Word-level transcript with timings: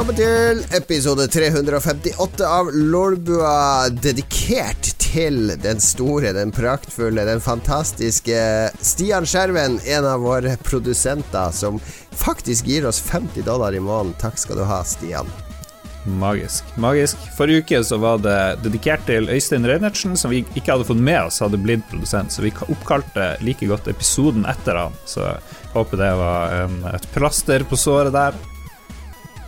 Velkommen 0.00 0.16
til 0.16 0.60
episode 0.78 1.26
358 1.28 2.46
av 2.48 2.70
Lolbua, 2.72 3.90
dedikert 3.92 4.94
til 4.96 5.50
den 5.60 5.82
store, 5.84 6.30
den 6.32 6.54
praktfulle, 6.56 7.26
den 7.28 7.42
fantastiske 7.44 8.38
Stian 8.80 9.28
Skjerven, 9.28 9.76
en 9.84 10.06
av 10.08 10.24
våre 10.24 10.54
produsenter, 10.64 11.52
som 11.52 11.76
faktisk 12.16 12.70
gir 12.72 12.88
oss 12.88 13.02
50 13.10 13.44
dollar 13.44 13.76
i 13.76 13.82
måneden. 13.84 14.14
Takk 14.22 14.40
skal 14.40 14.62
du 14.62 14.64
ha, 14.64 14.78
Stian. 14.88 15.28
Magisk. 16.16 16.64
Magisk. 16.80 17.20
Forrige 17.36 17.60
uke 17.66 17.82
så 17.84 17.98
var 18.00 18.24
det 18.24 18.38
dedikert 18.64 19.04
til 19.04 19.28
Øystein 19.28 19.68
Reinertsen, 19.68 20.16
som 20.16 20.32
vi 20.32 20.46
ikke 20.56 20.78
hadde 20.78 20.88
fått 20.88 21.02
med 21.10 21.26
oss 21.26 21.42
hadde 21.44 21.60
blitt 21.60 21.84
produsent, 21.92 22.32
så 22.32 22.46
vi 22.46 22.54
oppkalte 22.72 23.34
like 23.44 23.68
godt 23.68 23.92
episoden 23.92 24.48
etter 24.48 24.80
han. 24.80 24.96
Så 25.04 25.26
jeg 25.26 25.68
håper 25.76 26.00
det 26.00 26.10
var 26.22 26.56
en, 26.62 26.80
et 26.88 27.10
plaster 27.12 27.68
på 27.68 27.76
såret 27.76 28.16
der. 28.16 28.40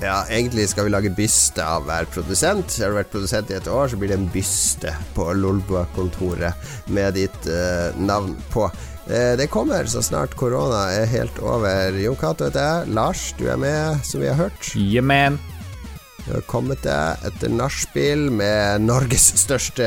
Ja, 0.02 0.24
egentlig 0.30 0.64
skal 0.68 0.88
vi 0.88 0.90
lage 0.90 1.10
byste 1.14 1.62
av 1.62 1.84
hver 1.86 2.08
produsent. 2.10 2.74
Har 2.82 2.90
du 2.90 2.96
vært 2.98 3.12
produsent 3.12 3.52
i 3.52 3.54
et 3.54 3.68
år, 3.70 3.86
så 3.92 3.98
blir 4.00 4.10
det 4.10 4.16
en 4.18 4.30
byste 4.34 4.90
på 5.14 5.28
Lolbua-kontoret 5.38 6.90
med 6.90 7.14
ditt 7.14 7.46
uh, 7.46 7.94
navn 8.02 8.34
på. 8.50 8.66
Uh, 9.06 9.38
det 9.38 9.46
kommer 9.54 9.86
så 9.86 10.02
snart 10.02 10.34
korona 10.38 10.88
er 10.96 11.06
helt 11.12 11.38
over. 11.38 11.94
Jon 12.02 12.18
Cato 12.18 12.50
heter 12.50 12.66
jeg. 12.66 12.94
Lars, 12.98 13.28
du 13.38 13.46
er 13.46 13.62
med, 13.62 14.02
som 14.02 14.24
vi 14.24 14.32
har 14.32 14.40
hørt. 14.42 14.74
Yeah, 14.74 15.06
man. 15.06 15.38
Du 16.22 16.30
har 16.30 16.42
kommet 16.46 16.84
deg 16.86 17.24
etter 17.26 17.50
nachspiel 17.50 18.28
med 18.30 18.84
Norges 18.86 19.24
største 19.40 19.86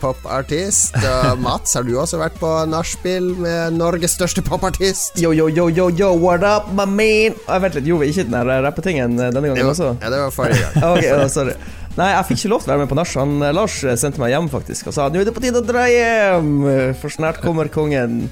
popartist. 0.00 0.96
Mats, 1.38 1.76
har 1.78 1.86
du 1.86 1.92
også 1.94 2.18
vært 2.18 2.40
på 2.40 2.50
nachspiel 2.66 3.28
med 3.38 3.76
Norges 3.78 4.16
største 4.18 4.42
popartist? 4.42 5.14
Yo, 5.22 5.30
yo, 5.30 5.46
yo, 5.46 5.68
yo, 5.70 5.86
yo, 5.94 6.10
what 6.18 6.42
up, 6.42 6.72
my 6.74 6.88
man? 6.90 7.38
Jeg 7.38 7.62
vet 7.62 7.78
litt, 7.78 7.86
Gjorde 7.86 8.02
vi 8.02 8.10
ikke 8.16 8.26
den 8.26 8.34
der 8.34 8.64
rappetingen 8.66 9.14
denne 9.20 9.44
gangen 9.44 9.62
var, 9.62 9.70
også? 9.76 9.92
ja, 10.02 10.10
det 10.10 10.22
var 10.24 10.34
forrige 10.34 10.64
gang. 10.64 10.86
okay, 10.96 11.12
oh, 11.14 11.28
sorry. 11.30 11.54
Nei, 11.96 12.10
jeg 12.12 12.28
fikk 12.28 12.42
ikke 12.42 12.50
lov 12.52 12.64
til 12.64 12.68
å 12.68 12.74
være 12.74 12.82
med 12.82 12.90
på 12.90 12.98
nach. 12.98 13.14
Eh, 13.22 13.54
Lars 13.56 13.78
sendte 14.02 14.20
meg 14.20 14.34
hjem 14.34 14.50
faktisk 14.52 14.90
og 14.90 14.96
sa 14.98 15.06
nå 15.06 15.22
er 15.22 15.30
det 15.30 15.36
på 15.38 15.44
tide 15.44 15.62
å 15.62 15.68
dra 15.70 15.86
hjem, 15.86 16.50
for 16.98 17.14
snart 17.14 17.38
kommer 17.44 17.70
kongen. 17.72 18.24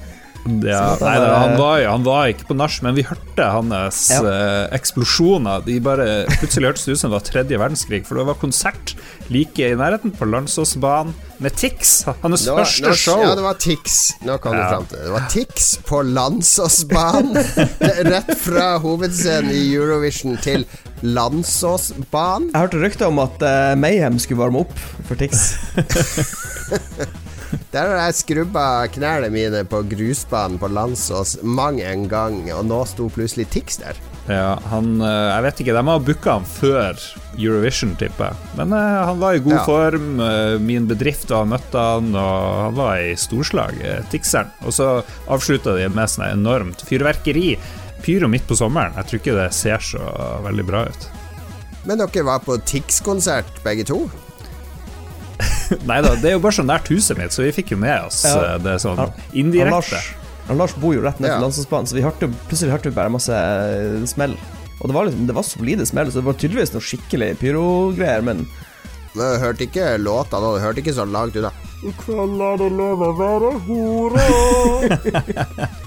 Ja, 0.45 0.93
nei, 1.01 1.13
da 1.17 1.25
da, 1.25 1.37
han, 1.41 1.55
var, 1.57 1.79
han 1.89 2.03
var 2.05 2.27
ikke 2.29 2.45
på 2.51 2.55
nach, 2.55 2.75
men 2.85 2.93
vi 2.93 3.01
hørte 3.07 3.47
hans 3.49 4.03
Ja. 4.13 4.19
eh, 4.29 4.75
eksplosjoner. 4.77 5.63
De 5.65 5.79
bare 5.81 6.05
Plutselig 6.37 6.67
hørtes 6.69 6.83
det 6.85 6.93
ut 6.93 6.99
som 7.01 7.09
det 7.09 7.15
var 7.17 7.25
tredje 7.25 7.57
verdenskrig, 7.57 8.03
for 8.05 8.19
det 8.21 8.27
var 8.27 8.37
konsert 8.37 8.93
like 9.33 9.57
i 9.65 9.73
nærheten, 9.73 10.13
på 10.13 10.27
Landsåsbanen, 10.29 11.15
med 11.41 11.55
Tix. 11.57 11.95
Hans 12.21 12.45
nå, 12.45 12.59
første 12.59 12.85
nå- 12.85 12.93
show. 12.95 13.23
Ja, 13.25 13.33
det 13.35 13.41
var 13.47 13.57
Tix. 13.57 14.13
Nå 14.21 14.37
kom 14.43 14.53
Ja. 14.53 14.69
du 14.69 14.75
fram 14.75 14.85
til 14.85 14.97
det. 14.99 15.03
Det 15.07 15.13
var 15.15 15.27
Tix 15.33 15.71
på 15.89 16.03
Landsåsbanen. 16.13 17.35
Rett 18.13 18.31
fra 18.45 18.67
hovedscenen 18.85 19.49
i 19.49 19.65
Eurovision 19.73 20.37
til 20.45 20.67
Landsåsbanen. 21.01 22.51
Jeg 22.53 22.61
hørte 22.67 22.83
rykter 22.85 23.09
om 23.09 23.17
at 23.25 23.41
uh, 23.41 23.73
Mayhem 23.81 24.19
skulle 24.21 24.45
varme 24.45 24.61
opp 24.61 24.77
for 25.09 25.15
Tix. 25.17 25.55
Der 27.73 27.87
har 27.91 28.05
jeg 28.07 28.15
skrubba 28.21 28.65
knærne 28.93 29.29
mine 29.33 29.61
på 29.67 29.81
grusbanen 29.91 30.57
på 30.61 30.67
Landsås 30.71 31.37
mang 31.43 31.79
en 31.83 32.07
gang, 32.11 32.37
og 32.55 32.65
nå 32.69 32.81
sto 32.87 33.09
plutselig 33.13 33.47
Tix 33.53 33.77
der. 33.81 33.97
Ja, 34.25 34.55
han 34.71 34.95
eh, 35.05 35.27
Jeg 35.35 35.43
vet 35.45 35.59
ikke, 35.61 35.73
de 35.77 35.83
har 35.85 35.99
booka 36.01 36.37
han 36.39 36.47
før 36.49 36.97
Eurovision, 37.37 37.93
tipper 37.99 38.31
jeg. 38.31 38.51
Men 38.57 38.73
eh, 38.73 39.01
han 39.11 39.19
var 39.21 39.37
i 39.37 39.43
god 39.45 39.53
Ja. 39.59 39.65
form. 39.67 40.19
eh, 40.19 40.57
min 40.59 40.87
bedrift 40.89 41.29
var 41.29 41.45
møtte 41.45 41.77
han, 41.77 42.09
og 42.15 42.61
han 42.63 42.75
var 42.79 42.97
i 43.03 43.13
storslag, 43.19 43.77
Tixeren. 44.09 44.49
Og 44.65 44.73
så 44.73 45.03
avslutta 45.27 45.75
de 45.77 45.89
med 45.93 46.09
sånn 46.09 46.25
enormt 46.31 46.81
fyrverkeri. 46.87 47.57
Pyro 48.05 48.27
midt 48.29 48.47
på 48.47 48.57
sommeren. 48.57 48.93
Jeg 48.97 49.05
tror 49.09 49.19
ikke 49.21 49.37
det 49.43 49.53
ser 49.53 49.77
så 49.81 50.01
veldig 50.45 50.65
bra 50.67 50.83
ut. 50.89 51.07
Men 51.85 52.01
dere 52.01 52.23
var 52.25 52.39
på 52.41 52.57
Tix-konsert, 52.65 53.45
begge 53.63 53.85
to? 53.85 54.07
Nei 55.89 56.01
da, 56.05 56.15
det 56.21 56.29
er 56.29 56.35
jo 56.37 56.41
bare 56.43 56.57
så 56.59 56.65
nært 56.65 56.89
huset 56.93 57.17
mitt, 57.19 57.33
så 57.35 57.43
vi 57.45 57.51
fikk 57.55 57.71
jo 57.75 57.77
med 57.81 58.07
oss 58.07 58.23
Ja. 58.27 58.35
eh, 58.55 58.57
det 58.65 58.77
sånn 58.83 59.01
indirekte. 59.33 59.71
Lars, 59.71 60.11
Lars 60.49 60.75
bor 60.77 60.93
jo 60.93 61.01
rett 61.05 61.19
ned 61.19 61.31
Ja. 61.31 61.37
til 61.39 61.47
Landsåsbanen, 61.47 61.87
så 61.89 61.95
vi 61.97 62.03
hørte, 62.05 62.29
plutselig 62.49 62.71
hørte 62.75 62.91
vi 62.91 62.95
bare 62.99 63.09
masse 63.13 63.33
eh, 63.33 64.05
smell. 64.09 64.35
Og 64.81 64.89
det 64.91 64.93
var, 64.97 65.05
liksom, 65.07 65.25
det 65.29 65.35
var 65.37 65.45
solide 65.47 65.85
smell, 65.87 66.11
så 66.11 66.19
det 66.21 66.27
var 66.27 66.35
tydeligvis 66.41 66.73
noe 66.75 66.83
skikkelig 66.83 67.31
pyrogreier, 67.41 68.21
men 68.27 68.45
Du 69.15 69.21
hørte 69.23 69.63
ikke 69.63 69.93
låta 69.97 70.41
da, 70.43 70.49
du 70.51 70.59
hørte 70.59 70.81
ikke 70.83 70.91
så 70.97 71.05
langt 71.07 71.37
unna. 71.39 71.49
I 71.87 71.93
kveld 72.01 72.41
er 72.43 72.57
det 72.59 72.67
lov 72.75 72.99
å 73.05 73.13
være 73.15 73.51
hore. 73.69 74.25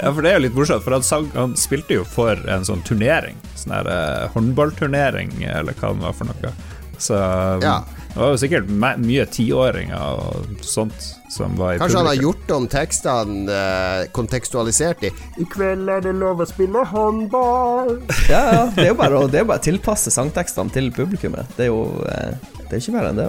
Ja, 0.00 0.10
for 0.10 0.24
det 0.24 0.30
er 0.32 0.40
jo 0.40 0.42
litt 0.48 0.56
morsomt, 0.56 0.82
for 0.82 0.96
han, 0.96 1.04
sang, 1.06 1.28
han 1.36 1.52
spilte 1.54 1.94
jo 2.00 2.02
for 2.08 2.40
en 2.50 2.64
sånn 2.66 2.80
turnering. 2.86 3.36
Sånn 3.54 3.76
her 3.76 3.86
eh, 3.92 4.24
håndballturnering, 4.34 5.36
eller 5.46 5.76
hva 5.78 5.92
det 5.94 6.02
var 6.02 6.16
for 6.18 6.26
noe. 6.32 6.50
Så 6.98 7.14
um, 7.14 7.62
Ja. 7.62 7.76
Det 8.16 8.22
var 8.22 8.30
jo 8.32 8.36
sikkert 8.40 8.68
mye 9.04 9.24
tiåringer 9.28 10.20
og 10.22 10.60
sånt 10.64 11.02
som 11.28 11.52
var 11.58 11.74
i 11.74 11.80
Kanskje 11.82 11.98
han 12.00 12.08
har 12.08 12.16
gjort 12.16 12.52
om 12.56 12.68
tekstene 12.72 13.52
eh, 13.52 14.04
kontekstualisert 14.16 15.04
i 15.04 15.10
I 15.36 15.44
kveld 15.52 15.90
er 15.92 16.00
det 16.06 16.14
lov 16.16 16.40
å 16.40 16.46
spille 16.48 16.80
håndball. 16.94 17.92
ja, 18.32 18.40
ja. 18.54 18.62
Det 18.72 18.86
er 18.86 18.90
jo 18.94 18.96
bare 19.02 19.20
å 19.20 19.28
det 19.28 19.42
er 19.42 19.50
bare 19.50 19.60
å 19.60 19.66
tilpasse 19.66 20.14
sangtekstene 20.14 20.72
til 20.72 20.88
publikummet. 20.96 21.52
Det 21.58 21.66
er 21.66 21.70
jo 21.74 21.82
eh, 22.08 22.40
Det 22.62 22.70
er 22.70 22.80
ikke 22.80 22.96
mer 22.96 23.10
enn 23.10 23.20
det. 23.20 23.28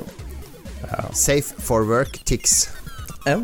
Safe 1.12 1.68
for 1.68 1.84
work-tics. 1.84 2.62
Ja. 3.28 3.42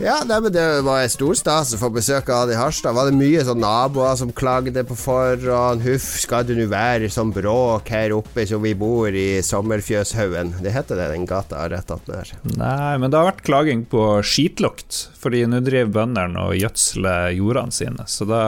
Ja, 0.00 0.20
nei, 0.26 0.38
men 0.40 0.52
det 0.54 0.64
var 0.86 1.04
stor 1.12 1.36
stas 1.36 1.74
å 1.74 1.80
få 1.80 1.90
besøk 1.92 2.30
av 2.32 2.46
han 2.46 2.52
i 2.54 2.58
Harstad. 2.58 2.94
Var 2.96 3.10
det 3.10 3.18
mye 3.18 3.42
sånn 3.46 3.60
naboer 3.62 4.16
som 4.18 4.32
klagde 4.34 4.84
på 4.88 4.96
forhånd? 4.98 5.84
Huff, 5.84 6.06
skal 6.22 6.46
det 6.48 6.56
nå 6.56 6.66
være 6.70 7.10
sånn 7.12 7.34
bråk 7.34 7.92
her 7.92 8.14
oppe 8.16 8.46
som 8.48 8.64
vi 8.64 8.72
bor 8.78 9.12
i 9.12 9.42
Sommerfjøshaugen? 9.44 10.56
Det 10.64 10.72
heter 10.74 10.98
det, 10.98 11.10
den 11.12 11.28
gata 11.28 11.66
rett 11.70 11.92
attmed. 11.92 12.32
Nei, 12.56 12.96
men 12.98 13.12
det 13.12 13.20
har 13.20 13.30
vært 13.32 13.44
klaging 13.46 13.84
på 13.90 14.06
skitlukt, 14.26 15.04
fordi 15.20 15.44
nå 15.50 15.62
driver 15.66 15.98
bøndene 16.00 16.48
og 16.48 16.56
gjødsler 16.58 17.36
jordene 17.36 17.76
sine. 17.76 18.08
Så 18.08 18.28
da 18.28 18.42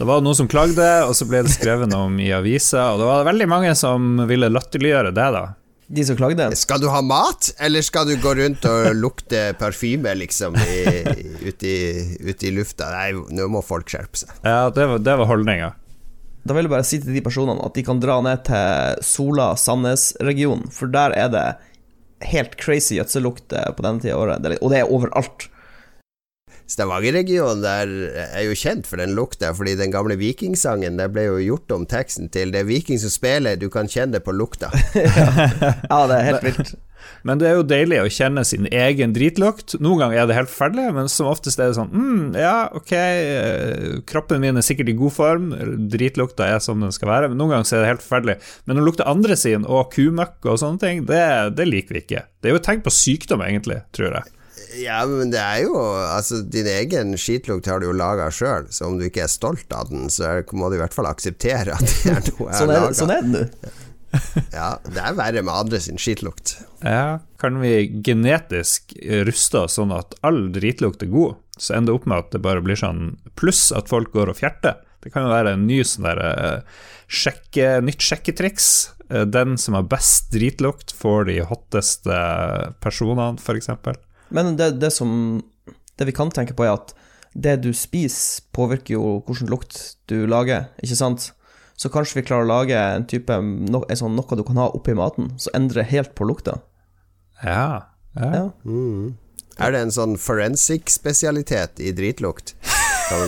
det 0.00 0.06
var 0.08 0.22
noen 0.24 0.32
som 0.38 0.46
klagde, 0.48 0.84
og 1.04 1.12
så 1.12 1.26
ble 1.28 1.42
det 1.44 1.52
skrevet 1.52 1.92
om 1.92 2.14
i 2.24 2.30
avisa, 2.32 2.94
og 2.94 3.02
det 3.02 3.08
var 3.10 3.26
veldig 3.26 3.48
mange 3.52 3.74
som 3.76 4.22
ville 4.30 4.48
latterliggjøre 4.48 5.10
det, 5.12 5.26
da. 5.34 5.42
De 5.90 6.04
som 6.06 6.14
klagde. 6.14 6.44
Skal 6.54 6.78
du 6.78 6.86
ha 6.92 7.00
mat, 7.02 7.48
eller 7.58 7.82
skal 7.82 8.06
du 8.06 8.12
gå 8.22 8.30
rundt 8.38 8.62
og 8.70 8.92
lukte 8.94 9.40
parfyme, 9.58 10.12
liksom, 10.20 10.54
i- 10.54 11.48
ute 11.48 11.66
i, 11.66 12.16
ute 12.30 12.46
i 12.46 12.52
lufta? 12.54 12.92
Nei, 12.94 13.08
nå 13.34 13.48
må 13.50 13.58
folk 13.66 13.90
skjerpe 13.90 14.20
seg. 14.22 14.30
Ja, 14.46 14.68
det 14.70 14.86
var, 14.86 15.02
det 15.02 15.16
var 15.18 15.26
holdninga. 15.32 15.72
Da 16.46 16.54
vil 16.56 16.64
jeg 16.68 16.72
bare 16.72 16.86
si 16.88 17.00
til 17.02 17.12
de 17.18 17.20
personene 17.26 17.60
at 17.66 17.74
de 17.76 17.82
kan 17.84 17.98
dra 18.00 18.20
ned 18.24 18.44
til 18.46 19.02
Sola-Sandnes-regionen, 19.04 20.70
for 20.72 20.86
der 20.94 21.12
er 21.18 21.28
det 21.34 21.44
helt 22.30 22.54
crazy 22.60 22.96
gjødsellukt 22.98 23.52
eh, 23.56 23.70
på 23.74 23.84
denne 23.84 24.00
tida 24.02 24.14
av 24.16 24.24
året, 24.28 24.46
og 24.62 24.70
det 24.72 24.80
er 24.82 24.92
overalt. 24.92 25.48
Stavanger-regionen 26.70 27.64
der 27.64 27.94
er 28.28 28.44
jo 28.46 28.58
kjent 28.58 28.86
for 28.86 29.02
den 29.02 29.16
lukta, 29.16 29.50
fordi 29.56 29.76
den 29.80 29.94
gamle 29.94 30.16
vikingsangen 30.20 31.00
der 31.00 31.10
ble 31.10 31.26
jo 31.26 31.40
gjort 31.42 31.74
om 31.74 31.86
teksten 31.90 32.30
til 32.30 32.52
'Det 32.52 32.62
er 32.62 32.68
viking 32.68 33.00
som 33.00 33.10
spiller, 33.10 33.56
du 33.56 33.68
kan 33.68 33.90
kjenne 33.90 34.18
det 34.18 34.24
på 34.24 34.34
lukta'. 34.34 34.70
Ja, 35.90 36.06
det 36.06 36.16
er 36.16 36.24
helt 36.30 36.44
vilt. 36.44 36.74
Men 37.22 37.40
det 37.40 37.48
er 37.48 37.56
jo 37.58 37.66
deilig 37.66 38.00
å 38.00 38.10
kjenne 38.12 38.44
sin 38.48 38.66
egen 38.66 39.14
dritlukt. 39.16 39.74
Noen 39.82 40.02
ganger 40.02 40.22
er 40.22 40.28
det 40.28 40.36
helt 40.36 40.52
forferdelig, 40.52 40.86
men 40.96 41.10
som 41.12 41.28
oftest 41.30 41.60
er 41.60 41.70
det 41.70 41.78
sånn 41.78 41.92
mm, 41.92 42.24
Ja, 42.38 42.70
ok, 42.76 42.92
eh, 42.96 44.00
kroppen 44.08 44.42
min 44.44 44.60
er 44.60 44.66
sikkert 44.66 44.92
i 44.92 44.96
god 44.98 45.14
form, 45.16 45.50
dritlukta 45.92 46.48
er 46.48 46.60
som 46.64 46.80
den 46.84 46.94
skal 46.94 47.12
være, 47.12 47.30
men 47.30 47.40
noen 47.40 47.56
ganger 47.56 47.72
er 47.76 47.84
det 47.84 47.92
helt 47.94 48.04
forferdelig. 48.06 48.36
Men 48.68 48.80
å 48.80 48.84
lukte 48.86 49.08
andre 49.08 49.36
sin, 49.40 49.66
og 49.68 49.92
kumøkk 49.94 50.48
og 50.48 50.60
sånne 50.62 50.82
ting, 50.82 51.06
det, 51.08 51.22
det 51.56 51.68
liker 51.68 51.96
vi 51.96 52.04
ikke. 52.04 52.26
Det 52.40 52.50
er 52.50 52.56
jo 52.56 52.60
et 52.62 52.68
tegn 52.68 52.84
på 52.84 52.94
sykdom, 52.94 53.44
egentlig, 53.44 53.82
tror 53.96 54.20
jeg. 54.20 54.36
Ja, 54.78 55.00
men 55.08 55.32
det 55.32 55.40
er 55.42 55.64
jo 55.64 55.74
Altså, 55.80 56.42
din 56.46 56.68
egen 56.70 57.14
skitlukt 57.18 57.66
har 57.66 57.80
du 57.82 57.88
jo 57.88 57.94
laga 57.96 58.28
sjøl, 58.30 58.68
så 58.70 58.86
om 58.86 58.98
du 59.00 59.06
ikke 59.08 59.24
er 59.24 59.32
stolt 59.32 59.72
av 59.74 59.88
den, 59.90 60.06
så 60.12 60.40
må 60.54 60.68
du 60.70 60.76
i 60.78 60.82
hvert 60.82 60.94
fall 60.94 61.08
akseptere 61.10 61.74
at 61.74 61.94
det 62.04 62.12
er 62.12 62.20
noe 62.30 62.50
jeg 62.50 62.58
Sånn 62.60 62.70
har 62.70 62.76
er, 62.76 62.84
laga. 62.84 62.98
sånn 63.00 63.14
er 63.16 63.22
det 63.26 63.44
du. 63.46 63.70
Ja, 64.50 64.68
det 64.90 64.98
er 65.06 65.14
verre 65.14 65.42
med 65.46 65.54
andre 65.54 65.78
sin 65.82 65.98
skitlukt. 66.02 66.56
Ja, 66.82 67.20
kan 67.38 67.60
vi 67.62 67.86
genetisk 68.02 68.94
ruste 69.28 69.60
oss 69.64 69.76
sånn 69.78 69.92
at 69.94 70.16
all 70.26 70.48
dritlukt 70.54 71.04
er 71.06 71.12
god, 71.12 71.36
så 71.60 71.76
ender 71.76 71.92
det 71.92 72.00
opp 72.00 72.08
med 72.10 72.24
at 72.24 72.32
det 72.34 72.40
bare 72.42 72.62
blir 72.64 72.78
sånn 72.80 73.12
pluss 73.38 73.68
at 73.76 73.86
folk 73.92 74.10
går 74.16 74.32
og 74.32 74.38
fjerter. 74.40 74.80
Det 75.00 75.12
kan 75.14 75.28
jo 75.28 75.30
være 75.34 75.54
en 75.54 75.62
ny 75.68 75.78
sånn 75.86 76.08
der 76.08 76.22
eh, 76.26 76.80
sjekke, 77.06 77.68
nytt 77.86 78.02
sjekketriks. 78.04 78.66
Eh, 79.08 79.24
Den 79.30 79.54
som 79.62 79.78
har 79.78 79.86
best 79.88 80.34
dritlukt, 80.34 80.90
får 80.92 81.28
de 81.30 81.38
hotteste 81.46 82.18
personene, 82.82 83.38
f.eks. 83.38 83.70
Men 84.30 84.56
det, 84.58 84.72
det 84.80 84.92
som 84.94 85.42
Det 85.98 86.06
vi 86.08 86.14
kan 86.16 86.30
tenke 86.32 86.54
på, 86.56 86.64
er 86.64 86.78
at 86.78 86.94
det 87.36 87.58
du 87.60 87.74
spiser, 87.76 88.40
påvirker 88.56 88.94
jo 88.94 89.18
hvilken 89.26 89.50
lukt 89.52 89.76
du 90.08 90.24
lager, 90.26 90.70
ikke 90.80 90.96
sant? 90.96 91.26
Så 91.76 91.90
kanskje 91.92 92.18
vi 92.18 92.24
klarer 92.24 92.46
å 92.46 92.48
lage 92.48 92.76
en 92.76 93.04
type 93.08 93.36
no, 93.36 93.82
en 93.84 94.00
sånn, 94.00 94.16
noe 94.16 94.38
du 94.38 94.42
kan 94.48 94.58
ha 94.60 94.70
oppi 94.72 94.96
maten, 94.96 95.34
så 95.36 95.52
endrer 95.56 95.86
helt 95.92 96.14
på 96.16 96.24
lukta. 96.24 96.58
Ja, 97.44 97.92
ja. 98.16 98.30
Ja. 98.32 98.42
Mm. 98.64 99.12
Er 99.60 99.74
det 99.74 99.84
en 99.84 99.92
sånn 99.92 100.16
forensic-spesialitet 100.20 101.82
i 101.84 101.92
dritlukt? 101.92 102.54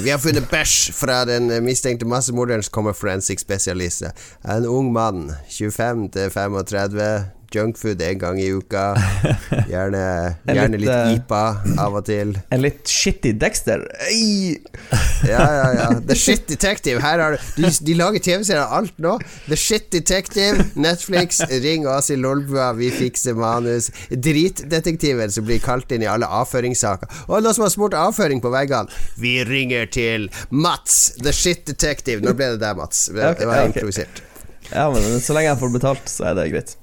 Vi 0.01 0.13
har 0.13 0.21
funnet 0.23 0.47
bæsj 0.47 0.93
fra 0.95 1.23
den 1.27 1.51
mistenkte 1.67 2.07
massemorderen, 2.07 2.63
så 2.63 2.71
kommer 2.73 2.95
forensic 2.97 3.43
spesialist. 3.43 4.05
En 4.47 4.67
ung 4.71 4.93
mann, 4.95 5.27
25 5.51 6.07
til 6.15 6.31
35, 6.31 7.09
junkfood 7.57 8.03
en 8.03 8.19
gang 8.21 8.41
i 8.41 8.49
uka. 8.53 8.93
Gjerne, 9.73 10.03
gjerne 10.47 10.79
litt, 10.79 10.89
litt 10.89 10.93
eh, 10.93 11.17
IPA 11.17 11.43
av 11.83 11.97
og 11.99 12.07
til. 12.09 12.35
En 12.53 12.63
litt 12.65 12.89
shitty 12.89 13.35
Dexter. 13.39 13.87
Ei! 14.09 14.59
Ja, 15.23 15.43
ja, 15.55 15.67
ja. 15.75 16.01
The 16.03 16.17
Shit 16.19 16.49
Detective. 16.49 16.99
Her 17.01 17.21
har 17.23 17.37
du 17.37 17.63
De, 17.63 17.69
de 17.87 17.95
lager 17.95 18.19
TV-serier 18.19 18.63
av 18.65 18.73
alt 18.81 18.97
nå. 19.03 19.13
The 19.47 19.57
Shit 19.57 19.87
Detective, 19.95 20.65
Netflix, 20.75 21.39
ring 21.63 21.87
oss 21.87 22.11
i 22.11 22.17
Lolbua, 22.19 22.73
vi 22.75 22.91
fikser 22.91 23.39
manus. 23.39 23.93
Dritdetektiven 24.11 25.31
som 25.33 25.47
blir 25.47 25.63
kalt 25.63 25.95
inn 25.95 26.03
i 26.03 26.11
alle 26.11 26.27
avføringssaker. 26.27 27.23
Og 27.29 27.39
noen 27.39 27.55
som 27.55 27.67
har 27.69 27.75
smurt 27.75 27.97
avføring 27.99 28.43
på 28.43 28.51
veggene. 28.53 28.91
Vi 29.23 29.39
ringer 29.47 29.87
til 29.95 30.29
Mats, 30.51 31.15
The 31.23 31.35
Shit 31.37 31.67
Detective. 31.71 32.23
Når 32.27 32.39
ble 32.39 32.53
det 32.57 32.63
der, 32.67 32.77
Mats? 32.79 33.07
Det 33.13 33.23
var 33.23 33.39
okay. 33.39 33.71
improvisert. 33.71 34.25
Ja, 34.73 34.89
men 34.91 35.21
så 35.21 35.37
lenge 35.37 35.53
jeg 35.53 35.61
får 35.61 35.75
betalt, 35.79 36.09
så 36.11 36.31
er 36.31 36.39
det 36.39 36.51
greit. 36.53 36.77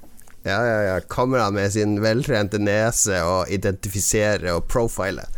Ja, 0.46 0.58
ja, 0.64 0.76
ja. 0.88 0.98
Kommer 1.12 1.42
han 1.44 1.54
med 1.58 1.72
sin 1.74 1.98
veltrente 2.00 2.56
nese 2.62 3.18
og 3.28 3.50
identifiserer 3.52 4.54
og 4.54 4.66
profiler. 4.72 5.28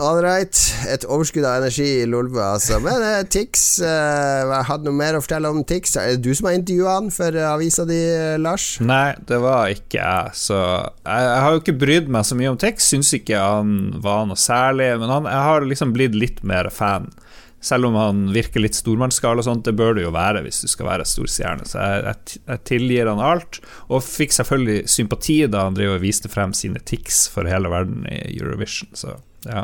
All 0.00 0.18
right. 0.24 0.56
Et 0.90 1.04
overskudd 1.06 1.44
av 1.46 1.60
energi 1.60 1.84
i 2.00 2.06
Lolbua, 2.08 2.48
altså. 2.56 2.80
Men 2.82 2.98
eh, 3.04 3.20
Tix 3.30 3.76
eh, 3.84 4.40
hva- 4.48 4.64
Hadde 4.66 4.88
noe 4.88 4.96
mer 4.98 5.14
å 5.14 5.20
fortelle 5.22 5.52
om 5.54 5.60
Tix? 5.68 5.92
Er 6.00 6.16
det 6.16 6.24
du 6.24 6.32
som 6.34 6.48
har 6.48 6.56
intervjua 6.58 6.96
han 6.96 7.12
for 7.14 7.36
eh, 7.36 7.46
avisa 7.46 7.84
di, 7.86 7.98
eh, 8.10 8.34
Lars? 8.42 8.66
Nei, 8.82 9.12
det 9.28 9.38
var 9.44 9.70
ikke 9.70 10.00
jeg, 10.00 10.34
så 10.40 10.58
jeg, 10.58 11.28
jeg 11.28 11.44
har 11.44 11.54
jo 11.54 11.62
ikke 11.62 11.76
brydd 11.84 12.10
meg 12.16 12.26
så 12.26 12.38
mye 12.40 12.50
om 12.56 12.58
Tix. 12.58 12.88
Syns 12.90 13.12
ikke 13.20 13.38
han 13.38 13.76
var 14.02 14.26
noe 14.26 14.40
særlig, 14.40 14.90
men 15.04 15.14
han, 15.14 15.30
jeg 15.30 15.46
har 15.52 15.68
liksom 15.70 15.94
blitt 15.94 16.18
litt 16.18 16.42
mer 16.48 16.72
fan. 16.74 17.12
Selv 17.60 17.88
om 17.88 17.96
han 17.98 18.26
virker 18.34 18.62
litt 18.62 18.78
stormannsgal 18.78 19.40
og 19.40 19.46
sånt, 19.48 19.64
det 19.66 19.74
bør 19.78 19.96
det 19.98 20.04
jo 20.06 20.14
være 20.14 20.44
hvis 20.44 20.62
du 20.62 20.68
skal 20.70 20.92
være 20.92 21.06
storstjerne. 21.08 21.66
Så 21.66 21.78
jeg, 21.82 22.04
jeg, 22.06 22.42
jeg 22.52 22.64
tilgir 22.70 23.10
han 23.10 23.22
alt, 23.24 23.60
og 23.88 24.04
fikk 24.06 24.36
selvfølgelig 24.36 24.92
sympati 24.92 25.40
da 25.50 25.66
han 25.66 25.78
drev 25.78 25.96
og 25.96 26.04
viste 26.04 26.30
frem 26.30 26.54
sine 26.56 26.82
tics 26.86 27.26
for 27.32 27.50
hele 27.50 27.72
verden 27.72 28.06
i 28.10 28.20
Eurovision. 28.38 28.94
Så 28.98 29.16
ja, 29.46 29.62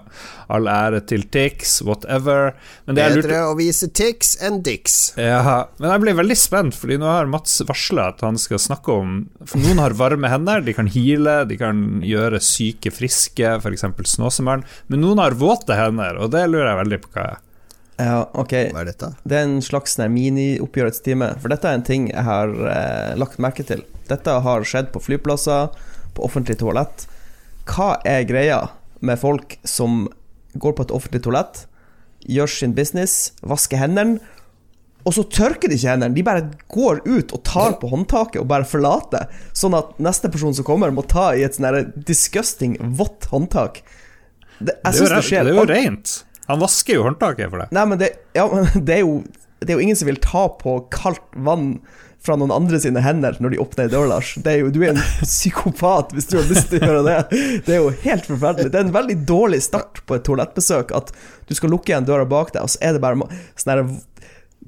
all 0.55 0.69
ære 0.71 1.01
til 1.09 1.25
tics, 1.35 1.81
whatever. 1.85 2.53
Men 2.87 2.97
det 2.97 3.05
er 3.05 3.15
lurt 3.17 3.27
Bedre 3.27 3.41
å 3.51 3.55
vise 3.59 3.89
tics 3.91 4.35
enn 4.45 4.61
dicks. 4.65 4.99
ja, 5.19 5.65
men 5.81 5.91
jeg 5.91 6.03
ble 6.05 6.17
veldig 6.21 6.37
spent, 6.39 6.79
fordi 6.79 6.99
nå 7.03 7.09
har 7.11 7.31
Mats 7.31 7.57
varsla 7.67 8.09
at 8.13 8.23
han 8.25 8.39
skal 8.41 8.63
snakke 8.63 8.95
om 8.95 9.17
For 9.43 9.63
noen 9.63 9.83
har 9.83 9.97
varme 9.99 10.31
hender, 10.31 10.63
de 10.65 10.77
kan 10.77 10.91
heale, 10.91 11.41
de 11.51 11.59
kan 11.61 11.83
gjøre 12.07 12.43
syke 12.45 12.95
friske, 12.95 13.57
f.eks. 13.59 13.89
Snåsamannen. 14.15 14.67
Men 14.93 15.05
noen 15.05 15.23
har 15.23 15.39
våte 15.39 15.77
hender, 15.79 16.23
og 16.23 16.33
det 16.35 16.47
lurer 16.51 16.71
jeg 16.71 16.83
veldig 16.85 17.03
på 17.05 17.17
hva 17.17 17.27
er. 17.33 17.43
Ja, 18.01 18.25
ok. 18.35 18.53
Hva 18.75 18.83
er 18.83 18.91
dette? 18.91 19.11
Det 19.23 19.37
er 19.39 19.47
en 19.47 19.61
slags 19.63 19.95
minioppgjørets 19.99 20.15
mini-oppgjørets 20.15 21.03
time, 21.05 21.29
for 21.41 21.53
dette 21.53 21.71
er 21.71 21.79
en 21.79 21.87
ting 21.87 22.09
jeg 22.11 22.27
har 22.27 22.55
eh, 22.71 23.13
lagt 23.21 23.39
merke 23.43 23.67
til. 23.67 23.85
Dette 24.09 24.39
har 24.47 24.67
skjedd 24.67 24.91
på 24.95 25.03
flyplasser, 25.05 25.71
på 26.15 26.27
offentlig 26.27 26.59
toalett. 26.61 27.07
Hva 27.71 27.95
er 28.07 28.27
greia 28.29 28.61
med 29.05 29.21
folk 29.21 29.59
som 29.67 30.09
går 30.59 30.75
på 30.77 30.87
et 30.87 30.95
offentlig 30.95 31.23
toalett, 31.25 31.65
gjør 32.25 32.51
sin 32.51 32.75
business, 32.75 33.33
vasker 33.45 33.81
hendene, 33.81 34.19
og 35.05 35.13
så 35.13 35.27
tørker 35.29 35.69
de 35.69 35.77
ikke 35.77 35.93
hendene. 35.93 36.17
De 36.17 36.25
bare 36.25 36.47
går 36.73 37.03
ut 37.05 37.35
og 37.37 37.43
tar 37.45 37.77
på 37.81 37.91
håndtaket 37.93 38.41
og 38.41 38.49
bare 38.49 38.67
forlater, 38.69 39.29
sånn 39.53 39.77
at 39.77 39.99
neste 40.03 40.31
person 40.33 40.57
som 40.57 40.67
kommer, 40.67 40.95
må 40.95 41.05
ta 41.07 41.33
i 41.37 41.45
et 41.45 41.59
sånn 41.59 41.93
disgusting 42.09 42.79
vått 42.97 43.29
håndtak. 43.33 43.83
Det, 44.59 44.79
jeg 44.79 45.03
jo, 45.03 45.11
det 45.13 45.27
skjer 45.27 45.45
det 45.45 45.53
er 45.53 45.61
jo 45.61 45.67
rent. 45.69 46.15
Han 46.51 46.61
vasker 46.61 46.99
jo 46.99 47.05
håndtaket 47.07 47.53
for 47.53 47.65
deg. 47.65 47.75
Nei, 47.75 47.85
men 47.91 48.01
det, 48.01 48.15
ja, 48.37 48.47
men 48.53 48.69
det, 48.87 48.99
er 48.99 49.05
jo, 49.05 49.21
det 49.63 49.73
er 49.73 49.79
jo 49.79 49.85
ingen 49.87 49.99
som 49.99 50.11
vil 50.11 50.21
ta 50.23 50.47
på 50.61 50.79
kaldt 50.95 51.25
vann 51.47 51.79
fra 52.25 52.39
noen 52.41 52.53
andre 52.55 52.79
sine 52.81 53.03
hender 53.05 53.37
når 53.43 53.53
de 53.53 53.61
åpner 53.61 53.85
ei 53.85 53.93
dør, 53.93 54.07
Lars. 54.09 54.33
Det 54.41 54.55
er 54.55 54.63
jo, 54.63 54.71
du 54.73 54.81
er 54.85 54.95
en 54.95 55.03
psykopat 55.27 56.15
hvis 56.17 56.31
du 56.31 56.39
har 56.39 56.49
lyst 56.49 56.71
til 56.73 56.81
å 56.81 56.89
gjøre 56.89 57.05
det. 57.09 57.43
Det 57.67 57.77
er 57.77 57.83
jo 57.83 57.93
helt 58.07 58.31
forferdelig. 58.31 58.73
Det 58.73 58.81
er 58.81 58.89
en 58.89 58.97
veldig 58.97 59.19
dårlig 59.29 59.61
start 59.67 60.01
på 60.09 60.17
et 60.17 60.25
toalettbesøk 60.27 60.95
at 60.97 61.13
du 61.49 61.55
skal 61.57 61.75
lukke 61.75 61.93
igjen 61.93 62.09
døra 62.09 62.25
bak 62.29 62.55
deg, 62.55 62.65
og 62.65 62.73
så 62.73 62.81
er 62.81 62.97
det 62.97 63.05
bare 63.05 63.29
sånn 63.61 64.01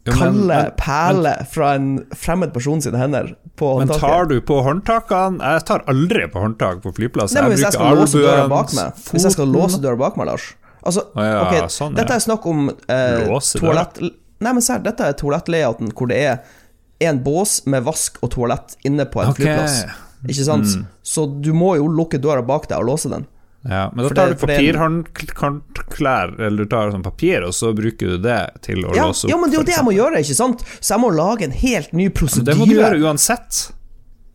kalde 0.07 0.59
perler 0.79 1.41
fra 1.51 1.73
en 1.75 1.89
fremmed 2.15 2.53
person 2.55 2.83
sine 2.85 3.01
hender 3.01 3.33
på 3.59 3.73
håndtaket. 3.79 4.03
Men 4.03 4.13
tar 4.13 4.29
du 4.31 4.37
på 4.45 4.61
håndtakene? 4.63 5.55
Jeg 5.57 5.65
tar 5.67 5.83
aldri 5.91 6.29
på 6.31 6.45
håndtak 6.45 6.85
på 6.85 6.93
flyplass. 7.01 7.35
Nei, 7.35 7.47
men 7.49 7.57
hvis 7.57 7.65
jeg 7.65 7.75
skal 7.75 7.97
låse 7.97 8.21
døra 8.23 8.47
bak 8.53 8.77
meg 8.77 9.03
Hvis 9.17 9.27
jeg 9.27 9.35
skal 9.35 9.51
låse 9.51 9.83
døra 9.83 9.99
bak 10.05 10.21
meg, 10.21 10.31
Lars 10.31 10.53
Altså, 10.87 11.03
ja, 11.19 11.43
okay, 11.43 11.67
sånn, 11.73 11.97
dette 11.99 12.15
er 12.15 12.23
snakk 12.23 12.47
om 12.49 12.71
eh, 12.71 13.27
toalett 13.59 14.01
Nei, 14.37 14.51
men 14.53 14.61
serr, 14.61 14.83
dette 14.85 15.01
er 15.01 15.15
toalettlayouten 15.17 15.95
hvor 15.97 16.11
det 16.11 16.19
er 16.21 17.07
en 17.09 17.23
bås 17.25 17.63
med 17.69 17.87
vask 17.87 18.19
og 18.25 18.35
toalett 18.35 18.75
inne 18.85 19.07
på 19.09 19.23
en 19.23 19.33
okay. 19.33 19.47
flyplass. 19.47 19.79
Ikke 20.27 20.45
sant? 20.45 20.69
Mm. 20.77 20.85
Så 21.05 21.25
du 21.45 21.55
må 21.57 21.75
jo 21.79 21.89
lukke 21.93 22.21
døra 22.21 22.45
bak 22.45 22.69
deg 22.69 22.83
og 22.83 22.91
låse 22.91 23.11
den. 23.13 23.25
Ja, 23.67 23.91
men 23.95 24.07
da 24.07 24.11
tar 24.15 24.31
du 24.31 24.39
papirhåndklær, 24.39 26.37
eller 26.39 26.65
du 26.65 26.71
tar 26.71 26.93
sånn 26.95 27.03
papir, 27.03 27.43
og 27.43 27.55
så 27.57 27.73
bruker 27.75 28.15
du 28.15 28.21
det 28.23 28.41
til 28.63 28.85
å 28.85 28.93
Ja, 28.95 29.09
låse 29.09 29.27
opp. 29.27 29.33
ja, 29.33 29.39
men 29.41 29.51
det 29.51 29.59
er 29.59 29.61
jo 29.61 29.67
det 29.67 29.75
jeg 29.75 29.87
må 29.89 29.95
gjøre, 29.97 30.21
ikke 30.23 30.37
sant? 30.39 30.63
Så 30.79 30.95
jeg 30.95 31.03
må 31.03 31.11
lage 31.15 31.49
en 31.49 31.57
helt 31.57 31.97
ny 31.97 32.07
prosedyre. 32.15 32.53
Det 32.53 32.61
må 32.61 32.69
du 32.71 32.77
gjøre 32.77 33.01
uansett. 33.03 33.65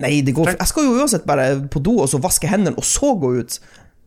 Nei, 0.01 0.17
det 0.25 0.33
går 0.35 0.55
Jeg 0.57 0.67
skal 0.67 0.87
jo 0.87 0.97
uansett 0.99 1.27
bare 1.29 1.45
på 1.71 1.79
do 1.83 1.99
og 2.01 2.09
så 2.11 2.19
vaske 2.21 2.49
hendene, 2.49 2.75
og 2.75 2.87
så 2.87 3.13
gå 3.21 3.35
ut. 3.39 3.59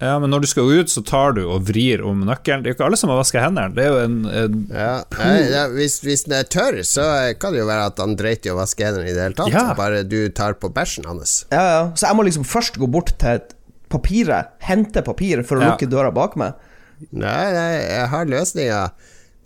Ja, 0.02 0.16
men 0.18 0.30
når 0.34 0.42
du 0.42 0.46
skal 0.50 0.70
ut, 0.74 0.90
så 0.90 1.00
tar 1.06 1.32
du 1.36 1.44
og 1.46 1.62
vrir 1.68 2.02
om 2.04 2.24
nøkkelen. 2.26 2.64
Det 2.64 2.68
er 2.68 2.74
jo 2.74 2.76
ikke 2.78 2.86
alle 2.88 2.98
som 2.98 3.12
har 3.12 3.20
vaska 3.20 3.40
hendene. 3.44 3.74
Det 3.76 3.84
er 3.84 3.92
jo 3.92 4.00
en, 4.02 4.16
en 4.26 4.56
Ja, 4.74 4.94
nei, 5.20 5.36
ja, 5.52 5.62
hvis, 5.72 6.00
hvis 6.04 6.24
den 6.26 6.34
er 6.40 6.48
tørr, 6.50 6.80
så 6.88 7.04
kan 7.40 7.54
det 7.54 7.60
jo 7.62 7.68
være 7.70 7.86
at 7.92 8.02
han 8.02 8.16
dreit 8.18 8.44
i 8.48 8.52
å 8.52 8.56
vaske 8.58 8.84
hendene 8.84 9.06
i 9.08 9.14
det 9.14 9.22
hele 9.22 9.38
tatt. 9.38 9.52
Ja. 9.54 9.68
Bare 9.78 10.02
du 10.02 10.18
tar 10.34 10.56
på 10.60 10.68
bæsjen 10.74 11.06
hans. 11.08 11.44
Ja, 11.54 11.62
ja. 11.62 11.80
Så 11.94 12.08
jeg 12.08 12.18
må 12.18 12.26
liksom 12.26 12.44
først 12.48 12.76
gå 12.82 12.88
bort 12.90 13.14
til 13.22 13.40
papiret, 13.94 14.50
hente 14.66 15.04
papir 15.06 15.44
for 15.46 15.60
å 15.60 15.62
Ja. 15.62 15.70
lukke 15.72 15.86
døra 15.88 16.10
bak 16.12 16.34
meg. 16.40 16.58
Nei, 17.14 17.52
nei, 17.54 17.70
jeg 17.86 18.08
har 18.10 18.26
løsninga. 18.26 18.82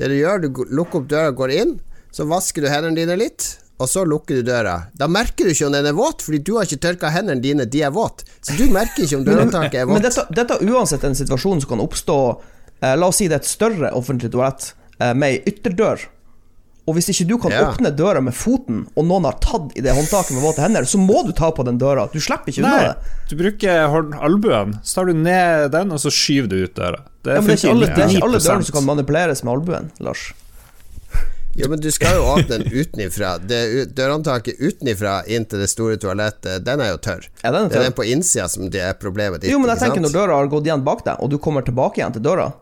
Det 0.00 0.09
du 0.09 0.17
gjør, 0.17 0.43
du 0.47 0.65
lukker 0.73 1.03
opp 1.03 1.09
døra, 1.12 1.29
og 1.35 1.37
går 1.43 1.53
inn, 1.61 1.77
så 2.15 2.25
vasker 2.31 2.65
du 2.65 2.69
hendene 2.73 2.97
dine 2.97 3.17
litt, 3.21 3.59
og 3.78 3.86
så 3.88 4.02
lukker 4.04 4.40
du 4.40 4.42
døra. 4.50 4.76
Da 4.98 5.06
merker 5.06 5.46
du 5.46 5.52
ikke 5.54 5.66
om 5.69 5.72
den 5.72 5.86
er 5.86 5.94
våt, 5.94 6.22
fordi 6.26 6.38
du 6.42 6.56
har 6.58 6.66
ikke 6.66 6.80
tørka 6.82 7.10
hendene 7.14 7.40
dine, 7.44 7.64
de 7.70 7.82
er 7.86 7.90
våte. 7.94 8.25
Så 8.42 8.56
du 8.58 8.66
merker 8.75 9.04
ikke 9.06 9.16
om 9.20 9.25
dørhåndtaket 9.25 9.80
er 9.82 9.87
Men 9.87 10.00
vått. 10.02 10.08
dette, 10.11 10.26
dette 10.35 10.58
er 10.58 10.73
uansett 10.75 11.04
en 11.06 11.14
situasjon 11.14 11.61
som 11.62 11.70
kan 11.76 11.80
oppstå 11.87 12.16
eh, 12.82 12.94
La 12.99 13.06
oss 13.06 13.16
si 13.23 13.28
det 13.30 13.38
er 13.38 13.42
et 13.44 13.50
større 13.50 13.92
offentlig 13.94 14.30
toalett 14.35 14.73
eh, 15.00 15.14
med 15.14 15.28
ei 15.30 15.42
ytterdør. 15.52 16.06
Og 16.88 16.94
hvis 16.97 17.11
ikke 17.12 17.26
du 17.28 17.35
kan 17.38 17.52
Ja. 17.52 17.66
åpne 17.68 17.90
døra 17.94 18.23
med 18.25 18.32
foten, 18.32 18.87
og 18.97 19.04
noen 19.04 19.26
har 19.28 19.37
tatt 19.44 19.75
i 19.76 19.82
det 19.85 19.92
håndtaket 19.92 20.32
med 20.32 20.40
våte 20.42 20.62
hender, 20.64 20.87
så 20.88 20.97
må 20.99 21.20
du 21.26 21.32
ta 21.37 21.50
på 21.52 21.62
den 21.68 21.76
døra. 21.78 22.06
Du 22.11 22.16
slipper 22.18 22.49
ikke 22.49 22.62
unna 22.64 22.78
det. 22.80 22.94
du 23.28 23.37
bruker 23.37 23.92
albuen, 24.25 24.78
så 24.82 24.94
tar 25.02 25.11
du 25.11 25.12
ned 25.12 25.70
den, 25.75 25.92
og 25.92 26.00
så 26.00 26.08
skyver 26.11 26.49
du 26.49 26.56
ut 26.64 26.75
døra. 26.75 27.02
Det 27.23 27.35
Ja, 27.35 27.40
men 27.42 27.50
det 27.50 27.58
er 27.58 27.61
ikke 27.61 27.75
alle, 27.76 27.87
det 27.92 28.04
er 28.04 28.08
ikke 28.16 28.25
alle 28.25 28.40
dørene 28.40 28.64
som 28.64 28.75
kan 28.78 28.87
manipuleres 28.88 29.44
med 29.44 29.52
albuen, 29.52 29.90
Lars. 30.00 30.32
Jo, 31.59 31.69
men 31.73 31.81
du 31.83 31.88
skal 31.95 32.19
jo 32.19 32.27
åpne 32.31 32.59
den 32.59 32.69
utenifra. 32.71 33.33
Dørhåndtaket 33.43 34.61
utenifra 34.62 35.21
inn 35.27 35.47
til 35.49 35.65
det 35.65 35.71
store 35.73 35.99
toalettet, 36.00 36.62
den 36.67 36.85
er 36.85 36.93
jo 36.93 37.00
tørr. 37.03 37.27
Ja, 37.43 37.50
den 37.50 37.67
er 37.67 37.73
Det 37.73 37.81
er 37.81 37.88
den 37.88 37.99
på 37.99 38.07
innsida 38.07 38.47
som 38.49 38.71
det 38.71 38.85
er 38.85 38.95
problemet 39.00 39.43
ditt. 39.43 39.50
Jo, 39.50 39.59
men 39.59 39.73
jeg 39.75 39.83
tenker 39.83 39.99
sant? 39.99 40.07
når 40.07 40.17
døra 40.21 40.38
har 40.38 40.50
gått 40.55 40.71
igjen 40.71 40.87
bak 40.87 41.05
deg, 41.05 41.19
og 41.19 41.31
du 41.35 41.38
kommer 41.43 41.67
tilbake 41.67 42.03
igjen 42.03 42.15
til 42.15 42.25
døra 42.25 42.53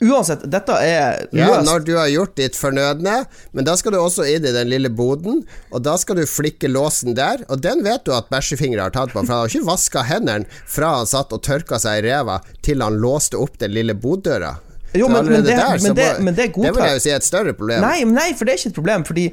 Uansett, 0.00 0.46
dette 0.48 0.72
er 0.80 1.26
Ja, 1.36 1.58
når 1.60 1.82
du 1.84 1.92
har 1.98 2.08
gjort 2.08 2.38
ditt 2.40 2.56
fornødne, 2.56 3.18
men 3.52 3.66
da 3.68 3.74
skal 3.76 3.92
du 3.92 3.98
også 4.00 4.24
inn 4.32 4.46
i 4.48 4.52
den 4.54 4.70
lille 4.72 4.88
boden, 4.88 5.42
og 5.70 5.84
da 5.84 5.98
skal 6.00 6.16
du 6.16 6.24
flikke 6.28 6.70
låsen 6.72 7.12
der, 7.18 7.44
og 7.52 7.60
den 7.62 7.84
vet 7.84 8.06
du 8.06 8.14
at 8.16 8.30
bæsjefingre 8.32 8.86
har 8.86 8.94
tatt 8.94 9.12
på, 9.12 9.20
for 9.20 9.28
han 9.28 9.44
har 9.44 9.52
ikke 9.52 9.68
vaska 9.68 10.06
hendene 10.08 10.48
fra 10.64 10.94
han 11.02 11.10
satt 11.10 11.36
og 11.36 11.44
tørka 11.44 11.78
seg 11.82 12.00
i 12.00 12.06
ræva 12.08 12.40
til 12.64 12.80
han 12.84 12.96
låste 13.02 13.36
opp 13.36 13.60
den 13.60 13.76
lille 13.76 13.92
boddøra. 13.94 14.54
Jo, 14.94 15.08
men- 15.08 15.24
men 15.26 15.42
det- 15.44 15.56
der, 15.56 15.78
men 15.82 15.94
det- 15.94 16.20
men 16.24 16.34
det 16.34 16.46
det 16.54 16.74
vil 16.74 16.84
jeg 16.84 16.94
jo 16.94 16.98
si 17.00 17.10
er 17.10 17.16
et 17.16 17.24
større 17.24 17.52
problem. 17.54 17.80
Nei, 17.80 18.04
nei, 18.04 18.32
for 18.34 18.44
det 18.44 18.54
er 18.54 18.58
ikke 18.58 18.70
et 18.72 18.74
problem, 18.74 19.04
fordi 19.04 19.26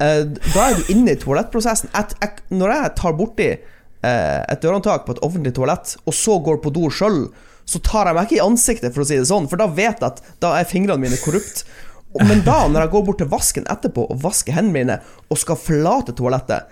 uh, 0.00 0.22
da 0.54 0.68
er 0.70 0.74
du 0.78 0.92
inne 0.94 1.10
i 1.10 1.16
toalettprosessen. 1.16 1.88
At, 1.94 2.14
at, 2.22 2.40
når 2.50 2.70
jeg 2.74 2.94
tar 2.96 3.12
borti 3.18 3.48
uh, 4.04 4.44
et 4.48 4.60
dørhåndtak 4.62 5.04
på 5.06 5.16
et 5.16 5.22
offentlig 5.26 5.54
toalett, 5.54 5.96
og 6.06 6.14
så 6.14 6.38
går 6.44 6.60
på 6.62 6.72
do 6.72 6.88
sjøl, 6.88 7.28
så 7.66 7.80
tar 7.82 8.06
jeg 8.06 8.14
meg 8.14 8.28
ikke 8.28 8.38
i 8.38 8.46
ansiktet, 8.46 8.94
for 8.94 9.02
å 9.02 9.06
si 9.06 9.16
det 9.18 9.26
sånn, 9.26 9.48
for 9.50 9.56
da 9.60 9.66
vet 9.66 9.98
jeg 10.00 10.06
at 10.06 10.22
da 10.40 10.54
er 10.60 10.64
fingrene 10.64 11.00
mine 11.02 11.16
korrupt. 11.20 11.64
Men 12.24 12.40
da, 12.46 12.68
når 12.68 12.86
jeg 12.86 12.90
går 12.94 13.04
bort 13.04 13.18
til 13.18 13.26
vasken 13.28 13.64
etterpå 13.68 14.06
og 14.10 14.22
vasker 14.22 14.52
hendene 14.56 14.72
mine 14.72 15.00
og 15.30 15.36
skal 15.36 15.56
forlate 15.60 16.14
toalettet, 16.16 16.62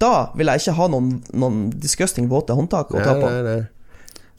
da 0.00 0.30
vil 0.34 0.46
jeg 0.50 0.58
ikke 0.64 0.74
ha 0.80 0.88
noen, 0.88 1.22
noen 1.32 1.70
disgusting 1.70 2.26
våte 2.28 2.56
håndtak 2.56 2.90
å 2.90 3.04
ta 3.04 3.12
Nei, 3.14 3.42
nei, 3.42 3.42
nei. 3.42 3.66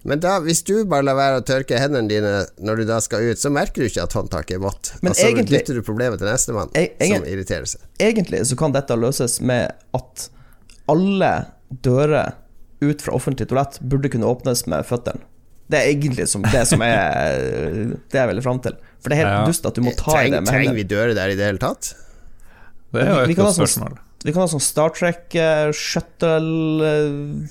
Men 0.04 0.20
da, 0.20 0.40
hvis 0.42 0.64
du 0.66 0.84
bare 0.90 1.04
lar 1.06 1.14
være 1.16 1.42
å 1.42 1.46
tørke 1.46 1.78
hendene 1.78 2.10
dine 2.10 2.46
når 2.66 2.82
du 2.82 2.86
da 2.90 2.98
skal 3.06 3.22
ut, 3.30 3.38
så 3.38 3.52
merker 3.54 3.84
du 3.84 3.88
ikke 3.90 4.02
at 4.08 4.14
håndtaket 4.18 4.56
er 4.58 4.60
vått. 4.64 4.94
Men 5.04 5.12
og 5.12 5.16
så 5.20 5.28
egentlig- 5.30 5.60
dytter 5.62 5.76
du 5.78 5.82
problemet 5.86 6.18
til 6.18 6.28
nestemann, 6.28 6.72
som 6.74 7.26
irriterer 7.30 7.68
seg. 7.70 7.82
Egentlig 8.00 8.42
så 8.50 8.58
kan 8.58 8.72
dette 8.74 8.98
løses 8.98 9.40
med 9.42 9.70
at 9.94 10.30
alle 10.90 11.46
dører 11.84 12.34
ut 12.82 13.02
fra 13.06 13.14
offentlig 13.14 13.48
toalett 13.48 13.78
burde 13.82 14.10
kunne 14.10 14.26
åpnes 14.26 14.66
med 14.68 14.84
føttene. 14.90 15.22
Det 15.72 15.80
er 15.80 15.92
egentlig 15.94 16.26
som, 16.28 16.42
det 16.42 16.66
som 16.68 16.82
er 16.82 17.94
Det 18.12 18.18
jeg 18.18 18.28
vil 18.28 18.42
fram 18.42 18.60
til. 18.60 18.74
For 19.00 19.10
det 19.10 19.20
er 19.20 19.22
helt 19.24 19.38
Ja. 19.38 19.46
dust 19.46 19.66
at 19.70 19.76
du 19.78 19.82
må 19.86 19.94
ta 19.96 20.18
i 20.20 20.30
det 20.30 20.42
med 20.44 20.50
trenger 20.52 20.74
vi 20.76 20.84
dører 20.84 21.14
der 21.16 21.30
i 21.30 21.36
det 21.38 21.46
hele 21.46 21.62
tatt? 21.62 21.94
Det 22.92 23.04
er 23.04 23.08
jo 23.08 23.20
Vi- 23.22 23.28
vi 23.28 23.32
et 23.34 23.38
godt 23.38 23.56
spørsmål. 23.56 23.56
sånn- 23.56 23.94
spørsmål. 23.94 23.98
Vi 24.26 24.32
kan 24.34 24.42
ha 24.42 24.48
sånn 24.48 24.62
Star 24.62 24.90
Trek 24.90 25.34
uh, 25.36 25.72
shuttle 25.72 26.82
uh, 26.82 27.48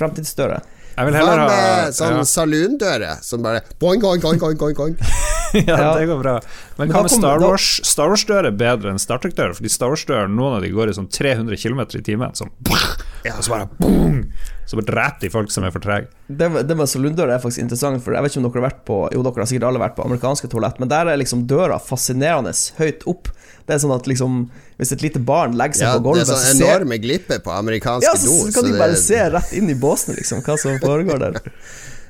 fremtidsdøre. 0.00 0.58
Jeg 0.98 1.06
vil 1.06 1.14
heller 1.14 1.38
ha 1.44 1.90
sånn 1.94 2.16
ja. 2.18 2.22
saloondører 2.26 3.20
som 3.22 3.42
bare 3.44 3.60
boing, 3.78 4.00
boing, 4.02 4.20
boing, 4.20 4.40
boing, 4.42 4.58
boing, 4.58 4.74
boing. 4.74 4.96
ja, 5.54 5.76
Ja. 5.78 5.92
det 5.94 6.08
går 6.10 6.18
bra. 6.24 6.32
Men 6.76 6.88
Men 6.88 6.90
hva 6.90 7.02
med 7.04 7.10
kommer- 7.12 7.22
Star 7.22 7.38
da- 7.38 7.46
Wars? 7.52 7.68
Star 7.86 8.08
Wars-dør 8.10 8.48
er 8.50 8.56
bedre 8.58 8.90
enn 8.90 8.98
Star 8.98 9.18
Trek-dører, 9.22 9.54
fordi 9.54 9.70
Star 9.70 9.92
Wars-dører, 9.94 10.28
noen 10.28 10.56
av 10.58 10.62
de 10.66 10.72
går 10.74 10.90
i 10.90 10.96
sånn 10.98 11.06
300 11.14 11.56
km 11.62 11.80
i 11.94 12.02
timen, 12.02 12.34
sånn 12.34 12.50
Og 12.68 13.44
så 13.44 13.50
bare 13.54 13.68
boom! 13.78 14.24
Så 14.68 14.76
bare 14.76 14.84
dreper 14.90 15.22
de 15.24 15.30
folk 15.32 15.48
som 15.52 15.64
er 15.64 15.72
for 15.72 15.80
trege. 15.80 16.10
Det, 16.28 16.48
det 16.68 16.74
med 16.76 16.90
saloondør 16.92 17.30
er 17.32 17.40
faktisk 17.40 17.62
interessant, 17.62 18.02
for 18.04 18.12
jeg 18.12 18.20
vet 18.26 18.34
ikke 18.34 18.40
om 18.42 18.48
dere 18.50 18.60
har 18.60 18.66
vært 18.68 18.82
på 18.84 18.98
Jo, 19.14 19.22
dere 19.24 19.40
har 19.40 19.48
sikkert 19.48 19.64
alle 19.70 19.80
vært 19.80 19.94
på 19.96 20.04
amerikanske 20.04 20.50
toalett, 20.52 20.76
men 20.82 20.90
der 20.92 21.08
er 21.08 21.16
liksom 21.22 21.46
døra 21.48 21.78
fascinerende 21.80 22.52
høyt 22.76 23.06
opp. 23.08 23.30
Det 23.64 23.76
er 23.76 23.80
sånn 23.80 23.94
at 23.96 24.06
liksom 24.08 24.36
Hvis 24.78 24.92
et 24.92 25.02
lite 25.04 25.20
barn 25.24 25.56
legger 25.56 25.80
seg 25.80 25.88
Ja, 25.88 25.96
på 26.04 26.12
det 26.14 26.22
er 26.26 26.28
sånn 26.30 26.44
enorme 26.60 26.96
ser- 26.98 27.02
glipper 27.06 27.40
på 27.44 27.52
amerikanske 27.56 28.06
ja, 28.10 28.12
do. 28.20 28.36
så 28.44 28.52
kan 28.58 28.68
de 28.68 28.72
det- 28.76 28.82
bare 28.84 28.96
se 29.00 29.22
rett 29.38 29.52
inn 29.56 29.70
i 29.72 29.74
båsene, 29.74 30.16
liksom, 30.20 30.44
hva 30.44 30.58
som 30.60 30.76
foregår 30.84 31.18
der. 31.24 31.40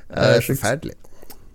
Det 0.09 0.29
er 0.35 0.41
forferdelig. 0.41 0.95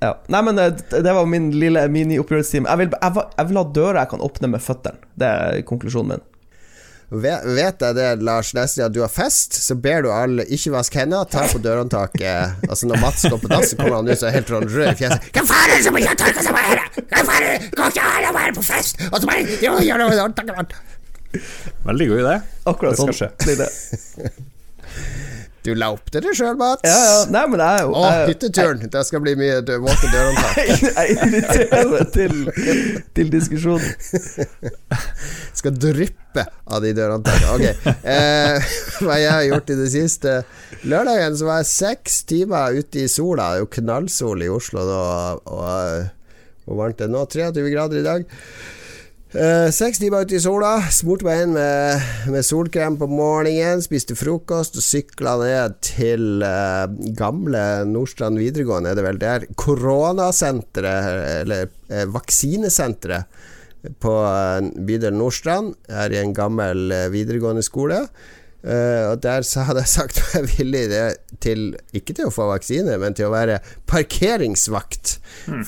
Ja. 0.00 0.12
Nei, 0.30 0.40
men 0.46 0.58
eh, 0.62 0.70
det, 0.90 1.00
det 1.04 1.12
var 1.16 1.26
min 1.26 1.50
lille 1.58 1.80
mini-opprørstime. 1.90 2.68
Jeg, 2.70 2.90
jeg, 2.92 3.25
jeg 3.38 3.49
vil 3.50 3.58
ha 3.61 3.64
dører 3.76 3.99
jeg 4.02 4.11
kan 4.12 4.23
åpne 4.25 4.50
med 4.52 4.62
føttene. 4.62 5.00
Det 5.18 5.26
er 5.30 5.62
konklusjonen 5.68 6.14
min. 6.16 6.25
Vet, 7.14 7.44
vet 7.54 7.83
jeg 7.85 7.97
det, 7.99 8.06
Lars, 8.26 8.50
Nesli, 8.56 8.83
at 8.85 8.94
du 8.94 9.00
har 9.04 9.12
fest, 9.12 9.54
så 9.62 9.76
ber 9.78 10.02
du 10.06 10.09
alle 10.14 10.47
ikke 10.54 10.73
vaske 10.75 10.99
hendene, 11.02 11.26
ta 11.30 11.44
på 11.50 11.61
dørhåndtaket. 11.62 12.64
Altså 12.68 12.88
Når 12.90 13.02
Mats 13.02 13.26
går 13.30 13.42
på 13.42 13.50
dass, 13.52 13.71
så 13.71 13.78
kommer 13.78 13.99
han 14.00 14.11
ut 14.11 14.18
så 14.21 14.33
helt 14.35 14.50
sånn 14.50 14.66
rød 14.71 14.88
i 14.90 14.97
fjeset. 15.02 15.28
Hva 15.37 15.44
faen 15.50 15.68
er 15.68 15.76
det 15.76 15.85
som 15.87 16.00
ikke 16.00 16.11
har 16.14 16.21
tørka 16.25 16.47
seg 16.47 16.56
på 16.56 16.64
hendene? 16.64 17.04
Hva 17.12 17.23
faen 17.28 17.38
er 17.38 17.47
det? 17.52 17.71
Går 17.78 17.94
ikke 17.94 18.09
an 18.09 18.28
å 18.30 18.35
være 18.38 18.56
på 18.59 18.66
fest, 18.71 19.06
og 19.11 19.21
så 19.21 19.30
bare 19.30 19.61
gjør 19.62 20.02
med 20.04 20.25
håndtaket. 20.25 20.83
Veldig 21.85 22.11
god 22.11 22.25
idé. 22.25 22.35
Akkurat 22.73 22.99
sånn 22.99 23.14
skje. 23.14 23.30
blir 23.44 23.62
det. 23.64 23.71
Du 25.64 25.71
la 25.73 25.87
opp 25.94 26.11
til 26.12 26.21
det 26.21 26.35
sjøl, 26.37 26.59
Mats. 26.61 26.85
Ja, 26.85 26.97
ja. 27.09 27.21
Nei, 27.33 27.42
men 27.49 27.62
jeg 27.64 27.87
Å, 27.88 28.00
hytteturen. 28.28 28.83
Det 28.92 29.04
skal 29.09 29.23
bli 29.25 29.33
mye 29.40 29.62
våte 29.64 30.11
dørhåndtak. 30.12 30.59
Jeg 30.99 31.14
inviterer 31.25 32.04
til, 32.12 32.35
til 33.16 33.30
diskusjon. 33.33 33.87
Skal 35.59 35.78
dryppe 35.80 36.44
av 36.68 36.85
de 36.85 36.92
dørhåndtakene. 36.99 37.54
Ok. 37.54 37.97
Eh, 38.12 38.76
hva 39.06 39.16
jeg 39.23 39.33
har 39.33 39.44
gjort 39.49 39.73
i 39.73 39.78
det 39.78 39.88
siste 39.94 40.37
Lørdagen 40.85 41.37
så 41.38 41.47
var 41.49 41.62
jeg 41.62 41.71
seks 41.71 42.18
timer 42.28 42.76
ute 42.76 43.04
i 43.06 43.09
sola. 43.09 43.54
Det 43.54 43.62
er 43.62 43.64
jo 43.64 43.71
knallsol 43.78 44.44
i 44.44 44.50
Oslo 44.52 44.85
nå. 44.85 45.00
Og 45.54 46.68
hvor 46.68 46.80
varmt 46.83 47.00
er 47.00 47.09
det 47.09 47.14
nå? 47.14 47.25
23 47.30 47.73
grader 47.73 48.02
i 48.02 48.04
dag. 48.04 48.28
Eh, 49.35 49.69
seks 49.75 49.99
timer 49.99 50.23
ute 50.23 50.37
i 50.37 50.43
sola. 50.43 50.76
Smurte 50.95 51.26
meg 51.26 51.41
inn 51.43 51.57
med, 51.57 52.03
med 52.31 52.45
solkrem 52.47 52.95
på 53.00 53.09
morgenen. 53.11 53.81
Spiste 53.83 54.14
frokost 54.14 54.79
og 54.79 54.85
sykla 54.87 55.33
ned 55.41 55.75
til 55.83 56.45
uh, 56.47 56.87
gamle 57.19 57.83
Nordstrand 57.91 58.38
videregående, 58.38 58.93
er 58.93 59.00
det 59.00 59.07
vel. 59.09 59.19
Det 59.19 59.33
er 59.33 59.47
koronasenteret, 59.59 61.19
eller 61.41 61.67
uh, 61.67 62.05
vaksinesenteret 62.14 63.43
på 63.99 64.14
uh, 64.23 64.62
bydel 64.87 65.19
Nordstrand, 65.19 65.75
er 65.91 66.14
i 66.14 66.23
en 66.23 66.37
gammel 66.37 66.95
videregående 67.11 67.67
skole. 67.67 68.05
Og 68.64 69.19
der 69.21 69.45
så 69.45 69.67
hadde 69.69 69.83
jeg 69.83 69.91
sagt 69.93 70.23
meg 70.31 70.47
villig 70.55 70.87
det, 70.88 71.03
til 71.45 71.75
Ikke 71.93 72.14
til 72.17 72.31
å 72.31 72.33
få 72.33 72.47
vaksine, 72.49 72.95
men 73.03 73.12
til 73.12 73.29
å 73.29 73.35
være 73.35 73.59
parkeringsvakt. 73.91 75.19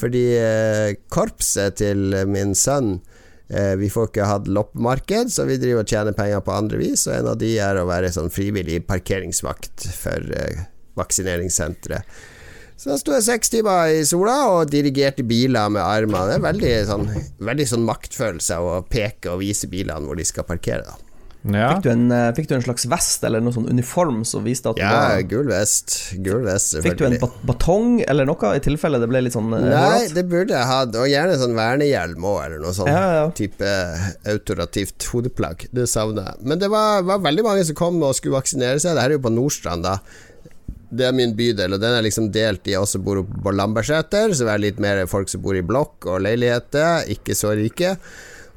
Fordi 0.01 0.23
eh, 0.39 0.95
korpset 1.13 1.77
til 1.83 2.17
min 2.31 2.55
sønn 2.57 2.95
Vi 3.47 3.89
får 3.93 4.09
ikke 4.09 4.27
hatt 4.27 4.49
loppemarked, 4.51 5.29
så 5.31 5.45
vi 5.47 5.59
driver 5.63 5.85
og 5.85 5.91
tjener 5.93 6.17
penger 6.17 6.41
på 6.43 6.55
andre 6.57 6.81
vis. 6.81 7.05
Og 7.07 7.15
en 7.15 7.29
av 7.31 7.37
de 7.39 7.53
er 7.63 7.79
å 7.79 7.85
være 7.87 8.11
sånn 8.15 8.33
frivillig 8.35 8.81
parkeringsvakt 8.89 9.87
for 9.95 10.33
eh, 10.35 10.65
vaksineringssenteret. 10.99 12.17
Så 12.77 12.91
da 12.91 12.99
sto 13.01 13.15
jeg 13.15 13.25
seks 13.25 13.55
timer 13.55 13.95
i 13.95 14.03
sola 14.05 14.35
og 14.53 14.69
dirigerte 14.69 15.25
biler 15.25 15.71
med 15.73 15.81
armene. 15.81 16.27
Det 16.29 16.35
er 16.37 16.45
veldig 16.45 16.73
sånn, 16.91 17.07
veldig 17.49 17.69
sånn 17.71 17.87
maktfølelse 17.89 18.59
å 18.61 18.81
peke 18.91 19.33
og 19.33 19.41
vise 19.41 19.71
bilene 19.73 20.05
hvor 20.05 20.19
de 20.19 20.27
skal 20.29 20.45
parkere. 20.49 20.85
Da. 20.85 21.06
Ja. 21.47 21.69
Fikk 21.77 21.83
du, 21.85 21.89
en, 21.93 22.05
eh, 22.11 22.33
fikk 22.35 22.49
du 22.51 22.55
en 22.57 22.63
slags 22.65 22.87
vest 22.91 23.23
eller 23.29 23.43
noe 23.45 23.55
sånn 23.55 23.69
uniform 23.71 24.25
som 24.27 24.43
viste 24.43 24.71
at 24.73 24.77
du 24.79 24.83
Ja, 24.83 24.91
var 25.13 25.21
gul 25.31 25.47
vest. 25.47 25.95
Gul 26.25 26.43
vest, 26.47 26.75
Fikk 26.83 26.97
du 26.99 27.05
en 27.07 27.19
bat 27.23 27.37
batong 27.47 28.01
eller 28.03 28.27
noe, 28.27 28.51
i 28.57 28.63
tilfelle 28.65 28.99
det 28.99 29.07
ble 29.13 29.21
litt 29.23 29.37
sånn 29.37 29.53
eh, 29.55 29.63
Nei, 29.69 29.83
hårete? 29.85 30.15
det 30.17 30.25
burde 30.33 30.57
jeg 30.57 30.67
hatt. 30.73 30.97
Og 30.99 31.07
gjerne 31.13 31.39
sånn 31.39 31.55
vernehjelm 31.55 32.27
òg, 32.27 32.39
eller 32.49 32.65
noe 32.65 32.75
sånn 32.75 32.91
Ja, 32.91 33.05
ja. 33.21 33.27
type 33.37 33.71
autorativt 34.33 35.07
hodeplagg. 35.13 35.67
Det 35.77 35.87
savner 35.91 36.33
jeg. 36.33 36.47
Men 36.51 36.59
det 36.63 36.71
var, 36.73 37.03
var 37.07 37.23
veldig 37.25 37.45
mange 37.47 37.65
som 37.69 37.79
kom 37.79 38.01
og 38.03 38.17
skulle 38.19 38.39
vaksinere 38.41 38.81
seg. 38.83 38.97
Det 38.97 39.05
her 39.07 39.15
er 39.15 39.19
jo 39.21 39.25
på 39.29 39.35
Nordstrand, 39.37 39.87
da. 39.87 39.99
Det 40.97 41.03
er 41.09 41.15
min 41.17 41.33
bydel, 41.37 41.75
og 41.75 41.81
den 41.83 41.97
er 41.99 42.05
liksom 42.07 42.29
delt 42.35 42.67
i 42.71 42.77
oss 42.79 42.93
som 42.95 43.03
bor 43.07 43.19
oppe 43.23 43.41
på 43.43 43.53
Lambertseter, 43.55 44.31
så 44.35 44.47
det 44.47 44.53
er 44.55 44.63
litt 44.63 44.79
mer 44.83 45.01
folk 45.11 45.29
som 45.31 45.43
bor 45.43 45.57
i 45.59 45.63
blokk 45.67 46.07
og 46.07 46.23
leiligheter, 46.23 47.09
ikke 47.17 47.35
så 47.35 47.55
rike. 47.59 47.97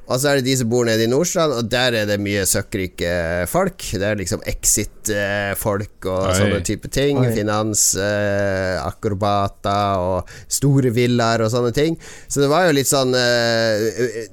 Og 0.10 0.18
så 0.18 0.32
er 0.32 0.40
det 0.40 0.48
de 0.48 0.56
som 0.58 0.66
bor 0.72 0.88
nede 0.88 1.04
i 1.06 1.10
Nordstrand, 1.10 1.52
og 1.54 1.68
der 1.70 1.94
er 2.00 2.06
det 2.10 2.16
mye 2.22 2.46
søkkrike 2.50 3.46
folk. 3.52 3.84
Det 3.94 4.06
er 4.08 4.16
liksom 4.18 4.42
Exit-folk 4.50 6.06
og 6.10 6.24
Oi. 6.32 6.38
sånne 6.40 6.62
type 6.66 6.88
ting. 6.94 7.20
Finansakrobater 7.36 9.70
eh, 9.70 10.02
og 10.02 10.20
store 10.50 10.90
villaer 10.96 11.42
og 11.46 11.52
sånne 11.54 11.72
ting. 11.78 11.94
Så 12.26 12.42
det 12.42 12.50
var 12.50 12.66
jo 12.66 12.74
litt 12.80 12.90
sånn 12.90 13.14
eh, 13.18 13.74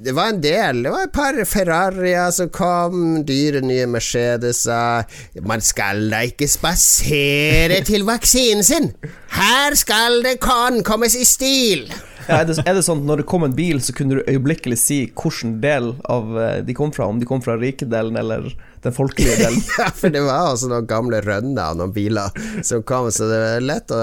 Det 0.00 0.12
var 0.16 0.26
en 0.32 0.40
del. 0.40 0.82
Det 0.86 0.92
var 0.94 1.02
et 1.04 1.16
par 1.16 1.34
Ferrarier 1.44 2.30
som 2.32 2.48
kom, 2.48 3.24
dyre 3.28 3.60
nye 3.60 3.86
Mercedeser. 3.90 5.04
Man 5.44 5.60
skal 5.60 6.08
da 6.12 6.20
ikke 6.24 6.48
spasere 6.48 7.84
til 7.84 8.04
vaksinen 8.08 8.64
sin! 8.64 8.92
Her 9.36 9.74
skal 9.76 10.22
det 10.24 10.40
kan 10.40 10.82
kommes 10.86 11.16
i 11.18 11.24
stil! 11.28 11.92
Ja, 12.26 12.40
er, 12.40 12.48
det, 12.48 12.58
er 12.66 12.74
det 12.74 12.82
sånn 12.86 13.04
at 13.04 13.08
når 13.08 13.22
det 13.22 13.28
kom 13.30 13.46
en 13.46 13.54
bil, 13.56 13.78
så 13.82 13.94
kunne 13.94 14.18
du 14.18 14.26
øyeblikkelig 14.26 14.78
si 14.82 14.98
hvilken 15.12 15.58
del 15.62 15.92
av 16.10 16.32
eh, 16.40 16.58
de 16.66 16.74
kom 16.76 16.90
fra? 16.94 17.06
Om 17.06 17.20
de 17.22 17.28
kom 17.28 17.42
fra 17.44 17.54
rikedelen 17.60 18.18
eller 18.18 18.50
den 18.86 18.94
folkelige 18.96 19.36
delen? 19.40 19.62
Ja, 19.80 19.90
for 19.92 20.12
det 20.14 20.22
var 20.24 20.52
altså 20.52 20.70
noen 20.70 20.86
gamle 20.88 21.18
rønner 21.24 21.74
og 21.74 21.80
noen 21.82 21.92
biler 21.94 22.32
som 22.64 22.80
kom, 22.86 23.08
så 23.12 23.26
det 23.28 23.38
var 23.42 23.64
lett 23.66 23.92
å, 23.92 24.00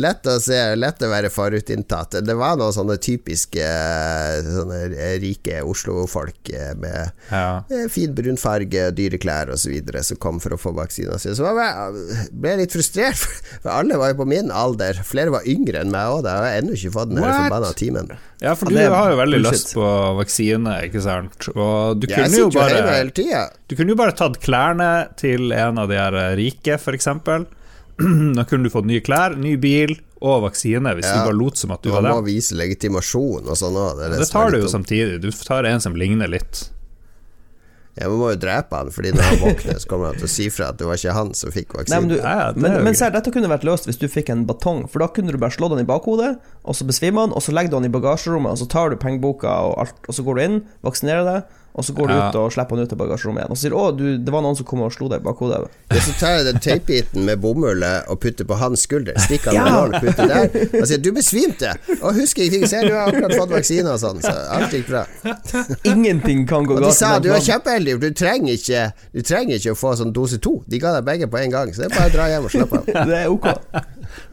lett 0.00 0.28
å 0.30 0.36
se, 0.42 0.58
lett 0.78 1.02
å 1.04 1.10
være 1.10 1.30
forutinntatt. 1.34 2.16
Det 2.24 2.36
var 2.38 2.56
noen 2.60 2.72
sånne 2.74 2.96
typiske 3.02 3.64
eh, 3.66 4.38
sånne 4.46 4.80
rike 5.22 5.60
Oslo-folk 5.66 6.52
eh, 6.54 6.72
med 6.80 7.10
Ja. 7.30 7.62
med 7.70 7.90
fin 7.92 8.14
brunfarge, 8.16 8.88
dyre 8.96 9.20
klær 9.20 9.52
osv. 9.54 9.76
som 10.06 10.20
kom 10.22 10.40
for 10.42 10.56
å 10.56 10.60
få 10.60 10.72
vaksina 10.76 11.18
si. 11.20 11.34
Så 11.36 11.44
jeg, 11.46 12.26
ble 12.32 12.56
litt 12.62 12.74
frustrert, 12.74 13.20
for 13.60 13.72
alle 13.74 13.98
var 14.00 14.14
jo 14.14 14.20
på 14.22 14.28
min 14.30 14.50
alder. 14.54 15.02
Flere 15.06 15.34
var 15.34 15.46
yngre 15.48 15.84
enn 15.84 15.92
meg 15.92 16.16
òg, 16.16 16.24
jeg 16.26 16.44
har 16.46 16.58
ennå 16.62 16.76
ikke 16.78 16.94
fått 16.96 17.12
den 17.14 17.22
forbanna 17.24 17.72
timen. 17.78 18.12
Ja, 18.40 18.54
for 18.56 18.70
du 18.70 18.74
det 18.76 18.86
har 18.88 19.10
jo 19.12 19.16
veldig 19.20 19.38
bullshit. 19.42 19.52
lyst 19.52 19.74
på 19.76 19.86
vaksine, 20.18 20.76
ikke 20.88 21.02
sant? 21.04 21.48
Og 21.54 22.00
du 22.00 22.06
Jeg 22.08 22.24
kunne 22.24 22.38
jo 22.44 22.50
bare 22.54 22.82
hele 22.96 23.10
tiden. 23.16 23.48
Du 23.68 23.76
kunne 23.76 23.92
jo 23.94 23.98
bare 24.00 24.16
tatt 24.16 24.40
klærne 24.40 24.90
til 25.20 25.52
en 25.52 25.78
av 25.78 25.88
de 25.92 25.98
her 26.00 26.16
rike, 26.40 26.78
f.eks. 26.80 27.08
Da 28.36 28.44
kunne 28.48 28.64
du 28.64 28.70
fått 28.72 28.86
nye 28.88 29.02
klær, 29.04 29.34
ny 29.36 29.56
bil 29.60 29.92
og 30.24 30.42
vaksine, 30.46 30.94
hvis 30.96 31.04
Ja. 31.04 31.18
du 31.20 31.28
bare 31.30 31.36
lot 31.36 31.56
som 31.60 31.70
at 31.72 31.82
du 31.84 31.90
Man 31.92 32.02
var 32.04 32.16
må 32.20 32.24
vise 32.24 32.56
legitimasjon 32.56 33.44
og 33.48 33.56
sånn 33.56 33.76
òg. 33.76 34.00
Det 34.16 34.28
tar 34.30 34.50
du 34.52 34.58
jo 34.62 34.68
samtidig. 34.72 35.20
Du 35.20 35.30
tar 35.32 35.64
en 35.68 35.80
som 35.80 35.94
ligner 35.96 36.28
litt. 36.28 36.70
Ja, 37.98 38.06
Vi 38.06 38.16
må 38.16 38.28
jo 38.30 38.38
drepe 38.38 38.78
han, 38.78 38.90
Fordi 38.94 39.10
når 39.16 39.26
han 39.26 39.40
våkner, 39.42 39.78
så 39.82 39.90
kommer 39.90 40.12
han 40.12 40.20
til 40.20 40.28
å 40.28 40.30
si 40.30 40.46
fra 40.52 40.70
at 40.70 40.78
det 40.78 40.86
var 40.86 41.00
ikke 41.00 41.14
han 41.16 41.32
som 41.36 41.54
fikk 41.54 41.74
Nei, 41.80 41.98
men, 41.98 42.10
du, 42.12 42.16
Ja, 42.20 42.50
det 42.54 42.62
men, 42.62 42.76
men 42.86 42.98
ser, 42.98 43.12
dette 43.14 43.32
kunne 43.34 43.50
vært 43.50 43.66
løst 43.66 43.88
hvis 43.88 43.98
du 44.00 44.06
fikk 44.10 44.30
en 44.32 44.44
batong, 44.48 44.84
for 44.90 45.02
da 45.02 45.10
kunne 45.14 45.34
du 45.34 45.40
bare 45.42 45.54
slå 45.54 45.70
den 45.72 45.82
i 45.82 45.88
bakhodet, 45.88 46.36
og 46.62 46.76
så 46.76 46.86
besvimer 46.86 47.26
han, 47.26 47.34
og 47.34 47.42
så 47.44 47.54
legger 47.54 47.72
du 47.72 47.80
han 47.80 47.88
i 47.88 47.92
bagasjerommet, 47.92 48.54
og 48.54 48.60
så 48.62 48.68
tar 48.70 48.92
du 48.92 48.98
pengeboka 49.00 49.50
og 49.66 49.74
alt, 49.84 49.98
og 50.06 50.16
så 50.16 50.24
går 50.26 50.38
du 50.38 50.42
inn, 50.44 50.58
vaksinerer 50.86 51.26
deg, 51.26 51.56
og 51.74 51.84
så 51.86 51.92
går 51.94 52.08
du 52.10 52.14
ut 52.18 52.34
og 52.40 52.52
slipper 52.52 52.76
han 52.76 52.84
ut 52.84 52.88
til 52.90 52.98
bagasjerommet 52.98 53.42
igjen. 53.44 53.50
Og 53.54 53.56
så 53.56 53.62
sier 53.62 53.70
du 53.70 53.76
'Å, 53.78 53.96
du, 53.96 54.04
det 54.18 54.32
var 54.34 54.42
noen 54.42 54.56
som 54.58 54.66
kom 54.66 54.82
og 54.82 54.92
slo 54.92 55.08
deg 55.08 55.20
i 55.22 55.24
bakhodet'. 55.24 55.68
Ja, 55.90 56.00
så 56.02 56.12
tar 56.18 56.32
jeg 56.36 56.44
den 56.48 56.58
teipbiten 56.64 57.24
med 57.24 57.40
bomullet 57.40 58.08
og 58.10 58.18
putter 58.20 58.44
på 58.44 58.54
hans 58.58 58.82
skulder. 58.88 59.14
Stikker 59.22 59.54
han 59.54 59.54
Ja. 59.54 59.64
med 59.86 59.94
og 59.94 60.02
putter 60.02 60.26
der. 60.26 60.80
Og 60.80 60.86
sier 60.88 60.98
'du 60.98 61.12
besvimte'. 61.12 61.74
Og 62.02 62.14
husker 62.14 62.42
ingenting. 62.42 62.66
Se, 62.68 62.80
du 62.88 62.92
har 62.94 63.06
akkurat 63.12 63.34
fått 63.38 63.50
vaksine 63.54 63.86
og 63.92 63.98
sånn. 64.02 64.20
Så 64.20 64.34
alt 64.50 64.72
gikk 64.74 64.88
bra. 64.90 65.04
Ingenting 65.84 66.46
kan 66.48 66.64
gå 66.66 66.74
Og 66.76 66.82
de 66.82 66.92
sa 66.92 67.18
du 67.18 67.30
er 67.32 67.40
kjempeheldig, 67.40 67.92
for 67.96 68.00
du 68.00 68.10
trenger 68.14 68.52
ikke 68.58 68.92
Du 69.14 69.22
trenger 69.22 69.54
ikke 69.56 69.72
å 69.72 69.78
få 69.78 69.94
sånn 69.96 70.12
dose 70.12 70.38
to. 70.38 70.62
De 70.68 70.78
ga 70.78 70.92
deg 71.00 71.04
begge 71.04 71.26
på 71.30 71.38
en 71.38 71.50
gang, 71.50 71.72
så 71.74 71.82
det 71.86 71.92
er 71.92 71.96
bare 71.98 72.10
å 72.10 72.12
dra 72.14 72.28
hjem 72.28 72.44
og 72.44 72.50
slappe 72.50 72.76
av. 72.78 72.84
Det 73.10 73.16
er 73.16 73.28
ok. 73.30 73.46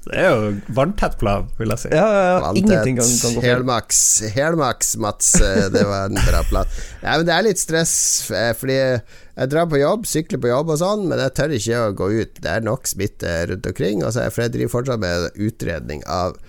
Det 0.08 0.16
er 0.22 0.28
jo 0.32 0.52
vanntett 0.78 1.18
plan, 1.20 1.48
vil 1.60 1.74
jeg 1.74 1.82
si. 1.84 1.90
Ja, 1.92 2.06
ja, 2.16 2.22
ja. 2.40 2.52
Ingenting 2.62 2.98
kan, 3.00 3.10
kan 3.22 3.36
gå 3.36 3.42
feil. 3.44 3.50
Helmaks, 3.52 4.00
helmaks, 4.36 4.94
Mats. 5.04 5.34
eh, 5.42 5.68
Det 5.74 5.84
var 5.90 6.08
en 6.08 6.20
bra 6.30 6.44
plan. 6.50 6.70
Nei, 7.04 7.18
men 7.18 7.26
det 7.28 7.36
er 7.36 7.48
litt 7.50 7.60
stress, 7.62 7.96
eh, 8.32 8.54
fordi 8.58 8.78
jeg 8.80 9.52
drar 9.52 9.68
på 9.70 9.82
jobb, 9.82 10.08
sykler 10.10 10.42
på 10.42 10.50
jobb 10.54 10.72
og 10.74 10.80
sånn, 10.82 11.04
men 11.12 11.20
jeg 11.26 11.36
tør 11.38 11.54
ikke 11.60 11.84
å 11.84 11.92
gå 12.00 12.08
ut. 12.22 12.42
Det 12.42 12.56
er 12.56 12.66
nok 12.66 12.88
smitte 12.90 13.36
rundt 13.52 13.68
omkring. 13.70 14.02
Og 14.08 14.16
så 14.16 14.24
er 14.26 14.34
for 14.34 14.48
jeg 14.48 14.56
driver 14.56 14.74
fortsatt 14.80 15.04
med 15.04 15.30
utredning 15.50 16.02
av 16.10 16.40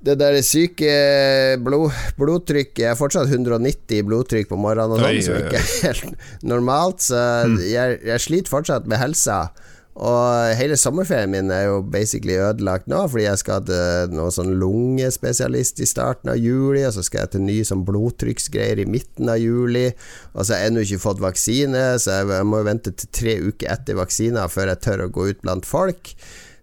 det 0.00 0.14
der 0.16 0.38
syke 0.40 0.92
blod, 1.60 1.92
blodtrykket 2.16 2.78
Jeg 2.80 2.88
har 2.88 2.96
fortsatt 2.96 3.28
190 3.28 4.00
blodtrykk 4.08 4.48
på 4.48 4.56
morgenen, 4.56 4.94
og 4.96 5.02
sånn, 5.04 5.18
som 5.26 5.36
ikke 5.36 5.58
er 5.60 5.90
helt 5.90 6.22
normalt. 6.54 7.04
Så 7.04 7.20
jeg, 7.68 7.98
jeg 8.08 8.24
sliter 8.24 8.54
fortsatt 8.54 8.88
med 8.88 8.96
helsa. 9.02 9.42
Og 10.00 10.54
hele 10.56 10.78
sommerferien 10.80 11.28
min 11.28 11.50
er 11.52 11.66
jo 11.66 11.80
basically 11.84 12.38
ødelagt 12.40 12.86
nå, 12.88 13.02
fordi 13.12 13.26
jeg 13.26 13.40
skal 13.42 13.64
til 13.68 14.14
noen 14.16 14.32
sånn 14.32 14.54
lungespesialist 14.62 15.82
i 15.84 15.88
starten 15.88 16.32
av 16.32 16.38
juli, 16.40 16.86
og 16.88 16.94
så 16.96 17.04
skal 17.04 17.26
jeg 17.26 17.32
til 17.34 17.44
ny 17.44 17.58
sånn 17.68 17.82
blodtrykksgreier 17.88 18.80
i 18.80 18.88
midten 18.88 19.28
av 19.28 19.36
juli, 19.42 19.90
og 20.32 20.40
så 20.40 20.54
har 20.54 20.62
jeg 20.62 20.72
ennå 20.72 20.84
ikke 20.86 21.02
fått 21.02 21.20
vaksine, 21.20 21.82
så 22.00 22.22
jeg, 22.22 22.46
må 22.48 22.62
jo 22.62 22.68
vente 22.70 22.94
til 22.96 23.12
tre 23.20 23.34
uker 23.44 23.74
etter 23.74 23.98
vaksina 24.00 24.46
før 24.48 24.72
jeg 24.72 24.82
tør 24.86 25.04
å 25.04 25.10
gå 25.12 25.26
ut 25.34 25.44
blant 25.44 25.68
folk. 25.68 26.14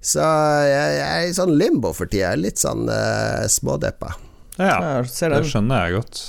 Så 0.01 0.23
jeg, 0.23 0.97
jeg 0.97 1.05
er 1.11 1.27
i 1.27 1.35
sånn 1.37 1.53
limbo 1.59 1.91
for 1.93 2.09
tida. 2.09 2.31
Litt 2.39 2.61
sånn 2.61 2.87
uh, 2.89 3.43
smådeppa. 3.51 4.13
Ja, 4.57 4.77
Ja, 4.81 5.01
det 5.03 5.43
skjønner 5.51 5.85
jeg 5.85 5.97
godt. 5.99 6.21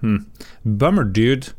Hm. 0.00 0.20
Bummer, 0.64 1.04
dude. 1.04 1.52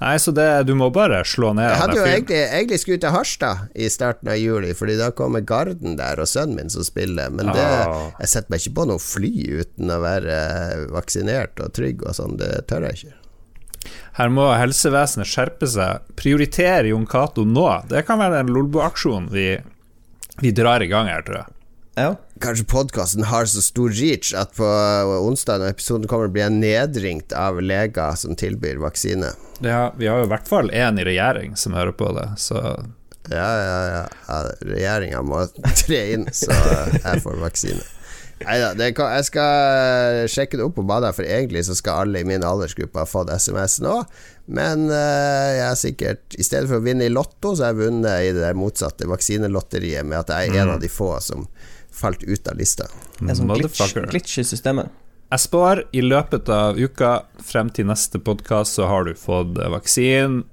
Nei, 0.00 0.16
så 0.20 0.32
det, 0.36 0.44
du 0.68 0.74
må 0.76 0.90
bare 0.92 1.22
slå 1.24 1.54
ned 1.56 1.70
Jeg 1.70 1.78
hadde 1.80 1.94
jo 1.96 2.04
egentlig, 2.04 2.40
egentlig 2.52 2.78
skulle 2.82 3.00
til 3.00 3.14
Harstad 3.14 3.70
i 3.80 3.86
starten 3.88 4.28
av 4.28 4.36
juli, 4.36 4.74
Fordi 4.76 4.96
da 5.00 5.06
kommer 5.16 5.40
Garden 5.40 5.96
der 5.96 6.20
og 6.20 6.28
sønnen 6.28 6.58
min 6.58 6.72
som 6.74 6.84
spiller. 6.84 7.30
Men 7.32 7.48
det, 7.56 7.64
Ah. 7.64 8.10
jeg 8.20 8.28
setter 8.34 8.52
meg 8.52 8.60
ikke 8.60 8.74
på 8.76 8.86
noe 8.90 9.00
fly 9.00 9.30
uten 9.62 9.94
å 9.94 10.00
være 10.04 10.36
eh, 10.36 10.84
vaksinert 10.92 11.62
og 11.64 11.72
trygg 11.78 12.04
og 12.04 12.12
sånn. 12.18 12.36
Det 12.36 12.50
tør 12.68 12.90
jeg 12.90 13.00
ikke. 13.00 13.16
Her 14.20 14.28
må 14.32 14.50
helsevesenet 14.56 15.28
skjerpe 15.32 15.68
seg. 15.70 16.04
Prioritere 16.20 16.88
Jon 16.92 17.06
Cato 17.08 17.44
nå. 17.48 17.66
Det 17.88 18.04
kan 18.08 18.20
være 18.20 18.44
en 18.44 18.52
Lolbo-aksjon 18.52 19.30
vi, 19.32 19.48
vi 20.44 20.52
drar 20.56 20.84
i 20.84 20.88
gang 20.92 21.08
her, 21.08 21.24
tror 21.24 21.40
jeg. 21.40 21.55
Ja. 21.96 22.10
Kanskje 22.40 22.66
podkasten 22.68 23.24
har 23.24 23.46
så 23.48 23.62
stor 23.64 23.88
reach 23.96 24.34
at 24.36 24.52
på 24.58 24.66
onsdag 25.24 25.62
når 25.62 25.72
episoden 25.72 26.08
kommer, 26.10 26.28
blir 26.28 26.44
jeg 26.44 26.58
nedringt 26.58 27.32
av 27.32 27.56
leger 27.64 28.18
som 28.20 28.36
tilbyr 28.36 28.82
vaksine. 28.82 29.32
Ja, 29.64 29.94
vi 29.96 30.10
har 30.10 30.20
jo 30.20 30.26
i 30.28 30.32
hvert 30.34 30.48
fall 30.50 30.68
én 30.68 31.00
i 31.00 31.06
regjering 31.08 31.56
som 31.56 31.76
hører 31.76 31.96
på 31.96 32.12
det, 32.18 32.28
så 32.36 32.60
Ja, 33.26 33.48
ja, 33.58 33.78
ja. 33.90 34.02
ja 34.28 34.40
Regjeringa 34.60 35.22
må 35.24 35.40
tre 35.86 36.02
inn, 36.12 36.28
så 36.36 36.52
jeg 36.52 37.22
får 37.24 37.40
vaksine. 37.40 37.92
Nei 38.44 38.58
da, 38.60 38.74
jeg 38.76 39.24
skal 39.24 40.26
sjekke 40.28 40.58
det 40.60 40.66
opp 40.66 40.74
på 40.76 40.84
badet, 40.84 41.14
for 41.16 41.24
egentlig 41.24 41.62
så 41.64 41.74
skal 41.78 42.04
alle 42.04 42.20
i 42.20 42.28
min 42.28 42.44
aldersgruppe 42.44 43.00
ha 43.00 43.08
fått 43.08 43.32
SMS 43.32 43.78
nå. 43.80 44.02
Men 44.52 44.84
eh, 44.92 45.54
jeg 45.56 45.64
er 45.70 45.78
sikkert 45.80 46.36
I 46.36 46.44
stedet 46.44 46.68
for 46.68 46.78
å 46.78 46.84
vinne 46.84 47.08
i 47.08 47.14
Lotto, 47.14 47.54
så 47.56 47.64
har 47.64 47.72
jeg 47.72 47.88
vunnet 47.88 48.28
i 48.28 48.34
det 48.36 48.52
motsatte 48.58 49.08
vaksinelotteriet, 49.08 50.04
med 50.04 50.20
at 50.20 50.34
jeg 50.34 50.52
er 50.52 50.66
en 50.66 50.74
av 50.76 50.84
de 50.84 50.92
få 50.92 51.14
som 51.24 51.48
falt 51.96 52.22
ut 52.26 52.48
av 52.48 52.60
lista. 52.60 52.88
En 53.22 53.34
sånn 53.34 53.52
glitch, 53.56 53.96
glitch 54.12 54.38
i 54.42 54.46
systemet. 54.46 54.92
Jeg 55.26 55.42
spår 55.42 55.82
i 55.96 56.04
løpet 56.04 56.48
av 56.54 56.78
uka 56.78 57.12
frem 57.42 57.70
til 57.74 57.88
neste 57.88 58.20
podkast 58.22 58.78
så 58.78 58.86
har 58.86 59.08
du 59.08 59.16
fått 59.18 59.56
vaksinen. 59.58 60.44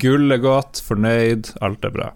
Gull 0.00 0.32
er 0.32 0.40
godt, 0.42 0.80
fornøyd, 0.82 1.52
alt 1.62 1.84
er 1.84 1.92
bra. 1.94 2.08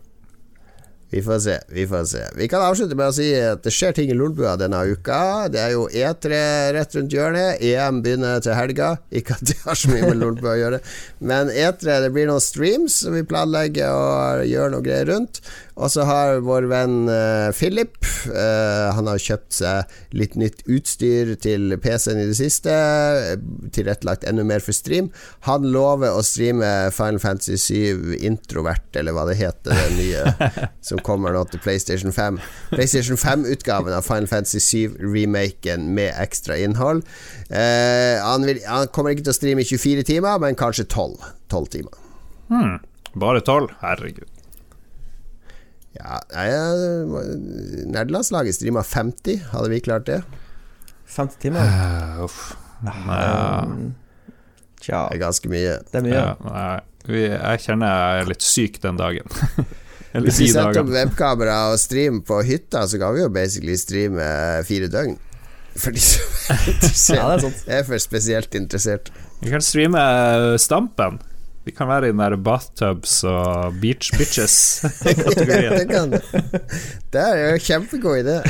Vi 1.11 1.23
får 1.23 1.39
se, 1.43 1.57
vi 1.69 1.87
får 1.91 2.05
se. 2.07 2.23
Vi 2.39 2.47
kan 2.49 2.63
avslutte 2.63 2.95
med 2.95 3.11
å 3.11 3.15
si 3.15 3.33
at 3.35 3.65
det 3.65 3.73
skjer 3.75 3.97
ting 3.97 4.13
i 4.13 4.17
Lolbua 4.19 4.53
denne 4.61 4.85
uka. 4.87 5.49
Det 5.51 5.59
er 5.59 5.73
jo 5.75 5.89
E3 5.91 6.37
rett 6.77 6.95
rundt 6.95 7.17
hjørnet. 7.17 7.59
EM 7.67 7.99
begynner 8.05 8.39
til 8.45 8.55
helga. 8.55 8.93
Ikke 9.11 9.35
at 9.35 9.43
det 9.51 9.59
har 9.65 9.79
så 9.79 9.91
mye 9.91 10.13
med 10.13 10.21
Lolbua 10.23 10.55
å 10.55 10.61
gjøre, 10.61 10.81
men 11.19 11.51
E3, 11.51 11.99
det 12.05 12.13
blir 12.15 12.31
noen 12.31 12.45
streams 12.45 13.01
som 13.03 13.17
vi 13.19 13.27
planlegger 13.27 13.91
å 13.91 14.47
gjøre 14.47 14.77
noe 14.77 14.87
greier 14.87 15.11
rundt. 15.11 15.43
Og 15.81 15.89
så 15.89 16.05
har 16.05 16.43
vår 16.45 16.67
venn 16.69 16.97
uh, 17.09 17.49
Philip 17.57 17.95
uh, 18.29 18.91
Han 18.93 19.09
har 19.09 19.23
kjøpt 19.23 19.55
seg 19.57 19.95
litt 20.13 20.35
nytt 20.37 20.61
utstyr 20.69 21.33
til 21.41 21.73
PC-en 21.81 22.21
i 22.21 22.27
det 22.29 22.37
siste. 22.37 22.75
eh, 22.75 23.39
Tilrettelagt 23.73 24.27
enda 24.29 24.45
mer 24.45 24.61
for 24.61 24.77
stream. 24.77 25.09
Han 25.47 25.65
lover 25.73 26.13
å 26.13 26.25
streame 26.27 26.91
Final 26.93 27.21
Fantasy 27.23 27.57
7 27.57 28.19
introvert, 28.19 28.91
eller 28.99 29.17
hva 29.17 29.25
det 29.31 29.39
heter, 29.41 29.73
det 29.73 29.97
nye 29.97 30.51
som 30.91 31.00
kommer 31.07 31.33
nå 31.35 31.43
til 31.51 31.61
PlayStation 31.65 32.13
5. 32.15 32.39
PlayStation 32.73 33.19
5-utgaven 33.21 33.95
av 33.97 34.03
Final 34.07 34.29
Fantasy 34.31 34.61
7-remaken 34.87 35.89
med 35.97 36.13
ekstra 36.23 36.57
innhold. 36.61 37.03
Eh, 37.51 38.17
han, 38.25 38.47
vil, 38.47 38.61
han 38.67 38.89
kommer 38.95 39.15
ikke 39.15 39.27
til 39.29 39.35
å 39.35 39.39
streame 39.39 39.65
i 39.65 39.69
24 39.71 40.07
timer, 40.11 40.39
men 40.43 40.59
kanskje 40.59 40.87
12, 40.91 41.17
12 41.53 41.71
timer. 41.77 42.03
Hmm. 42.51 42.77
Bare 43.21 43.41
tolv? 43.47 43.73
Herregud. 43.83 44.29
Ja, 45.99 46.21
Nerdelandslaget 47.91 48.55
streama 48.55 48.83
50, 48.87 49.41
hadde 49.51 49.71
vi 49.73 49.81
klart 49.83 50.07
det? 50.07 50.21
50 51.11 51.41
timer? 51.43 51.61
Uh, 51.67 52.25
uff. 52.29 52.41
Ja, 52.85 52.95
Um, 53.67 53.91
Tja, 54.81 55.03
Det 55.11 55.19
er 55.19 55.21
ganske 55.21 55.49
mye. 55.53 55.75
det 55.93 55.99
er 55.99 56.05
mye. 56.07 56.15
ja, 56.15 56.31
nei. 56.47 56.81
Vi, 57.11 57.21
jeg 57.29 57.61
kjenner 57.65 57.91
jeg 57.91 58.23
er 58.23 58.29
litt 58.31 58.45
syk 58.45 58.79
den 58.81 58.97
dagen. 58.97 59.27
Eller 60.13 60.27
Hvis 60.27 60.41
vi 60.43 60.51
setter 60.51 60.83
opp 60.83 60.91
webkamera 60.91 61.57
og 61.71 61.79
stream 61.79 62.21
på 62.27 62.41
hytta, 62.43 62.83
så 62.91 62.99
kan 62.99 63.15
vi 63.15 63.23
jo 63.23 63.31
basically 63.33 63.77
streame 63.79 64.25
fire 64.67 64.91
døgn. 64.91 65.19
For 65.81 65.95
de 65.95 66.03
som 66.03 66.55
er 66.57 66.65
interessert. 66.73 67.17
Ja, 67.17 67.35
er. 67.39 67.59
Er 67.79 67.85
for 67.87 68.03
spesielt 68.03 68.57
interessert. 68.59 69.13
Vi 69.41 69.53
kan 69.53 69.63
streame 69.63 70.01
Stampen. 70.59 71.21
Vi 71.65 71.75
kan 71.77 71.89
være 71.89 72.09
i 72.09 72.11
den 72.11 72.19
der 72.19 72.35
bathtubs 72.41 73.21
og 73.29 73.77
beach 73.81 74.11
bitches-kategorien. 74.17 75.77
det 75.79 75.87
kan 75.89 76.11
Det 77.13 77.23
er 77.23 77.37
jo 77.39 77.55
en 77.55 77.65
kjempegod 77.69 78.19
idé. 78.25 78.41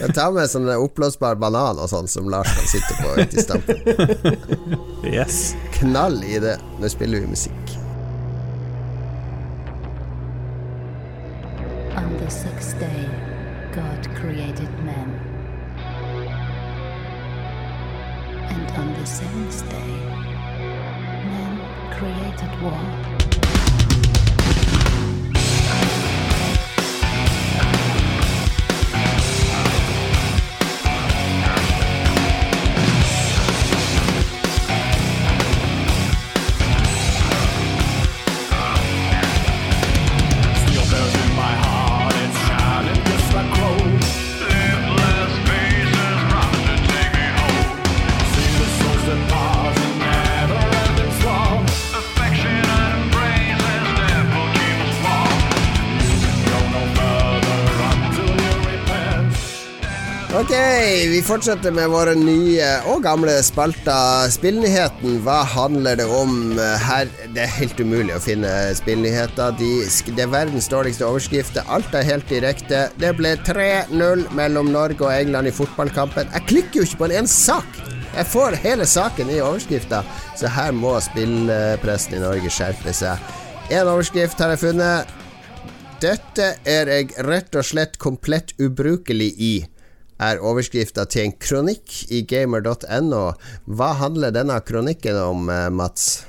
Jeg 0.00 0.14
tar 0.16 0.32
med 0.34 0.50
sånn 0.50 0.66
oppblåsbar 0.72 1.38
banan 1.38 1.78
og 1.78 1.90
sånn 1.92 2.10
som 2.10 2.26
Lars 2.32 2.50
kan 2.56 2.70
sitte 2.72 2.98
på 2.98 3.14
ute 3.20 3.36
i 3.36 3.46
stampen. 3.46 5.12
yes. 5.14 5.54
Knall 5.78 6.22
i 6.26 6.40
det. 6.42 6.56
Nå 6.80 6.90
spiller 6.90 7.22
vi 7.22 7.36
musikk. 7.36 7.76
On 12.06 12.16
the 12.18 12.30
sixth 12.30 12.78
day, 12.78 13.10
God 13.72 14.08
created 14.14 14.70
man. 14.84 15.10
And 18.48 18.70
on 18.78 18.94
the 18.94 19.04
seventh 19.04 19.68
day, 19.68 19.92
man 21.26 21.58
created 21.98 22.62
war. 22.62 23.15
Vi 61.16 61.22
fortsetter 61.24 61.72
med 61.72 61.88
våre 61.88 62.12
nye 62.18 62.64
og 62.92 62.98
gamle 63.06 63.38
spalter. 63.44 64.26
Spillnyheten, 64.34 65.22
hva 65.24 65.38
handler 65.48 65.96
det 65.96 66.04
om 66.12 66.58
her? 66.58 67.08
Det 67.32 67.40
er 67.40 67.52
helt 67.54 67.78
umulig 67.80 68.12
å 68.12 68.20
finne 68.20 68.50
spillnyheter. 68.76 69.54
De, 69.56 69.70
det 70.12 70.26
er 70.26 70.32
verdens 70.34 70.66
dårligste 70.68 71.06
overskrifter. 71.06 71.64
Alt 71.72 71.94
er 71.96 72.04
helt 72.04 72.28
direkte. 72.28 72.82
Det 73.00 73.14
ble 73.16 73.30
3-0 73.48 74.26
mellom 74.36 74.68
Norge 74.74 75.06
og 75.06 75.14
England 75.14 75.48
i 75.48 75.54
fotballkampen. 75.56 76.28
Jeg 76.34 76.44
klikker 76.50 76.82
jo 76.82 76.84
ikke 76.84 77.00
på 77.00 77.08
en 77.08 77.14
eneste 77.22 77.46
sak! 77.46 77.78
Jeg 78.10 78.28
får 78.34 78.58
hele 78.66 78.88
saken 78.88 79.30
i 79.32 79.38
overskrifta, 79.44 80.02
så 80.36 80.50
her 80.52 80.76
må 80.76 80.98
spillpressen 81.04 82.18
i 82.18 82.20
Norge 82.26 82.52
skjerpe 82.52 82.92
seg. 82.96 83.32
Én 83.70 83.88
overskrift 83.88 84.44
har 84.44 84.52
jeg 84.52 84.66
funnet. 84.66 85.16
Dette 86.04 86.50
er 86.68 86.92
jeg 86.92 87.16
rett 87.24 87.56
og 87.56 87.64
slett 87.64 87.96
komplett 88.04 88.52
ubrukelig 88.60 89.30
i 89.40 89.54
er 90.22 90.40
overskrifta 90.40 91.04
til 91.10 91.26
en 91.26 91.34
kronikk 91.40 92.06
i 92.12 92.22
gamer.no. 92.28 93.24
Hva 93.66 93.90
handler 94.00 94.34
denne 94.34 94.58
kronikken 94.64 95.18
om, 95.20 95.50
eh, 95.50 95.68
Mats? 95.70 96.24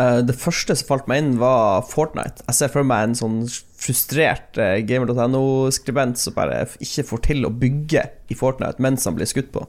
Eh, 0.00 0.20
det 0.24 0.36
første 0.38 0.76
som 0.76 0.88
falt 0.88 1.08
meg 1.10 1.22
inn, 1.22 1.34
var 1.40 1.84
Fortnite. 1.88 2.44
Jeg 2.46 2.58
ser 2.58 2.72
for 2.72 2.86
meg 2.86 3.08
en 3.08 3.18
sånn 3.18 3.42
frustrert 3.80 4.58
uh, 4.60 4.76
gamer.no-skribent 4.84 6.20
som 6.20 6.36
bare 6.36 6.66
ikke 6.84 7.06
får 7.08 7.22
til 7.30 7.46
å 7.48 7.52
bygge 7.62 8.04
i 8.28 8.36
Fortnite 8.36 8.82
mens 8.84 9.06
han 9.08 9.16
blir 9.16 9.28
skutt 9.28 9.52
på. 9.54 9.64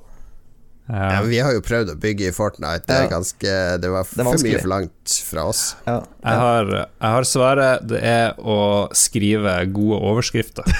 Ja, 0.89 1.11
Ja. 1.13 1.21
vi 1.23 1.37
har 1.39 1.53
jo 1.53 1.61
prøvd 1.61 1.91
å 1.93 1.95
bygge 2.01 2.27
i 2.27 2.31
Fortnite. 2.35 2.85
Det, 2.87 2.95
er 2.97 3.07
ganske, 3.11 3.51
det 3.79 3.89
var 3.93 4.03
Det 4.03 4.11
er 4.11 4.23
for 4.23 4.31
vanskelig. 4.33 4.51
mye 4.53 4.61
for 4.61 4.67
langt 4.73 5.13
fra 5.23 5.43
oss. 5.47 5.75
Ja. 5.87 5.99
Jeg 6.25 6.37
har, 6.41 6.65
jeg 6.75 7.11
har 7.15 7.23
svaret. 7.29 7.87
Det 7.87 8.01
er 8.03 8.33
å 8.39 8.57
skrive 8.93 9.53
gode 9.71 10.01
overskrifter. 10.01 10.63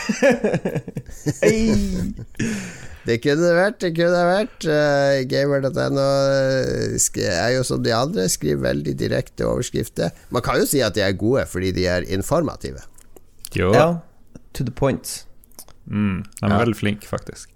Det 3.02 3.16
kunne 3.18 3.42
det 3.42 3.54
vært, 3.58 3.80
det 3.82 3.90
kunne 3.98 4.14
det 4.14 4.26
vært. 4.30 4.66
Uh, 4.70 5.24
Gamer.no 5.26 6.04
eh, 6.38 7.32
er 7.34 7.56
jo 7.56 7.64
som 7.66 7.82
de 7.82 7.90
andre, 7.98 8.28
skriver 8.30 8.62
veldig 8.68 8.94
direkte 9.00 9.48
overskrifter. 9.50 10.12
Man 10.30 10.44
kan 10.46 10.60
jo 10.62 10.68
si 10.70 10.84
at 10.86 10.94
de 10.94 11.02
er 11.02 11.16
gode 11.18 11.48
fordi 11.50 11.72
de 11.74 11.88
er 11.90 12.06
informative. 12.14 12.84
Jo, 13.58 13.72
ja. 13.74 13.88
To 14.54 14.64
the 14.68 14.72
point. 14.76 15.24
mm, 15.90 16.22
de 16.22 16.46
er 16.46 16.54
Ja. 16.54 16.60
veldig 16.62 16.78
flinke, 16.78 17.08
faktisk. 17.10 17.50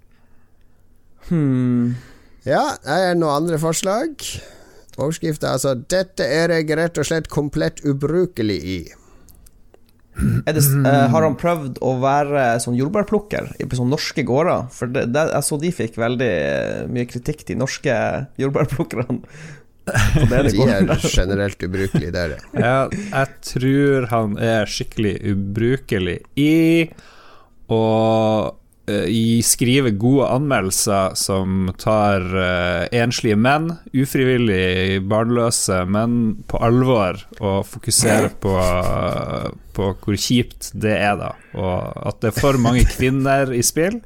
Hmm. 1.28 1.94
Ja, 2.46 2.76
er 2.86 3.10
det 3.10 3.16
noen 3.18 3.42
andre 3.42 3.58
forslag? 3.58 4.22
Overskrifta 4.96 5.48
er 5.48 5.56
altså 5.58 5.74
'Dette 5.74 6.24
er 6.24 6.54
jeg 6.54 6.70
rett 6.78 6.98
og 6.98 7.08
slett 7.08 7.28
komplett 7.28 7.82
ubrukelig 7.84 8.60
i'. 8.62 8.94
Er 10.46 10.54
det, 10.56 10.62
eh, 10.64 11.08
har 11.12 11.22
han 11.26 11.36
prøvd 11.36 11.80
å 11.84 11.90
være 12.00 12.56
sånn 12.62 12.78
jordbærplukker 12.78 13.50
på 13.60 13.76
sånne 13.76 13.92
norske 13.92 14.22
gårder? 14.24 14.70
For 14.72 14.88
det, 14.88 15.12
det, 15.12 15.26
jeg 15.34 15.44
så 15.44 15.58
de 15.60 15.72
fikk 15.74 15.98
veldig 16.00 16.30
eh, 16.30 16.86
mye 16.88 17.04
kritikk, 17.10 17.44
de 17.50 17.58
norske 17.58 17.92
jordbærplukkerne. 18.40 19.20
De 20.26 20.62
er 20.66 20.88
generelt 21.20 21.60
ubrukelige 21.62 22.10
der, 22.14 22.32
ja. 22.34 22.62
Ja, 22.62 22.78
jeg 22.90 23.28
tror 23.46 24.06
han 24.10 24.38
er 24.42 24.66
skikkelig 24.66 25.12
ubrukelig 25.30 26.16
i 26.34 26.88
å 27.70 27.82
eh, 28.90 29.42
skrive 29.44 29.92
gode 29.98 30.28
anmeldelser 30.30 31.16
som 31.18 31.70
tar 31.80 32.24
uh, 32.32 32.86
enslige 32.94 33.38
menn, 33.38 33.70
ufrivillig 33.94 35.00
barnløse 35.10 35.82
menn, 35.90 36.36
på 36.48 36.60
alvor, 36.64 37.20
og 37.40 37.66
fokuserer 37.68 38.30
på, 38.42 38.54
på 39.76 39.90
hvor 40.02 40.20
kjipt 40.20 40.72
det 40.74 40.96
er, 40.98 41.16
da. 41.20 41.32
Og 41.58 42.06
at 42.10 42.22
det 42.22 42.32
er 42.32 42.40
for 42.40 42.60
mange 42.62 42.86
kvinner 42.96 43.52
i 43.54 43.62
spill, 43.66 44.00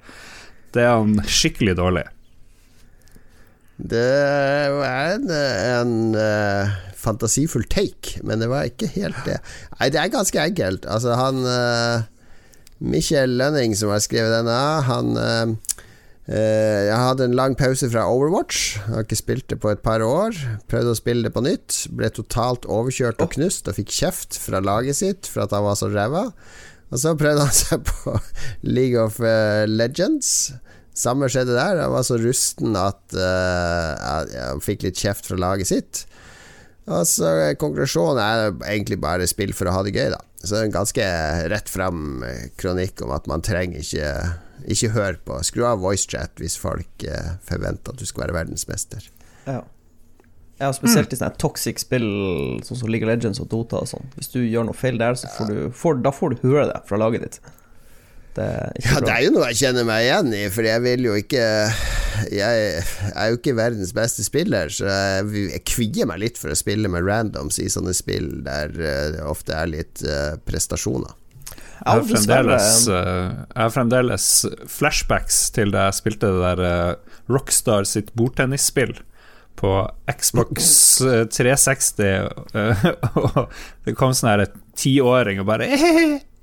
det 0.75 0.87
er 0.87 0.97
han 0.97 1.21
skikkelig 1.27 1.77
dårlig. 1.81 2.07
Det 3.81 4.07
er 4.07 5.14
en, 5.16 5.31
en 5.33 5.93
uh, 6.12 6.79
fantasifull 7.01 7.64
take, 7.73 8.21
men 8.27 8.43
det 8.43 8.51
var 8.51 8.69
ikke 8.69 8.90
helt 8.93 9.21
det. 9.25 9.38
Nei, 9.79 9.88
det 9.93 10.03
er 10.03 10.12
ganske 10.12 10.43
enkelt. 10.43 10.88
Altså, 10.90 11.16
han 11.16 11.40
uh, 11.47 12.09
Michael 12.81 13.37
Lønning, 13.37 13.75
som 13.77 13.93
har 13.93 14.01
skrevet 14.01 14.33
denne, 14.33 14.57
han 14.87 15.12
eh, 15.21 15.53
eh, 16.33 16.88
Jeg 16.88 16.97
hadde 16.97 17.27
en 17.29 17.37
lang 17.37 17.57
pause 17.61 17.90
fra 17.93 18.07
Overwatch. 18.09 18.79
Jeg 18.79 18.95
har 18.95 19.05
ikke 19.05 19.21
spilt 19.21 19.49
det 19.53 19.61
på 19.61 19.73
et 19.73 19.83
par 19.85 20.01
år. 20.05 20.37
Prøvde 20.71 20.95
å 20.95 20.99
spille 20.99 21.29
det 21.29 21.35
på 21.35 21.45
nytt. 21.45 21.83
Ble 21.93 22.09
totalt 22.16 22.64
overkjørt 22.64 23.21
og 23.21 23.35
knust 23.37 23.69
og 23.69 23.77
fikk 23.77 23.93
kjeft 23.99 24.40
fra 24.40 24.62
laget 24.64 25.01
sitt 25.03 25.29
for 25.29 25.45
at 25.45 25.53
han 25.57 25.66
var 25.66 25.77
så 25.77 25.90
ræva. 25.93 26.31
Og 26.90 27.03
så 27.03 27.12
prøvde 27.21 27.45
han 27.45 27.59
seg 27.62 27.85
på 27.85 28.16
League 28.64 28.97
of 28.97 29.21
eh, 29.21 29.66
Legends. 29.69 30.55
Samme 30.97 31.29
skjedde 31.33 31.53
der. 31.59 31.85
Han 31.85 31.93
var 31.93 32.09
så 32.09 32.16
rusten 32.21 32.81
at 32.81 33.12
eh, 33.12 34.33
han 34.40 34.64
fikk 34.64 34.88
litt 34.88 35.05
kjeft 35.05 35.29
fra 35.29 35.37
laget 35.37 35.69
sitt. 35.69 36.07
Og 36.90 37.05
så 37.07 37.53
Konklusjonen 37.61 38.25
er 38.25 38.49
egentlig 38.73 38.97
bare 39.05 39.29
spill 39.29 39.53
for 39.55 39.69
å 39.69 39.77
ha 39.77 39.85
det 39.85 39.93
gøy, 39.95 40.09
da. 40.16 40.25
Så 40.40 40.55
det 40.55 40.61
er 40.61 40.68
en 40.70 40.79
ganske 40.79 41.07
rett 41.53 41.68
fram 41.68 42.24
kronikk 42.61 43.03
om 43.05 43.12
at 43.12 43.26
man 43.29 43.44
trenger 43.44 43.83
ikke 43.83 44.12
Ikke 44.72 44.90
hør 44.94 45.18
på. 45.24 45.38
Skru 45.44 45.64
av 45.68 45.81
voicechat 45.81 46.40
hvis 46.40 46.59
folk 46.61 47.05
eh, 47.09 47.37
forventer 47.44 47.94
at 47.94 48.00
du 48.00 48.05
skal 48.09 48.26
være 48.26 48.37
verdensmester. 48.37 49.07
Ja. 49.46 49.62
ja, 50.61 50.68
spesielt 50.76 51.14
i 51.14 51.16
sånne 51.16 51.40
toxic 51.40 51.81
spill 51.81 52.11
sånn 52.66 52.83
som 52.83 52.90
League 52.92 53.09
of 53.09 53.12
Legends 53.12 53.40
og 53.40 53.48
Dota 53.53 53.81
og 53.81 53.88
sånn. 53.88 54.12
Hvis 54.18 54.29
du 54.35 54.42
gjør 54.42 54.68
noe 54.68 54.76
feil 54.76 55.00
der, 55.00 55.16
så 55.16 55.33
får 55.33 55.48
du, 55.48 55.57
får, 55.72 56.03
da 56.05 56.12
får 56.12 56.35
du 56.35 56.44
høre 56.44 56.66
det 56.68 56.76
fra 56.90 57.00
laget 57.00 57.24
ditt. 57.24 57.40
Det 58.37 58.47
er 58.47 58.77
Ja, 58.85 59.01
det 59.03 59.12
er 59.14 59.25
jo 59.27 59.33
noe 59.35 59.49
jeg 59.51 59.61
kjenner 59.64 59.87
meg 59.88 60.05
igjen 60.07 60.35
i, 60.37 60.43
for 60.55 60.66
jeg 60.69 60.85
vil 60.85 61.09
jo 61.09 61.16
ikke 61.19 61.45
Jeg 62.31 62.83
er 63.11 63.31
jo 63.31 63.38
ikke 63.38 63.57
verdens 63.59 63.95
beste 63.97 64.25
spiller, 64.27 64.71
så 64.73 64.87
jeg, 64.90 65.47
jeg 65.57 65.64
kvier 65.69 66.11
meg 66.11 66.23
litt 66.23 66.38
for 66.40 66.53
å 66.53 66.59
spille 66.59 66.90
med 66.93 67.07
randoms 67.07 67.59
i 67.62 67.69
sånne 67.73 67.95
spill 67.97 68.29
der 68.47 68.75
eh, 68.77 69.07
det 69.16 69.25
ofte 69.25 69.57
er 69.57 69.71
litt 69.73 70.03
eh, 70.05 70.35
prestasjoner. 70.45 71.14
Jeg 71.81 71.97
har, 71.97 72.03
fremdeles, 72.05 72.73
eh, 72.93 73.29
jeg 73.40 73.62
har 73.62 73.71
fremdeles 73.73 74.27
flashbacks 74.69 75.38
til 75.57 75.73
da 75.73 75.87
jeg 75.88 75.97
spilte 76.03 76.29
det 76.29 76.43
der 76.45 76.64
eh, 76.66 77.14
Rockstar 77.33 77.88
sitt 77.88 78.12
bordtennisspill 78.19 78.99
på 79.61 79.73
Xbox 80.21 81.01
eh, 81.09 81.25
360, 81.33 82.05
eh, 82.53 82.85
og 83.23 83.40
det 83.87 83.97
kom 83.97 84.12
sånn 84.16 84.33
her 84.35 84.45
tiåring 84.77 85.40
og 85.40 85.49
bare 85.49 85.71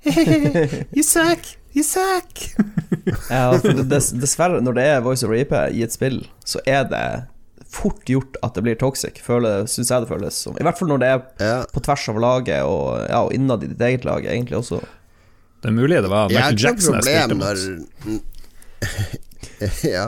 You 0.08 0.16
suck! 0.16 0.66
You 0.94 1.04
suck! 1.06 1.54
Ja, 3.30 3.52
for 3.60 3.82
dess, 3.88 4.10
dessverre, 4.16 4.60
når 4.64 4.74
det 4.78 4.84
er 4.92 5.02
voice 5.04 5.24
over 5.26 5.36
IP 5.38 5.52
i 5.72 5.82
et 5.84 5.92
spill, 5.94 6.22
så 6.44 6.60
er 6.68 6.84
det 6.90 7.04
fort 7.68 8.00
gjort 8.08 8.36
at 8.42 8.54
det 8.56 8.62
blir 8.64 8.78
toxic, 8.80 9.18
syns 9.20 9.90
jeg 9.92 10.04
det 10.04 10.08
føles 10.08 10.36
som. 10.44 10.56
I 10.56 10.64
hvert 10.64 10.78
fall 10.80 10.88
når 10.88 11.02
det 11.02 11.08
er 11.12 11.20
Ja. 11.44 11.58
på 11.72 11.82
tvers 11.84 12.06
av 12.08 12.20
laget 12.22 12.62
og, 12.64 12.86
ja, 13.08 13.20
og 13.26 13.34
innad 13.36 13.64
i 13.64 13.68
ditt 13.74 13.80
eget 13.84 14.04
lag, 14.08 14.24
egentlig 14.24 14.56
også. 14.60 14.80
Det 15.62 15.68
er 15.68 15.74
mulig 15.76 15.98
det 16.02 16.10
var 16.10 16.28
Michael 16.30 16.56
Jackson 16.62 16.94
jeg 16.94 17.04
spilte 17.04 17.28
problem 17.28 17.38
mot. 17.38 17.48
når 18.06 18.20
Ja. 19.96 20.06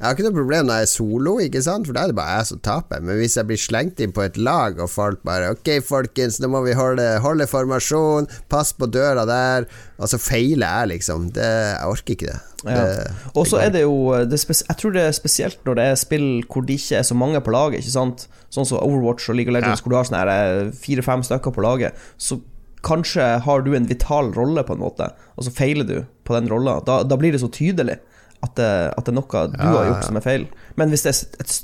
Jeg 0.00 0.06
har 0.08 0.14
ikke 0.16 0.24
noe 0.24 0.32
problem 0.32 0.64
når 0.64 0.78
jeg 0.78 0.86
er 0.86 0.90
solo, 0.94 1.32
ikke 1.44 1.60
sant? 1.60 1.84
for 1.84 1.92
da 1.92 2.06
er 2.06 2.08
det 2.08 2.14
bare 2.16 2.36
jeg 2.38 2.46
som 2.48 2.60
taper. 2.64 3.02
Men 3.04 3.18
hvis 3.20 3.34
jeg 3.36 3.44
blir 3.50 3.58
slengt 3.60 3.98
inn 4.00 4.14
på 4.16 4.22
et 4.24 4.38
lag, 4.40 4.78
og 4.80 4.88
folk 4.88 5.20
bare 5.28 5.50
Ok, 5.52 5.68
folkens, 5.84 6.38
nå 6.40 6.48
må 6.48 6.62
vi 6.64 6.72
holde, 6.78 7.04
holde 7.20 7.44
formasjon, 7.50 8.30
pass 8.48 8.72
på 8.72 8.88
døra 8.88 9.26
der, 9.28 9.66
og 10.00 10.08
så 10.08 10.16
feiler 10.16 10.64
jeg, 10.64 10.90
liksom. 10.94 11.26
Det, 11.36 11.44
jeg 11.44 11.92
orker 11.92 12.16
ikke 12.16 12.30
det. 12.30 12.38
Ja. 12.64 12.78
det 12.80 13.34
Og 13.34 13.44
så 13.50 13.60
er 13.60 13.74
det 13.76 13.82
jo 13.86 13.94
det 14.28 14.36
spes 14.40 14.58
Jeg 14.66 14.76
tror 14.76 14.92
det 14.92 15.04
er 15.08 15.14
spesielt 15.16 15.62
når 15.64 15.78
det 15.78 15.84
er 15.88 15.94
spill 15.96 16.26
hvor 16.44 16.64
det 16.68 16.74
ikke 16.76 16.98
er 16.98 17.06
så 17.08 17.16
mange 17.16 17.40
på 17.44 17.52
laget, 17.52 17.84
ikke 17.84 17.92
sant? 17.92 18.24
Sånn 18.52 18.68
som 18.68 18.80
Overwatch 18.80 19.28
og 19.28 19.36
League 19.36 19.52
of 19.52 19.56
Legends, 19.58 19.80
Ja. 19.80 19.84
hvor 19.84 19.92
du 19.92 20.00
har 20.00 20.08
sånn 20.08 20.72
fire-fem 20.80 21.24
stykker 21.28 21.52
på 21.56 21.64
laget. 21.64 22.00
Så 22.16 22.40
kanskje 22.84 23.26
har 23.44 23.60
du 23.68 23.74
en 23.76 23.88
vital 23.88 24.32
rolle, 24.32 24.64
på 24.64 24.72
en 24.72 24.80
måte, 24.80 25.12
og 25.36 25.44
så 25.44 25.52
feiler 25.52 25.84
du 25.84 25.98
på 26.24 26.36
den 26.38 26.48
rolla. 26.48 26.78
Da, 26.86 27.02
da 27.04 27.20
blir 27.20 27.36
det 27.36 27.42
så 27.44 27.52
tydelig 27.52 27.98
at 28.40 28.56
det, 28.56 28.70
at 28.96 29.04
det 29.04 29.12
er 29.12 29.18
noe 29.18 29.44
du 29.52 29.58
Ja, 29.58 29.70
har 29.76 29.90
gjort 29.90 30.08
som 30.08 30.18
er 30.20 30.24
feil. 30.24 30.48
Men 30.80 30.92
hvis 30.92 31.04
det 31.04 31.12
er 31.12 31.44
et, 31.44 31.56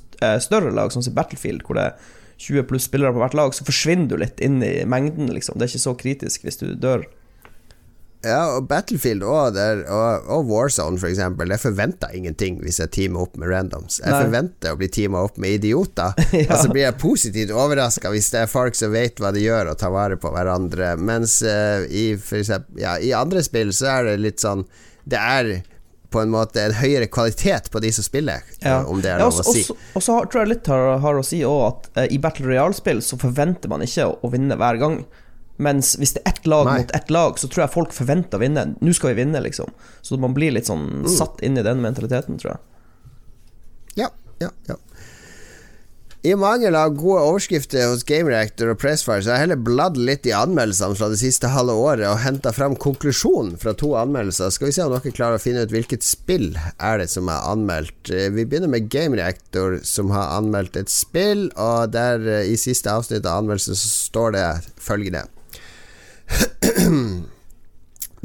større 0.44 0.72
lag, 0.72 0.92
sånn 0.92 1.04
som 1.04 1.16
Battlefield, 1.16 1.64
hvor 1.66 1.76
det 1.78 1.90
er 1.90 2.14
20 2.40 2.66
pluss 2.68 2.86
spillere 2.88 3.14
på 3.16 3.20
hvert 3.22 3.36
lag, 3.36 3.54
så 3.56 3.64
forsvinner 3.64 4.08
du 4.10 4.18
litt 4.20 4.40
inn 4.44 4.58
i 4.64 4.78
mengden, 4.88 5.30
liksom. 5.32 5.56
Det 5.56 5.66
er 5.66 5.72
ikke 5.72 5.86
så 5.86 5.96
kritisk 5.96 6.44
hvis 6.44 6.60
du 6.60 6.68
dør. 6.76 7.06
Ja, 8.26 8.56
og 8.56 8.66
Battlefield 8.70 9.22
og, 9.26 9.54
der, 9.54 9.84
og, 9.92 10.26
og 10.32 10.48
Warzone, 10.50 10.98
for 10.98 11.10
eksempel. 11.10 11.52
Jeg 11.52 11.62
forventer 11.62 12.14
ingenting 12.16 12.58
hvis 12.64 12.80
jeg 12.82 12.90
teamer 12.94 13.26
opp 13.26 13.36
med 13.38 13.50
randoms. 13.52 14.00
Jeg 14.00 14.10
Nei. 14.12 14.22
forventer 14.24 14.72
å 14.72 14.80
bli 14.80 14.88
teama 14.92 15.22
opp 15.26 15.38
med 15.42 15.58
idioter. 15.60 16.16
Ja. 16.36 16.50
Og 16.52 16.66
så 16.66 16.68
blir 16.72 16.82
jeg 16.84 16.98
positivt 17.00 17.52
overraska 17.54 18.10
hvis 18.12 18.28
det 18.34 18.42
er 18.42 18.50
folk 18.50 18.76
som 18.76 18.90
vet 18.92 19.20
hva 19.22 19.30
de 19.32 19.40
gjør, 19.40 19.70
og 19.70 19.78
tar 19.80 19.92
vare 19.94 20.18
på 20.20 20.30
hverandre. 20.34 20.92
Mens 21.00 21.38
uh, 21.46 21.86
i, 21.88 22.10
for 22.20 22.40
eksempel, 22.42 22.80
ja, 22.82 22.96
i 23.00 23.14
andre 23.16 23.40
spill 23.46 23.72
så 23.74 23.88
er 23.94 24.10
det 24.10 24.16
litt 24.20 24.42
sånn 24.42 24.66
Det 25.08 25.16
er 25.16 25.50
på 26.10 26.20
en 26.22 26.30
måte 26.30 26.62
en 26.62 26.72
høyere 26.78 27.06
kvalitet 27.10 27.70
på 27.72 27.80
de 27.82 27.90
som 27.92 28.04
spiller, 28.06 28.42
Ja. 28.62 28.84
om 28.86 29.00
det 29.02 29.10
er 29.10 29.18
lov 29.18 29.32
å 29.40 29.44
si. 29.52 29.64
Og 29.94 30.02
så 30.02 30.18
tror 30.30 30.44
jeg 30.44 30.48
litt 30.54 30.66
har, 30.70 30.98
har 31.02 31.14
å 31.18 31.24
si 31.24 31.40
òg 31.44 31.62
at 31.68 31.88
eh, 31.98 32.08
i 32.14 32.18
Battle 32.18 32.46
Royale-spill 32.46 33.02
så 33.02 33.18
forventer 33.18 33.68
man 33.68 33.82
ikke 33.82 34.06
å, 34.06 34.18
å 34.22 34.30
vinne 34.32 34.56
hver 34.56 34.78
gang. 34.78 35.00
Mens 35.58 35.94
hvis 35.96 36.12
det 36.12 36.20
er 36.26 36.34
ett 36.34 36.46
lag 36.46 36.66
Nei. 36.68 36.78
mot 36.82 36.90
ett 36.94 37.10
lag, 37.10 37.38
så 37.40 37.48
tror 37.48 37.64
jeg 37.64 37.72
folk 37.72 37.92
forventer 37.96 38.36
å 38.36 38.42
vinne. 38.42 38.74
Nå 38.80 38.92
skal 38.94 39.14
vi 39.14 39.22
vinne, 39.24 39.40
liksom. 39.40 39.70
Så 40.04 40.18
man 40.20 40.34
blir 40.36 40.52
litt 40.52 40.66
sånn 40.68 41.02
Mm. 41.02 41.08
satt 41.08 41.40
inn 41.42 41.56
i 41.58 41.62
den 41.64 41.80
mentaliteten, 41.80 42.36
tror 42.38 42.52
jeg. 42.52 42.58
Ja, 43.96 44.08
ja, 44.40 44.50
ja. 44.68 44.76
I 46.26 46.32
mangel 46.34 46.74
av 46.74 46.94
gode 46.98 47.20
overskrifter 47.22 47.84
hos 47.86 48.00
Game 48.06 48.26
Reactor 48.32 48.72
og 48.72 48.80
Pressfire, 48.82 49.20
så 49.22 49.30
har 49.30 49.36
jeg 49.36 49.44
heller 49.44 49.60
bladd 49.62 49.98
litt 50.00 50.24
i 50.26 50.32
anmeldelsene 50.34 50.96
fra 50.98 51.06
det 51.12 51.20
siste 51.20 51.52
halve 51.52 51.76
året 51.78 52.08
og 52.08 52.18
henta 52.24 52.50
fram 52.56 52.74
konklusjonen 52.82 53.54
fra 53.62 53.76
to 53.78 53.92
anmeldelser. 54.00 54.50
Skal 54.50 54.66
vi 54.66 54.74
se 54.74 54.82
om 54.82 54.90
dere 54.90 55.12
klarer 55.14 55.38
å 55.38 55.42
finne 55.44 55.62
ut 55.62 55.74
hvilket 55.74 56.02
spill 56.02 56.48
er 56.56 56.98
det 56.98 57.06
som 57.12 57.30
er 57.30 57.46
anmeldt. 57.52 58.10
Eh, 58.10 58.32
Vi 58.34 58.42
begynner 58.42 58.72
med 58.72 58.88
Game 58.90 59.14
Reactor, 59.14 59.78
som 59.86 60.10
har 60.10 60.34
anmeldt 60.40 60.80
et 60.80 60.90
spill, 60.90 61.46
og 61.54 61.94
der 61.94 62.26
eh, 62.40 62.50
i 62.50 62.58
siste 62.58 62.90
avsnitt 62.90 63.22
av 63.22 63.44
anmeldelsen 63.44 63.78
så 63.78 63.92
står 64.10 64.34
det 64.34 64.50
følgende. 64.82 65.26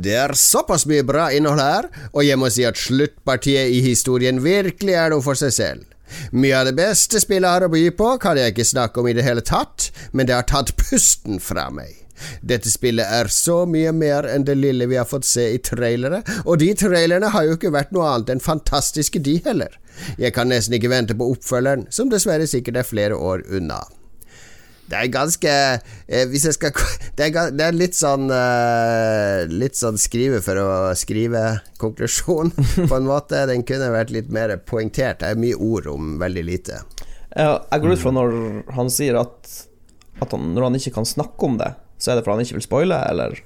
Det 0.01 0.15
er 0.17 0.31
såpass 0.33 0.87
mye 0.89 1.05
bra 1.05 1.27
innhold 1.29 1.61
her, 1.61 1.85
og 2.15 2.25
jeg 2.25 2.39
må 2.41 2.49
si 2.49 2.65
at 2.65 2.79
sluttpartiet 2.79 3.69
i 3.69 3.83
historien 3.85 4.41
virkelig 4.41 4.95
er 4.97 5.13
noe 5.13 5.21
for 5.21 5.37
seg 5.37 5.53
selv. 5.53 5.90
Mye 6.31 6.59
av 6.59 6.69
det 6.69 6.75
beste 6.77 7.21
spillet 7.23 7.49
har 7.49 7.65
å 7.65 7.71
by 7.71 7.87
på, 7.97 8.13
kan 8.21 8.39
jeg 8.39 8.53
ikke 8.53 8.67
snakke 8.67 9.01
om 9.01 9.09
i 9.11 9.15
det 9.17 9.25
hele 9.27 9.43
tatt, 9.45 9.91
men 10.11 10.29
det 10.29 10.37
har 10.37 10.47
tatt 10.49 10.75
pusten 10.79 11.41
fra 11.43 11.69
meg. 11.73 11.97
Dette 12.45 12.69
spillet 12.69 13.07
er 13.07 13.29
så 13.33 13.63
mye 13.69 13.93
mer 13.95 14.27
enn 14.29 14.45
det 14.45 14.57
lille 14.59 14.87
vi 14.89 14.99
har 14.99 15.07
fått 15.09 15.25
se 15.25 15.47
i 15.55 15.61
trailere, 15.63 16.21
og 16.45 16.59
de 16.61 16.71
trailerne 16.77 17.31
har 17.33 17.47
jo 17.47 17.57
ikke 17.57 17.73
vært 17.73 17.95
noe 17.95 18.09
annet 18.11 18.35
enn 18.35 18.43
fantastiske, 18.43 19.21
de 19.23 19.39
heller. 19.45 19.79
Jeg 20.21 20.35
kan 20.35 20.51
nesten 20.51 20.77
ikke 20.77 20.91
vente 20.93 21.17
på 21.17 21.31
oppfølgeren, 21.33 21.87
som 21.93 22.11
dessverre 22.13 22.47
sikkert 22.49 22.81
er 22.81 22.87
flere 22.87 23.17
år 23.17 23.45
unna. 23.49 23.81
Det 24.91 24.99
er 24.99 25.11
ganske 25.11 25.51
eh, 25.51 26.25
Hvis 26.29 26.45
jeg 26.49 26.57
skal 26.57 26.73
Det 27.17 27.29
er, 27.29 27.51
det 27.55 27.67
er 27.67 27.77
litt 27.77 27.95
sånn 27.97 28.27
eh, 28.35 29.47
Litt 29.51 29.79
sånn 29.79 29.99
skrive 30.01 30.41
for 30.43 30.59
å 30.59 30.69
skrive 30.99 31.61
konklusjon, 31.81 32.51
på 32.91 32.97
en 32.97 33.07
måte. 33.07 33.45
Den 33.49 33.63
kunne 33.65 33.87
vært 33.93 34.11
litt 34.13 34.27
mer 34.33 34.53
poengtert. 34.67 35.23
Det 35.23 35.31
er 35.31 35.39
mye 35.41 35.57
ord 35.57 35.87
om 35.89 36.17
veldig 36.21 36.43
lite. 36.45 36.81
Jeg 37.31 37.81
går 37.81 37.95
ut 37.95 38.01
fra 38.03 38.11
når 38.13 38.35
han 38.75 38.91
sier 38.93 39.17
at, 39.17 39.49
at 40.21 40.35
han, 40.35 40.51
når 40.53 40.67
han 40.67 40.77
ikke 40.77 40.93
kan 40.99 41.07
snakke 41.07 41.47
om 41.47 41.57
det, 41.57 41.71
så 41.97 42.11
er 42.11 42.19
det 42.19 42.25
fordi 42.25 42.35
han 42.37 42.45
ikke 42.45 42.59
vil 42.59 42.67
spoile, 42.67 42.99
eller? 43.09 43.41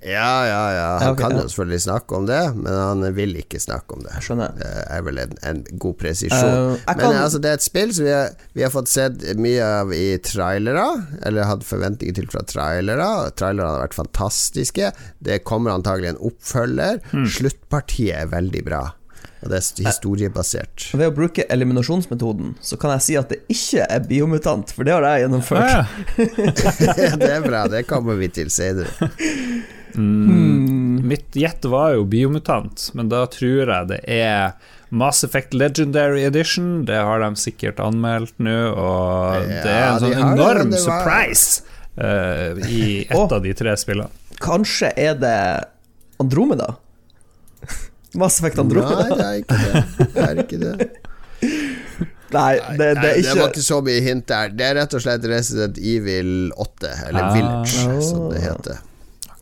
Ja, 0.00 0.46
ja, 0.48 0.60
ja. 0.72 0.84
Han 0.98 1.02
Ja, 1.04 1.08
okay, 1.12 1.22
kan 1.26 1.34
ja. 1.36 1.42
jo 1.42 1.48
selvfølgelig 1.52 1.80
snakke 1.84 2.16
om 2.16 2.26
det, 2.28 2.38
men 2.56 2.72
han 2.72 3.02
vil 3.14 3.34
ikke 3.36 3.58
snakke 3.60 3.96
om 3.98 4.04
det. 4.06 4.14
Jeg 4.16 4.24
skjønner. 4.30 4.54
Det 4.56 4.70
er 4.96 5.02
vel 5.04 5.18
en, 5.20 5.34
en 5.50 5.58
god 5.82 5.96
presisjon. 6.00 6.54
Uh, 6.54 6.76
men 6.86 7.02
kan- 7.02 7.16
altså, 7.20 7.40
det 7.44 7.50
er 7.50 7.58
et 7.58 7.66
spill 7.66 7.92
som 7.92 8.06
vi 8.08 8.14
har, 8.14 8.30
vi 8.56 8.62
har 8.64 8.72
fått 8.72 8.88
sett 8.88 9.26
mye 9.36 9.66
av 9.82 9.92
i 9.92 10.06
trailere, 10.24 10.86
eller 11.28 11.44
hatt 11.50 11.66
forventninger 11.68 12.16
til 12.16 12.30
fra 12.32 12.40
trailere. 12.48 13.08
Trailerne 13.36 13.74
har 13.74 13.82
vært 13.84 13.98
fantastiske. 13.98 14.88
Det 15.20 15.42
kommer 15.44 15.74
antagelig 15.76 16.14
en 16.14 16.22
oppfølger. 16.30 17.02
Mm. 17.12 17.26
Sluttpartiet 17.36 18.16
er 18.22 18.30
veldig 18.32 18.62
bra, 18.70 18.80
og 19.42 19.52
det 19.52 19.58
er 19.60 19.84
historiebasert. 19.90 20.86
Ved 20.96 21.10
å 21.10 21.14
bruke 21.16 21.44
eliminasjonsmetoden, 21.52 22.54
så 22.64 22.78
kan 22.80 22.94
jeg 22.96 23.04
si 23.04 23.18
at 23.20 23.28
det 23.34 23.42
ikke 23.52 23.84
er 23.84 24.00
biomutant, 24.08 24.72
for 24.72 24.88
det 24.88 24.96
har 24.96 25.04
jeg 25.12 25.26
gjennomført. 25.26 25.68
Ja, 25.68 25.84
ja. 26.16 27.12
det 27.20 27.30
er 27.36 27.44
bra, 27.44 27.66
det 27.68 27.84
kommer 27.88 28.16
vi 28.20 28.32
til 28.40 28.48
senere. 28.52 28.88
Mitt 29.96 31.36
gjett 31.36 31.64
var 31.64 31.94
jo 31.96 32.04
biomutant, 32.10 32.90
men 32.94 33.08
da 33.10 33.24
tror 33.30 33.70
jeg 33.72 33.88
det 33.90 34.00
er 34.06 34.52
Mass 34.90 35.24
Effect 35.26 35.54
Legendary 35.54 36.22
Edition. 36.26 36.84
Det 36.88 36.98
har 36.98 37.22
de 37.22 37.30
sikkert 37.38 37.80
anmeldt 37.82 38.34
nå, 38.42 38.56
og 38.74 39.46
det 39.48 39.70
er 39.70 39.86
en 39.92 40.00
sånn 40.02 40.14
de 40.14 40.22
har 40.44 40.60
det, 40.60 40.68
det 40.74 40.80
var- 40.84 41.04
surprise 41.04 41.62
uh, 42.00 42.58
i 42.68 43.06
ett 43.08 43.16
oh, 43.16 43.26
av 43.30 43.42
de 43.44 43.54
tre 43.58 43.74
spillene. 43.80 44.10
Kanskje 44.40 44.92
er 44.96 45.18
det 45.20 45.36
Andromeda? 46.22 46.74
Mass 48.20 48.38
Effect 48.40 48.58
Andromeda? 48.62 49.08
Nei, 49.14 49.16
det 49.16 49.26
er 49.26 49.40
ikke 49.42 49.60
det. 49.64 49.84
Det 50.14 50.26
er 50.28 50.44
ikke 50.44 50.60
det. 50.64 50.90
Nei, 52.30 52.52
det, 52.78 52.78
det 52.78 52.94
Nei, 52.94 53.08
ikke... 53.18 53.32
det 53.34 53.40
var 53.40 53.48
ikke 53.50 53.64
så 53.66 53.80
mye 53.82 54.02
hint 54.06 54.26
der. 54.30 54.52
Det 54.54 54.66
er 54.68 54.76
rett 54.78 54.92
og 54.94 55.02
slett 55.02 55.24
Resident 55.26 55.78
Evil 55.82 56.52
8, 56.54 56.92
eller 57.08 57.24
Ah. 57.26 57.32
Village, 57.34 57.96
som 58.06 58.28
det 58.30 58.44
heter. 58.44 58.78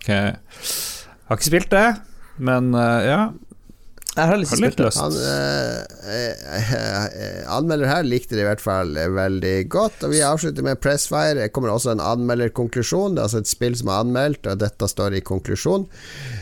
Ok. 0.09 0.15
Har 1.29 1.37
ikke 1.37 1.51
spilt 1.51 1.69
det, 1.75 1.89
men 2.41 2.71
eh, 2.73 3.03
ja, 3.05 3.19
Jeg 4.15 4.25
har 4.31 4.39
ikke 4.41 4.41
litt 4.41 4.49
spilt 4.57 4.79
det. 4.81 4.87
lyst. 4.87 5.01
Han 5.03 5.17
eh, 5.21 6.15
eh, 6.17 6.71
eh, 7.21 7.43
Anmelder 7.53 7.91
her 7.91 8.07
likte 8.09 8.33
det 8.35 8.41
i 8.43 8.47
hvert 8.49 8.63
fall 8.65 8.97
eh, 8.97 9.11
veldig 9.13 9.53
godt. 9.69 10.07
Og 10.09 10.15
vi 10.15 10.23
avslutter 10.25 10.65
med 10.65 10.81
Pressfire. 10.81 11.37
Det 11.43 11.51
kommer 11.53 11.75
også 11.75 11.93
en 11.93 12.01
anmelderkonklusjon. 12.01 13.15
Det 13.19 13.21
er 13.21 13.27
altså 13.29 13.43
et 13.45 13.51
spill 13.53 13.77
som 13.77 13.93
er 13.93 14.01
anmeldt, 14.07 14.49
og 14.49 14.63
dette 14.65 14.89
står 14.89 15.19
i 15.19 15.23
konklusjon. 15.29 15.85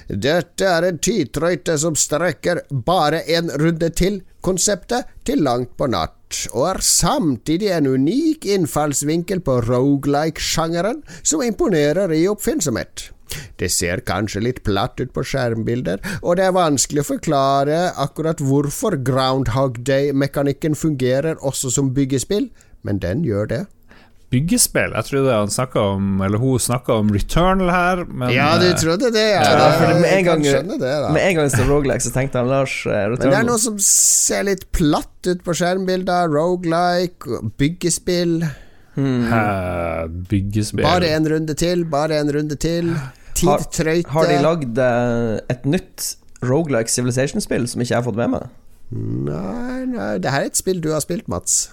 Dette 0.08 0.70
er 0.70 0.86
en 0.86 1.02
tytrøyte 1.02 1.74
som 1.82 1.98
strekker 1.98 2.62
bare 2.70 3.24
en 3.34 3.50
runde 3.58 3.90
til 3.98 4.22
konseptet 4.46 5.10
til 5.26 5.42
langt 5.42 5.72
på 5.74 5.88
natt, 5.90 6.12
og 6.54 6.68
er 6.70 6.78
samtidig 6.86 7.72
en 7.74 7.90
unik 7.90 8.46
innfallsvinkel 8.54 9.42
på 9.42 9.58
rogelike-sjangeren 9.66 11.02
som 11.26 11.42
imponerer 11.42 12.14
i 12.14 12.28
oppfinnsomhet. 12.30 13.08
Det 13.60 13.70
ser 13.72 14.04
kanskje 14.06 14.44
litt 14.44 14.62
platt 14.66 15.00
ut 15.00 15.12
på 15.14 15.24
skjermbilder, 15.26 16.02
og 16.22 16.38
det 16.38 16.48
er 16.48 16.56
vanskelig 16.56 17.04
å 17.04 17.10
forklare 17.12 17.80
akkurat 18.06 18.42
hvorfor 18.44 18.98
Groundhog 19.06 19.80
Day-mekanikken 19.86 20.76
fungerer 20.78 21.40
også 21.40 21.72
som 21.74 21.94
byggespill, 21.96 22.50
men 22.86 23.02
den 23.02 23.24
gjør 23.26 23.50
det. 23.54 23.64
Byggespill. 24.26 24.90
Jeg 24.90 25.06
trodde 25.06 25.34
han 25.36 25.50
snakka 25.54 25.82
om 25.94 26.20
Eller 26.26 26.40
hun 26.42 26.58
snakka 26.58 26.96
om 26.98 27.12
Returnal 27.14 27.70
her, 27.70 28.02
men 28.10 28.32
Ja, 28.34 28.56
du 28.58 28.66
eh, 28.66 28.74
trodde 28.74 29.12
det, 29.14 29.22
ja. 29.36 29.44
Ja, 29.46 29.68
for 29.78 30.00
med 30.00 30.10
en 30.16 30.24
gang, 30.26 30.42
det, 30.42 30.80
da. 30.80 31.12
med 31.14 31.22
en 31.22 31.38
gang 31.38 31.46
det 31.46 31.54
står 31.54 32.00
så 32.02 32.10
tenkte 32.10 32.42
han 32.42 32.50
Lars 32.50 32.74
Returnal. 32.86 33.22
Men 33.22 33.30
det 33.30 33.38
er 33.38 33.46
noe 33.46 33.62
som 33.62 33.78
ser 33.78 34.48
litt 34.48 34.66
platt 34.74 35.30
ut 35.30 35.44
på 35.46 35.54
skjermbilder. 35.54 36.32
Rogelike, 36.34 37.38
byggespill. 37.60 38.40
Eh, 38.96 40.02
Byggespill 40.30 40.84
Bare 40.86 41.10
en 41.16 41.28
runde 41.28 41.54
til, 41.58 41.84
bare 41.92 42.20
en 42.20 42.30
runde 42.32 42.56
til. 42.60 42.92
Tidtrøyte. 43.36 44.08
Har 44.14 44.30
de 44.30 44.38
lagd 44.42 44.78
eh, 44.80 45.40
et 45.52 45.66
nytt 45.68 46.14
roguelike 46.46 46.92
civilization-spill 46.92 47.66
som 47.68 47.80
ikke 47.84 47.92
jeg 47.94 47.98
har 48.00 48.06
fått 48.06 48.16
med 48.20 48.32
meg? 48.36 48.46
Nei, 48.96 49.80
nei, 49.90 50.12
det 50.22 50.30
her 50.30 50.44
er 50.46 50.52
et 50.52 50.56
spill 50.60 50.78
du 50.84 50.92
har 50.94 51.02
spilt, 51.04 51.26
Mats. 51.28 51.66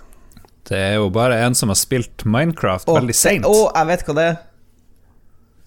Det 0.68 0.80
er 0.80 0.94
jo 0.98 1.10
bare 1.14 1.38
en 1.46 1.56
som 1.56 1.70
har 1.70 1.78
spilt 1.78 2.24
Minecraft 2.26 2.88
Å, 2.90 2.96
veldig 2.98 3.16
seint. 3.16 3.46
Å, 3.48 3.68
jeg 3.76 3.90
vet 3.92 4.06
hva 4.08 4.16
det 4.18 4.28
er. 4.32 4.38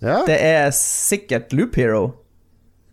Ja, 0.05 0.17
Det 0.29 0.37
er 0.45 0.71
sikkert 0.77 1.53
Loop 1.57 1.77
Hero. 1.81 2.03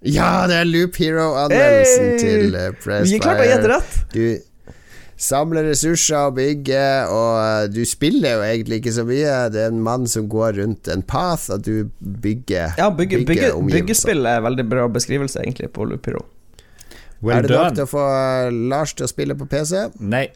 ja 0.08 0.46
det 0.48 0.56
er 0.62 0.68
Loop 0.68 0.96
Hero-anmeldelsen 1.00 2.06
Hey! 2.14 2.18
til 2.20 2.56
uh, 2.56 2.70
Pressfire. 2.80 3.10
Vi 3.12 3.20
klarte 3.24 3.44
å 3.44 3.50
gjette 3.50 3.72
rett. 3.72 3.98
Du 4.14 4.24
samler 5.20 5.68
ressurser 5.70 6.30
og 6.30 6.38
bygge, 6.38 6.84
og 7.14 7.32
uh, 7.40 7.66
du 7.72 7.82
spiller 7.88 8.38
jo 8.38 8.46
egentlig 8.48 8.82
ikke 8.82 8.96
så 8.96 9.06
mye. 9.08 9.34
Det 9.54 9.64
er 9.66 9.74
en 9.74 9.82
mann 9.86 10.08
som 10.10 10.30
går 10.32 10.60
rundt 10.62 10.90
en 10.92 11.04
path, 11.06 11.50
og 11.54 11.66
du 11.66 11.90
bygger, 12.00 12.78
Ja, 12.80 12.90
bygge, 12.90 13.24
bygge, 13.26 13.52
bygge 13.56 13.80
byggespill 13.80 14.26
er 14.30 14.44
veldig 14.46 14.68
bra 14.70 14.88
beskrivelse, 14.92 15.44
egentlig, 15.46 15.72
på 15.74 15.88
Lupiro. 15.90 16.26
Well 17.24 17.38
er 17.38 17.48
det 17.48 17.56
nok 17.56 17.76
til 17.78 17.86
å 17.86 17.92
få 17.92 18.04
uh, 18.04 18.54
Lars 18.72 18.96
til 18.98 19.08
å 19.08 19.12
spille 19.12 19.38
på 19.40 19.48
PC? 19.48 19.88
Nei. 20.04 20.28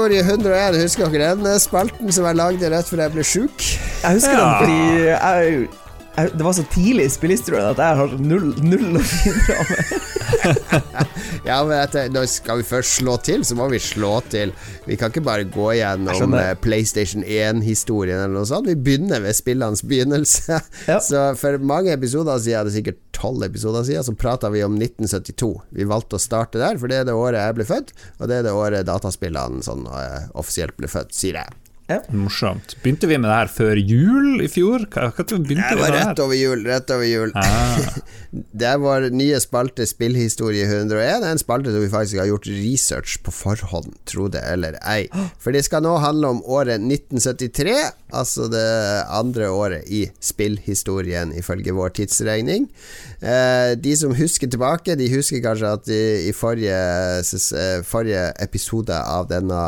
Spillhistorie 0.00 0.22
101, 0.24 0.80
husker 0.80 1.10
dere 1.12 1.34
den? 1.36 1.58
Spalten 1.60 2.12
som 2.14 2.24
jeg 2.24 2.36
lagde 2.38 2.68
rett 2.72 2.88
før 2.88 3.02
jeg 3.04 3.12
ble 3.12 3.24
sjuk? 3.26 3.64
Jeg 4.00 4.16
husker 4.16 4.32
Ja. 4.32 4.46
den 4.46 4.62
fordi 4.62 4.78
jeg, 5.10 5.68
jeg, 6.16 6.30
det 6.38 6.44
var 6.46 6.52
så 6.56 6.64
tidlig 6.72 7.04
i 7.04 7.12
spillhistorien 7.12 7.66
at 7.68 7.82
jeg 7.84 7.96
har 8.00 8.14
null, 8.18 8.54
null 8.64 8.96
å 8.96 9.02
bidra 9.04 9.58
med. 9.68 9.92
Ja, 11.48 11.60
men 11.64 11.74
etter, 11.78 12.10
når 12.12 12.26
skal 12.30 12.60
vi 12.60 12.66
først 12.68 13.00
slå 13.00 13.16
til, 13.24 13.44
så 13.46 13.56
må 13.58 13.66
vi 13.72 13.80
slå 13.82 14.12
til. 14.32 14.52
Vi 14.86 14.96
kan 15.00 15.12
ikke 15.12 15.24
bare 15.24 15.46
gå 15.48 15.70
gjennom 15.78 16.36
eh, 16.38 16.52
PlayStation 16.62 17.24
1-historien 17.24 18.20
eller 18.20 18.36
noe 18.40 18.48
sånt. 18.48 18.68
Vi 18.68 18.76
begynner 18.78 19.22
ved 19.24 19.36
spillenes 19.38 19.82
begynnelse. 19.86 20.60
Ja. 20.90 20.98
Så 21.10 21.22
for 21.40 21.58
mange 21.64 21.94
episoder 21.94 22.38
siden, 22.38 22.68
det 22.68 22.74
er 22.74 22.78
sikkert 22.80 23.00
tolv 23.16 23.44
episoder 23.44 23.84
siden, 23.84 24.04
så 24.06 24.14
prata 24.16 24.48
vi 24.52 24.62
om 24.64 24.76
1972. 24.78 25.50
Vi 25.76 25.88
valgte 25.88 26.16
å 26.16 26.22
starte 26.22 26.60
der, 26.60 26.78
for 26.80 26.90
det 26.90 27.02
er 27.02 27.08
det 27.08 27.16
året 27.16 27.42
jeg 27.42 27.56
ble 27.58 27.66
født, 27.68 27.92
og 28.18 28.30
det 28.30 28.38
er 28.38 28.46
det 28.46 28.54
året 28.56 28.86
dataspillene 28.88 29.64
sånn 29.66 29.84
eh, 29.90 30.30
offisielt 30.40 30.76
ble 30.78 30.88
født, 30.90 31.12
sier 31.16 31.40
jeg. 31.42 31.58
Morsomt. 32.14 32.76
Begynte 32.82 33.08
vi 33.10 33.18
med 33.18 33.30
det 33.30 33.36
her 33.36 33.50
før 33.52 33.78
jul 33.80 34.42
i 34.44 34.48
fjor? 34.50 34.86
Hva, 34.92 35.08
hva 35.14 35.24
begynte 35.26 35.70
Det 35.74 35.78
var 35.80 35.94
rett 35.94 36.10
her? 36.12 36.22
over 36.24 36.38
jul, 36.38 36.64
rett 36.68 36.92
over 36.94 37.08
jul. 37.08 37.32
Ah, 37.34 37.78
Det 38.62 38.72
vår 38.78 39.08
nye 39.10 39.38
spalte 39.42 39.86
Spillhistorie 39.90 40.66
101. 40.68 41.24
Er 41.24 41.32
en 41.32 41.40
spalte 41.40 41.72
som 41.74 41.82
vi 41.82 41.90
faktisk 41.90 42.20
har 42.22 42.28
gjort 42.30 42.46
research 42.46 43.16
på 43.26 43.32
forhånd, 43.34 43.96
tro 44.06 44.28
det 44.30 44.42
eller 44.46 44.76
ei. 44.86 45.08
For 45.42 45.50
det 45.54 45.64
skal 45.66 45.82
nå 45.82 45.96
handle 46.02 46.30
om 46.36 46.42
året 46.46 46.78
1973, 46.78 47.74
altså 48.14 48.46
det 48.52 48.66
andre 49.10 49.48
året 49.50 49.90
i 49.90 50.04
spillhistorien 50.22 51.32
ifølge 51.38 51.74
vår 51.74 51.94
tidsregning. 51.98 52.68
Eh, 53.20 53.74
de 53.82 53.96
som 53.98 54.14
husker 54.14 54.50
tilbake, 54.50 54.94
de 54.98 55.10
husker 55.12 55.42
kanskje 55.44 55.74
at 55.74 55.90
i, 55.90 56.30
forrige, 56.36 56.78
eh, 56.78 57.82
forrige 57.86 58.28
episode 58.46 58.94
av 58.94 59.26
denne 59.30 59.64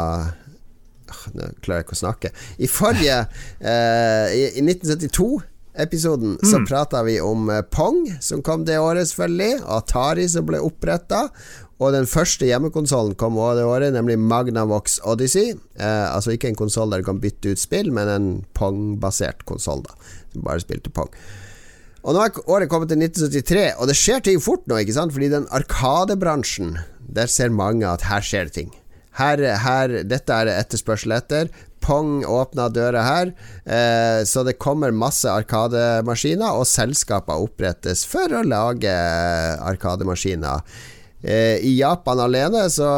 Nå 1.37 1.49
klarer 1.63 1.83
jeg 1.83 1.89
ikke 1.89 1.99
å 1.99 2.03
snakke. 2.03 2.33
I 2.59 2.69
forrige 2.71 3.19
eh, 3.61 4.27
I, 4.37 4.45
i 4.61 4.65
1972-episoden 4.67 6.39
så 6.47 6.63
prata 6.69 7.03
vi 7.07 7.19
om 7.25 7.51
eh, 7.53 7.65
Pong, 7.75 8.05
som 8.21 8.43
kom 8.45 8.67
det 8.69 8.79
året, 8.81 9.11
selvfølgelig. 9.11 9.63
Atari, 9.79 10.29
som 10.31 10.49
ble 10.49 10.63
oppretta. 10.63 11.29
Og 11.83 11.91
den 11.97 12.07
første 12.07 12.47
hjemmekonsollen 12.47 13.17
kom 13.19 13.39
også 13.41 13.59
det 13.59 13.67
året, 13.67 13.95
nemlig 13.97 14.19
Magnavox 14.21 15.01
Odyssey. 15.09 15.57
Eh, 15.75 16.07
altså 16.15 16.35
ikke 16.35 16.53
en 16.53 16.59
konsoll 16.59 16.93
der 16.93 17.03
du 17.03 17.09
kan 17.09 17.23
bytte 17.23 17.55
ut 17.55 17.63
spill, 17.63 17.91
men 17.95 18.11
en 18.11 18.29
Pong-basert 18.55 19.43
konsoll. 19.49 19.83
Som 20.33 20.47
bare 20.47 20.63
spilte 20.63 20.93
Pong. 20.95 21.11
Og 22.03 22.17
nå 22.17 22.23
er 22.23 22.39
året 22.51 22.71
kommet 22.71 22.91
til 22.91 22.99
1973, 22.99 23.67
og 23.79 23.91
det 23.91 23.99
skjer 23.99 24.23
ting 24.27 24.41
fort 24.43 24.65
nå, 24.67 24.81
ikke 24.83 24.95
sant? 24.97 25.15
Fordi 25.15 25.31
den 25.31 25.47
arkadebransjen, 25.55 26.77
der 27.07 27.31
ser 27.31 27.55
mange 27.55 27.87
at 27.87 28.09
her 28.11 28.25
skjer 28.27 28.49
det 28.49 28.57
ting. 28.59 28.73
Her, 29.19 29.43
her, 29.65 29.99
dette 30.09 30.33
er 30.33 30.49
det 30.49 30.57
etterspørsel 30.63 31.15
etter. 31.19 31.53
Pong 31.83 32.23
åpna 32.25 32.69
døra 32.71 33.03
her, 33.03 33.33
eh, 33.67 34.23
så 34.25 34.45
det 34.47 34.61
kommer 34.63 34.95
masse 34.95 35.27
arkademaskiner, 35.27 36.55
og 36.55 36.69
selskaper 36.71 37.43
opprettes 37.43 38.07
for 38.07 38.31
å 38.31 38.45
lage 38.47 38.93
arkademaskiner. 39.67 40.63
Eh, 41.23 41.59
I 41.63 41.77
Japan 41.79 42.23
alene 42.23 42.65
så 42.71 42.89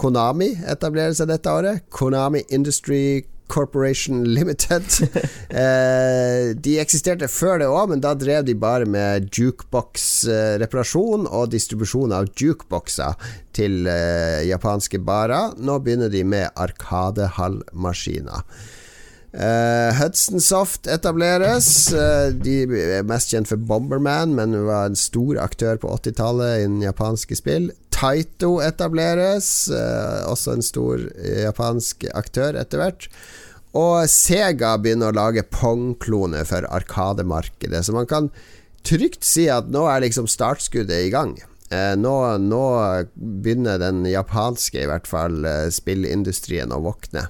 Konami 0.00 0.54
etablerer 0.72 1.16
seg 1.16 1.28
dette 1.32 1.52
året. 1.52 1.84
Konami 1.92 2.44
Industry 2.48 3.24
Corporation 3.46 4.24
Limited. 4.24 4.84
eh, 5.62 6.54
de 6.56 6.78
eksisterte 6.82 7.28
før 7.30 7.58
det 7.62 7.68
òg, 7.70 7.90
men 7.92 8.02
da 8.04 8.14
drev 8.18 8.44
de 8.48 8.54
bare 8.58 8.86
med 8.88 9.28
jukebox-reparasjon 9.34 11.28
og 11.28 11.50
distribusjon 11.52 12.14
av 12.16 12.30
jukeboxer 12.32 13.14
til 13.54 13.86
eh, 13.90 14.46
japanske 14.48 14.98
barer. 15.04 15.52
Nå 15.60 15.78
begynner 15.84 16.12
de 16.12 16.24
med 16.26 16.48
arkadehallmaskiner. 16.54 18.42
Uh, 19.34 19.90
Hudson 19.98 20.38
Soft 20.38 20.86
etableres. 20.86 21.90
Uh, 21.90 22.30
de 22.30 22.60
er 22.78 23.06
mest 23.06 23.32
kjent 23.34 23.50
for 23.50 23.58
Bomberman, 23.58 24.36
men 24.36 24.54
var 24.68 24.86
en 24.86 24.98
stor 24.98 25.40
aktør 25.42 25.80
på 25.82 25.90
80-tallet 25.90 26.62
innen 26.62 26.84
japanske 26.86 27.34
spill. 27.40 27.72
Taito 27.94 28.58
etableres, 28.64 29.70
eh, 29.70 30.20
også 30.26 30.56
en 30.56 30.66
stor 30.66 31.06
japansk 31.22 32.08
aktør 32.10 32.58
etter 32.58 32.82
hvert. 32.82 33.08
Og 33.74 34.04
Sega 34.10 34.76
begynner 34.78 35.10
å 35.10 35.16
lage 35.16 35.46
Pong-kloner 35.50 36.46
for 36.46 36.66
arkademarkedet, 36.70 37.82
så 37.86 37.94
man 37.94 38.10
kan 38.10 38.30
trygt 38.86 39.26
si 39.26 39.48
at 39.50 39.70
nå 39.72 39.86
er 39.90 40.04
liksom 40.04 40.28
startskuddet 40.30 41.08
i 41.08 41.12
gang. 41.14 41.34
Eh, 41.74 41.94
nå, 41.98 42.14
nå 42.38 42.64
begynner 43.16 43.80
den 43.82 44.04
japanske, 44.06 44.84
i 44.84 44.90
hvert 44.90 45.08
fall, 45.10 45.40
eh, 45.48 45.70
spillindustrien 45.74 46.74
å 46.74 46.82
våkne. 46.84 47.26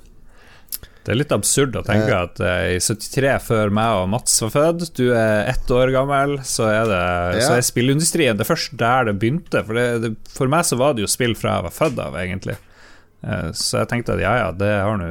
Det 1.04 1.12
er 1.12 1.18
litt 1.20 1.32
absurd 1.36 1.74
å 1.76 1.82
tenke 1.84 2.12
at 2.16 2.40
eh, 2.40 2.74
i 2.76 2.80
73, 2.80 3.32
før 3.44 3.72
meg 3.76 3.98
og 4.02 4.06
Mats 4.14 4.36
var 4.44 4.52
født, 4.54 4.86
du 4.96 5.10
er 5.12 5.50
ett 5.50 5.70
år 5.76 5.92
gammel, 5.92 6.38
så 6.48 6.68
er, 6.70 6.84
det, 6.88 7.00
så 7.44 7.56
er 7.58 7.66
spillindustrien 7.66 8.38
det 8.40 8.46
først 8.48 8.76
der 8.80 9.10
det 9.10 9.18
begynte. 9.20 9.60
For, 9.66 9.76
det, 9.76 9.88
det, 10.04 10.12
for 10.32 10.48
meg 10.52 10.64
så 10.64 10.78
var 10.80 10.96
det 10.96 11.04
jo 11.04 11.10
spill 11.12 11.36
fra 11.36 11.58
jeg 11.58 11.66
var 11.68 11.76
født 11.76 12.00
av, 12.06 12.16
egentlig. 12.22 12.56
Eh, 13.24 13.50
Så 13.52 13.82
jeg 13.82 13.90
tenkte 13.92 14.16
at 14.16 14.24
ja 14.24 14.32
ja, 14.42 14.48
det 14.56 14.72
har 14.80 14.96
nå 15.00 15.10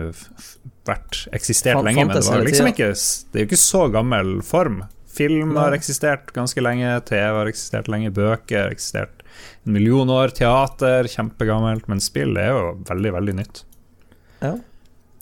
vært 0.83 1.21
eksistert 1.37 1.77
F 1.79 1.85
lenge, 1.85 2.07
men 2.09 2.17
det 2.17 2.25
var 2.27 2.43
liksom 2.43 2.67
ikke 2.73 2.89
Det 2.91 3.39
er 3.39 3.45
jo 3.45 3.51
ikke 3.51 3.61
så 3.61 3.85
gammel 3.93 4.33
form. 4.43 4.81
Film 5.13 5.53
har 5.61 5.75
eksistert 5.77 6.33
ganske 6.33 6.61
lenge, 6.65 6.89
TV 7.05 7.37
har 7.37 7.49
eksistert 7.51 7.87
lenge, 7.91 8.09
bøker 8.13 8.65
har 8.65 8.73
eksistert 8.73 9.21
en 9.63 9.73
million 9.77 10.09
år, 10.09 10.33
teater, 10.35 11.05
kjempegammelt, 11.09 11.85
men 11.87 12.01
spill 12.03 12.33
er 12.41 12.49
jo 12.49 12.63
veldig, 12.89 13.11
veldig 13.15 13.35
nytt. 13.37 13.61
Ja. 14.41 14.55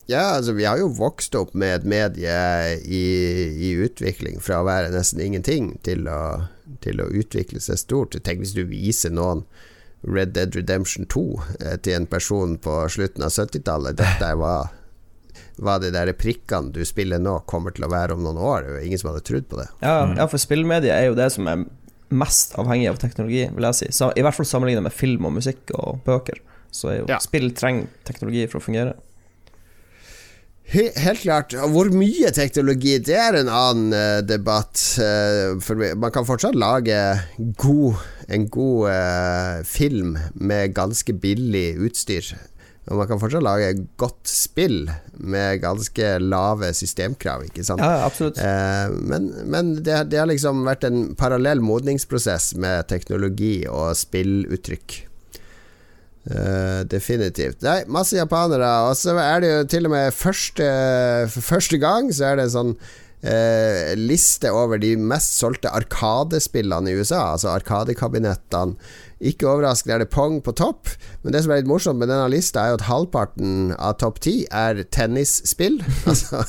Ja, 0.09 0.35
altså 0.37 0.51
vi 0.57 0.65
har 0.65 0.79
jo 0.81 0.87
vokst 0.97 1.35
opp 1.37 1.53
med 1.53 1.75
et 1.75 1.85
medie 1.87 2.37
i, 2.83 3.03
i 3.69 3.69
utvikling, 3.85 4.39
fra 4.43 4.59
å 4.61 4.67
være 4.67 4.89
nesten 4.93 5.21
ingenting 5.23 5.75
til 5.85 6.07
å, 6.11 6.47
til 6.83 6.99
å 7.03 7.07
utvikle 7.07 7.61
seg 7.63 7.79
stort. 7.79 8.17
Tenk 8.25 8.41
hvis 8.43 8.55
du 8.57 8.63
viser 8.67 9.13
noen 9.13 9.45
Red 10.01 10.33
Dead 10.33 10.55
Redemption 10.57 11.05
2 11.05 11.23
eh, 11.61 11.75
til 11.85 11.99
en 11.99 12.07
person 12.09 12.57
på 12.57 12.77
slutten 12.89 13.23
av 13.27 13.29
70-tallet. 13.35 13.99
Dette 14.01 14.31
var 14.41 14.71
hva, 15.61 15.75
de 15.83 15.91
der 15.93 16.09
prikkene 16.17 16.73
du 16.73 16.81
spiller 16.87 17.21
nå, 17.21 17.37
kommer 17.49 17.71
til 17.75 17.85
å 17.85 17.91
være 17.91 18.17
om 18.17 18.23
noen 18.25 18.39
år. 18.41 18.65
Det 18.65 18.71
er 18.71 18.79
jo 18.81 18.89
ingen 18.89 19.01
som 19.03 19.11
hadde 19.11 19.23
trodd 19.29 19.47
på 19.51 19.59
det. 19.61 19.67
Ja, 19.85 19.99
ja, 20.17 20.25
for 20.31 20.41
spillmediet 20.41 20.95
er 20.95 21.11
jo 21.11 21.17
det 21.19 21.29
som 21.35 21.47
er 21.51 21.67
mest 22.11 22.57
avhengig 22.59 22.89
av 22.91 22.97
teknologi, 22.99 23.45
vil 23.53 23.67
jeg 23.69 23.77
si. 23.77 23.91
Så, 23.95 24.09
I 24.17 24.25
hvert 24.25 24.35
fall 24.35 24.49
sammenlignet 24.49 24.83
med 24.89 24.95
film 24.95 25.29
og 25.29 25.37
musikk 25.37 25.71
og 25.77 26.01
bøker. 26.07 26.41
Så 26.73 26.89
er 26.91 26.97
jo 27.01 27.05
Ja. 27.11 27.19
spill 27.23 27.51
trenger 27.55 27.87
teknologi 28.07 28.47
for 28.49 28.59
å 28.59 28.65
fungere. 28.65 28.97
He- 30.71 30.91
Helt 31.03 31.19
klart. 31.25 31.51
Hvor 31.73 31.89
mye 31.91 32.29
teknologi, 32.35 32.93
det 33.03 33.17
er 33.19 33.35
en 33.41 33.49
annen 33.51 33.91
uh, 33.95 34.19
debatt. 34.23 34.79
Uh, 35.01 35.57
for 35.63 35.75
man 35.99 36.13
kan 36.15 36.27
fortsatt 36.27 36.55
lage 36.55 36.95
god, 37.59 37.99
en 38.31 38.47
god 38.53 38.87
uh, 38.87 39.65
film 39.67 40.15
med 40.39 40.71
ganske 40.77 41.13
billig 41.19 41.73
utstyr. 41.89 42.31
Og 42.89 42.97
man 42.97 43.07
kan 43.11 43.19
fortsatt 43.21 43.43
lage 43.45 43.73
godt 44.01 44.25
spill 44.31 44.87
med 45.21 45.59
ganske 45.61 46.15
lave 46.23 46.71
systemkrav, 46.73 47.43
ikke 47.45 47.63
sant? 47.67 47.79
Ja, 47.83 48.07
absolutt. 48.07 48.39
Men 49.05 49.27
men 49.53 49.75
det, 49.85 49.99
det 50.09 50.17
har 50.17 50.27
liksom 50.31 50.63
vært 50.65 50.87
en 50.89 51.11
parallell 51.19 51.61
modningsprosess 51.61 52.55
med 52.57 52.87
teknologi 52.89 53.67
og 53.69 53.93
spilluttrykk. 53.99 54.97
Eh, 56.29 56.81
definitivt. 56.85 57.63
Nei, 57.65 57.81
masse 57.89 58.17
japanere. 58.17 58.69
Og 58.89 58.97
så 58.99 59.15
er 59.17 59.41
det 59.41 59.53
jo 59.53 59.61
til 59.73 59.89
og 59.89 59.95
med 59.95 60.13
første, 60.13 60.67
for 61.33 61.53
første 61.55 61.81
gang 61.81 62.11
så 62.13 62.29
er 62.29 62.37
det 62.37 62.49
en 62.49 62.57
sånn 62.57 62.75
eh, 63.25 63.93
liste 63.97 64.51
over 64.53 64.77
de 64.81 64.93
mest 64.97 65.39
solgte 65.39 65.71
arkadespillene 65.73 66.91
i 66.91 66.99
USA. 66.99 67.31
Altså 67.33 67.49
arkadekabinettene. 67.55 68.77
Ikke 69.21 69.45
overraskende 69.49 69.95
er 69.95 70.01
det 70.01 70.13
Pong 70.13 70.39
på 70.41 70.53
topp, 70.57 70.89
men 71.21 71.33
det 71.33 71.43
som 71.43 71.51
er 71.53 71.59
litt 71.61 71.69
morsomt 71.69 72.01
med 72.01 72.09
denne 72.09 72.29
lista, 72.33 72.63
er 72.63 72.71
jo 72.71 72.79
at 72.79 72.87
halvparten 72.87 73.75
av 73.77 73.99
topp 74.01 74.17
ti 74.25 74.35
er 74.49 74.81
tennisspill. 74.93 75.81
Altså 76.09 76.41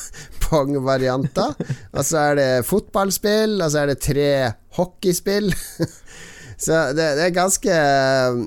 Pong-varianter. 0.52 1.56
Og 1.92 2.04
så 2.04 2.26
er 2.26 2.37
det 2.37 2.48
fotballspill, 2.68 3.58
og 3.61 3.72
så 3.72 3.85
er 3.85 3.92
det 3.92 4.02
tre 4.04 4.30
hockeyspill. 4.76 5.52
Så 6.62 6.77
det, 6.94 7.07
det 7.18 7.25
er 7.27 7.33
ganske, 7.35 7.77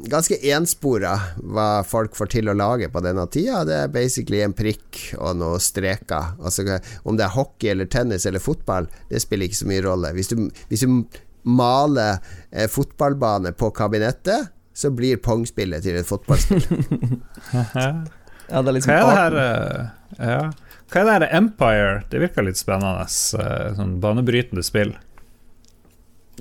ganske 0.07 0.37
enspora 0.55 1.17
hva 1.43 1.67
folk 1.83 2.15
får 2.15 2.29
til 2.31 2.47
å 2.47 2.55
lage 2.55 2.87
på 2.93 3.01
denne 3.03 3.25
tida. 3.27 3.65
Det 3.67 3.75
er 3.75 3.91
basically 3.91 4.39
en 4.45 4.55
prikk 4.55 5.01
og 5.17 5.35
noen 5.41 5.59
streker. 5.59 6.31
Altså, 6.39 6.63
om 7.03 7.19
det 7.19 7.25
er 7.27 7.33
hockey 7.35 7.73
eller 7.73 7.89
tennis 7.91 8.23
eller 8.29 8.39
fotball, 8.43 8.87
det 9.11 9.19
spiller 9.23 9.49
ikke 9.49 9.59
så 9.59 9.67
mye 9.67 9.83
rolle. 9.83 10.13
Hvis 10.15 10.31
du, 10.31 10.37
hvis 10.71 10.85
du 10.87 10.93
maler 11.45 12.21
eh, 12.51 12.69
fotballbane 12.71 13.51
på 13.59 13.73
kabinettet, 13.75 14.47
så 14.75 14.89
blir 14.95 15.19
pongspillet 15.23 15.83
til 15.83 15.99
et 15.99 16.07
fotballspill. 16.07 16.63
Ja, 18.45 18.61
det 18.61 18.69
er 18.69 18.75
liksom 18.75 18.91
Hva 18.93 18.97
er 18.99 19.01
sånn 19.01 19.09
det 19.09 19.21
her 19.23 19.35
eh, 19.41 19.85
ja. 20.29 20.41
Hva 20.93 20.99
er 21.01 21.05
det 21.07 21.13
her 21.15 21.23
Empire? 21.39 21.93
Det 22.11 22.19
virker 22.21 22.45
litt 22.45 22.59
spennende. 22.59 23.07
eh, 23.09 23.69
Sånn 23.73 23.95
banebrytende 24.03 24.61
spill. 24.65 24.91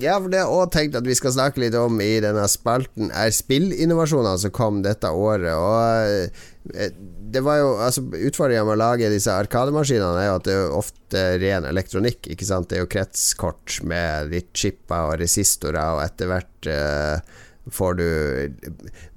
Ja, 0.01 0.17
for 0.19 0.27
det 0.31 0.41
er 0.41 0.51
også 0.51 0.73
tenkt 0.75 0.97
at 0.99 1.05
vi 1.07 1.15
skal 1.15 1.31
snakke 1.37 1.61
litt 1.63 1.75
om 1.79 2.01
i 2.03 2.17
denne 2.23 2.43
spalten, 2.51 3.11
er 3.15 3.31
spillinnovasjoner 3.31 4.41
som 4.41 4.51
kom 4.55 4.81
dette 4.83 5.07
året. 5.07 5.53
Og 5.55 6.75
eh, 6.75 6.89
det 7.35 7.43
var 7.45 7.61
jo 7.61 7.69
Altså, 7.85 8.03
utfordringa 8.03 8.65
med 8.67 8.75
å 8.75 8.81
lage 8.81 9.11
disse 9.13 9.31
arkademaskinene 9.31 10.19
er 10.19 10.27
jo 10.29 10.35
at 10.39 10.47
det 10.47 10.57
er 10.57 10.75
ofte 10.81 11.23
ren 11.39 11.67
elektronikk, 11.69 12.27
ikke 12.33 12.47
sant. 12.47 12.69
Det 12.69 12.79
er 12.79 12.83
jo 12.83 12.91
kretskort 12.91 13.79
med 13.87 14.33
litt 14.33 14.51
chipper 14.57 15.13
og 15.13 15.19
resistorer, 15.23 15.95
og 15.95 16.03
etter 16.03 16.31
hvert 16.31 16.71
eh, 16.71 17.39
får 17.71 17.95
du 17.97 18.07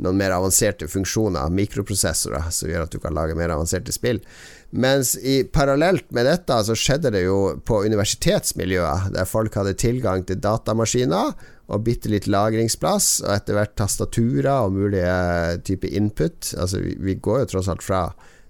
noen 0.04 0.20
mer 0.20 0.36
avanserte 0.36 0.88
funksjoner, 0.88 1.50
mikroprosessorer, 1.58 2.48
som 2.54 2.70
gjør 2.70 2.86
at 2.86 2.94
du 2.94 3.02
kan 3.02 3.16
lage 3.16 3.36
mer 3.38 3.52
avanserte 3.56 3.92
spill. 3.94 4.22
Mens 4.68 5.14
i 5.16 5.42
parallelt 5.48 6.10
med 6.12 6.26
dette 6.28 6.56
så 6.66 6.74
skjedde 6.76 7.12
det 7.14 7.22
jo 7.24 7.54
på 7.64 7.80
universitetsmiljøet, 7.88 9.14
der 9.14 9.28
folk 9.28 9.54
hadde 9.56 9.78
tilgang 9.80 10.26
til 10.28 10.42
datamaskiner 10.44 11.32
og 11.68 11.84
bitte 11.86 12.10
litt 12.12 12.28
lagringsplass, 12.28 13.22
og 13.24 13.32
etter 13.32 13.56
hvert 13.56 13.76
tastaturer 13.80 14.66
og 14.66 14.76
mulige 14.76 15.14
type 15.68 15.88
input. 15.88 16.52
Altså, 16.60 16.82
vi, 16.84 16.96
vi 17.00 17.16
går 17.16 17.44
jo 17.44 17.52
tross 17.54 17.72
alt 17.72 17.84
fra 17.84 18.08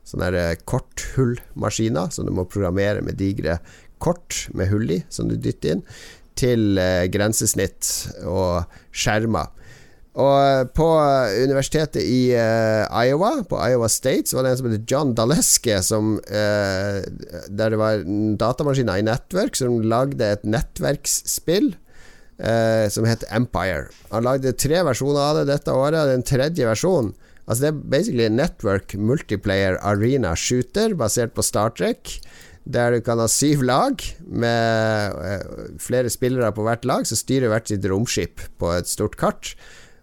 Sånne 0.08 0.30
eh, 0.40 0.54
korthullmaskiner 0.64 2.12
som 2.14 2.24
du 2.24 2.32
må 2.32 2.46
programmere 2.48 3.02
med 3.04 3.18
digre 3.20 3.58
kort 4.00 4.46
med 4.56 4.70
hull 4.70 4.88
i, 4.94 5.02
som 5.12 5.28
du 5.28 5.36
dytter 5.36 5.76
inn, 5.76 5.82
til 6.38 6.80
eh, 6.80 7.04
grensesnitt 7.12 7.90
og 8.24 8.64
skjermer. 8.94 9.50
Og 10.18 10.34
eh, 10.42 10.64
på 10.74 10.86
universitetet 11.44 12.02
i 12.02 12.32
uh, 12.34 12.90
Iowa, 13.04 13.44
på 13.46 13.58
Iowa 13.62 13.86
State, 13.92 14.26
så 14.26 14.38
var 14.38 14.46
det 14.46 14.52
en 14.52 14.60
som 14.60 14.68
heter 14.70 14.86
John 14.90 15.12
Daleske, 15.14 15.76
som 15.86 16.16
uh, 16.18 16.96
Der 17.46 17.74
det 17.74 17.78
var 17.78 18.02
datamaskiner 18.40 18.98
i 18.98 19.06
nettverk 19.06 19.58
som 19.58 19.78
lagde 19.86 20.34
et 20.36 20.48
nettverksspill 20.48 21.74
Uh, 22.38 22.86
som 22.86 23.02
het 23.02 23.24
Empire. 23.34 23.88
Han 24.12 24.22
lagde 24.22 24.52
tre 24.54 24.78
versjoner 24.86 25.18
av 25.18 25.38
det 25.40 25.48
dette 25.48 25.72
året, 25.74 25.98
og 25.98 26.12
den 26.12 26.22
tredje 26.22 26.68
versjonen 26.68 27.08
Altså 27.48 27.64
Det 27.64 27.68
er 27.70 27.88
basically 27.94 28.26
en 28.28 28.36
network 28.36 28.92
multiplayer 28.94 29.78
arena 29.80 30.34
shooter 30.36 30.92
basert 30.98 31.32
på 31.36 31.42
Star 31.42 31.72
Trek. 31.72 32.18
Der 32.68 32.92
du 32.92 33.00
kan 33.00 33.20
ha 33.22 33.26
syv 33.32 33.62
lag 33.64 34.02
med 34.20 35.16
eh, 35.24 35.44
flere 35.80 36.12
spillere 36.12 36.52
på 36.52 36.66
hvert 36.66 36.84
lag, 36.84 37.08
som 37.08 37.16
styrer 37.16 37.48
hvert 37.48 37.70
sitt 37.72 37.86
romskip 37.88 38.44
på 38.60 38.74
et 38.76 38.90
stort 38.90 39.16
kart. 39.16 39.54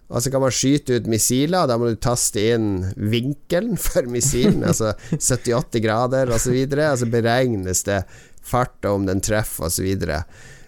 Og 0.06 0.22
så 0.22 0.30
kan 0.30 0.42
man 0.42 0.54
skyte 0.54 1.00
ut 1.00 1.08
missiler, 1.10 1.66
da 1.66 1.78
må 1.78 1.90
du 1.90 1.96
taste 1.98 2.42
inn 2.54 2.84
vinkelen 2.94 3.78
for 3.80 4.06
missilen, 4.10 4.62
altså 4.70 4.92
78 5.16 5.82
grader 5.82 6.30
osv. 6.30 6.36
Og, 6.36 6.42
så 6.46 6.54
videre, 6.54 6.90
og 6.92 7.00
så 7.02 7.10
beregnes 7.10 7.82
det 7.88 8.02
fart 8.46 8.78
og 8.86 9.00
om 9.00 9.08
den 9.08 9.22
treffer 9.24 9.66
osv. 9.66 9.88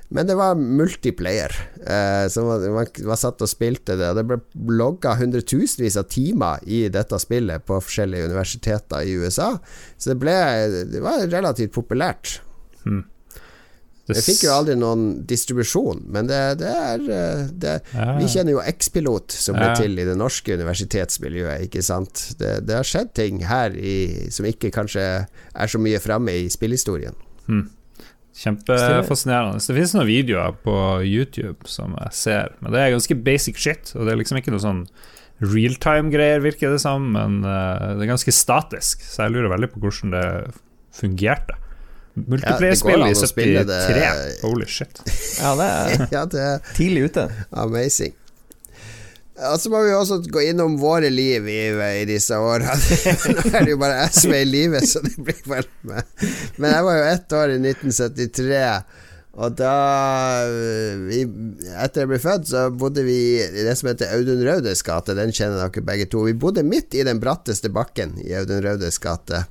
Men 0.09 0.25
det 0.25 0.39
var 0.39 0.57
multiplayer, 0.57 1.53
eh, 1.85 2.25
så 2.33 2.43
man, 2.47 2.65
man 2.73 2.89
var 3.11 3.21
satt 3.21 3.45
og 3.45 3.51
spilte 3.51 3.99
det. 4.01 4.09
Og 4.09 4.19
det 4.19 4.25
ble 4.31 4.41
logga 4.81 5.13
hundretusenvis 5.21 5.99
av 6.01 6.09
timer 6.11 6.65
i 6.65 6.87
dette 6.93 7.21
spillet 7.21 7.67
på 7.69 7.79
forskjellige 7.85 8.31
universiteter 8.33 9.05
i 9.05 9.19
USA. 9.21 9.53
Så 10.01 10.15
det 10.15 10.19
ble 10.25 10.39
Det 10.89 11.05
var 11.05 11.29
relativt 11.29 11.77
populært. 11.77 12.39
Det 14.17 14.23
fikk 14.25 14.45
jo 14.47 14.53
aldri 14.55 14.75
noen 14.81 15.03
distribusjon, 15.29 15.99
men 16.09 16.27
det, 16.31 16.41
det 16.63 16.71
er 16.73 17.03
eh, 17.13 17.43
det, 17.53 17.75
Ja. 17.93 18.15
Vi 18.17 18.29
kjenner 18.33 18.55
jo 18.57 18.63
X-pilot, 18.65 19.35
som 19.37 19.59
ble 19.59 19.67
Ja. 19.69 19.75
til 19.77 19.99
i 20.01 20.05
det 20.09 20.17
norske 20.17 20.57
universitetsmiljøet, 20.57 21.67
ikke 21.69 21.83
sant. 21.85 22.23
Det, 22.41 22.55
det 22.65 22.79
har 22.79 22.89
skjedd 22.89 23.13
ting 23.19 23.43
her 23.45 23.77
i, 23.77 24.29
som 24.33 24.49
ikke 24.49 24.71
kanskje 24.73 25.05
er 25.29 25.67
så 25.69 25.81
mye 25.83 26.01
framme 26.01 26.33
i 26.33 26.49
spillhistorien. 26.53 27.15
Kjempefascinerende. 28.39 29.59
Det 29.59 29.75
finnes 29.75 29.95
noen 29.97 30.07
videoer 30.09 30.57
på 30.63 30.75
YouTube 31.03 31.67
som 31.67 31.97
jeg 31.99 32.15
ser, 32.15 32.53
men 32.63 32.73
det 32.75 32.81
er 32.85 32.93
ganske 32.95 33.17
basic 33.27 33.59
shit. 33.59 33.93
Og 33.97 34.07
det 34.07 34.13
er 34.15 34.21
liksom 34.21 34.39
ikke 34.39 34.53
noe 34.55 34.63
sånn 34.63 34.85
realtime-greier, 35.43 36.41
virker 36.43 36.73
det 36.75 36.81
som, 36.83 37.11
men 37.15 37.41
eh, 37.47 37.95
det 37.99 38.07
er 38.07 38.13
ganske 38.13 38.35
statisk, 38.35 39.03
så 39.07 39.27
jeg 39.27 39.35
lurer 39.37 39.53
veldig 39.53 39.71
på 39.75 39.83
hvordan 39.83 40.15
det 40.15 40.27
fungerte. 40.99 41.59
Multiplayer-spill 42.27 43.05
i 43.07 43.13
å 43.15 43.29
spille 43.31 43.65
73, 43.65 43.99
det- 43.99 44.39
holy 44.43 44.67
shit. 44.67 45.03
Ja, 45.41 45.53
det 45.59 45.69
er 45.69 46.07
Ja, 46.17 46.25
det 46.27 46.41
er 46.53 46.65
tidlig 46.77 47.09
ute. 47.11 47.29
amazing. 47.53 48.15
Og 49.39 49.61
så 49.63 49.71
må 49.71 49.85
vi 49.87 49.93
også 49.95 50.17
gå 50.35 50.41
innom 50.51 50.73
våre 50.83 51.13
liv 51.15 51.45
i, 51.47 51.59
i 52.01 52.07
disse 52.11 52.35
åra. 52.43 52.73
Nå 53.39 53.53
er 53.55 53.69
det 53.69 53.71
jo 53.71 53.79
bare 53.79 54.01
jeg 54.01 54.15
som 54.17 54.33
er 54.35 54.43
i 54.43 54.49
live, 54.51 54.81
så 54.83 54.99
det 55.05 55.13
blir 55.15 55.45
vel 55.47 55.69
med. 55.87 56.09
Men 56.59 56.73
jeg 56.75 56.87
var 56.89 56.97
jo 56.99 57.05
ett 57.13 57.37
år 57.39 57.53
i 57.55 57.59
1973. 57.63 58.65
Og 59.39 59.53
da 59.55 59.75
vi, 61.07 61.21
Etter 61.79 62.03
jeg 62.03 62.11
ble 62.11 62.19
født, 62.19 62.49
så 62.51 62.65
bodde 62.75 63.05
vi 63.07 63.19
i 63.45 63.63
det 63.69 63.77
som 63.79 63.93
heter 63.93 64.11
Audun 64.17 64.43
Raudes 64.43 64.83
gate. 64.83 65.15
Den 65.15 65.31
kjenner 65.31 65.61
dere 65.69 65.85
begge 65.87 66.09
to. 66.11 66.25
Vi 66.27 66.35
bodde 66.35 66.65
midt 66.67 66.97
i 66.99 67.05
den 67.07 67.21
bratteste 67.23 67.71
bakken 67.71 68.17
i 68.25 68.35
Audun 68.35 68.65
Raudes 68.67 68.99
gate. 68.99 69.45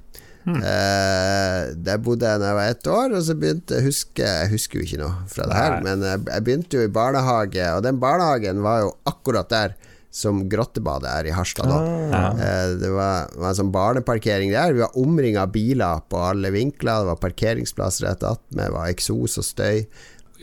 Eh, 0.48 1.74
der 1.84 2.00
bodde 2.00 2.30
jeg 2.30 2.40
da 2.40 2.52
jeg 2.52 2.58
var 2.60 2.72
ett 2.72 2.88
år, 2.88 3.18
og 3.18 3.26
så 3.28 3.36
begynte 3.36 3.76
jeg 3.80 3.88
huske 3.90 4.24
Jeg 4.24 4.52
husker 4.54 4.80
jo 4.80 4.86
ikke 4.88 5.02
noe 5.02 5.28
fra 5.32 5.48
det 5.50 5.58
her, 5.60 5.76
Nei. 5.76 5.84
men 5.90 6.08
jeg, 6.08 6.24
jeg 6.30 6.46
begynte 6.48 6.80
jo 6.80 6.88
i 6.88 6.94
barnehage, 6.94 7.68
og 7.76 7.84
den 7.84 8.00
barnehagen 8.00 8.64
var 8.64 8.86
jo 8.86 8.96
akkurat 9.12 9.52
der 9.52 9.76
som 10.18 10.40
Grottebadet 10.50 11.10
er 11.12 11.30
i 11.30 11.34
Harstad 11.36 11.68
Ah. 11.68 12.32
Eh, 12.32 12.70
det 12.80 12.90
var, 12.90 13.28
var 13.36 13.52
en 13.52 13.58
sånn 13.60 13.74
barneparkering 13.74 14.54
der. 14.54 14.74
Vi 14.74 14.82
var 14.82 14.96
omringa 14.98 15.44
av 15.44 15.52
biler 15.54 16.00
på 16.10 16.22
alle 16.24 16.50
vinkler. 16.56 17.04
Det 17.04 17.12
var 17.12 17.20
parkeringsplass 17.22 18.00
rett 18.06 18.24
attmed, 18.24 18.64
det 18.64 18.72
var 18.74 18.88
eksos 18.90 19.38
og 19.42 19.46
støy. 19.46 19.84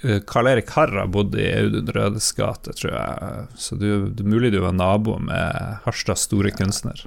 Eh, 0.05 0.21
Karl 0.29 0.53
Erik 0.53 0.71
Harra 0.77 1.07
bodde 1.11 1.41
i 1.41 1.49
Audun 1.63 1.91
Rødes 1.97 2.31
gate, 2.37 2.77
tror 2.77 2.93
jeg, 2.93 3.45
så 3.57 3.79
det 3.81 3.91
er 3.91 4.29
mulig 4.29 4.53
du 4.55 4.61
var 4.63 4.77
nabo 4.77 5.17
med 5.23 5.81
Harstads 5.87 6.29
store 6.29 6.53
kunstner. 6.55 7.07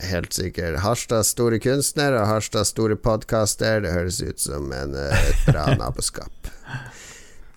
Helt 0.00 0.32
sikkert. 0.32 0.78
Harstads 0.84 1.32
store 1.34 1.58
kunstner 1.62 2.14
og 2.20 2.26
Harstads 2.30 2.70
store 2.74 2.94
podkaster. 2.96 3.80
Det 3.82 3.90
høres 3.96 4.20
ut 4.22 4.38
som 4.40 4.70
en, 4.72 4.94
eh, 4.94 5.24
et 5.32 5.46
bra 5.48 5.64
naboskap. 5.80 6.50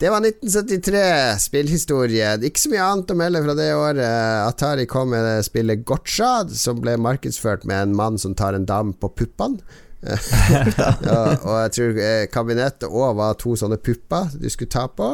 Det 0.02 0.10
var 0.10 0.24
1973, 0.26 1.02
spillhistorie. 1.44 2.32
Ikke 2.48 2.64
så 2.64 2.72
mye 2.72 2.82
annet 2.82 3.12
å 3.14 3.18
melde 3.20 3.44
fra 3.46 3.54
det 3.60 3.68
året. 3.78 4.02
Atari 4.48 4.88
kom 4.90 5.12
med 5.14 5.22
det 5.28 5.44
spillet 5.46 5.84
Gotshad, 5.86 6.50
som 6.58 6.82
ble 6.82 6.96
markedsført 6.98 7.68
med 7.70 7.84
en 7.84 7.94
mann 8.00 8.18
som 8.18 8.34
tar 8.34 8.58
en 8.58 8.66
dam 8.66 8.96
på 8.98 9.12
puppene. 9.14 9.62
ja, 10.02 11.20
og 11.46 11.56
jeg 11.68 11.74
tror 11.76 12.00
eh, 12.02 12.24
kabinettet 12.34 12.90
òg 12.90 13.20
var 13.20 13.36
to 13.38 13.54
sånne 13.60 13.78
pupper 13.78 14.32
du 14.42 14.48
skulle 14.50 14.74
ta 14.74 14.88
på. 14.90 15.12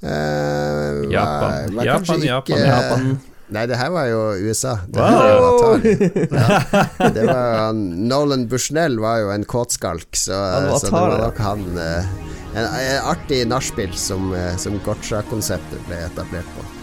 Uh, 0.00 0.06
var- 0.06 1.10
Japan. 1.10 1.74
var 1.74 1.84
Japan, 1.90 2.22
ikke, 2.22 2.28
Japan, 2.30 2.62
Japan. 2.70 3.10
Nei, 3.50 3.64
det 3.66 3.78
her 3.80 3.90
var 3.90 4.06
jo 4.06 4.18
USA. 4.46 4.76
Det 4.86 5.02
wow! 5.02 5.10
var. 5.10 5.86
Ja. 6.30 7.08
Det 7.16 7.24
var 7.26 7.72
Nolan 7.74 8.46
Bushnell 8.48 9.00
var 9.02 9.22
jo 9.24 9.30
en 9.34 9.44
kåtskalk, 9.44 10.08
så, 10.14 10.38
så 10.78 10.86
det 10.86 10.92
var 10.94 11.16
nok 11.24 11.40
han 11.42 11.64
eh, 11.78 12.12
En, 12.50 12.66
en 12.66 13.08
artig 13.12 13.44
nachspiel 13.46 13.92
som, 13.94 14.32
eh, 14.34 14.56
som 14.58 14.78
Gotcha-konseptet 14.86 15.84
ble 15.86 16.00
etablert 16.08 16.48
på. 16.56 16.79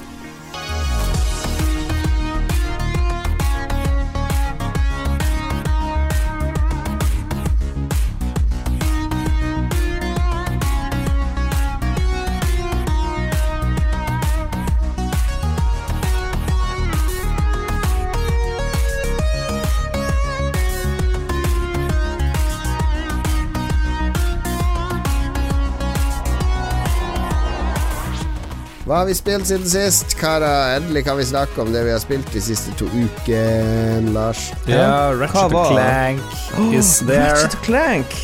Hva 28.88 29.01
har 29.01 29.07
vi 29.09 29.15
spilt 29.17 29.49
siden 29.49 29.67
sist? 29.67 30.13
Karer, 30.15 30.77
endelig 30.77 31.01
kan 31.03 31.17
vi 31.19 31.25
snakke 31.27 31.59
om 31.59 31.73
det 31.75 31.81
vi 31.83 31.91
har 31.91 31.99
spilt 31.99 32.29
de 32.31 32.39
siste 32.39 32.71
to 32.79 32.85
ukene, 32.88 34.13
Lars. 34.15 34.45
Ja, 34.63 35.11
Ratchet 35.11 35.51
var- 35.51 35.73
Clank 35.73 36.71
is 36.71 36.93
there. 37.03 37.33
Ratchet 37.33 37.57
Clank! 37.65 38.15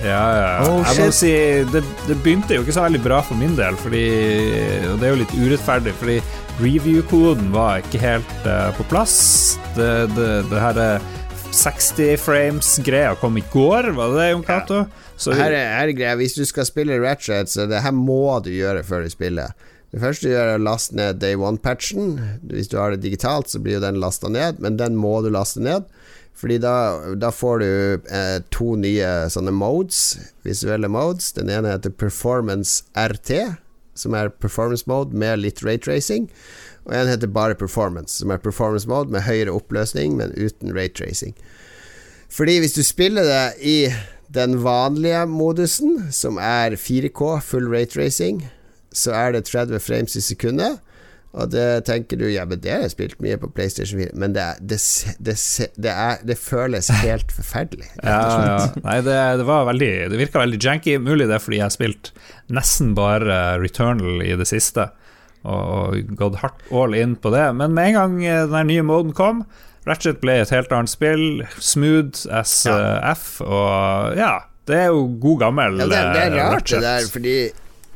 Ja, 0.00 0.22
ja. 0.38 0.48
Oh, 0.70 0.80
jeg 0.80 1.04
må 1.04 1.12
si 1.12 1.32
det, 1.72 1.82
det 2.08 2.16
begynte 2.24 2.56
jo 2.56 2.64
ikke 2.64 2.72
så 2.78 2.86
veldig 2.86 3.02
bra 3.04 3.20
for 3.24 3.36
min 3.36 3.52
del, 3.56 3.76
fordi 3.80 4.02
Og 4.88 4.96
det 5.00 5.04
er 5.08 5.12
jo 5.12 5.20
litt 5.20 5.36
urettferdig, 5.36 5.94
fordi 6.00 6.16
review-koden 6.64 7.52
var 7.52 7.84
ikke 7.84 8.00
helt 8.00 8.48
uh, 8.48 8.72
på 8.76 8.88
plass. 8.88 9.58
Det, 9.76 10.08
det, 10.16 10.32
det 10.48 10.64
her 10.64 10.80
er 10.80 11.06
60 11.52 12.16
frames-greia 12.24 13.12
kom 13.20 13.36
i 13.36 13.44
går, 13.52 13.92
var 13.96 14.16
det 14.16 14.22
det, 14.22 14.30
Jon 14.32 14.48
Cato? 14.48 14.82
Ja. 14.86 15.36
Her 15.44 15.52
er, 15.52 15.70
her 15.76 15.92
er 15.92 15.96
greia, 15.96 16.16
hvis 16.16 16.40
du 16.40 16.44
skal 16.48 16.64
spille 16.68 16.96
Ratchet, 17.04 17.52
så 17.52 17.68
det 17.68 17.84
her 17.84 17.92
må 17.92 18.38
du 18.44 18.52
gjøre 18.56 18.80
før 18.84 19.04
du 19.04 19.12
spiller. 19.12 19.52
Det 19.96 20.02
første 20.02 20.26
du 20.26 20.34
gjør, 20.34 20.50
er 20.52 20.58
å 20.58 20.60
laste 20.60 20.92
ned 20.98 21.22
Day 21.22 21.38
One-patchen. 21.40 22.18
Hvis 22.50 22.68
du 22.68 22.74
har 22.76 22.92
det 22.92 23.00
digitalt, 23.00 23.48
så 23.48 23.56
blir 23.64 23.78
jo 23.78 23.84
den 23.86 23.96
lasta 23.96 24.28
ned, 24.28 24.58
men 24.60 24.74
den 24.76 24.92
må 25.00 25.22
du 25.24 25.30
laste 25.32 25.62
ned. 25.64 25.86
Fordi 26.36 26.58
da, 26.60 26.74
da 27.16 27.30
får 27.32 27.62
du 27.62 27.70
eh, 28.12 28.34
to 28.52 28.74
nye 28.76 29.06
sånne 29.32 29.54
modes, 29.56 30.18
visuelle 30.44 30.90
modes. 30.92 31.30
Den 31.38 31.48
ene 31.48 31.72
heter 31.72 31.94
Performance 31.96 32.84
RT, 32.92 33.56
som 33.96 34.12
er 34.20 34.28
performance 34.28 34.84
mode 34.84 35.16
med 35.16 35.40
litt 35.40 35.62
rate 35.64 35.88
racing. 35.88 36.26
Og 36.84 36.92
en 36.92 37.08
heter 37.08 37.32
bare 37.32 37.56
Performance, 37.56 38.18
som 38.20 38.34
er 38.34 38.42
performance 38.44 38.84
mode 38.84 39.16
med 39.16 39.24
høyere 39.24 39.54
oppløsning, 39.56 40.18
men 40.20 40.36
uten 40.36 40.76
rate 40.76 41.06
racing. 41.06 41.32
Fordi 42.28 42.58
hvis 42.60 42.76
du 42.76 42.82
spiller 42.84 43.24
det 43.24 43.64
i 43.64 43.78
den 44.28 44.58
vanlige 44.60 45.24
modusen, 45.30 46.12
som 46.12 46.36
er 46.36 46.76
4K 46.76 47.40
full 47.40 47.72
rate-racing, 47.72 48.44
så 48.96 49.14
er 49.16 49.36
det 49.36 49.46
30 49.50 49.82
frames 49.84 50.16
i 50.16 50.24
sekundet. 50.24 50.80
Og 51.36 51.50
det 51.52 51.84
tenker 51.84 52.16
du 52.16 52.24
Ja, 52.32 52.46
men 52.48 52.60
det 52.64 52.72
har 52.72 52.84
jeg 52.86 52.94
spilt 52.94 53.18
mye 53.20 53.36
på 53.40 53.50
PlayStation 53.52 54.00
4, 54.00 54.14
men 54.16 54.32
det, 54.32 54.40
er, 54.42 54.60
det, 54.60 54.78
det, 55.20 55.34
det, 55.76 55.92
er, 55.92 56.22
det 56.24 56.38
føles 56.40 56.88
helt 57.02 57.34
forferdelig. 57.34 57.90
Ja, 58.00 58.20
ja. 58.46 58.54
Nei, 58.80 58.96
det, 59.04 59.16
det 59.42 59.48
var 59.48 59.66
veldig 59.68 59.90
Det 60.12 60.20
virka 60.20 60.40
veldig 60.40 60.60
janky. 60.62 60.96
Mulig 61.02 61.28
det 61.28 61.36
er 61.36 61.44
fordi 61.44 61.60
jeg 61.60 61.66
har 61.66 61.74
spilt 61.74 62.12
nesten 62.48 62.94
bare 62.96 63.58
Returnal 63.60 64.24
i 64.24 64.32
det 64.38 64.48
siste, 64.48 64.88
og, 65.46 65.98
gått 66.18 66.40
hardt 66.40 66.64
all 66.74 66.96
in 66.96 67.14
på 67.20 67.30
det. 67.34 67.44
Men 67.58 67.76
med 67.76 67.92
en 67.92 67.98
gang 68.00 68.18
eh, 68.24 68.46
den 68.50 68.72
nye 68.72 68.86
moden 68.86 69.12
kom, 69.16 69.44
Ratchet 69.86 70.18
ble 70.24 70.40
et 70.42 70.50
helt 70.50 70.72
annet 70.74 70.90
spill. 70.90 71.44
Smooth 71.62 72.24
SF, 72.40 72.72
ja. 72.72 73.12
Og 73.46 74.16
ja, 74.18 74.32
det 74.66 74.80
er 74.86 74.88
jo 74.90 75.04
god 75.22 75.44
gammel 75.44 75.78
Ja, 75.84 75.86
det, 75.92 76.02
det 76.16 76.24
er 76.24 76.32
eh, 76.32 76.40
rart 76.40 76.56
Ratchet. 76.62 76.80
det 76.80 76.88
der, 76.88 77.12
fordi 77.12 77.36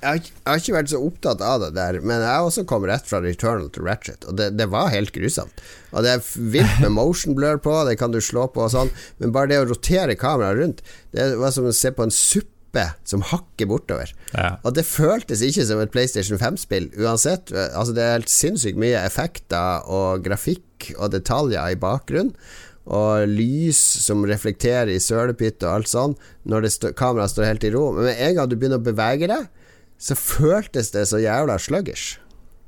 jeg 0.03 0.23
har, 0.47 0.59
ikke- 0.61 0.75
vært 0.77 0.89
så 0.93 1.01
opptatt 1.07 1.41
av 1.45 1.61
det 1.65 1.71
der, 1.77 2.01
men 2.01 2.23
jeg 2.25 2.47
også 2.47 2.65
kom 2.67 2.85
rett 2.89 3.07
fra 3.07 3.21
Returnal 3.21 3.69
til 3.73 3.85
Ratchet, 3.85 4.25
og 4.29 4.37
det, 4.37 4.51
det 4.57 4.69
var 4.73 4.89
helt 4.95 5.13
grusomt. 5.13 5.61
Og 5.93 6.03
det 6.07 6.15
er 6.17 6.23
vilt 6.55 6.81
med 6.81 6.93
motion 6.97 7.35
blur 7.37 7.59
på, 7.63 7.75
det 7.89 7.99
kan 7.99 8.11
du 8.15 8.21
slå 8.21 8.47
på 8.53 8.65
og 8.67 8.71
sånn, 8.73 8.91
men 9.19 9.33
bare 9.33 9.49
det 9.53 9.61
å 9.61 9.69
rotere 9.69 10.17
kameraet 10.17 10.59
rundt, 10.63 10.83
det 11.13 11.37
var 11.41 11.51
som 11.53 11.69
å 11.69 11.75
se 11.77 11.91
på 11.93 12.03
en 12.07 12.11
suppe 12.15 12.87
som 13.05 13.21
hakker 13.27 13.67
bortover. 13.67 14.13
Ja. 14.33 14.57
Og 14.63 14.75
det 14.77 14.85
føltes 14.87 15.41
ikke 15.43 15.65
som 15.67 15.81
et 15.83 15.91
PlayStation 15.91 16.39
5-spill 16.39 16.87
uansett. 17.03 17.51
Altså 17.75 17.91
Det 17.97 18.05
er 18.05 18.13
helt 18.15 18.31
sinnssykt 18.31 18.79
mye 18.79 19.01
effekter 19.03 19.83
og 19.91 20.23
grafikk 20.23 20.93
og 20.97 21.11
detaljer 21.11 21.73
i 21.75 21.79
bakgrunnen. 21.83 22.31
Og 22.87 23.27
lys 23.27 23.77
som 24.07 24.23
reflekterer 24.27 24.89
i 24.95 25.01
sølepytt 25.03 25.67
og 25.67 25.73
alt 25.81 25.91
sånn 25.91 26.15
når 26.47 26.69
det 26.69 26.93
kameraet 26.99 27.35
står 27.35 27.49
helt 27.51 27.67
i 27.67 27.73
ro. 27.75 27.89
Men 27.97 28.07
med 28.13 28.23
en 28.29 28.39
gang 28.39 28.49
du 28.49 28.55
begynner 28.55 28.79
å 28.79 28.87
bevege 28.87 29.27
deg, 29.31 29.51
så 30.01 30.17
føltes 30.17 30.91
det 30.95 31.05
så 31.11 31.21
jævla 31.21 31.59
sluggish. 31.61 32.17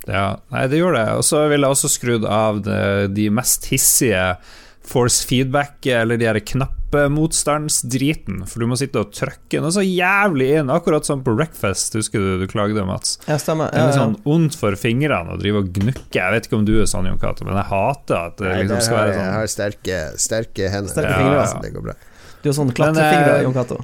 Ja, 0.06 0.36
nei, 0.52 0.66
det 0.68 0.80
gjorde 0.82 0.98
det. 1.00 1.12
Og 1.20 1.24
så 1.24 1.44
ville 1.48 1.64
jeg 1.68 1.76
også 1.78 1.88
skrudd 1.94 2.24
av 2.26 2.58
det, 2.66 2.80
de 3.16 3.28
mest 3.32 3.68
hissige 3.70 4.34
force 4.82 5.22
feedback, 5.30 5.78
eller 5.86 6.18
de 6.18 6.26
her 6.26 6.40
knappemotstandsdriten, 6.42 8.40
for 8.50 8.60
du 8.62 8.66
må 8.66 8.76
sitte 8.80 8.98
og 8.98 9.12
trykke 9.14 9.60
noe 9.62 9.70
så 9.74 9.84
jævlig 9.86 10.48
inn, 10.58 10.72
akkurat 10.74 11.06
som 11.06 11.22
på 11.24 11.34
Wreckfest, 11.38 11.94
husker 11.98 12.18
du 12.22 12.42
du 12.42 12.46
klagde, 12.50 12.82
Mats? 12.88 13.14
Ja, 13.28 13.38
stemmer. 13.40 13.70
Det 13.70 13.78
er 13.78 13.84
Ja, 13.84 13.86
litt 13.92 14.00
sånn 14.00 14.16
ondt 14.34 14.58
for 14.58 14.74
fingrene 14.78 15.36
å 15.36 15.38
drive 15.40 15.62
og 15.62 15.70
gnukke. 15.78 16.18
Jeg 16.18 16.34
vet 16.34 16.48
ikke 16.50 16.58
om 16.58 16.66
du 16.66 16.74
er 16.82 16.90
sånn, 16.90 17.06
Jon 17.08 17.20
Cato, 17.22 17.46
men 17.46 17.56
jeg 17.60 17.68
hater 17.70 18.18
at 18.18 18.36
det 18.42 18.48
Nei, 18.50 18.58
liksom 18.64 18.82
skal 18.88 18.96
har 18.98 19.06
være 19.06 19.14
sånn. 19.14 19.24
jeg 19.24 19.38
har 19.38 19.52
sterke, 19.54 20.00
sterke 20.26 20.72
hender. 20.74 20.92
Sterke 20.96 21.14
fingre, 21.14 21.38
ja. 21.38 21.46
altså. 21.46 21.62
Det 21.62 21.72
går 21.78 21.86
bra. 21.88 21.94
Du 22.42 22.50
har 22.50 22.56
sånn 22.58 22.74
klatrefingre, 22.74 23.34
eh, 23.38 23.42
Jon 23.46 23.54
Cato. 23.54 23.78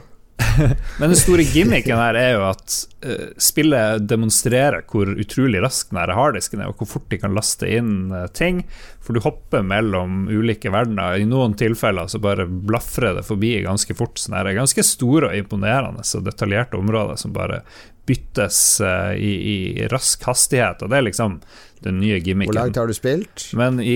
Men 0.99 1.13
den 1.13 1.19
store 1.19 1.47
gimmicken 1.49 1.99
her 1.99 2.19
er 2.19 2.31
jo 2.37 2.45
at 2.49 2.77
uh, 3.07 3.29
spillet 3.41 4.07
demonstrerer 4.09 4.83
hvor 4.89 5.11
utrolig 5.15 5.63
rask 5.65 5.93
den 5.93 6.01
harddisken 6.19 6.63
er, 6.63 6.73
og 6.73 6.81
hvor 6.81 6.91
fort 6.97 7.09
de 7.13 7.21
kan 7.23 7.37
laste 7.37 7.69
inn 7.79 8.11
uh, 8.13 8.27
ting. 8.33 8.65
For 9.09 9.17
du 9.17 9.23
hopper 9.25 9.63
mellom 9.65 10.27
ulike 10.29 10.69
verdener. 10.69 11.17
I 11.17 11.25
noen 11.25 11.55
tilfeller 11.57 12.11
så 12.13 12.21
bare 12.21 12.45
blafrer 12.45 13.15
det 13.17 13.23
forbi 13.25 13.55
ganske 13.65 13.97
fort. 13.97 14.21
Sånn 14.21 14.37
her, 14.37 14.51
ganske 14.53 14.85
store 14.85 15.31
og 15.31 15.39
imponerende 15.39 16.05
og 16.05 16.27
detaljerte 16.27 16.77
områder 16.77 17.17
som 17.17 17.33
bare 17.33 17.63
byttes 18.09 18.59
eh, 18.85 19.15
i, 19.17 19.33
i 19.53 19.89
rask 19.93 20.23
hastighet, 20.29 20.85
og 20.85 20.93
det 20.93 21.01
er 21.01 21.09
liksom 21.11 21.41
den 21.85 22.01
nye 22.03 22.19
gimmicken. 22.25 22.51
Hvor 22.51 22.59
langt 22.59 22.79
har 22.81 22.89
du 22.91 22.95
spilt? 22.97 23.45
Men 23.59 23.79
i 23.79 23.95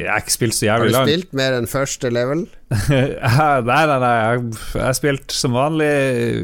Jeg 0.00 0.08
har 0.10 0.24
ikke 0.24 0.34
spilt 0.34 0.56
så 0.56 0.66
jævlig 0.66 0.90
langt. 0.90 0.96
Har 0.96 1.06
du 1.06 1.12
langt. 1.12 1.26
spilt 1.28 1.36
mer 1.38 1.56
enn 1.58 1.68
første 1.70 2.10
level? 2.10 2.44
nei, 2.90 3.82
nei, 3.86 3.98
nei, 4.02 4.14
jeg 4.18 4.80
har 4.82 4.96
spilt 4.98 5.34
som 5.36 5.54
vanlig 5.54 5.90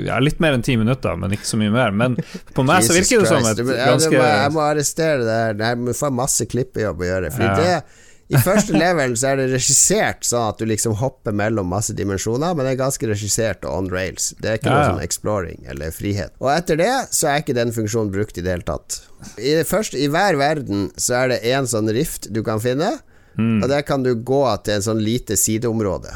ja, 0.07 0.21
litt 0.23 0.39
mer 0.43 0.55
enn 0.55 0.63
ti 0.67 0.77
minutter, 0.79 1.17
men 1.19 1.35
ikke 1.35 1.49
så 1.49 1.59
mye 1.59 1.73
mer. 1.75 1.97
Men 2.03 2.15
på 2.55 2.67
meg 2.69 2.87
så 2.87 2.95
virker 2.95 3.25
det 3.25 3.33
som 3.33 3.49
et 3.51 3.65
ganske 3.67 4.15
Jeg 4.15 4.55
må 4.55 4.63
arrestere 4.69 5.25
det 5.25 5.41
her. 5.41 5.59
Det 5.59 5.73
her 5.73 5.83
må 5.89 5.97
få 5.97 6.13
masse 6.15 6.47
klippejobb 6.51 7.03
å 7.03 7.11
gjøre. 7.11 7.33
Fordi 7.35 7.51
Ja. 7.51 7.57
det 7.59 7.90
I 8.31 8.39
første 8.45 8.77
level 8.79 9.17
så 9.19 9.33
er 9.33 9.41
det 9.41 9.49
regissert 9.51 10.23
sånn 10.29 10.45
at 10.53 10.61
du 10.61 10.67
liksom 10.71 10.95
hopper 11.01 11.35
mellom 11.35 11.67
masse 11.73 11.95
dimensjoner, 11.99 12.55
men 12.55 12.67
det 12.67 12.77
er 12.77 12.79
ganske 12.85 13.09
regissert 13.11 13.65
og 13.67 13.75
on 13.81 13.91
rails. 13.91 14.31
Det 14.39 14.53
er 14.53 14.61
ikke 14.61 14.71
Ja, 14.71 14.77
noe 14.77 14.89
sånn 14.93 15.03
exploring 15.05 15.65
eller 15.73 15.91
frihet. 15.95 16.33
Og 16.39 16.51
etter 16.55 16.79
det 16.79 16.93
så 17.11 17.33
er 17.33 17.43
ikke 17.43 17.57
den 17.59 17.75
funksjonen 17.75 18.13
brukt 18.15 18.39
i 18.39 18.45
det 18.47 18.55
hele 18.55 18.67
tatt. 18.69 19.01
I, 19.37 19.57
første, 19.67 19.99
I 19.99 20.07
hver 20.13 20.39
verden 20.39 20.89
så 20.95 21.25
er 21.25 21.33
det 21.35 21.41
en 21.51 21.67
sånn 21.71 21.91
rift 21.97 22.31
du 22.31 22.43
kan 22.47 22.63
finne, 22.63 22.93
mm. 23.35 23.65
og 23.65 23.69
der 23.73 23.83
kan 23.89 24.07
du 24.07 24.15
gå 24.15 24.45
til 24.65 24.79
en 24.79 24.87
sånn 24.93 25.03
lite 25.03 25.35
sideområde. 25.41 26.15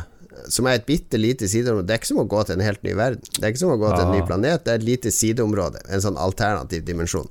Som 0.53 0.67
er 0.69 0.79
et 0.79 0.87
bitte 0.87 1.17
lite 1.19 1.49
sideområde. 1.49 1.87
Det 1.89 1.95
er 1.97 2.01
ikke 2.03 2.13
som 2.13 2.23
å 2.23 2.29
gå 2.29 2.41
til 2.45 2.59
en 2.59 2.65
helt 2.67 2.83
ny 2.85 2.93
verden. 2.99 3.23
Det 3.33 3.43
er 3.43 3.53
ikke 3.55 3.63
som 3.65 3.75
å 3.75 3.81
gå 3.81 3.91
til 3.95 4.03
en 4.07 4.13
ny 4.13 4.23
Ah. 4.23 4.27
planet, 4.29 4.65
det 4.67 4.73
er 4.73 4.81
et 4.83 4.87
lite 4.87 5.11
sideområde. 5.15 5.81
En 5.89 6.03
sånn 6.05 6.19
alternativ 6.21 6.85
dimensjon. 6.85 7.31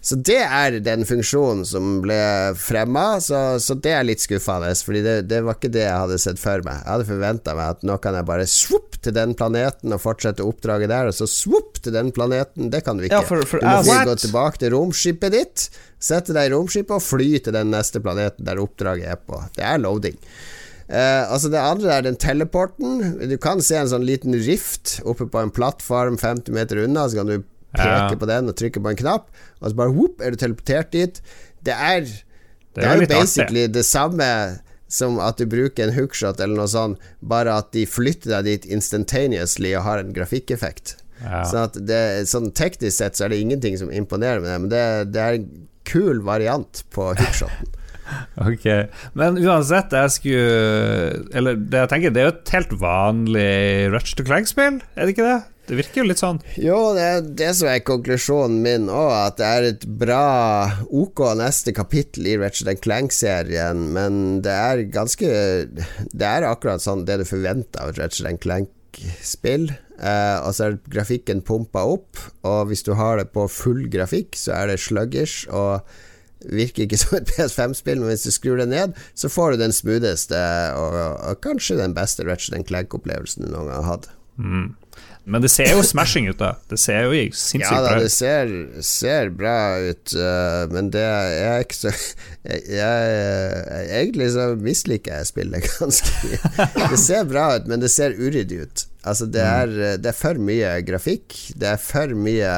Så 0.00 0.16
det 0.24 0.38
er 0.40 0.78
den 0.80 1.02
funksjonen 1.04 1.66
som 1.68 1.98
ble 2.00 2.16
fremma, 2.56 3.18
så, 3.20 3.58
så 3.60 3.74
det 3.84 3.90
er 3.92 4.06
litt 4.08 4.22
skuffende. 4.24 4.70
Fordi 4.86 5.02
det, 5.04 5.14
det 5.28 5.42
var 5.44 5.58
ikke 5.58 5.68
det 5.74 5.82
jeg 5.84 5.98
hadde 6.06 6.16
sett 6.22 6.40
for 6.40 6.62
meg. 6.64 6.78
Jeg 6.80 6.88
hadde 6.94 7.08
forventa 7.10 7.54
meg 7.58 7.74
at 7.74 7.84
nå 7.84 7.98
kan 8.00 8.16
jeg 8.16 8.28
bare 8.30 8.46
svopp 8.48 8.96
til 9.04 9.12
den 9.16 9.34
planeten 9.36 9.92
og 9.92 10.00
fortsette 10.00 10.44
oppdraget 10.44 10.88
der, 10.92 11.10
og 11.12 11.16
så 11.18 11.28
svopp 11.28 11.82
til 11.84 11.92
den 11.98 12.08
planeten. 12.16 12.70
Det 12.72 12.80
kan 12.86 12.96
du 12.96 13.04
ikke. 13.04 13.18
Ja, 13.20 13.28
for- 13.28 13.44
for 13.48 13.60
du 13.60 13.66
må 13.68 13.98
gå 14.08 14.16
tilbake 14.24 14.62
til 14.64 14.72
romskipet 14.72 15.36
ditt, 15.36 15.66
sette 16.00 16.32
deg 16.32 16.48
i 16.48 16.54
romskipet 16.56 16.96
og 16.96 17.04
fly 17.04 17.28
til 17.44 17.52
den 17.60 17.70
neste 17.76 18.00
planeten 18.00 18.48
der 18.48 18.60
oppdraget 18.64 19.04
er 19.12 19.20
på. 19.20 19.42
Det 19.56 19.64
er 19.68 19.78
loading. 19.84 20.16
Uh, 20.90 21.28
altså 21.30 21.52
Det 21.52 21.60
andre 21.60 21.92
er 21.94 22.02
den 22.08 22.16
teleporten. 22.18 23.20
Du 23.30 23.36
kan 23.38 23.60
se 23.62 23.76
en 23.78 23.86
sånn 23.92 24.02
liten 24.08 24.32
rift 24.42 24.96
oppe 25.06 25.28
på 25.30 25.38
en 25.44 25.52
plattform 25.54 26.16
50 26.18 26.50
meter 26.56 26.80
unna, 26.88 27.04
så 27.06 27.20
kan 27.20 27.28
du 27.30 27.36
peke 27.76 28.10
Ja. 28.10 28.16
på 28.18 28.26
den 28.26 28.48
og 28.48 28.56
trykker 28.56 28.82
på 28.82 28.90
en 28.90 28.96
knapp, 28.96 29.28
og 29.60 29.70
så 29.70 29.76
bare 29.76 29.92
whoop, 29.94 30.20
er 30.20 30.30
du 30.30 30.36
teleportert 30.36 30.90
dit. 30.92 31.20
Det 31.62 31.74
er 31.74 32.00
Det 32.74 32.82
Det 32.82 32.84
er, 32.84 33.00
jo 33.00 33.06
basically 33.10 33.64
artig. 33.64 33.72
det 33.74 33.84
samme 33.84 34.60
som 34.88 35.18
at 35.20 35.36
du 35.38 35.46
bruker 35.46 35.84
en 35.88 35.94
hookshot 35.94 36.38
eller 36.40 36.54
noe 36.56 36.68
sånt, 36.70 36.98
bare 37.22 37.56
at 37.58 37.72
de 37.72 37.84
flytter 37.86 38.30
deg 38.30 38.44
dit 38.44 38.66
instantaneously 38.72 39.74
og 39.76 39.82
har 39.84 39.98
en 39.98 40.12
grafikkeffekt. 40.14 40.96
Ja. 41.22 41.42
Sånn, 41.44 41.84
det, 41.86 42.26
sånn 42.30 42.50
teknisk 42.54 42.96
sett 42.96 43.14
så 43.18 43.24
er 43.26 43.28
det 43.34 43.40
ingenting 43.42 43.76
som 43.78 43.90
imponerer 43.90 44.40
med 44.40 44.48
det, 44.50 44.60
men 44.60 44.70
det, 44.70 45.12
det 45.12 45.20
er 45.20 45.34
en 45.40 45.48
kul 45.84 46.22
variant 46.22 46.84
på 46.94 47.10
hookshoten. 47.14 47.68
Ok, 48.42 48.64
Men 49.14 49.36
uansett, 49.38 49.92
jeg 49.94 50.10
skulle 50.10 51.28
Eller 51.32 51.54
det 51.54 51.78
jeg 51.84 51.88
tenker, 51.92 52.10
det 52.10 52.22
er 52.22 52.24
jo 52.26 52.32
et 52.32 52.50
helt 52.56 52.72
vanlig 52.80 53.92
Ratchet 53.92 54.24
Clank-spill, 54.26 54.80
er 54.96 55.06
det 55.06 55.14
ikke 55.14 55.28
det? 55.28 55.36
Det 55.70 55.76
virker 55.78 56.02
jo 56.02 56.08
litt 56.08 56.18
sånn. 56.18 56.40
Jo, 56.58 56.76
det 56.96 57.02
er 57.06 57.26
det 57.38 57.50
som 57.54 57.68
er 57.70 57.84
konklusjonen 57.86 58.56
min 58.64 58.88
òg, 58.90 59.10
at 59.14 59.36
det 59.38 59.46
er 59.46 59.66
et 59.68 59.84
bra 60.00 60.24
OK 60.90 61.22
neste 61.38 61.70
kapittel 61.76 62.26
i 62.26 62.34
Ratchet 62.40 62.82
Clank-serien, 62.82 63.84
men 63.94 64.40
det 64.42 64.50
er 64.50 64.82
ganske 64.90 65.30
Det 65.70 66.26
er 66.26 66.48
akkurat 66.48 66.82
sånn 66.82 67.06
det 67.06 67.20
du 67.20 67.24
forventer 67.28 67.84
av 67.84 67.92
et 67.92 68.02
Ratchet 68.02 68.42
Clank-spill. 68.42 69.70
Eh, 70.00 70.36
og 70.42 70.56
så 70.56 70.66
er 70.66 70.78
grafikken 70.90 71.44
pumpa 71.46 71.86
opp, 71.86 72.18
og 72.42 72.72
hvis 72.72 72.82
du 72.82 72.96
har 72.98 73.20
det 73.20 73.30
på 73.30 73.46
full 73.46 73.84
grafikk, 73.92 74.34
så 74.42 74.56
er 74.58 74.72
det 74.72 74.80
sluggish 74.82 75.46
og 75.54 75.86
virker 76.50 76.88
ikke 76.88 76.98
som 77.04 77.20
et 77.20 77.30
PS5-spill, 77.30 78.02
men 78.02 78.10
hvis 78.10 78.26
du 78.26 78.34
skrur 78.34 78.58
det 78.58 78.72
ned, 78.74 78.98
så 79.14 79.30
får 79.30 79.54
du 79.54 79.62
den 79.68 79.76
smootheste 79.76 80.44
og, 80.74 80.98
og 81.30 81.42
kanskje 81.46 81.78
den 81.78 81.94
beste 81.94 82.26
Ratchet 82.26 82.58
Clank-opplevelsen 82.66 83.46
du 83.46 83.52
noen 83.52 83.70
gang 83.70 83.84
har 83.84 83.92
hatt. 83.94 84.14
Men 85.24 85.42
det 85.44 85.50
ser 85.52 85.68
jo 85.74 85.82
smashing 85.84 86.28
ut, 86.30 86.38
da. 86.40 86.54
Det 86.70 86.78
ser 86.80 87.04
jo 87.04 87.12
sinnssykt 87.12 87.66
Ja 87.66 87.80
da, 87.84 87.90
bra 87.92 88.02
det 88.02 88.12
ser, 88.14 88.52
ser 88.86 89.32
bra 89.36 89.56
ut, 89.90 90.14
uh, 90.16 90.64
men 90.72 90.88
det 90.94 91.04
er 91.04 91.64
ikke 91.64 91.76
så 91.76 91.92
jeg, 91.92 92.62
jeg, 92.72 93.82
Egentlig 94.00 94.30
så 94.34 94.46
misliker 94.56 95.20
jeg 95.20 95.28
spillet 95.28 95.68
ganske 95.78 96.14
mye. 96.24 96.70
Det 96.94 97.00
ser 97.02 97.28
bra 97.28 97.50
ut, 97.58 97.68
men 97.70 97.84
det 97.84 97.92
ser 97.92 98.16
uryddig 98.16 98.62
ut. 98.64 98.86
Altså, 99.04 99.28
det 99.28 99.44
er, 99.44 99.74
det 100.00 100.10
er 100.12 100.16
for 100.16 100.40
mye 100.40 100.72
grafikk, 100.88 101.36
det 101.60 101.74
er 101.74 101.84
for 101.84 102.16
mye 102.16 102.54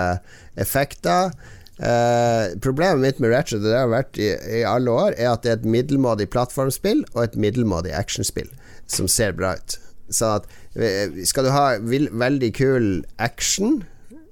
effekter. 0.60 1.34
Uh, 1.82 2.54
problemet 2.62 3.02
mitt 3.02 3.20
med 3.22 3.32
Ratchet, 3.32 3.62
det 3.64 3.74
har 3.74 3.90
vært 3.90 4.18
i, 4.20 4.30
i 4.60 4.62
alle 4.68 4.92
år, 4.92 5.16
er 5.16 5.32
at 5.32 5.42
det 5.42 5.50
er 5.50 5.60
et 5.60 5.70
middelmådig 5.76 6.28
plattformspill 6.30 7.02
og 7.14 7.24
et 7.24 7.38
middelmådig 7.40 7.94
actionspill 7.96 8.50
som 8.90 9.08
ser 9.10 9.34
bra 9.34 9.56
ut. 9.58 9.78
Sånn 10.12 10.36
at 10.42 10.46
eh, 10.46 10.61
skal 10.72 11.44
du 11.44 11.52
ha 11.52 11.66
veldig 11.78 12.52
kul 12.56 12.86
action, 13.20 13.82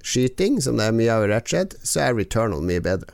skyting, 0.01 0.61
som 0.61 0.79
det 0.79 0.89
er 0.89 0.95
mye 0.97 1.13
av 1.13 1.25
i 1.27 1.31
Ratchet, 1.31 1.75
så 1.85 2.07
er 2.07 2.15
Returnal 2.17 2.63
mye 2.65 2.81
bedre. 2.83 3.13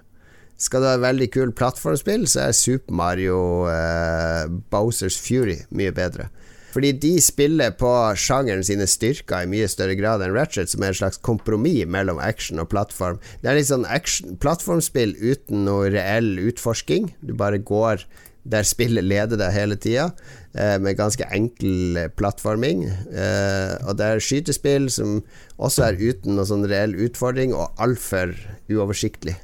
Skal 0.58 0.82
du 0.82 0.90
ha 0.90 0.98
veldig 0.98 1.28
kul 1.36 1.52
plattformspill, 1.54 2.26
så 2.30 2.48
er 2.48 2.56
Super 2.58 2.96
Mario 2.98 3.40
eh, 3.70 4.48
Bowsers 4.72 5.20
Fury 5.22 5.60
mye 5.70 5.94
bedre. 5.94 6.32
Fordi 6.74 6.92
de 7.02 7.14
spiller 7.24 7.72
på 7.78 7.90
sjangeren 8.20 8.66
sine 8.66 8.86
styrker 8.90 9.46
i 9.46 9.50
mye 9.50 9.68
større 9.72 9.96
grad 9.98 10.22
enn 10.22 10.36
Ratchet, 10.36 10.70
som 10.70 10.84
er 10.84 10.94
en 10.94 11.00
slags 11.00 11.22
kompromiss 11.26 11.88
mellom 11.90 12.20
action 12.22 12.62
og 12.62 12.70
plattform. 12.74 13.22
Det 13.42 13.50
er 13.50 13.58
litt 13.58 13.70
sånn 13.70 13.88
action, 13.90 14.36
plattformspill 14.42 15.16
uten 15.22 15.66
noe 15.66 15.92
reell 15.94 16.36
utforsking. 16.50 17.12
Du 17.26 17.34
bare 17.38 17.62
går 17.62 18.06
der 18.52 18.68
spillet 18.68 19.06
leder 19.06 19.40
deg 19.40 19.56
hele 19.56 19.78
tida, 19.80 20.12
eh, 20.54 20.78
med 20.82 20.98
ganske 21.00 21.26
enkel 21.34 22.00
plattforming. 22.20 22.86
Eh, 23.12 23.74
og 23.88 23.98
det 24.00 24.08
er 24.08 24.24
skytespill 24.24 24.90
som 24.94 25.20
også 25.58 25.90
er 25.90 26.00
uten 26.00 26.38
noen 26.38 26.50
sånn 26.50 26.70
reell 26.70 26.96
utfordring, 27.08 27.54
og 27.54 27.76
altfor 27.82 28.34
uoversiktlig. 28.72 29.36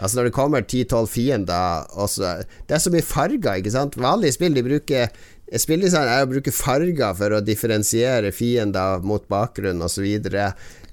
Altså 0.00 0.16
Når 0.16 0.30
det 0.30 0.32
kommer 0.32 0.62
10-12 0.64 1.08
fiender 1.12 1.84
også, 1.92 2.44
Det 2.66 2.74
er 2.74 2.80
så 2.80 2.90
mye 2.90 3.04
farger, 3.04 3.58
ikke 3.60 3.70
sant? 3.74 3.98
Vanlige 4.00 4.32
spill 4.32 4.54
de 4.56 4.62
bruker 4.64 5.10
Spilldesign 5.58 6.06
er 6.06 6.22
å 6.22 6.30
bruke 6.30 6.52
farger 6.54 7.14
for 7.18 7.34
å 7.34 7.40
differensiere 7.42 8.30
fiender 8.30 9.02
mot 9.02 9.24
bakgrunn 9.26 9.82
osv. 9.82 10.06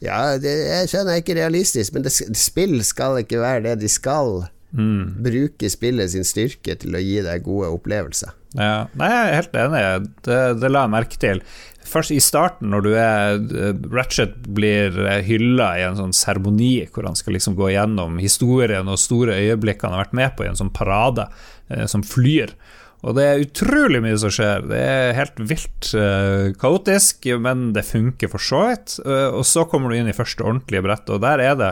Ja, 0.01 0.37
det 0.41 0.53
jeg 0.53 0.89
skjønner 0.89 1.13
jeg 1.13 1.23
ikke 1.23 1.35
realistisk, 1.37 1.93
men 1.93 2.07
det, 2.07 2.13
spill 2.37 2.79
skal 2.85 3.19
ikke 3.21 3.43
være 3.43 3.67
det. 3.67 3.75
De 3.83 3.91
skal 3.91 4.47
bruke 4.77 5.69
spillet 5.71 6.13
sin 6.13 6.27
styrke 6.27 6.75
til 6.81 6.97
å 6.97 7.01
gi 7.01 7.17
deg 7.25 7.45
gode 7.45 7.71
opplevelser. 7.75 8.35
Ja. 8.57 8.87
Nei, 8.97 9.09
jeg 9.11 9.23
er 9.23 9.35
helt 9.37 9.57
enig. 9.63 9.81
Det, 10.25 10.37
det 10.61 10.71
la 10.71 10.85
jeg 10.85 10.93
merke 10.93 11.19
til. 11.21 11.41
Først 11.87 12.11
i 12.11 12.19
starten, 12.23 12.71
når 12.73 12.83
du 12.83 12.89
er 12.99 13.37
Ratchet 13.93 14.35
blir 14.57 14.97
hylla 15.23 15.69
i 15.79 15.85
en 15.87 15.99
sånn 15.99 16.15
seremoni 16.15 16.81
hvor 16.91 17.07
han 17.07 17.15
skal 17.15 17.37
liksom 17.37 17.55
gå 17.59 17.71
gjennom 17.71 18.17
historien 18.19 18.89
og 18.91 18.99
store 18.99 19.37
øyeblikk 19.39 19.85
han 19.85 19.95
har 19.95 20.07
vært 20.07 20.17
med 20.19 20.35
på 20.35 20.43
i 20.43 20.49
en 20.51 20.59
sånn 20.59 20.73
parade 20.75 21.29
eh, 21.71 21.85
som 21.87 22.03
flyr. 22.03 22.51
Og 23.05 23.13
det 23.13 23.23
er 23.23 23.43
utrolig 23.43 24.01
mye 24.03 24.17
som 24.19 24.31
skjer. 24.33 24.65
Det 24.71 24.79
er 24.81 25.17
helt 25.19 25.39
vilt 25.51 25.91
eh, 25.95 26.49
kaotisk, 26.59 27.29
men 27.43 27.69
det 27.75 27.85
funker 27.85 28.31
for 28.31 28.43
så 28.43 28.63
vidt. 28.71 28.97
Eh, 29.05 29.29
og 29.29 29.45
så 29.47 29.67
kommer 29.69 29.93
du 29.93 29.99
inn 29.99 30.09
i 30.09 30.17
første 30.17 30.43
ordentlige 30.43 30.83
brett, 30.83 31.11
og 31.13 31.21
der 31.23 31.43
er 31.45 31.59
det 31.59 31.71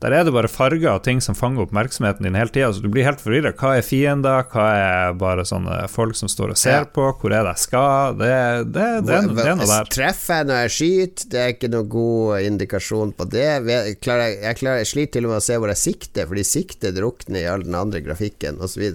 der 0.00 0.14
er 0.16 0.24
det 0.24 0.32
bare 0.32 0.48
farger 0.48 0.94
og 0.94 1.02
ting 1.04 1.18
som 1.20 1.36
fanger 1.36 1.66
oppmerksomheten 1.66 2.24
din 2.24 2.36
hele 2.38 2.48
tida, 2.52 2.70
så 2.72 2.80
du 2.80 2.88
blir 2.92 3.04
helt 3.04 3.20
forvirra. 3.20 3.52
Hva 3.52 3.74
er 3.76 3.84
fiender, 3.84 4.46
hva 4.48 4.68
er 4.72 5.18
bare 5.20 5.44
sånne 5.44 5.82
folk 5.92 6.16
som 6.16 6.30
står 6.32 6.54
og 6.54 6.60
ser 6.60 6.86
på, 6.88 7.04
hvor 7.20 7.34
er 7.36 7.44
det 7.44 7.52
jeg 7.58 7.64
skal? 7.66 8.16
Det, 8.16 8.30
det, 8.72 8.86
det, 9.04 9.18
det 9.36 9.44
er 9.44 9.58
noe 9.60 9.68
der. 9.68 9.90
Treffer 9.92 10.40
jeg 10.40 10.48
når 10.48 10.62
jeg 10.62 10.74
skyter? 10.78 11.28
Det 11.34 11.42
er 11.42 11.52
ikke 11.52 11.72
noen 11.74 11.92
god 11.92 12.48
indikasjon 12.48 13.12
på 13.18 13.28
det. 13.36 13.44
Jeg, 13.68 13.98
klarer, 14.00 14.38
jeg, 14.38 14.60
klarer, 14.62 14.80
jeg 14.80 14.92
sliter 14.94 15.18
til 15.18 15.28
og 15.28 15.34
med 15.34 15.42
å 15.42 15.46
se 15.50 15.60
hvor 15.60 15.74
jeg 15.74 15.82
sikter, 15.84 16.32
fordi 16.32 16.46
siktet 16.48 16.96
drukner 16.96 17.42
i 17.42 17.48
all 17.52 17.68
den 17.68 17.76
andre 17.76 18.00
grafikken 18.04 18.64
osv. 18.64 18.88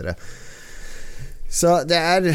Så, 1.55 1.69
det 1.87 1.95
er, 1.95 2.25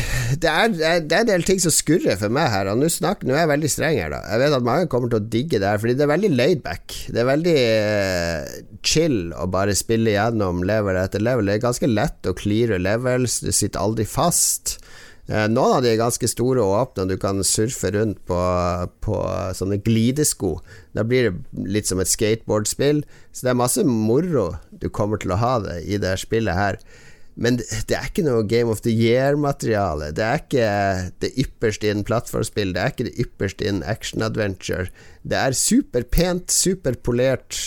det, 0.41 0.49
er, 0.49 0.71
det 1.05 1.13
er 1.13 1.25
en 1.27 1.29
del 1.29 1.43
ting 1.45 1.59
som 1.61 1.73
skurrer 1.75 2.17
for 2.17 2.33
meg 2.33 2.47
her. 2.55 2.71
Og 2.73 2.79
nå 2.81 2.89
snakker- 2.89 3.29
nå 3.29 3.35
er 3.35 3.43
jeg 3.43 3.51
veldig 3.51 3.71
streng 3.73 3.99
her, 4.01 4.15
da. 4.15 4.21
Jeg 4.33 4.41
vet 4.41 4.55
at 4.57 4.65
mange 4.65 4.89
kommer 4.93 5.13
til 5.13 5.21
å 5.21 5.29
digge 5.35 5.61
det 5.61 5.69
her, 5.69 5.83
fordi 5.83 5.97
det 5.99 6.07
er 6.07 6.13
veldig 6.15 6.31
laidback. 6.39 6.97
Det 7.13 7.21
er 7.21 7.29
veldig 7.29 7.57
eh, 7.61 8.55
chill 8.87 9.19
å 9.37 9.45
bare 9.53 9.77
spille 9.77 10.15
gjennom 10.17 10.63
level 10.65 10.97
etter 11.03 11.21
level. 11.21 11.51
Det 11.51 11.59
er 11.59 11.67
ganske 11.67 11.91
lett 11.93 12.31
å 12.31 12.37
cleare 12.39 12.81
levels, 12.81 13.43
du 13.45 13.53
sitter 13.53 13.83
aldri 13.85 14.07
fast. 14.09 14.79
Eh, 15.29 15.45
Noen 15.53 15.77
av 15.77 15.85
de 15.85 15.93
er 15.93 16.01
ganske 16.01 16.27
store 16.33 16.65
og 16.65 16.73
åpne, 16.81 17.05
og 17.05 17.13
du 17.13 17.21
kan 17.21 17.45
surfe 17.45 17.93
rundt 17.95 18.23
på, 18.27 18.41
på 19.05 19.21
sånne 19.61 19.83
glidesko. 19.85 20.55
Da 20.97 21.05
blir 21.07 21.29
det 21.29 21.69
litt 21.77 21.93
som 21.93 22.01
et 22.03 22.09
skateboardspill. 22.11 23.05
Så 23.37 23.45
det 23.45 23.53
er 23.53 23.61
masse 23.61 23.85
moro 23.85 24.49
du 24.81 24.89
kommer 24.89 25.21
til 25.21 25.37
å 25.37 25.41
ha 25.45 25.55
det 25.69 25.83
i 25.93 26.01
det 26.03 26.17
spillet 26.25 26.57
her. 26.57 26.81
Men 27.39 27.61
det, 27.61 27.95
er 27.95 28.09
ikke 28.09 28.25
noe 28.27 28.47
Game 28.49 28.73
of 28.73 28.83
the 28.85 28.93
Year-materiale. 28.93 30.11
Det 30.17 30.25
er 30.25 30.41
ikke 30.43 30.71
det 31.23 31.31
ypperste 31.41 31.91
innen 31.91 32.07
plattformspill. 32.09 32.75
Det 32.75 32.83
er 32.83 32.95
ikke 32.95 33.07
det 33.09 33.19
ypperste 33.23 33.69
innen 33.69 33.87
action-adventure. 33.87 34.89
Det 35.23 35.39
er 35.39 35.57
superpent, 35.57 36.51
superpolert, 36.53 37.61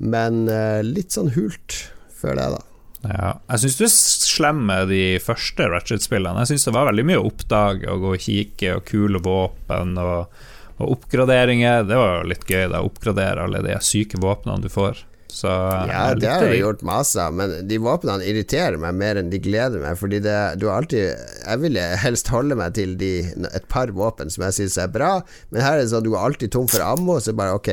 men 0.00 0.46
eh, 0.52 0.80
litt 0.84 1.16
sånn 1.16 1.32
hult, 1.36 1.78
føler 2.20 2.42
jeg, 2.42 2.58
da. 2.58 2.66
Ja. 3.00 3.28
Jeg 3.48 3.62
syns 3.62 3.78
du 3.78 3.84
er 3.86 3.92
slem 3.94 4.64
med 4.68 4.90
de 4.92 5.04
første 5.24 5.68
Ratchet-spillene. 5.72 6.42
Jeg 6.44 6.52
syns 6.54 6.68
det 6.68 6.76
var 6.76 6.90
veldig 6.90 7.06
mye 7.08 7.20
å 7.20 7.28
oppdage 7.30 7.88
og 7.88 8.04
gå 8.04 8.14
og 8.16 8.24
kikke, 8.26 8.74
og 8.76 8.88
kule 8.88 9.22
våpen 9.24 9.94
og, 10.00 10.42
og 10.76 10.96
oppgraderinger. 10.98 11.86
Det 11.88 12.00
var 12.00 12.18
jo 12.18 12.32
litt 12.34 12.44
gøy, 12.44 12.66
da. 12.74 12.82
Oppgradere 12.84 13.46
alle 13.46 13.64
de 13.64 13.78
syke 13.84 14.20
våpnene 14.20 14.66
du 14.66 14.68
får. 14.72 15.06
Så 15.30 15.48
ja, 15.48 16.02
det 16.18 16.28
har 16.28 16.44
jeg 16.48 16.60
gjort 16.62 16.82
masse 16.86 17.22
av, 17.22 17.34
men 17.36 17.52
de 17.68 17.78
våpnene 17.82 18.26
irriterer 18.26 18.78
meg 18.82 18.96
mer 18.98 19.20
enn 19.20 19.30
de 19.32 19.40
gleder 19.42 19.82
meg. 19.82 19.98
Fordi 20.00 20.20
det, 20.24 20.36
du 20.60 20.66
har 20.68 20.82
alltid 20.82 21.06
Jeg 21.10 21.62
ville 21.62 21.84
helst 22.02 22.30
holde 22.34 22.58
meg 22.58 22.74
til 22.78 22.96
de, 23.00 23.12
et 23.50 23.68
par 23.70 23.92
våpen 23.96 24.32
som 24.32 24.44
jeg 24.48 24.58
syns 24.58 24.78
er 24.82 24.90
bra, 24.92 25.12
men 25.50 25.64
her 25.64 25.78
er 25.78 25.84
det 25.84 25.92
sånn 25.92 26.02
at 26.02 26.08
du 26.08 26.14
er 26.14 26.24
alltid 26.24 26.54
tom 26.54 26.68
for 26.70 26.84
ammo, 26.84 27.18
så 27.22 27.34
bare 27.36 27.56
ok, 27.58 27.70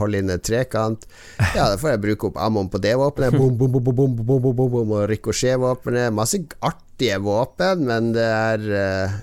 hold 0.00 0.18
inne 0.18 0.38
trekant. 0.42 1.08
Ja, 1.56 1.70
da 1.72 1.78
får 1.80 1.94
jeg 1.94 2.04
bruke 2.04 2.30
opp 2.30 2.42
ammoen 2.42 2.70
på 2.72 2.80
det 2.82 2.96
våpenet. 3.00 3.38
Bom, 3.38 3.54
bom, 3.58 3.72
bom, 3.78 3.88
bom, 3.88 3.96
bom, 4.18 4.42
bom, 4.42 4.52
bom, 4.52 4.74
bom, 4.76 4.96
og 4.98 5.08
rikosjettvåpenet. 5.12 6.12
Masse 6.14 6.42
artige 6.64 7.20
våpen, 7.24 7.86
men 7.88 8.12
det 8.16 8.28
er 8.28 8.68
uh, 8.68 9.18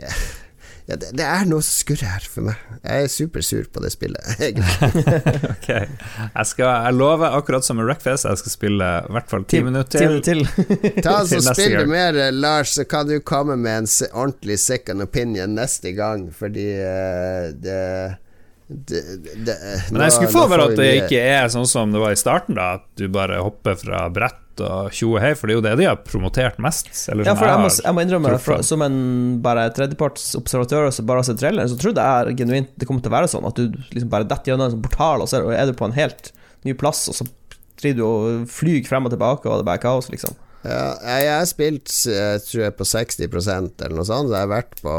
yeah 0.00 0.22
ja, 0.92 0.96
det, 1.00 1.08
det 1.16 1.24
er 1.24 1.46
noe 1.48 1.64
som 1.64 1.72
skurrer 1.72 2.10
her 2.18 2.24
for 2.28 2.44
meg. 2.44 2.64
Jeg 2.82 3.06
er 3.06 3.12
supersur 3.12 3.68
på 3.72 3.80
det 3.80 3.92
spillet, 3.94 4.32
egentlig. 4.44 5.22
Ok. 5.48 5.68
Jeg, 5.72 6.48
skal, 6.50 6.68
jeg 6.68 6.96
lover, 6.98 7.32
akkurat 7.38 7.64
som 7.64 7.80
med 7.80 7.88
Wreckfest, 7.88 8.28
jeg 8.28 8.40
skal 8.42 8.52
spille 8.52 8.90
i 9.00 9.14
hvert 9.16 9.32
fall 9.32 9.46
ti 9.48 9.62
minutter 9.64 10.04
til, 10.04 10.18
til. 10.26 10.42
Ta 11.06 11.22
så 11.28 11.40
Spill 11.48 11.78
du 11.80 11.88
mer, 11.88 12.18
eh, 12.20 12.28
Lars, 12.34 12.74
så 12.76 12.84
kan 12.88 13.08
du 13.08 13.16
komme 13.24 13.56
med 13.56 13.86
en 13.86 13.88
ordentlig 14.10 14.58
second 14.60 15.04
opinion 15.06 15.56
neste 15.56 15.94
gang, 15.96 16.28
fordi 16.36 16.68
eh, 16.76 17.48
det 17.56 17.80
det, 18.72 19.02
det, 19.44 19.54
Men 19.90 20.06
jeg 20.06 20.06
er 20.06 20.14
skuffa 20.14 20.44
over 20.46 20.62
at 20.64 20.78
det 20.78 20.86
ikke 21.02 21.18
er 21.20 21.50
sånn 21.52 21.66
som 21.68 21.92
det 21.92 22.00
var 22.00 22.14
i 22.14 22.20
starten, 22.20 22.56
da 22.56 22.78
at 22.78 22.86
du 22.96 23.04
bare 23.12 23.42
hopper 23.44 23.76
fra 23.80 24.06
brett 24.12 24.41
og 24.60 24.92
tjo 24.92 25.14
hei, 25.22 25.32
for 25.38 25.48
det 25.48 25.54
er 25.54 25.58
jo 25.58 25.64
det 25.64 25.72
de 25.80 25.88
har 25.88 26.02
promotert 26.04 26.58
mest. 26.62 26.90
Eller 27.08 27.28
Ja, 27.28 27.34
for 27.38 27.48
jeg 27.48 27.62
må, 27.62 27.70
jeg 27.72 27.96
må 27.96 28.04
innrømme, 28.04 28.34
for, 28.42 28.64
som 28.66 28.84
en 28.84 28.98
bare 29.44 29.68
tredjeparts 29.76 30.32
observatør 30.38 30.90
som 30.92 31.08
bare 31.08 31.22
har 31.22 31.30
sett 31.30 31.40
traileren, 31.40 31.70
så 31.72 31.78
trodde 31.80 32.04
jeg 32.04 32.36
genuint 32.42 32.72
det 32.76 32.88
kommer 32.88 33.04
til 33.04 33.12
å 33.12 33.16
være 33.16 33.32
sånn 33.32 33.48
at 33.48 33.58
du 33.58 33.80
liksom 33.94 34.12
bare 34.12 34.28
detter 34.28 34.52
gjennom 34.52 34.68
en 34.68 34.76
sånn 34.76 34.84
portal, 34.84 35.24
og 35.24 35.30
så 35.30 35.40
er 35.54 35.66
du 35.70 35.76
på 35.78 35.88
en 35.88 35.96
helt 35.96 36.32
ny 36.68 36.76
plass, 36.78 37.06
og 37.10 37.16
så 37.16 37.28
driver 37.80 37.98
du 37.98 38.06
og 38.06 38.48
flyr 38.52 38.82
frem 38.86 39.08
og 39.08 39.14
tilbake, 39.14 39.48
og 39.48 39.58
det 39.60 39.64
er 39.64 39.70
bare 39.72 39.82
kaos, 39.82 40.10
liksom. 40.12 40.36
Ja, 40.62 40.94
jeg 41.18 41.30
har 41.34 41.46
spilt 41.50 41.90
eh, 42.06 42.36
tror 42.46 42.60
jeg 42.68 42.74
på 42.78 42.86
60% 42.86 43.82
eller 43.82 43.98
noe 43.98 44.06
sånt. 44.06 44.30
Så 44.30 44.36
jeg 44.36 44.44
har 44.44 44.52
vært 44.52 44.76
på 44.78 44.92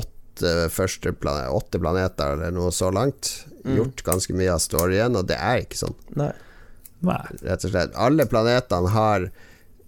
åtte, 0.00 0.54
første 0.72 1.12
plan 1.20 1.52
åtte 1.52 1.80
planeter 1.80 2.38
eller 2.38 2.54
noe 2.56 2.72
så 2.72 2.88
langt. 2.94 3.34
Gjort 3.66 4.00
ganske 4.06 4.32
mye 4.36 4.54
av 4.54 4.62
storyen, 4.62 5.18
og 5.18 5.26
det 5.28 5.36
er 5.42 5.64
ikke 5.64 5.80
sånn. 5.80 5.96
Nei. 6.16 6.30
Nei. 7.04 7.20
rett 7.42 7.64
og 7.66 7.72
slett. 7.72 7.92
Alle 7.94 8.26
planetene 8.30 8.92
har 8.94 9.28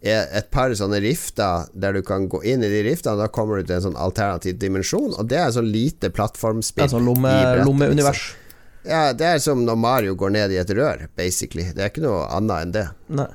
et 0.01 0.51
par 0.55 0.71
sånne 0.79 1.01
rifter 1.03 1.67
der 1.75 1.97
du 1.97 2.03
kan 2.07 2.29
gå 2.31 2.39
inn 2.47 2.63
i 2.63 2.69
de 2.71 2.83
riftene, 2.87 3.17
og 3.17 3.25
da 3.25 3.31
kommer 3.35 3.59
du 3.59 3.67
til 3.67 3.79
en 3.79 3.87
sånn 3.89 3.99
alternativ 3.99 4.59
dimensjon, 4.61 5.11
og 5.19 5.27
det 5.31 5.41
er 5.41 5.51
sånn 5.55 5.73
lite 5.73 6.13
plattformspill. 6.15 6.91
Sånn 6.93 7.09
lomme, 7.09 7.33
i 7.33 7.65
lommeunivers. 7.65 8.23
Liksom. 8.29 8.45
Ja, 8.89 9.13
det 9.13 9.27
er 9.27 9.41
som 9.43 9.65
når 9.67 9.77
Mario 9.77 10.15
går 10.15 10.31
ned 10.37 10.55
i 10.55 10.61
et 10.61 10.71
rør, 10.71 11.09
basically. 11.19 11.67
Det 11.75 11.83
er 11.83 11.91
ikke 11.91 12.05
noe 12.07 12.29
annet 12.31 12.63
enn 12.63 12.77
det. 12.77 12.87
Nei. 13.19 13.31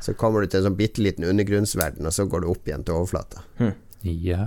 Så 0.00 0.14
kommer 0.16 0.40
du 0.40 0.48
til 0.48 0.62
en 0.62 0.70
sånn 0.70 0.78
bitte 0.78 1.02
liten 1.04 1.26
undergrunnsverden, 1.28 2.06
og 2.06 2.14
så 2.14 2.24
går 2.30 2.44
du 2.44 2.52
opp 2.54 2.68
igjen 2.70 2.86
til 2.86 2.96
overflata. 3.00 3.42
Ja 4.00 4.46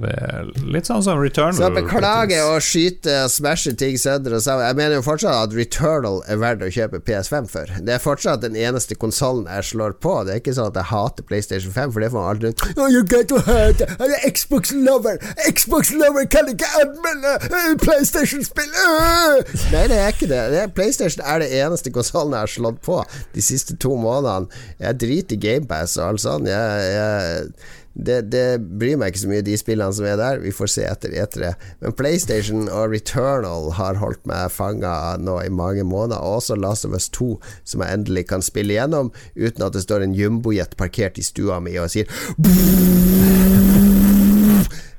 vel 0.00 0.52
Litt 0.72 0.88
sånn 0.88 1.02
som 1.04 1.18
Returnal. 1.20 1.56
Så 1.58 1.68
beklager 1.74 2.48
å 2.48 2.56
skyte 2.64 3.12
og 3.26 3.32
smashe 3.32 3.74
ting 3.76 3.98
sønder 4.00 4.38
og 4.38 4.42
sammen. 4.44 4.64
Jeg 4.64 4.78
mener 4.78 4.98
jo 4.98 5.04
fortsatt 5.04 5.50
at 5.50 5.56
Returnal 5.56 6.22
er 6.32 6.40
verdt 6.40 6.64
å 6.64 6.70
kjøpe 6.72 7.02
PS5 7.04 7.50
for. 7.52 7.72
Det 7.84 7.92
er 7.92 8.00
fortsatt 8.02 8.44
den 8.44 8.56
eneste 8.56 8.96
konsollen 8.96 9.44
jeg 9.52 9.68
slår 9.70 9.98
på. 10.00 10.14
Det 10.24 10.34
er 10.34 10.40
ikke 10.40 10.56
sånn 10.56 10.70
at 10.72 10.80
jeg 10.80 10.90
hater 10.92 11.28
PlayStation 11.28 11.74
5, 11.74 11.92
for 11.92 12.04
det 12.04 12.10
får 12.14 12.24
man 12.24 12.30
aldri 12.32 12.52
oh, 12.80 12.88
You 12.92 13.04
get 13.04 13.28
to 13.32 13.42
hurt 13.44 13.84
I'm 13.84 14.06
an 14.08 14.32
Xbox 14.32 14.72
lover! 14.72 15.20
Xbox 15.44 15.92
lover 15.92 16.28
kan 16.32 16.48
ikke 16.52 16.72
anmelde 16.80 17.36
eh, 17.50 17.70
PlayStation-spill! 17.84 18.72
Øh! 18.72 19.54
Nei, 19.74 19.86
det 19.92 20.00
er 20.00 20.12
ikke 20.14 20.30
det. 20.32 20.42
det 20.54 20.62
er, 20.64 20.72
PlayStation 20.72 21.24
er 21.24 21.44
det 21.44 21.52
eneste 21.60 21.92
konsollen 21.92 22.36
jeg 22.36 22.46
har 22.46 22.54
slått 22.56 22.80
på 22.86 23.02
de 23.36 23.44
siste 23.44 23.76
to 23.82 23.92
månedene. 24.00 24.48
Jeg 24.80 25.00
driter 25.04 25.36
i 25.36 25.42
GamePass 25.42 25.98
og 26.00 26.08
alt 26.08 26.24
sånt. 26.24 26.48
Jeg, 26.48 26.92
jeg 26.96 27.75
det, 27.96 28.26
det 28.28 28.60
bryr 28.60 28.98
meg 29.00 29.14
ikke 29.14 29.22
så 29.22 29.28
mye, 29.30 29.44
de 29.44 29.54
spillene 29.56 29.94
som 29.96 30.04
er 30.04 30.18
der. 30.20 30.40
Vi 30.42 30.50
får 30.52 30.68
se 30.74 30.82
etter 30.84 31.14
E3. 31.16 31.54
Men 31.80 31.94
PlayStation 31.96 32.66
og 32.68 32.92
Returnal 32.92 33.70
har 33.78 33.96
holdt 34.02 34.20
meg 34.28 34.52
fanga 34.52 35.16
nå 35.16 35.38
i 35.40 35.48
mange 35.48 35.84
måneder. 35.86 36.20
Og 36.20 36.42
også 36.42 36.58
Last 36.60 36.84
of 36.88 36.96
Us 36.96 37.08
2, 37.16 37.30
som 37.64 37.84
jeg 37.84 37.96
endelig 37.96 38.26
kan 38.28 38.44
spille 38.44 38.76
gjennom 38.76 39.12
uten 39.32 39.64
at 39.64 39.76
det 39.76 39.86
står 39.86 40.04
en 40.04 40.16
jumbojet 40.16 40.76
parkert 40.76 41.16
i 41.16 41.24
stua 41.24 41.56
mi 41.64 41.78
og 41.80 41.88
sier 41.92 42.10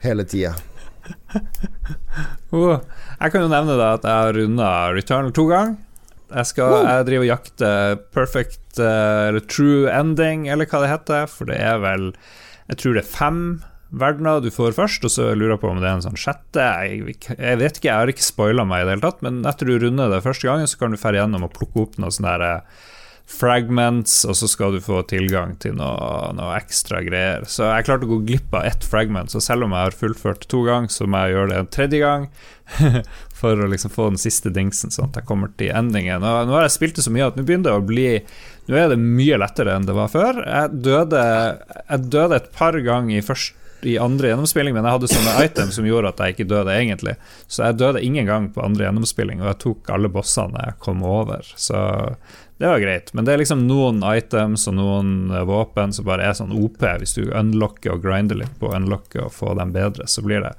hele 0.08 0.26
tida. 0.26 0.56
Oh, 2.50 2.80
jeg 3.20 3.34
kan 3.34 3.44
jo 3.44 3.52
nevne 3.52 3.76
da 3.78 3.94
at 3.98 4.06
jeg 4.08 4.26
har 4.26 4.40
runda 4.40 4.72
Returnal 4.96 5.36
to 5.36 5.46
ganger. 5.52 5.76
Jeg, 6.28 6.50
skal, 6.50 6.74
jeg 6.84 7.06
driver 7.08 7.24
og 7.24 7.30
jakter 7.30 8.00
perfect 8.12 8.82
eh, 8.84 9.28
eller 9.30 9.46
true 9.48 9.88
ending, 9.94 10.50
eller 10.52 10.68
hva 10.68 10.82
det 10.84 10.92
heter. 10.92 11.30
For 11.32 11.48
det 11.48 11.60
er 11.62 11.80
vel 11.84 12.10
Jeg 12.68 12.82
tror 12.82 12.98
det 12.98 13.04
er 13.04 13.12
fem 13.12 13.42
verdener 13.88 14.42
du 14.44 14.50
får 14.52 14.76
først, 14.76 15.06
og 15.08 15.14
så 15.14 15.30
lurer 15.32 15.56
jeg 15.56 15.64
på 15.64 15.72
om 15.72 15.80
det 15.80 15.88
er 15.88 15.96
en 16.00 16.04
sånn 16.04 16.20
sjette. 16.20 16.66
Jeg, 16.84 17.16
jeg 17.38 17.62
vet 17.62 17.80
ikke, 17.80 17.88
jeg 17.88 17.96
har 18.02 18.12
ikke 18.12 18.26
spoila 18.26 18.68
meg 18.68 18.84
i 18.84 18.90
det 18.90 18.98
hele 18.98 19.08
tatt, 19.08 19.24
men 19.26 19.42
etter 19.48 19.70
du 19.70 19.78
runder 19.80 20.12
det 20.12 20.26
første 20.26 20.50
gangen, 20.50 20.68
så 20.68 20.80
kan 20.82 20.94
du 20.94 21.00
ferde 21.00 21.22
gjennom 21.22 21.48
og 21.48 21.56
plukke 21.56 21.86
opp 21.86 21.96
noen 22.02 22.16
sånne 22.18 22.36
eh, 22.44 22.86
fragments, 23.28 24.22
og 24.28 24.38
så 24.40 24.48
skal 24.48 24.76
du 24.76 24.84
få 24.84 25.02
tilgang 25.08 25.56
til 25.60 25.76
noe, 25.80 26.30
noe 26.36 26.54
ekstra 26.60 27.02
greier. 27.04 27.48
Så 27.52 27.68
jeg 27.68 27.88
klarte 27.88 28.08
å 28.08 28.12
gå 28.12 28.22
glipp 28.28 28.56
av 28.56 28.68
ett 28.68 28.88
fragment, 28.88 29.32
så 29.32 29.44
selv 29.44 29.68
om 29.68 29.76
jeg 29.76 29.90
har 29.90 30.00
fullført 30.04 30.48
to 30.52 30.64
ganger, 30.68 30.92
så 30.92 31.08
må 31.08 31.24
jeg 31.24 31.36
gjøre 31.36 31.52
det 31.52 31.64
en 31.64 31.74
tredje 31.78 32.04
gang. 32.04 32.30
for 33.38 33.60
å 33.60 33.70
liksom 33.70 33.92
få 33.94 34.10
den 34.12 34.22
siste 34.22 34.52
dingsen, 34.54 34.92
sånn 34.94 35.12
at 35.12 35.22
jeg 35.22 35.28
kommer 35.30 35.52
til 35.60 35.74
endingen. 35.76 36.26
Og 36.26 36.50
nå 36.50 36.56
har 36.58 36.66
jeg 36.66 36.78
spilt 36.78 36.98
det 36.98 37.06
så 37.06 37.14
mye 37.14 37.30
at 37.30 37.38
nå 37.38 37.46
begynner 37.48 37.70
det 37.70 37.78
å 37.78 37.86
bli 37.86 38.08
Nå 38.68 38.76
er 38.76 38.90
det 38.92 39.00
mye 39.00 39.38
lettere 39.40 39.78
enn 39.78 39.86
det 39.88 39.96
var 39.96 40.12
før. 40.12 40.42
Jeg 40.44 40.82
døde, 40.84 41.22
jeg 41.88 42.10
døde 42.12 42.42
et 42.42 42.50
par 42.56 42.76
ganger 42.84 43.20
i 43.20 43.24
først, 43.24 43.56
i 43.88 43.94
andre 44.02 44.32
gjennomspilling, 44.32 44.74
men 44.74 44.88
jeg 44.88 44.98
hadde 44.98 45.10
sånne 45.12 45.36
items 45.46 45.76
som 45.78 45.86
gjorde 45.86 46.10
at 46.10 46.22
jeg 46.24 46.34
ikke 46.34 46.48
døde 46.50 46.74
egentlig. 46.74 47.14
Så 47.46 47.62
jeg 47.64 47.78
døde 47.78 48.02
ingen 48.04 48.28
gang 48.28 48.50
på 48.52 48.64
andre 48.66 48.88
gjennomspilling, 48.88 49.44
og 49.44 49.52
jeg 49.52 49.60
tok 49.64 49.92
alle 49.94 50.10
bossene 50.12 50.64
jeg 50.66 50.80
kom 50.84 51.04
over. 51.06 51.46
Så 51.56 51.78
det 52.58 52.72
var 52.72 52.82
greit. 52.82 53.14
Men 53.14 53.28
det 53.28 53.36
er 53.36 53.42
liksom 53.44 53.68
noen 53.70 54.02
items 54.02 54.66
og 54.72 54.78
noen 54.80 55.12
eh, 55.30 55.46
våpen 55.46 55.94
som 55.94 56.08
bare 56.10 56.26
er 56.26 56.34
sånn 56.38 56.56
OP. 56.58 56.82
Hvis 56.82 57.14
du 57.20 57.30
unlocker 57.30 57.94
og 57.94 58.04
grinder 58.06 58.42
litt 58.42 58.58
på 58.60 58.72
å 58.72 58.74
unlocke 58.80 59.22
og 59.28 59.36
få 59.36 59.54
dem 59.60 59.76
bedre, 59.76 60.10
så 60.10 60.26
blir 60.26 60.42
det, 60.44 60.56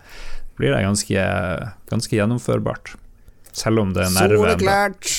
blir 0.60 0.76
det 0.76 0.84
ganske, 0.86 1.26
ganske 1.90 2.20
gjennomførbart. 2.20 2.94
Selv 3.50 3.82
om 3.82 3.92
det 3.96 4.06
er 4.06 4.14
nerve. 4.14 4.38
Soleklart. 4.44 5.12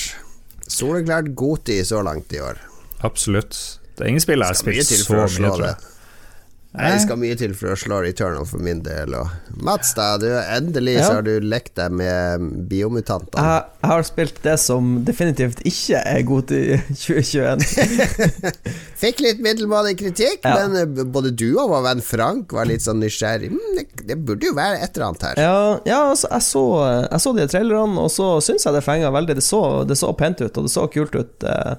Soleklart 0.70 1.30
Goti 1.36 1.82
så 1.84 2.00
langt 2.06 2.32
i 2.32 2.40
år. 2.40 2.69
Absolutt. 3.06 3.56
Det 3.96 4.04
er 4.06 4.12
ingen 4.14 4.22
spill 4.24 4.40
jeg 4.40 4.46
har 4.54 4.58
spilt 4.58 4.84
så 4.86 5.14
mye, 5.16 5.28
slå 5.28 5.54
tror 5.56 5.66
jeg. 5.72 5.86
Nei, 6.70 6.92
det 6.94 7.00
skal 7.02 7.16
mye 7.18 7.34
til 7.34 7.50
for 7.58 7.72
å 7.72 7.76
slå 7.80 7.96
Returnal 8.04 8.44
for 8.46 8.62
min 8.62 8.78
del. 8.86 9.10
Og 9.18 9.56
Mats, 9.66 9.88
da. 9.98 10.12
Du, 10.22 10.28
endelig 10.30 10.92
Ja. 11.00 11.06
så 11.08 11.16
har 11.16 11.24
du 11.26 11.40
lekt 11.42 11.72
deg 11.80 11.90
med 11.98 12.44
biomutantene. 12.70 13.42
Jeg, 13.42 13.64
jeg 13.82 13.90
har 13.90 14.06
spilt 14.06 14.38
det 14.44 14.54
som 14.62 14.92
definitivt 15.04 15.64
ikke 15.66 15.98
er 16.12 16.22
god 16.28 16.46
til 16.52 16.78
2021. 17.02 17.66
Fikk 19.02 19.24
litt 19.26 19.42
middelmådig 19.42 19.96
kritikk, 19.98 20.46
Ja. 20.46 20.54
men 20.68 20.78
eh, 20.78 21.04
både 21.10 21.34
du 21.34 21.48
og 21.58 21.72
vår 21.74 21.82
venn 21.88 22.04
Frank 22.06 22.54
var 22.54 22.70
litt 22.70 22.86
sånn 22.86 23.02
nysgjerrig. 23.02 23.50
Mm, 23.50 23.68
det, 23.80 23.86
det 24.12 24.20
burde 24.22 24.46
jo 24.52 24.54
være 24.54 24.78
et 24.84 24.94
eller 24.94 25.08
annet 25.10 25.26
her. 25.26 25.42
Ja, 25.42 25.60
ja 25.90 26.00
altså, 26.12 26.30
jeg 26.36 26.46
så, 26.52 26.64
jeg 27.10 27.24
så 27.26 27.34
de 27.40 27.48
trailerne, 27.50 27.98
og 28.06 28.14
så 28.14 28.30
syns 28.46 28.68
jeg 28.70 28.78
det 28.78 28.86
fenga 28.86 29.10
veldig. 29.18 29.40
Det 29.40 29.46
så, 29.50 29.64
det 29.90 29.98
så 29.98 30.14
pent 30.14 30.38
ut, 30.46 30.54
og 30.54 30.70
det 30.70 30.72
så 30.78 30.86
kult 30.94 31.18
ut. 31.18 31.48
eh. 31.50 31.74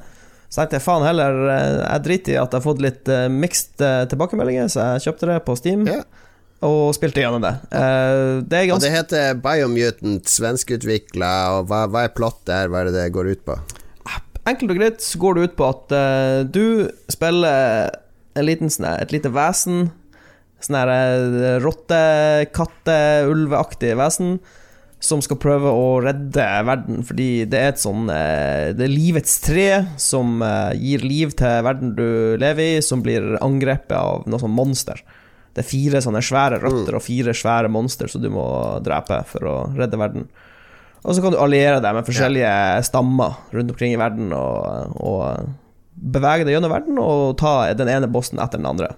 Så 0.52 0.60
tenkte 0.60 0.80
jeg 0.80 0.84
faen 0.84 1.06
heller, 1.08 1.38
eh, 1.48 1.78
jeg 1.80 2.04
driter 2.08 2.34
i 2.34 2.40
at 2.42 2.52
jeg 2.52 2.60
har 2.60 2.66
fått 2.66 2.82
litt 2.84 3.08
uh, 3.08 3.30
mixed 3.32 3.84
eh, 3.88 4.02
tilbakemeldinger, 4.12 4.68
så 4.72 4.90
jeg 4.96 5.06
kjøpte 5.06 5.30
det 5.32 5.38
på 5.48 5.56
Steam 5.56 5.86
Yeah. 5.88 6.04
og 6.68 6.92
spilte 6.98 7.24
gjennom 7.24 7.46
det. 7.46 7.54
Uh, 7.72 8.44
det 8.44 8.66
Og 8.76 8.84
det 8.84 8.92
heter 8.92 9.40
Biomutant, 9.40 10.28
svenskutvikla, 10.28 11.32
og 11.56 11.72
hva, 11.72 11.86
hva 11.88 12.04
er 12.04 12.14
plott 12.18 12.44
der? 12.52 12.68
Hva 12.68 12.84
er 12.84 12.92
det 12.92 12.98
det 13.00 13.08
går 13.16 13.32
ut 13.32 13.46
på? 13.48 13.58
Enkelt 14.42 14.74
og 14.74 14.80
greit 14.80 15.04
så 15.06 15.20
går 15.22 15.38
det 15.38 15.48
ut 15.48 15.58
på 15.58 15.70
at 15.70 15.96
uh, 15.96 16.44
du 16.50 16.90
spiller 17.14 17.92
en 18.36 18.48
liten, 18.48 18.72
sånn 18.72 18.90
et 18.92 19.16
lite 19.16 19.32
vesen. 19.34 19.90
Sånn 20.62 20.78
her 20.78 20.92
eh, 20.94 21.60
rotte, 21.64 22.02
katte, 22.54 22.98
ulveaktig 23.30 23.96
vesen. 23.98 24.36
Som 25.02 25.22
skal 25.26 25.40
prøve 25.42 25.72
å 25.74 25.96
redde 26.04 26.46
verden, 26.68 27.02
fordi 27.08 27.48
det 27.50 27.58
er 27.58 27.72
et 27.72 27.82
sånn 27.82 28.06
eh, 28.14 28.70
Det 28.78 28.86
er 28.86 28.92
livets 28.92 29.40
tre 29.42 29.66
som 30.02 30.44
eh, 30.46 30.76
gir 30.78 31.06
liv 31.06 31.34
til 31.40 31.66
verden 31.66 31.96
du 31.98 32.38
lever 32.42 32.78
i, 32.78 32.84
som 32.86 33.02
blir 33.02 33.34
angrepet 33.42 33.98
av 33.98 34.28
noe 34.30 34.42
sånn 34.42 34.54
monster. 34.54 35.02
Det 35.52 35.64
er 35.64 35.68
fire 35.68 36.04
sånne 36.06 36.22
svære 36.24 36.62
røtter 36.62 36.96
og 36.96 37.04
fire 37.04 37.34
svære 37.36 37.72
monster 37.74 38.12
som 38.12 38.22
du 38.24 38.30
må 38.32 38.46
drepe 38.86 39.24
for 39.28 39.50
å 39.50 39.56
redde 39.76 40.00
verden. 40.00 40.30
Og 41.02 41.18
så 41.18 41.24
kan 41.24 41.34
du 41.34 41.40
alliere 41.42 41.82
deg 41.82 41.98
med 41.98 42.06
forskjellige 42.08 42.54
stammer 42.86 43.42
rundt 43.52 43.74
omkring 43.74 43.96
i 43.96 44.00
verden 44.00 44.30
og, 44.38 44.94
og 45.02 45.50
bevege 46.14 46.46
deg 46.46 46.56
gjennom 46.56 46.74
verden 46.74 47.02
og 47.02 47.40
ta 47.42 47.72
den 47.78 47.90
ene 47.92 48.10
bossen 48.12 48.40
etter 48.42 48.62
den 48.62 48.70
andre. 48.70 48.94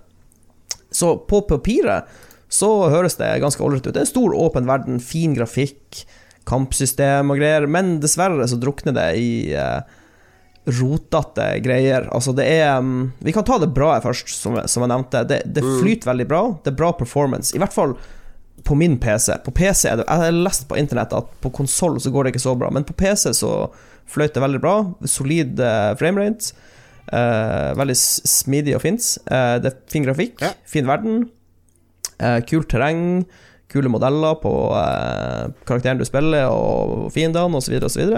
Så 0.94 1.16
på 1.26 1.42
papiret 1.48 2.12
så 2.54 2.70
høres 2.94 3.18
det 3.18 3.32
ganske 3.42 3.64
ålreit 3.66 3.88
ut. 3.88 3.94
Det 3.94 4.02
er 4.02 4.06
en 4.06 4.12
stor, 4.12 4.36
åpen 4.38 4.70
verden, 4.70 5.02
fin 5.02 5.34
grafikk, 5.34 6.04
kampsystem 6.50 7.32
og 7.32 7.40
greier, 7.40 7.66
men 7.72 7.98
dessverre 8.04 8.46
så 8.52 8.60
drukner 8.62 8.94
det 8.98 9.08
i 9.18 9.30
eh, 9.58 9.80
rotete 10.66 11.48
greier. 11.64 12.10
Altså, 12.14 12.34
det 12.36 12.46
er 12.60 12.78
um, 12.78 13.12
Vi 13.24 13.34
kan 13.36 13.46
ta 13.48 13.58
det 13.60 13.72
bra 13.76 13.96
først, 14.04 14.32
som, 14.38 14.60
som 14.70 14.86
jeg 14.86 14.92
nevnte. 14.92 15.24
Det, 15.30 15.42
det 15.56 15.64
flyter 15.64 16.12
veldig 16.12 16.28
bra. 16.30 16.44
Det 16.64 16.74
er 16.74 16.82
bra 16.84 16.92
performance. 17.00 17.56
I 17.56 17.64
hvert 17.64 17.76
fall 17.76 17.96
på 18.64 18.78
min 18.80 19.00
PC. 19.02 19.34
På 19.44 19.52
PC 19.52 19.90
er 19.90 20.00
det 20.00 20.06
Jeg 20.08 20.22
har 20.22 20.38
lest 20.38 20.68
på 20.70 20.78
internett 20.80 21.16
at 21.16 21.34
på 21.44 21.52
konsoll 21.52 21.98
så 22.00 22.14
går 22.14 22.28
det 22.28 22.36
ikke 22.36 22.46
så 22.46 22.56
bra, 22.60 22.70
men 22.72 22.86
på 22.88 22.96
PC 22.96 23.34
så 23.36 23.54
fløyt 24.14 24.36
det 24.36 24.44
veldig 24.44 24.62
bra. 24.64 24.78
Solid 25.10 25.60
uh, 25.64 25.94
framerate. 26.00 26.54
Uh, 27.12 27.74
veldig 27.76 27.96
smidig 27.98 28.78
og 28.78 28.84
fint. 28.86 29.16
Uh, 29.28 29.58
det 29.64 29.74
er 29.74 29.80
fin 29.92 30.06
grafikk, 30.06 30.38
Ja. 30.44 30.54
fin 30.70 30.88
verden. 30.88 31.26
Eh, 32.24 32.40
kult 32.50 32.72
terreng. 32.72 33.24
Kule 33.74 33.90
modeller 33.90 34.38
på 34.42 34.54
eh, 34.78 35.54
karakteren 35.68 36.02
du 36.02 36.06
spiller, 36.08 36.50
og 36.52 37.10
fiendene, 37.14 37.60
osv., 37.60 37.80
osv. 37.84 38.18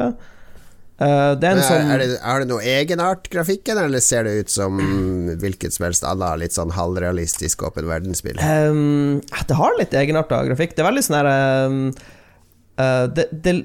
Uh, 0.96 1.36
det 1.36 1.50
er 1.50 1.58
sånn 1.60 1.90
er, 1.92 2.00
det, 2.00 2.20
har 2.24 2.40
det 2.40 2.48
noe 2.48 2.64
egenart, 2.64 3.26
grafikken, 3.28 3.76
eller 3.82 4.00
ser 4.00 4.24
det 4.24 4.46
ut 4.46 4.52
som 4.54 4.78
hvilket 5.42 5.76
som 5.76 5.90
helst 5.90 6.06
annet 6.08 6.40
litt 6.40 6.56
sånn 6.56 6.72
halvrealistisk 6.72 7.66
åpen 7.68 7.90
verdensspill? 7.90 8.40
Um, 8.40 9.20
det 9.20 9.58
har 9.60 9.76
litt 9.80 9.96
egenarta 9.96 10.40
grafikk. 10.48 10.78
Det 10.78 10.86
er 10.86 10.88
veldig 10.88 11.04
sånn 11.04 11.18
her 11.20 11.32
eh, 11.32 13.04
det, 13.16 13.28
det, 13.44 13.56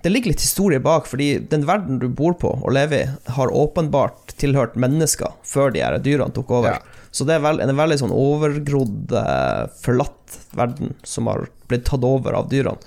det 0.00 0.12
ligger 0.12 0.32
litt 0.32 0.44
historie 0.44 0.80
bak, 0.80 1.08
fordi 1.08 1.34
den 1.52 1.68
verden 1.68 2.00
du 2.00 2.08
bor 2.08 2.36
på 2.40 2.54
og 2.56 2.72
lever 2.76 3.04
i, 3.04 3.12
har 3.36 3.52
åpenbart 3.52 4.34
tilhørt 4.40 4.80
mennesker 4.80 5.36
før 5.44 5.76
de 5.76 5.84
her 5.84 6.00
dyrene 6.00 6.32
tok 6.36 6.56
over. 6.62 6.80
Ja. 6.80 6.99
Så 7.10 7.24
det 7.26 7.34
er 7.36 7.42
vel, 7.42 7.58
en 7.64 7.74
veldig 7.74 7.98
sånn 8.04 8.12
overgrodd, 8.14 9.10
eh, 9.18 9.64
forlatt 9.82 10.36
verden 10.54 10.92
som 11.02 11.26
har 11.26 11.48
blitt 11.70 11.84
tatt 11.88 12.04
over 12.06 12.36
av 12.38 12.48
dyrene. 12.52 12.78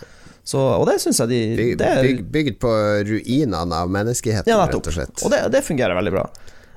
Så, 0.43 0.59
og 0.59 0.85
det 0.89 0.97
syns 0.99 1.19
jeg 1.23 1.29
de 1.31 1.41
Byg, 1.55 1.73
det, 1.79 1.87
er- 1.87 2.03
byg, 2.03 2.21
bygd 2.31 2.57
på 2.59 2.71
ruinene 3.07 3.77
av 3.83 3.91
menneskeheten, 3.91 4.47
ja, 4.51 4.57
rett 4.67 4.75
og 4.75 4.95
slett. 4.95 5.23
Og 5.23 5.31
det, 5.31 5.41
det 5.53 5.61
fungerer 5.63 5.95
veldig 5.95 6.11
bra. 6.15 6.25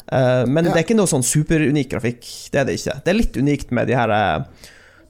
Uh, 0.07 0.45
men 0.47 0.65
Ja. 0.69 0.71
det 0.71 0.79
er 0.79 0.85
ikke 0.87 0.95
noe 0.99 1.11
sånn 1.11 1.25
superunik 1.27 1.89
grafikk. 1.91 2.27
Det 2.55 2.61
er 2.61 2.65
det 2.69 2.77
ikke. 2.79 2.95
Det 3.03 3.11
er 3.11 3.19
litt 3.19 3.37
unikt 3.43 3.73
med 3.75 3.89
de 3.91 3.97
her 3.99 4.11
uh, 4.15 4.45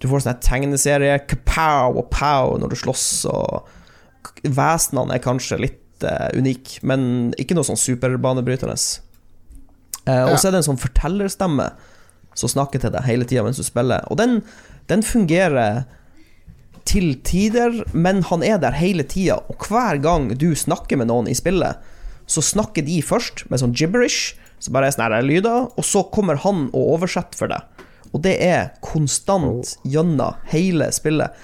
Du 0.01 0.07
får 0.09 0.24
sånne 0.24 0.41
tegneserier, 0.45 1.20
kapow 1.28 1.99
og 2.01 2.09
pow 2.12 2.55
når 2.61 2.72
du 2.72 2.76
slåss, 2.80 3.05
og 3.28 3.68
vesenene 4.45 5.16
er 5.16 5.22
kanskje 5.24 5.59
litt 5.61 6.05
uh, 6.05 6.28
unike, 6.37 6.80
men 6.84 7.32
ikke 7.41 7.57
noe 7.57 7.64
sånn 7.68 7.80
superbanebrytende. 7.80 8.76
Eh, 10.07 10.22
og 10.24 10.32
Ja. 10.32 10.37
så 10.37 10.49
er 10.49 10.53
det 10.57 10.62
en 10.62 10.68
sånn 10.76 10.80
fortellerstemme 10.80 11.70
som 12.37 12.53
snakker 12.53 12.82
til 12.82 12.93
deg 12.95 13.07
hele 13.09 13.26
tida 13.28 13.45
mens 13.47 13.61
du 13.61 13.66
spiller, 13.66 14.05
og 14.12 14.20
den, 14.20 14.41
den 14.91 15.05
fungerer 15.07 15.87
til 16.87 17.16
tider, 17.26 17.80
men 17.97 18.22
han 18.28 18.45
er 18.47 18.61
der 18.62 18.76
hele 18.78 19.05
tida, 19.09 19.41
og 19.51 19.66
hver 19.66 19.99
gang 20.03 20.30
du 20.39 20.53
snakker 20.55 21.01
med 21.01 21.11
noen 21.11 21.30
i 21.30 21.37
spillet, 21.37 21.82
så 22.26 22.43
snakker 22.43 22.87
de 22.87 23.01
først 23.07 23.45
med 23.51 23.62
sånn 23.62 23.74
gibberish, 23.74 24.37
så 24.62 24.72
bare 24.74 24.89
er 24.89 24.95
sånne 24.95 25.18
her 25.18 25.26
lyder, 25.26 25.66
og 25.68 25.87
så 25.87 26.05
kommer 26.14 26.39
han 26.43 26.68
og 26.72 26.95
oversetter 26.97 27.39
for 27.39 27.53
deg. 27.53 27.84
Og 28.14 28.22
det 28.24 28.37
er 28.43 28.72
konstant 28.84 29.76
gjennom 29.84 30.39
hele 30.51 30.89
spillet. 30.95 31.34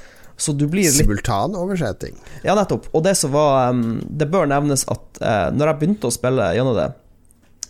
Så 0.40 0.55
du 0.57 0.64
blir 0.70 0.88
litt 0.88 1.05
Simultanoversetting. 1.05 2.16
Ja, 2.43 2.57
nettopp. 2.57 2.88
Og 2.97 3.05
det 3.05 3.12
som 3.20 3.34
var 3.34 3.70
um, 3.70 4.01
Det 4.09 4.26
bør 4.32 4.49
nevnes 4.51 4.82
at 4.90 5.20
uh, 5.20 5.53
når 5.55 5.70
jeg 5.70 5.80
begynte 5.82 6.09
å 6.09 6.14
spille 6.14 6.49
gjennom 6.57 6.78
det, 6.78 6.88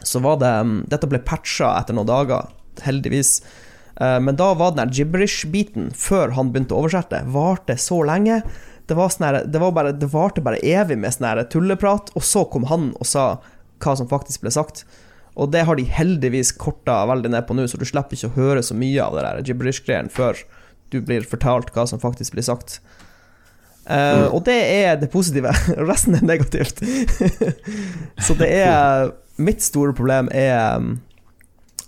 så 0.08 0.22
var 0.24 0.38
det 0.40 0.52
um, 0.62 0.76
Dette 0.88 1.10
ble 1.10 1.20
patcha 1.26 1.74
etter 1.80 1.96
noen 1.96 2.08
dager, 2.08 2.46
heldigvis. 2.80 3.40
Uh, 4.00 4.18
men 4.24 4.36
da 4.40 4.52
var 4.56 4.72
den 4.72 4.86
der 4.86 4.96
gibberish-biten, 4.96 5.90
før 5.96 6.34
han 6.38 6.52
begynte 6.52 6.76
å 6.76 6.82
oversette, 6.84 7.22
varte 7.34 7.76
så 7.80 8.00
lenge. 8.08 8.40
Det 8.88 8.96
var 8.98 9.12
sånne, 9.12 9.44
det 9.46 9.60
var 9.62 9.74
bare 9.76 9.92
Det 9.94 10.08
varte 10.10 10.42
bare 10.44 10.58
evig 10.58 10.98
med 10.98 11.14
sånn 11.14 11.44
tulleprat, 11.52 12.10
og 12.16 12.24
så 12.26 12.44
kom 12.50 12.66
han 12.72 12.90
og 12.98 13.06
sa 13.08 13.26
hva 13.82 13.96
som 13.98 14.10
faktisk 14.10 14.44
ble 14.44 14.52
sagt. 14.54 14.84
Og 15.34 15.52
det 15.52 15.64
har 15.64 15.78
de 15.78 15.84
heldigvis 15.88 16.52
korta 16.60 17.02
veldig 17.08 17.30
ned 17.32 17.46
på 17.48 17.56
nå, 17.56 17.64
så 17.68 17.80
du 17.80 17.86
slipper 17.88 18.18
ikke 18.18 18.32
å 18.32 18.36
høre 18.36 18.64
så 18.64 18.76
mye 18.76 19.00
av 19.04 19.16
det 19.16 19.24
der 19.24 19.46
gibberish-greien 19.48 20.10
før 20.12 20.36
du 20.92 21.00
blir 21.00 21.24
fortalt 21.24 21.72
hva 21.72 21.86
som 21.88 22.02
faktisk 22.02 22.36
blir 22.36 22.44
sagt. 22.44 22.80
Eh, 23.86 24.26
Og 24.28 24.44
det 24.44 24.58
er 24.60 25.00
det 25.00 25.10
positive. 25.10 25.52
Resten 25.90 26.18
er 26.18 26.26
negativt. 26.26 26.82
så 28.26 28.36
det 28.38 28.52
er 28.62 29.12
Mitt 29.40 29.62
store 29.64 29.94
problem 29.96 30.28
er 30.36 30.76
um, 30.76 30.90
eh, 30.92 31.11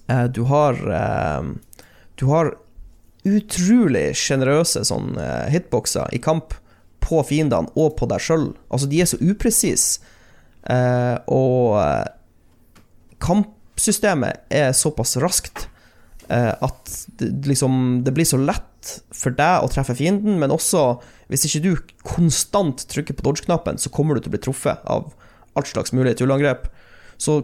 Du 0.06 0.42
har 0.50 0.76
um, 1.40 1.54
Du 2.20 2.26
har 2.28 2.50
utrolig 3.24 4.10
sjenerøse 4.20 4.82
sånn 4.84 5.14
eh, 5.16 5.46
hitboxer 5.48 6.10
i 6.12 6.20
kamp 6.20 6.52
på 7.04 7.22
fiendene 7.24 7.72
og 7.80 7.96
på 7.98 8.08
deg 8.10 8.22
sjøl. 8.22 8.50
Altså, 8.68 8.88
de 8.90 9.00
er 9.00 9.08
så 9.08 9.20
upresise. 9.22 10.04
Eh, 10.68 11.16
og 11.32 11.78
eh, 11.80 12.04
kampsystemet 13.24 14.44
er 14.52 14.76
såpass 14.76 15.16
raskt 15.20 15.66
eh, 16.28 16.52
at 16.52 16.94
det, 17.20 17.32
liksom, 17.50 18.04
det 18.04 18.14
blir 18.16 18.28
så 18.28 18.40
lett 18.40 18.94
for 19.16 19.32
deg 19.36 19.64
å 19.64 19.72
treffe 19.72 19.96
fienden, 19.96 20.38
men 20.40 20.52
også 20.52 20.98
hvis 21.32 21.46
ikke 21.48 21.64
du 21.64 21.72
konstant 22.04 22.84
trykker 22.92 23.16
på 23.16 23.24
dodge-knappen, 23.24 23.80
så 23.80 23.92
kommer 23.92 24.16
du 24.16 24.24
til 24.24 24.32
å 24.32 24.36
bli 24.36 24.44
truffet 24.44 24.84
av 24.84 25.12
alt 25.56 25.70
slags 25.70 25.94
mulige 25.96 26.20
tulleangrep. 26.20 26.68
Så 27.20 27.40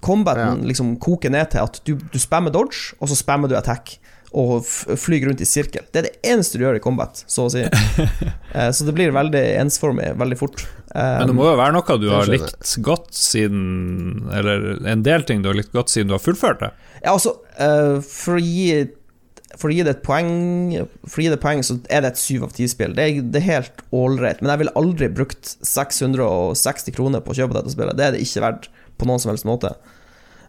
combaten 0.00 0.62
Ja. 0.62 0.66
liksom 0.72 0.96
koker 1.02 1.30
ned 1.30 1.50
til 1.50 1.60
at 1.60 1.80
du, 1.84 1.96
du 1.96 2.18
spammer 2.18 2.50
dodge, 2.54 2.94
og 3.00 3.08
så 3.08 3.16
spammer 3.18 3.48
du 3.48 3.56
attack. 3.58 3.98
Og 4.32 4.64
flyr 4.64 5.26
rundt 5.28 5.42
i 5.44 5.44
sirkel. 5.44 5.82
Det 5.92 5.98
er 6.00 6.06
det 6.06 6.14
eneste 6.24 6.56
du 6.56 6.62
gjør 6.64 6.78
i 6.78 6.80
combat, 6.80 7.18
så 7.28 7.48
å 7.48 7.52
si. 7.52 7.66
Eh, 8.52 8.68
så 8.72 8.84
det 8.84 8.92
blir 8.92 9.08
veldig 9.12 9.40
ensformig 9.62 10.10
veldig 10.20 10.36
fort. 10.36 10.62
Eh, 10.94 11.18
Men 11.20 11.28
det 11.30 11.34
må 11.36 11.44
jo 11.46 11.56
være 11.56 11.72
noe 11.72 11.94
du 12.00 12.10
har 12.12 12.26
likt 12.28 12.72
godt 12.84 13.14
siden 13.16 14.26
Eller 14.32 14.74
en 14.92 15.02
del 15.06 15.22
ting 15.24 15.40
du 15.40 15.48
har 15.48 15.56
likt 15.56 15.72
godt 15.72 15.88
siden 15.88 16.08
du 16.10 16.12
har 16.18 16.20
fullført 16.20 16.60
det. 16.60 16.68
Ja, 17.02 17.14
altså, 17.14 17.32
eh, 17.56 18.00
for 18.04 18.36
å 18.36 18.42
gi 18.44 18.88
For 19.56 19.68
å 19.68 19.72
gi 19.72 19.82
det 19.84 19.94
et 19.98 20.02
poeng, 20.04 20.28
For 21.08 21.20
å 21.20 21.24
gi 21.24 21.30
det 21.32 21.38
et 21.38 21.44
poeng 21.44 21.62
så 21.64 21.78
er 21.88 22.04
det 22.04 22.12
et 22.12 22.20
syv 22.20 22.44
av 22.44 22.52
ti-spill. 22.56 22.92
Det, 22.96 23.08
det 23.32 23.40
er 23.40 23.48
helt 23.48 23.80
ålreit, 23.92 24.40
men 24.44 24.52
jeg 24.52 24.62
ville 24.66 24.76
aldri 24.80 25.08
brukt 25.12 25.56
660 25.64 26.92
kroner 26.96 27.20
på 27.24 27.32
å 27.32 27.38
kjøpe 27.40 27.56
dette 27.56 27.72
spillet. 27.72 27.96
Det 27.96 28.04
er 28.06 28.14
det 28.16 28.22
ikke 28.24 28.44
verdt 28.44 28.68
på 29.02 29.08
noen 29.10 29.22
som 29.22 29.32
helst 29.34 29.48
måte. 29.48 29.74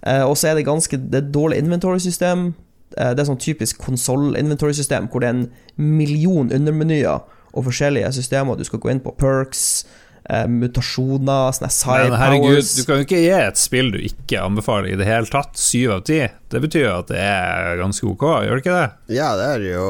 Eh, 0.06 0.22
og 0.28 0.36
så 0.38 0.52
er 0.52 0.60
det 0.60 0.68
ganske 0.68 0.98
Det 1.00 1.20
er 1.22 1.32
dårlig 1.34 1.62
inventory-system. 1.64 2.52
Eh, 2.98 3.12
det 3.16 3.24
er 3.24 3.30
sånn 3.32 3.42
typisk 3.42 3.82
konsoll-inventory-system 3.82 5.10
hvor 5.10 5.24
det 5.24 5.32
er 5.32 5.38
en 5.38 5.50
million 5.82 6.52
undermenyer 6.54 7.24
og 7.54 7.68
forskjellige 7.68 8.10
systemer 8.18 8.58
du 8.58 8.66
skal 8.68 8.82
gå 8.82 8.92
inn 8.94 9.02
på. 9.04 9.14
Perks, 9.18 9.86
eh, 10.30 10.46
mutasjoner, 10.50 11.54
sånne 11.54 11.70
side 11.74 12.10
Men 12.10 12.20
herregud, 12.20 12.56
powers. 12.56 12.72
du 12.76 12.84
kan 12.88 13.02
jo 13.02 13.08
ikke 13.08 13.22
gi 13.22 13.34
et 13.38 13.62
spill 13.62 13.92
du 13.94 14.00
ikke 14.02 14.42
anbefaler 14.42 14.94
i 14.94 14.98
det 15.00 15.08
hele 15.10 15.30
tatt, 15.30 15.54
syv 15.60 15.98
av 15.98 16.04
ti. 16.10 16.20
Det 16.50 16.62
betyr 16.64 16.86
jo 16.88 16.96
at 17.00 17.12
det 17.14 17.22
er 17.22 17.78
ganske 17.82 18.10
ok, 18.10 18.26
gjør 18.48 18.58
det 18.58 18.64
ikke 18.66 18.80
det? 18.80 18.90
Ja, 19.20 19.30
det 19.40 19.50
er 19.52 19.68
jo, 19.72 19.88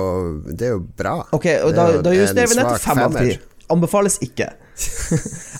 det 0.52 0.68
er 0.68 0.76
jo 0.76 0.84
bra. 1.04 1.16
Ok, 1.36 1.48
og 1.64 1.74
da, 1.78 1.88
da 2.04 2.16
justerer 2.16 2.52
vi 2.52 2.60
ned 2.60 2.70
til 2.76 2.84
fem 2.84 3.04
av 3.08 3.18
ti. 3.20 3.40
Anbefales 3.74 4.20
ikke. 4.22 4.52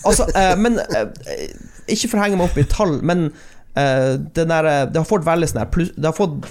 Altså, 0.04 0.26
eh, 0.34 0.54
men 0.58 0.78
eh, 0.82 1.48
Ikke 1.94 2.08
for 2.10 2.18
å 2.20 2.24
henge 2.24 2.38
meg 2.40 2.50
opp 2.50 2.58
i 2.58 2.64
tall, 2.70 2.96
men 3.06 3.26
eh, 3.76 4.14
den 4.36 4.48
der, 4.52 4.64
eh, 4.70 4.84
det 4.90 5.00
har 5.02 5.08
fått 5.08 5.26
veldig 5.26 5.48
sånn 5.50 5.68
Det 5.94 6.08
har 6.08 6.16
fått 6.16 6.48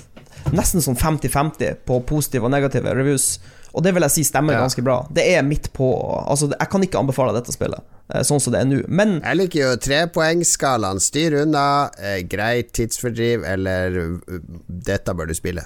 nesten 0.54 0.84
sånn 0.84 0.98
50-50 1.00 1.78
på 1.88 2.02
positive 2.06 2.44
og 2.46 2.52
negative 2.52 2.92
reviews. 2.98 3.38
Og 3.74 3.82
det 3.82 3.94
vil 3.96 4.04
jeg 4.06 4.12
si 4.12 4.24
stemmer 4.28 4.54
Ja. 4.54 4.60
ganske 4.66 4.84
bra. 4.86 4.98
Det 5.10 5.24
er 5.34 5.42
midt 5.42 5.72
på 5.74 5.88
Altså, 6.28 6.50
jeg 6.52 6.70
kan 6.70 6.84
ikke 6.84 7.00
anbefale 7.00 7.34
dette 7.34 7.54
spillet 7.56 7.80
eh, 8.14 8.22
sånn 8.28 8.42
som 8.44 8.54
det 8.54 8.60
er 8.62 8.68
nå. 8.70 8.82
Men 8.88 9.16
Jeg 9.24 9.40
liker 9.40 9.60
jo 9.64 9.70
trepoengsskalaen. 9.82 11.00
Styr 11.02 11.40
unna, 11.42 11.90
eh, 11.98 12.20
greit 12.30 12.74
tidsfordriv, 12.76 13.44
eller 13.48 14.20
dette 14.68 15.16
bør 15.16 15.32
du 15.32 15.34
spille. 15.34 15.64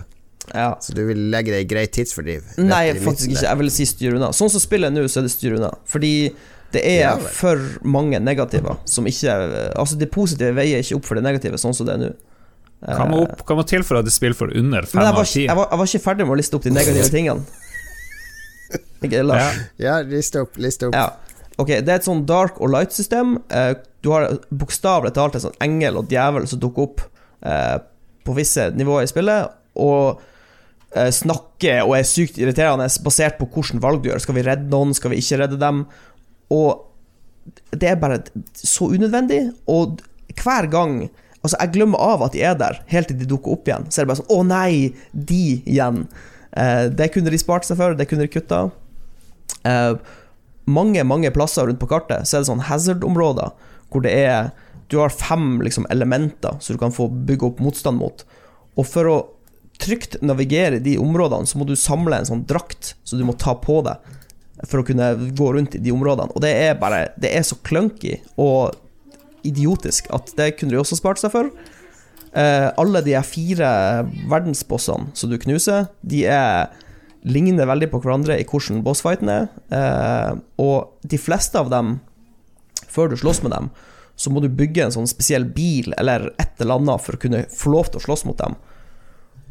ja. 0.54 0.78
Så 0.80 0.94
du 0.96 1.02
vil 1.10 1.26
legge 1.34 1.52
det 1.52 1.66
i 1.66 1.68
greit 1.68 1.92
tidsfordriv? 1.98 2.46
Nei, 2.62 2.94
faktisk 2.94 3.34
ikke. 3.34 3.44
Jeg 3.50 3.58
vil 3.58 3.72
si 3.72 3.86
styr 3.90 4.16
unna. 4.16 4.30
Sånn 4.32 4.50
som 4.54 4.62
spillet 4.64 4.94
nå, 4.94 5.04
så 5.12 5.20
er 5.20 5.28
det 5.28 5.34
styr 5.34 5.58
unna. 5.58 5.74
Fordi 5.90 6.14
det 6.74 6.82
er 6.84 7.22
for 7.32 7.62
mange 7.88 8.20
negativer 8.20 8.76
som 8.90 9.06
ikke 9.08 9.34
Altså, 9.80 9.96
det 10.00 10.10
positive 10.12 10.52
veier 10.58 10.82
ikke 10.84 10.98
opp 11.00 11.06
for 11.08 11.16
det 11.20 11.24
negative, 11.24 11.60
sånn 11.62 11.74
som 11.78 11.88
det 11.88 11.94
er 11.96 12.02
nå. 12.02 12.10
Hva 12.84 13.06
må, 13.10 13.24
opp, 13.24 13.40
hva 13.48 13.56
må 13.58 13.64
til 13.66 13.82
for 13.88 13.98
at 13.98 14.06
et 14.06 14.14
spill 14.14 14.36
får 14.38 14.52
under 14.60 14.86
fem 14.86 15.02
av 15.02 15.22
ti? 15.26 15.46
jeg, 15.48 15.56
var, 15.58 15.70
jeg 15.72 15.80
var 15.82 15.88
ikke 15.90 16.04
ferdig 16.04 16.28
med 16.28 16.36
å 16.36 16.38
liste 16.38 16.60
opp 16.60 16.68
de 16.68 16.74
negative 16.76 17.08
tingene. 17.16 17.42
Ikke, 19.02 19.24
Lars? 19.26 19.58
Ja, 19.82 20.00
liste 20.06 20.44
opp, 20.44 20.58
Liste 20.62 20.90
opp. 20.90 20.98
Ja. 20.98 21.08
Ok, 21.58 21.72
det 21.82 21.90
er 21.90 21.98
et 22.02 22.06
sånn 22.06 22.26
dark 22.30 22.60
og 22.62 22.70
light-system. 22.74 23.38
Eh, 23.50 23.74
Du 24.06 24.12
har 24.14 24.28
bokstavelig 24.54 25.16
talt 25.16 25.36
en 25.40 25.42
sånn 25.48 25.56
engel 25.66 25.98
og 26.00 26.12
djevel 26.12 26.46
som 26.48 26.60
dukker 26.62 26.86
opp 26.86 27.02
eh, 27.42 27.78
på 28.28 28.36
visse 28.38 28.68
nivåer 28.78 29.08
i 29.08 29.10
spillet, 29.10 29.50
og 29.82 30.20
eh, 30.94 31.10
snakker 31.12 31.82
og 31.88 31.96
er 31.98 32.06
sykt 32.08 32.38
irriterende 32.38 32.86
basert 33.04 33.40
på 33.42 33.48
hvilke 33.50 33.82
valg 33.84 34.04
du 34.04 34.12
gjør. 34.12 34.22
Skal 34.22 34.38
vi 34.38 34.46
redde 34.46 34.70
noen, 34.70 34.94
skal 34.98 35.16
vi 35.16 35.20
ikke 35.24 35.42
redde 35.42 35.58
dem? 35.62 35.82
Og 36.54 36.84
det 37.72 37.90
er 37.92 38.02
bare 38.02 38.22
så 38.56 38.90
unødvendig, 38.92 39.48
og 39.68 40.02
hver 40.38 40.70
gang 40.72 41.08
Altså, 41.46 41.56
jeg 41.62 41.78
glemmer 41.78 42.02
av 42.02 42.24
at 42.26 42.34
de 42.34 42.42
er 42.44 42.56
der, 42.60 42.80
helt 42.92 43.08
til 43.08 43.20
de 43.22 43.28
dukker 43.30 43.54
opp 43.54 43.70
igjen. 43.70 43.86
Så 43.88 44.02
er 44.02 44.04
det 44.04 44.10
bare 44.10 44.20
sånn 44.20 44.34
Å 44.36 44.40
nei, 44.50 44.72
de 45.14 45.44
igjen. 45.70 46.02
Eh, 46.52 46.88
det 46.92 47.12
kunne 47.14 47.32
de 47.32 47.40
spart 47.40 47.64
seg 47.64 47.78
for, 47.80 47.94
det 47.96 48.08
kunne 48.10 48.26
de 48.26 48.32
kutta. 48.34 48.66
Eh, 49.70 49.94
mange, 50.68 51.06
mange 51.08 51.32
plasser 51.32 51.70
rundt 51.70 51.80
på 51.80 51.88
kartet 51.88 52.28
Så 52.28 52.36
er 52.36 52.44
det 52.44 52.50
sånn 52.50 52.66
hazard-områder 52.68 53.54
hvor 53.88 54.04
det 54.04 54.12
er 54.20 54.50
Du 54.92 54.98
har 55.00 55.14
fem 55.14 55.62
liksom, 55.64 55.88
elementer 55.94 56.58
som 56.60 56.76
du 56.76 56.82
kan 56.82 56.92
få 56.92 57.08
bygge 57.08 57.48
opp 57.52 57.64
motstand 57.64 58.02
mot. 58.02 58.26
Og 58.76 58.90
for 58.90 59.12
å 59.12 59.18
trygt 59.80 60.18
navigere 60.26 60.80
i 60.80 60.84
de 60.84 60.98
områdene, 61.00 61.48
så 61.48 61.60
må 61.60 61.68
du 61.70 61.76
samle 61.78 62.18
en 62.18 62.28
sånn 62.28 62.46
drakt 62.50 62.96
som 63.06 63.20
du 63.20 63.26
må 63.28 63.36
ta 63.38 63.54
på 63.62 63.80
deg 63.86 64.16
for 64.66 64.82
å 64.82 64.88
kunne 64.88 65.12
gå 65.38 65.48
rundt 65.54 65.78
i 65.78 65.82
de 65.84 65.94
områdene. 65.94 66.34
Og 66.34 66.42
det 66.42 66.54
er 66.56 66.80
bare 66.80 67.12
Det 67.20 67.30
er 67.36 67.46
så 67.46 67.58
clunky 67.64 68.18
og 68.38 68.76
idiotisk 69.46 70.10
at 70.14 70.34
det 70.38 70.56
kunne 70.58 70.74
de 70.74 70.82
også 70.82 70.98
spart 70.98 71.22
seg 71.22 71.32
for. 71.32 71.52
Eh, 72.34 72.68
alle 72.78 73.02
de 73.06 73.16
fire 73.24 73.70
verdensbossene 74.30 75.14
som 75.18 75.32
du 75.32 75.38
knuser, 75.42 75.88
de 76.02 76.26
er 76.26 76.74
ligner 77.28 77.68
veldig 77.68 77.90
på 77.92 78.02
hverandre 78.04 78.38
i 78.40 78.46
hvordan 78.48 78.84
bossfighten 78.86 79.32
er. 79.32 79.48
Eh, 79.74 80.34
og 80.62 81.08
de 81.08 81.20
fleste 81.22 81.60
av 81.60 81.72
dem, 81.74 82.00
før 82.88 83.12
du 83.12 83.18
slåss 83.20 83.44
med 83.46 83.54
dem, 83.56 83.70
så 84.18 84.32
må 84.34 84.42
du 84.42 84.50
bygge 84.50 84.88
en 84.88 84.96
sånn 84.96 85.10
spesiell 85.10 85.46
bil 85.46 85.94
eller 86.00 86.32
et 86.42 86.62
eller 86.62 86.80
annet 86.80 87.04
for 87.06 87.18
å 87.18 87.22
kunne 87.22 87.44
få 87.54 87.74
lov 87.76 87.92
til 87.92 88.02
å 88.02 88.06
slåss 88.08 88.26
mot 88.26 88.38
dem. 88.40 88.58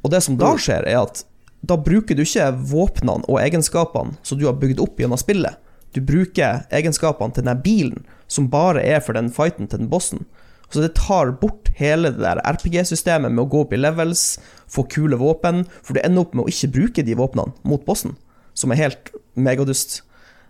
Og 0.03 0.11
det 0.11 0.23
som 0.27 0.39
da 0.39 0.53
skjer, 0.59 0.87
er 0.87 1.05
at 1.05 1.23
da 1.61 1.77
bruker 1.81 2.17
du 2.17 2.23
ikke 2.25 2.51
våpnene 2.71 3.27
og 3.27 3.41
egenskapene 3.41 4.17
som 4.27 4.39
du 4.39 4.47
har 4.49 4.59
bygd 4.61 4.83
opp 4.83 5.01
gjennom 5.01 5.21
spillet. 5.21 5.57
Du 5.97 6.03
bruker 6.05 6.67
egenskapene 6.75 7.33
til 7.33 7.47
den 7.47 7.63
bilen, 7.65 8.03
som 8.29 8.51
bare 8.53 8.83
er 8.85 9.01
for 9.01 9.17
den 9.17 9.31
fighten 9.33 9.69
til 9.71 9.81
den 9.81 9.91
bossen. 9.93 10.27
Så 10.69 10.83
det 10.83 10.97
tar 10.99 11.31
bort 11.41 11.71
hele 11.79 12.11
det 12.11 12.25
der 12.25 12.43
RPG-systemet 12.43 13.33
med 13.33 13.45
å 13.45 13.51
gå 13.51 13.63
opp 13.65 13.73
i 13.73 13.81
levels, 13.81 14.37
få 14.69 14.85
kule 14.91 15.19
våpen, 15.21 15.65
for 15.83 15.95
du 15.95 16.03
ender 16.03 16.27
opp 16.27 16.35
med 16.35 16.47
å 16.47 16.53
ikke 16.53 16.73
bruke 16.75 17.07
de 17.07 17.15
våpnene 17.19 17.55
mot 17.65 17.85
bossen, 17.87 18.17
som 18.53 18.75
er 18.75 18.83
helt 18.83 19.13
megadust. 19.39 20.01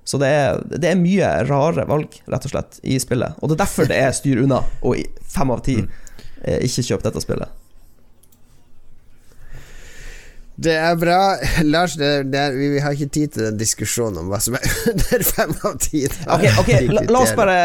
Så 0.06 0.18
det 0.22 0.30
er, 0.30 0.62
det 0.70 0.88
er 0.88 0.98
mye 0.98 1.28
rare 1.48 1.84
valg, 1.90 2.16
rett 2.30 2.48
og 2.48 2.54
slett, 2.54 2.80
i 2.86 2.96
spillet. 3.02 3.36
Og 3.42 3.50
det 3.50 3.58
er 3.58 3.64
derfor 3.64 3.90
det 3.90 4.00
er 4.00 4.16
styr 4.16 4.40
unna, 4.44 4.62
og 4.86 5.02
fem 5.26 5.52
av 5.52 5.64
ti 5.66 5.80
eh, 5.82 6.62
ikke 6.64 6.86
kjøp 6.86 7.06
dette 7.06 7.22
spillet. 7.24 7.65
Det 10.56 10.72
er 10.72 10.96
bra. 10.96 11.36
Lars, 11.72 11.94
det, 12.00 12.10
det 12.32 12.40
er, 12.40 12.56
vi, 12.56 12.80
har 12.80 12.96
ikke 12.96 13.10
tid 13.12 13.34
til 13.34 13.46
den 13.50 13.58
diskusjonen 13.60 14.22
om 14.22 14.30
hva 14.32 14.40
som 14.40 14.56
er 14.56 14.64
under 14.92 15.24
fem 15.28 15.54
av 15.68 15.78
ti. 15.84 16.04
Okay, 16.08 16.52
Ok, 16.56 16.60
ok, 16.64 16.72
la, 16.96 17.06
la 17.12 17.22
oss 17.22 17.34
bare 17.36 17.56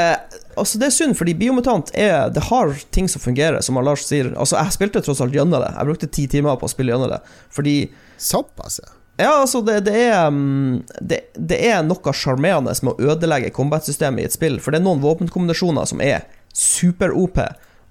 Altså 0.60 0.82
Det 0.82 0.90
er 0.90 0.96
synd, 0.96 1.16
fordi 1.16 1.34
Biomutant 1.40 1.94
er 1.96 2.28
Det 2.36 2.44
har 2.50 2.74
ting 2.92 3.08
som 3.10 3.24
fungerer, 3.24 3.62
som 3.64 3.80
Lars 3.80 4.04
sier. 4.10 4.34
Altså 4.36 4.60
Jeg 4.60 4.76
spilte 4.76 5.04
tross 5.06 5.24
alt 5.24 5.36
gjennom 5.36 5.64
det. 5.64 5.72
Jeg 5.78 5.92
brukte 5.92 6.12
ti 6.12 6.28
timer 6.32 6.60
på 6.60 6.68
å 6.68 6.74
spille 6.74 6.92
gjennom 6.92 7.14
det. 7.14 7.22
Fordi 7.56 7.78
Såpass, 8.22 8.82
ja. 8.84 8.92
Ja, 9.22 9.32
altså, 9.42 9.60
det, 9.62 9.80
det 9.86 9.94
er 10.08 10.28
um, 10.32 10.82
det, 11.02 11.20
det 11.36 11.58
er 11.68 11.84
noe 11.86 12.14
sjarmerende 12.16 12.74
med 12.86 12.94
å 12.96 13.12
ødelegge 13.14 13.52
combat-systemet 13.54 14.24
i 14.24 14.30
et 14.30 14.34
spill. 14.36 14.58
For 14.64 14.74
det 14.74 14.80
er 14.82 14.86
noen 14.88 15.02
våpenkombinasjoner 15.04 15.90
som 15.90 16.02
er 16.02 16.24
super-OP, 16.58 17.38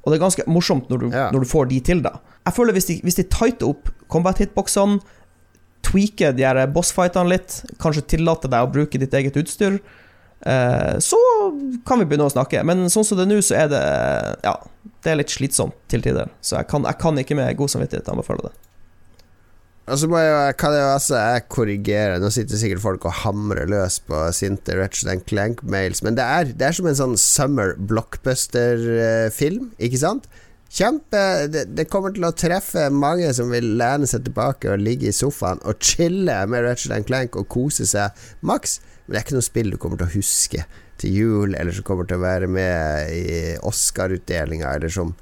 og 0.01 0.11
det 0.11 0.17
er 0.17 0.23
ganske 0.25 0.47
morsomt 0.51 0.91
når 0.91 1.03
du, 1.03 1.07
Ja. 1.13 1.29
når 1.31 1.45
du 1.45 1.51
får 1.51 1.69
de 1.71 1.81
til, 1.87 2.03
da. 2.03 2.17
Jeg 2.47 2.57
føler 2.57 2.77
hvis 2.77 2.89
de, 2.89 2.99
hvis 3.05 3.19
de 3.19 3.27
tighter 3.29 3.71
opp 3.71 3.91
combat-hitboxene, 4.11 5.01
tweaker 5.87 6.35
de 6.37 6.45
her 6.45 6.61
bossfightene 6.73 7.33
litt, 7.33 7.61
kanskje 7.83 8.07
tillater 8.15 8.53
deg 8.53 8.67
å 8.67 8.71
bruke 8.73 9.01
ditt 9.01 9.15
eget 9.17 9.37
utstyr, 9.41 9.79
eh, 10.45 10.97
så 11.01 11.21
kan 11.89 12.01
vi 12.01 12.09
begynne 12.09 12.29
å 12.29 12.33
snakke. 12.33 12.63
Men 12.67 12.89
sånn 12.93 13.07
som 13.07 13.21
det 13.21 13.27
er 13.27 13.33
nå, 13.33 13.41
så 13.45 13.61
er 13.63 13.71
det 13.73 13.85
Ja, 14.45 14.57
det 15.05 15.13
er 15.13 15.23
litt 15.23 15.33
slitsomt 15.33 15.77
til 15.93 16.05
tider. 16.05 16.33
Så 16.45 16.59
jeg 16.59 16.69
kan, 16.73 16.85
jeg 16.89 17.01
kan 17.01 17.21
ikke 17.21 17.39
med 17.39 17.57
god 17.61 17.73
samvittighet 17.73 18.13
anbefale 18.13 18.51
det. 18.51 18.57
Og 19.91 19.99
så 19.99 20.07
må 20.07 20.21
jeg, 20.23 20.55
kan 20.61 20.75
jeg 20.77 20.87
altså 20.87 21.17
jeg 21.19 21.47
korrigere 21.51 22.19
Nå 22.23 22.29
sitter 22.31 22.61
sikkert 22.61 22.83
folk 22.85 23.07
og 23.09 23.17
hamrer 23.25 23.67
løs 23.71 23.97
på 24.07 24.21
sinte 24.37 24.77
Ratchet 24.79 25.25
Clank-mails, 25.27 26.05
men 26.07 26.19
det 26.19 26.27
er, 26.27 26.53
det 26.55 26.69
er 26.69 26.77
som 26.77 26.87
en 26.87 26.99
sånn 26.99 27.17
summer 27.19 27.75
blockbuster-film, 27.91 29.73
ikke 29.83 30.03
sant? 30.05 30.31
Kjempe 30.71 31.21
det, 31.51 31.65
det 31.75 31.89
kommer 31.91 32.15
til 32.15 32.29
å 32.29 32.35
treffe 32.37 32.87
mange 32.95 33.33
som 33.35 33.51
vil 33.51 33.73
lene 33.81 34.07
seg 34.07 34.23
tilbake 34.29 34.71
og 34.71 34.85
ligge 34.85 35.11
i 35.11 35.15
sofaen 35.17 35.59
og 35.67 35.83
chille 35.83 36.37
med 36.47 36.63
Ratchet 36.63 37.09
Clank 37.09 37.39
og 37.41 37.49
kose 37.51 37.89
seg 37.91 38.15
maks. 38.47 38.79
Men 39.05 39.13
det 39.13 39.19
er 39.19 39.27
ikke 39.27 39.39
noe 39.41 39.49
spill 39.49 39.75
du 39.75 39.81
kommer 39.83 39.99
til 39.99 40.07
å 40.07 40.15
huske 40.15 40.65
til 41.01 41.17
jul, 41.17 41.55
eller 41.57 41.75
som 41.75 41.87
kommer 41.87 42.07
til 42.07 42.21
å 42.21 42.23
være 42.23 42.47
med 42.51 43.15
i 43.17 43.39
Oscar-utdelinga, 43.67 44.75
eller 44.77 44.93
som 44.95 45.15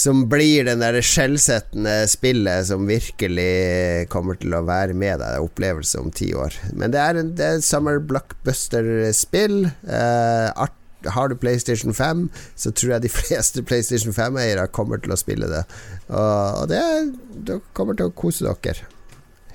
som 0.00 0.22
blir 0.30 0.64
den 0.64 0.80
der 0.80 0.96
skjellsettende 1.04 2.06
spillet 2.08 2.68
som 2.70 2.86
virkelig 2.88 4.06
kommer 4.12 4.38
til 4.40 4.54
å 4.56 4.62
være 4.64 4.94
med 4.96 5.18
deg, 5.20 5.42
opplevelse 5.44 6.00
om 6.00 6.12
ti 6.14 6.30
år. 6.32 6.56
Men 6.72 6.94
det 6.94 7.02
er 7.02 7.20
en 7.20 7.32
det 7.36 7.48
er 7.56 7.64
summer 7.64 8.00
blockbuster-spill. 8.08 9.58
Eh, 9.66 10.46
har 11.06 11.28
du 11.28 11.36
PlayStation 11.36 11.94
5, 11.94 12.26
så 12.56 12.72
tror 12.72 12.96
jeg 12.96 13.02
de 13.06 13.12
fleste 13.20 13.62
PlayStation 13.62 14.14
5-eiere 14.16 14.68
kommer 14.72 15.00
til 15.02 15.14
å 15.14 15.20
spille 15.20 15.50
det. 15.50 15.64
Og, 16.08 16.66
det 16.70 16.82
dere 17.46 17.62
kommer 17.76 17.98
til 17.98 18.10
å 18.10 18.16
kose 18.16 18.46
dere. 18.46 18.88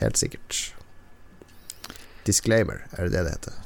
Helt 0.02 0.20
sikkert. 0.20 0.74
Disclaimer, 2.26 2.88
er 2.98 3.06
det 3.06 3.14
det 3.14 3.28
det 3.28 3.38
heter? 3.38 3.65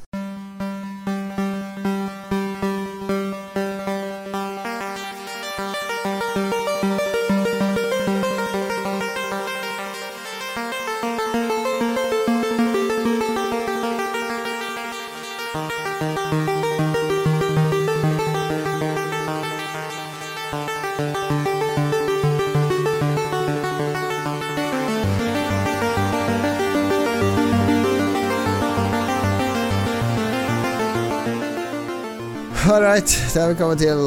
Er 33.51 33.57
kommet 33.59 33.79
til 33.81 33.99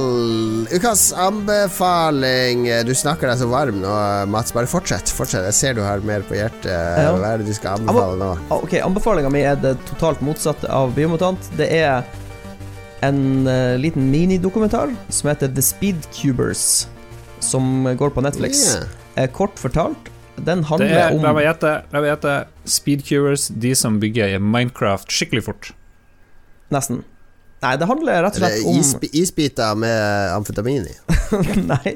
ukas 0.72 1.09
anbefaling. 1.18 2.64
Du 2.86 2.93
snakker 2.97 3.30
deg 3.30 3.40
så 3.40 3.49
varm 3.51 3.80
nå, 3.82 3.93
Mats. 4.30 4.55
Bare 4.55 4.68
fortsett. 4.70 5.11
fortsett 5.12 5.47
Jeg 5.49 5.57
ser 5.59 5.76
du 5.78 5.82
har 5.84 6.03
mer 6.07 6.24
på 6.26 6.36
hjertet. 6.38 6.70
Ja. 6.70 7.12
Hva 7.16 7.34
er 7.34 7.43
det 7.43 7.49
du 7.51 7.55
skal 7.57 7.80
anbefale 7.80 8.18
nå? 8.20 8.30
Ah, 8.49 8.62
Ok, 8.62 8.76
Anbefalinga 8.82 9.30
mi 9.32 9.45
er 9.47 9.59
det 9.61 9.74
totalt 9.88 10.22
motsatte 10.24 10.70
av 10.70 10.95
Biomutant. 10.97 11.51
Det 11.59 11.68
er 11.74 12.03
en 13.03 13.49
uh, 13.49 13.74
liten 13.82 14.11
minidokumentar 14.12 14.93
som 15.11 15.30
heter 15.32 15.51
The 15.51 15.64
Speedcubers, 15.64 16.86
som 17.43 17.86
går 17.99 18.14
på 18.14 18.22
Netflix. 18.24 18.64
Yeah. 19.16 19.30
Kort 19.34 19.59
fortalt, 19.59 20.11
den 20.36 20.62
Det 20.62 20.70
handler 20.70 21.16
om 21.18 21.24
la 21.26 21.32
meg 21.36 21.49
gjette, 21.49 21.72
la 21.93 22.01
meg 22.05 22.12
gjette 22.14 22.36
Speedcubers, 22.78 23.49
de 23.51 23.74
som 23.76 23.99
bygger 24.03 24.38
Minecraft 24.38 25.11
skikkelig 25.12 25.47
fort. 25.51 25.72
Nesten. 26.72 27.03
Nei, 27.63 27.77
det 27.79 27.87
handler 27.87 28.25
rett 28.25 28.39
og 28.39 28.43
slett 28.43 28.65
om 28.67 28.79
isbi 28.81 29.09
isbiter 29.21 29.77
med 29.79 30.33
amfetamin 30.35 30.89
i. 30.91 30.95
Nei. 31.73 31.93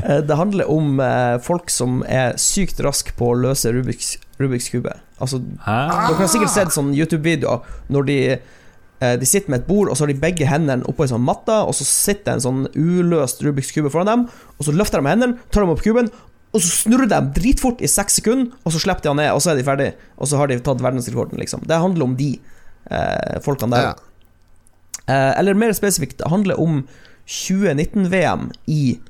Eh, 0.00 0.20
Det 0.24 0.38
handler 0.40 0.70
om 0.72 1.00
eh, 1.04 1.36
folk 1.44 1.68
som 1.72 2.00
er 2.08 2.38
sykt 2.40 2.80
raske 2.84 3.12
på 3.18 3.28
å 3.32 3.36
løse 3.42 3.72
Rubiks, 3.76 4.14
Rubiks 4.40 4.70
kube. 4.72 4.94
Altså, 5.20 5.42
dere 5.66 6.16
har 6.16 6.32
sikkert 6.32 6.54
sett 6.54 6.72
sånne 6.72 6.96
YouTube-videoer 6.96 7.60
når 7.92 8.08
de 8.08 8.16
eh, 8.32 9.14
de 9.20 9.28
sitter 9.28 9.52
med 9.52 9.62
et 9.62 9.68
bord, 9.68 9.90
og 9.92 9.96
så 10.00 10.06
har 10.06 10.14
de 10.14 10.18
begge 10.22 10.48
hendene 10.48 10.84
oppå 10.88 11.04
ei 11.04 11.12
sånn 11.12 11.24
matte, 11.28 11.60
og 11.60 11.76
så 11.76 11.84
sitter 11.88 12.38
en 12.38 12.44
sånn 12.44 12.64
uløst 12.76 13.44
Rubiks 13.44 13.72
kube 13.76 13.92
foran 13.92 14.08
dem, 14.08 14.26
og 14.56 14.64
så 14.66 14.72
løfter 14.76 15.04
de 15.04 15.12
hendene, 15.12 15.38
tar 15.52 15.64
dem 15.66 15.72
opp 15.76 15.84
kuben, 15.84 16.08
og 16.50 16.64
så 16.64 16.72
snurrer 16.82 17.06
de 17.12 17.20
dritfort 17.36 17.84
i 17.84 17.88
seks 17.88 18.16
sekunder, 18.18 18.48
og 18.64 18.72
så 18.74 18.80
slipper 18.82 19.04
de 19.04 19.12
han 19.12 19.20
ned, 19.20 19.28
og 19.36 19.44
så 19.44 19.52
er 19.52 19.60
de 19.60 19.64
ferdig. 19.68 19.90
Og 20.18 20.26
så 20.26 20.40
har 20.40 20.48
de 20.50 20.56
tatt 20.66 20.80
verdensrekorden, 20.82 21.38
liksom. 21.38 21.62
Det 21.68 21.78
handler 21.78 22.08
om 22.08 22.16
de 22.18 22.32
eh, 22.90 23.36
folkene 23.44 23.76
der. 23.76 23.92
Ja. 23.92 24.09
Eh, 25.10 25.38
eller 25.38 25.58
mer 25.58 25.72
spesifikt, 25.76 26.18
det 26.18 26.30
handler 26.30 26.60
om 26.60 26.84
2019-VM 27.26 28.50
i 28.70 29.00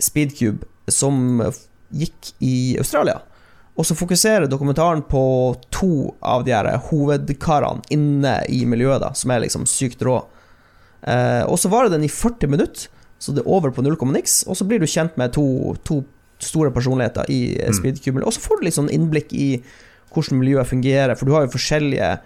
speedcube 0.00 0.66
som 0.88 1.42
gikk 1.92 2.32
i 2.40 2.78
Australia. 2.80 3.20
Og 3.76 3.86
så 3.88 3.96
fokuserer 3.96 4.48
dokumentaren 4.50 5.02
på 5.08 5.24
to 5.72 6.12
av 6.20 6.44
de 6.44 6.52
her 6.52 6.68
hovedkarene 6.90 7.84
inne 7.94 8.34
i 8.52 8.64
miljøet, 8.68 9.00
da, 9.04 9.12
som 9.16 9.32
er 9.32 9.44
liksom 9.44 9.64
sykt 9.68 10.04
rå. 10.04 10.18
Eh, 11.02 11.44
og 11.48 11.56
så 11.60 11.70
varer 11.72 11.92
den 11.92 12.04
i 12.04 12.10
40 12.12 12.52
minutter, 12.52 12.90
så 13.22 13.32
det 13.32 13.44
er 13.44 13.54
over 13.54 13.72
på 13.72 13.84
null 13.84 13.96
komma 13.96 14.16
niks. 14.16 14.42
Og 14.50 14.58
så 14.58 14.66
blir 14.68 14.82
du 14.82 14.88
kjent 14.90 15.16
med 15.20 15.32
to, 15.36 15.46
to 15.86 16.02
store 16.42 16.72
personligheter 16.74 17.28
i 17.30 17.42
mm. 17.54 17.78
speedcube. 17.78 18.24
Og 18.26 18.34
så 18.34 18.42
får 18.44 18.60
du 18.60 18.66
litt 18.66 18.76
sånn 18.76 18.92
innblikk 18.92 19.32
i 19.32 19.48
hvordan 20.12 20.42
miljøet 20.42 20.68
fungerer, 20.68 21.16
for 21.16 21.28
du 21.28 21.36
har 21.36 21.46
jo 21.46 21.54
forskjellige 21.54 22.16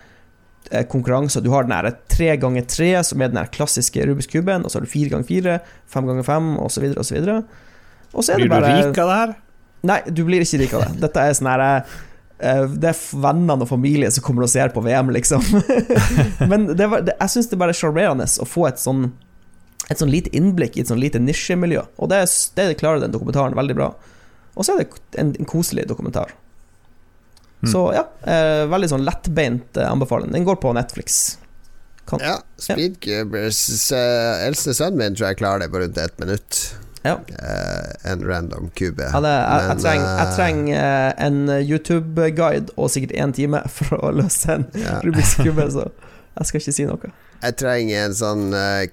konkurranser. 0.90 1.44
Du 1.44 1.50
har 1.52 1.66
den 1.66 1.74
her 1.76 1.90
tre 2.10 2.32
ganger 2.40 2.66
tre, 2.70 2.90
som 3.06 3.22
er 3.22 3.30
den 3.32 3.40
her 3.40 3.50
klassiske 3.52 4.06
Rubiks 4.08 4.30
kuben, 4.30 4.64
og 4.64 4.72
så 4.72 4.80
har 4.80 4.86
du 4.86 4.90
fire 4.90 5.12
ganger 5.12 5.28
fire, 5.28 5.58
fem 5.90 6.08
ganger 6.08 6.26
fem, 6.26 6.54
osv., 6.62 6.88
osv. 6.98 7.18
Og 8.16 8.24
så 8.24 8.34
er 8.34 8.40
Blir 8.40 8.48
det 8.48 8.50
du 8.50 8.54
bare 8.54 8.72
rik 8.74 9.00
av 9.02 9.10
det 9.10 9.18
her? 9.20 9.34
Nei, 9.86 10.00
du 10.10 10.24
blir 10.26 10.44
ikke 10.44 10.60
rik 10.64 10.74
av 10.76 10.86
det. 10.86 11.00
Dette 11.04 11.22
er 11.22 11.36
sånn 11.36 11.50
her 11.50 11.64
eh, 11.66 12.64
Det 12.72 12.90
er 12.90 13.02
vennene 13.26 13.58
og 13.62 13.70
familie 13.70 14.10
som 14.14 14.24
kommer 14.26 14.46
og 14.46 14.52
ser 14.52 14.72
på 14.74 14.82
VM, 14.84 15.12
liksom. 15.14 15.44
Men 16.50 16.70
det 16.72 16.88
var, 16.92 17.04
det, 17.06 17.16
jeg 17.20 17.34
syns 17.34 17.52
det 17.52 17.60
bare 17.60 17.76
er 17.76 17.80
sjarmerende 17.80 18.26
å 18.26 18.48
få 18.48 18.66
et 18.70 18.82
sånn 18.82 19.10
Et 19.90 20.00
sånn 20.00 20.10
lite 20.10 20.32
innblikk 20.34 20.76
i 20.76 20.82
et 20.82 20.90
sånn 20.90 21.02
lite 21.02 21.20
nisjemiljø. 21.22 21.84
Og 22.02 22.10
det, 22.10 22.24
det 22.58 22.72
klarer 22.80 23.04
den 23.04 23.14
dokumentaren 23.14 23.54
veldig 23.54 23.76
bra. 23.78 23.92
Og 24.56 24.66
så 24.66 24.74
er 24.74 24.82
det 24.82 25.20
en, 25.20 25.30
en 25.36 25.48
koselig 25.48 25.84
dokumentar. 25.86 26.32
Mm. 27.66 27.72
Så 27.72 27.82
ja, 27.96 28.06
eh, 28.22 28.62
veldig 28.70 28.88
sånn 28.94 29.04
lettbeint 29.06 29.76
eh, 29.76 29.90
anbefaling. 29.90 30.30
Den 30.32 30.46
går 30.46 30.60
på 30.62 30.72
Netflix. 30.76 31.38
Kan, 32.06 32.22
Ja, 32.22 32.38
Speedcubers 32.62 33.58
eh, 33.90 34.46
Eldste 34.46 34.76
sønnen 34.78 35.00
min 35.00 35.16
tror 35.18 35.32
jeg 35.32 35.40
klarer 35.40 35.64
det 35.64 35.72
på 35.72 35.82
rundt 35.82 35.98
ett 35.98 36.20
minutt. 36.22 36.60
Ja. 37.06 37.20
Eh, 37.28 38.10
en 38.12 38.24
random 38.24 38.70
kube. 38.74 39.10
Ja, 39.12 39.20
det, 39.20 39.34
jeg, 39.34 39.68
jeg 39.68 39.82
trenger 39.82 40.06
jeg 40.06 40.26
eh, 40.26 40.32
trenger, 40.36 40.80
eh, 40.80 41.26
en 41.26 41.38
YouTube-guide 41.60 42.74
og 42.76 42.90
sikkert 42.94 43.14
én 43.18 43.34
time 43.36 43.62
for 43.76 43.98
å 44.00 44.10
løse 44.14 44.58
en 44.58 44.66
Ja. 44.78 44.98
Rubiks 45.04 45.36
kube, 45.38 45.68
så 45.76 45.86
jeg 46.36 46.50
skal 46.50 46.62
ikke 46.62 46.76
si 46.78 46.88
noe. 46.88 47.12
Jeg 47.36 47.56
trenger 47.60 48.06
en 48.06 48.14
sånn 48.16 48.44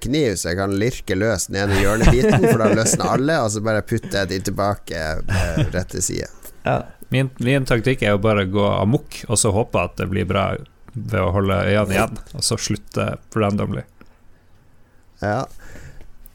kniv 0.04 0.34
så 0.36 0.50
jeg 0.50 0.58
kan 0.58 0.74
lirke 0.78 1.16
løs 1.16 1.46
den 1.48 1.62
ene 1.62 1.78
hjørnebiten, 1.80 2.44
for 2.44 2.60
da 2.60 2.68
løsner 2.76 3.10
alle, 3.16 3.38
og 3.40 3.50
så 3.54 3.62
bare 3.64 3.82
putter 3.88 4.20
jeg 4.20 4.30
de 4.34 4.38
tilbake 4.50 5.04
rett 5.24 5.72
rette 5.74 6.02
side. 6.04 6.28
Ja. 6.64 6.78
Min, 7.12 7.28
min 7.44 7.66
taktikk 7.68 8.02
er 8.02 8.16
å 8.16 8.22
bare 8.22 8.46
gå 8.50 8.64
amok, 8.80 9.20
og 9.28 9.38
så 9.38 9.52
håpe 9.54 9.82
at 9.84 9.98
det 10.00 10.08
blir 10.10 10.26
bra 10.26 10.46
ved 10.94 11.18
å 11.20 11.30
holde 11.34 11.58
øynene 11.66 11.94
igjen, 11.94 12.18
og 12.38 12.42
så 12.46 12.56
slutte 12.58 13.04
randomly. 13.36 13.82
Ja. 15.22 15.44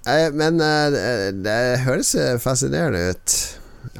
Eh, 0.07 0.29
Men 0.33 0.59
eh, 0.63 0.85
det, 0.93 1.05
det 1.45 1.57
høres 1.85 2.13
fascinerende 2.43 3.09
ut. 3.13 3.35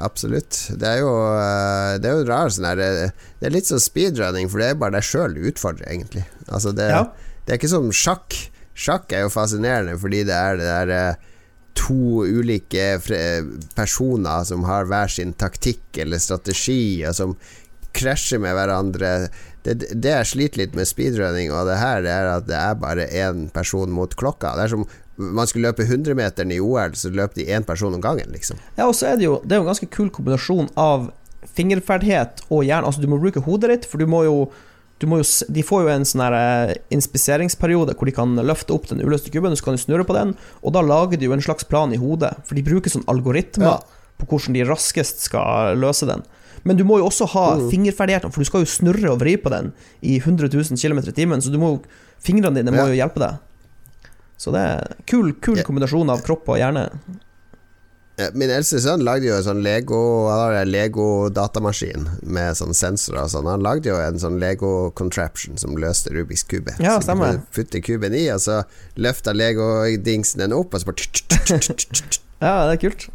Absolutt. 0.04 0.58
Det 0.80 0.88
er 0.88 1.02
jo 1.02 1.12
eh, 1.40 1.94
Det 2.04 2.10
er 2.10 2.18
jo 2.20 2.26
rar 2.28 2.50
sånn 2.52 2.68
her 2.68 2.80
Det 2.80 3.48
er 3.48 3.54
litt 3.54 3.68
sånn 3.70 3.80
speedrunning, 3.82 4.50
for 4.52 4.60
det 4.62 4.70
er 4.74 4.80
bare 4.80 4.98
deg 4.98 5.08
sjøl 5.08 5.36
du 5.38 5.44
utfordrer, 5.50 5.88
egentlig. 5.92 6.26
Altså 6.48 6.74
det, 6.76 6.90
Ja. 6.94 7.04
det 7.46 7.56
er 7.56 7.60
ikke 7.62 7.72
som 7.72 7.90
sjakk. 7.96 8.36
Sjakk 8.80 9.12
er 9.16 9.26
jo 9.26 9.34
fascinerende 9.34 9.98
fordi 10.00 10.24
det 10.28 10.36
er 10.36 10.60
det 10.60 10.70
der 10.70 11.26
to 11.80 12.26
ulike 12.28 13.00
personer 13.76 14.44
som 14.48 14.66
har 14.68 14.90
hver 14.90 15.12
sin 15.12 15.34
taktikk 15.34 16.02
eller 16.04 16.22
strategi, 16.22 17.06
og 17.08 17.16
som 17.16 17.36
krasjer 17.96 18.42
med 18.44 18.56
hverandre. 18.58 19.14
Det, 19.64 19.76
det 19.92 20.12
jeg 20.12 20.30
sliter 20.30 20.64
litt 20.64 20.76
med 20.78 20.88
speedrunning, 20.88 21.52
og 21.56 21.68
det 21.70 21.80
her 21.82 22.06
er 22.08 22.34
at 22.38 22.50
det 22.50 22.58
er 22.60 22.80
bare 22.80 23.08
én 23.10 23.48
person 23.54 23.92
mot 23.92 24.14
klokka. 24.20 24.56
Det 24.58 24.68
er 24.68 24.76
som 24.76 24.86
man 25.20 25.48
skulle 25.48 25.68
løpe 25.68 25.84
100-meteren 25.84 26.52
i 26.56 26.62
OL, 26.64 26.96
så 26.96 27.12
løp 27.12 27.36
de 27.36 27.48
én 27.52 27.66
person 27.68 27.96
om 27.96 28.04
gangen, 28.04 28.32
liksom. 28.32 28.60
Ja, 28.78 28.88
og 28.88 28.96
så 28.96 29.12
er 29.12 29.20
det 29.20 29.28
jo 29.28 29.42
Det 29.44 29.52
er 29.52 29.60
jo 29.60 29.66
en 29.66 29.74
ganske 29.74 29.90
kul 29.92 30.12
kombinasjon 30.16 30.70
av 30.80 31.10
fingerferdighet 31.56 32.46
og 32.48 32.64
hjerne. 32.64 32.88
Altså, 32.88 33.04
du 33.04 33.10
må 33.12 33.20
bruke 33.20 33.44
hodet 33.44 33.74
ditt, 33.74 33.90
for 33.90 34.00
du 34.00 34.08
må 34.08 34.24
jo, 34.28 34.38
jo 35.08 35.24
De 35.54 35.62
får 35.64 35.82
jo 35.86 35.88
en 35.94 36.04
sånn 36.06 36.22
her 36.22 36.34
eh, 36.70 36.74
inspiseringsperiode 36.92 37.96
hvor 37.96 38.06
de 38.06 38.12
kan 38.12 38.36
løfte 38.36 38.74
opp 38.76 38.88
den 38.90 39.00
uløste 39.00 39.32
kuben, 39.32 39.52
og 39.52 39.58
så 39.58 39.64
kan 39.64 39.76
de 39.78 39.82
snurre 39.82 40.04
på 40.06 40.14
den, 40.14 40.36
og 40.64 40.74
da 40.74 40.82
lager 40.82 41.18
de 41.18 41.26
jo 41.26 41.32
en 41.34 41.42
slags 41.42 41.64
plan 41.64 41.94
i 41.94 41.98
hodet, 42.02 42.34
for 42.46 42.56
de 42.56 42.62
bruker 42.64 42.90
sånn 42.92 43.06
algoritmer 43.08 43.66
Ja. 43.66 43.80
på 44.20 44.26
hvordan 44.28 44.54
de 44.54 44.64
raskest 44.68 45.22
skal 45.24 45.78
løse 45.80 46.06
den. 46.06 46.24
Men 46.66 46.76
du 46.76 46.84
må 46.84 46.98
jo 47.00 47.06
også 47.08 47.26
ha 47.32 47.56
Mm. 47.56 47.70
fingerferdighetene, 47.72 48.34
for 48.34 48.40
du 48.42 48.46
skal 48.46 48.62
jo 48.62 48.66
snurre 48.66 49.12
og 49.14 49.20
vri 49.20 49.38
på 49.38 49.50
den 49.50 49.72
i 50.04 50.20
100 50.20 50.50
000 50.52 50.76
km 50.78 51.00
i 51.08 51.12
timen, 51.16 51.40
så 51.42 51.50
du 51.52 51.58
må 51.58 51.80
fingrene 52.20 52.56
dine 52.56 52.72
må 52.76 52.88
jo 52.90 53.00
hjelpe 53.00 53.20
deg. 53.20 53.38
Så 54.38 54.52
det 54.52 54.60
er 54.60 54.96
kul, 55.08 55.34
kul 55.40 55.64
kombinasjon 55.64 56.10
av 56.10 56.22
kropp 56.24 56.48
og 56.50 56.58
hjerne. 56.58 56.90
Min 58.36 58.52
eldste 58.52 58.82
sønn 58.84 59.04
lagde 59.08 59.30
jo 59.30 59.36
en 59.38 59.46
sånn 59.46 59.62
Lego 59.64 60.00
Han 60.28 60.42
har 60.42 60.56
en 60.60 60.72
Lego-datamaskin 60.74 62.08
med 62.24 62.58
sånn 62.60 62.76
sensorer 62.76 63.24
og 63.24 63.32
sånn. 63.34 63.48
Han 63.48 63.64
lagde 63.64 63.92
jo 63.92 64.00
en 64.02 64.20
sånn 64.22 64.40
Lego-contraption 64.42 65.60
som 65.62 65.78
løste 65.80 66.12
Rubiks 66.16 66.44
kube. 66.50 66.76
Ja, 66.84 66.98
så 66.98 67.10
stemmer. 67.10 67.40
kunne 67.40 67.56
putte 67.56 67.84
kuben 67.86 68.18
i, 68.18 68.26
og 68.34 68.44
så 68.44 68.62
løfta 69.00 69.36
Lego-dingsen 69.36 70.44
den 70.44 70.56
opp, 70.58 70.76
og 70.76 70.84
så 70.84 70.92
bare 70.92 71.08
Ja, 72.40 72.54
det 72.68 72.76
er 72.78 72.84
kult. 72.88 73.10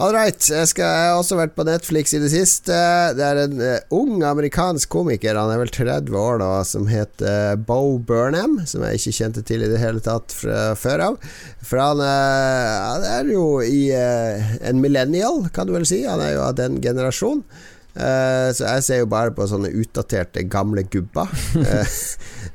All 0.00 0.14
right. 0.16 0.40
Jeg, 0.40 0.68
skal, 0.70 0.86
jeg 0.88 1.08
har 1.10 1.18
også 1.20 1.36
vært 1.36 1.52
på 1.58 1.64
Netflix 1.68 2.14
i 2.16 2.20
det 2.22 2.30
siste. 2.32 2.72
Det 3.18 3.24
er 3.24 3.40
en 3.42 3.58
uh, 3.60 3.82
ung 3.92 4.22
amerikansk 4.24 4.88
komiker, 4.88 5.36
han 5.36 5.52
er 5.52 5.60
vel 5.60 5.72
30 5.74 6.16
år 6.16 6.40
nå, 6.40 6.48
som 6.64 6.86
heter 6.88 7.60
Bo 7.68 7.98
Burnham, 8.08 8.62
som 8.64 8.86
jeg 8.86 8.96
ikke 8.96 9.12
kjente 9.18 9.44
til 9.44 9.66
i 9.66 9.68
det 9.68 9.82
hele 9.82 10.00
tatt 10.00 10.32
fra 10.32 10.70
før 10.80 11.04
av. 11.10 11.18
For 11.60 11.82
han, 11.84 12.00
uh, 12.00 12.78
han 12.94 13.04
er 13.10 13.28
jo 13.34 13.44
i 13.60 13.90
en 13.92 14.80
millennial, 14.80 15.44
kan 15.52 15.68
du 15.68 15.76
vel 15.76 15.84
si. 15.88 16.00
Han 16.08 16.24
er 16.24 16.38
jo 16.38 16.46
av 16.48 16.56
den 16.56 16.80
generasjonen. 16.80 17.44
Så 17.90 18.62
jeg 18.62 18.82
ser 18.86 19.00
jo 19.00 19.08
bare 19.10 19.32
på 19.34 19.44
sånne 19.50 19.68
utdaterte, 19.74 20.46
gamle 20.48 20.84
gubber. 20.88 21.28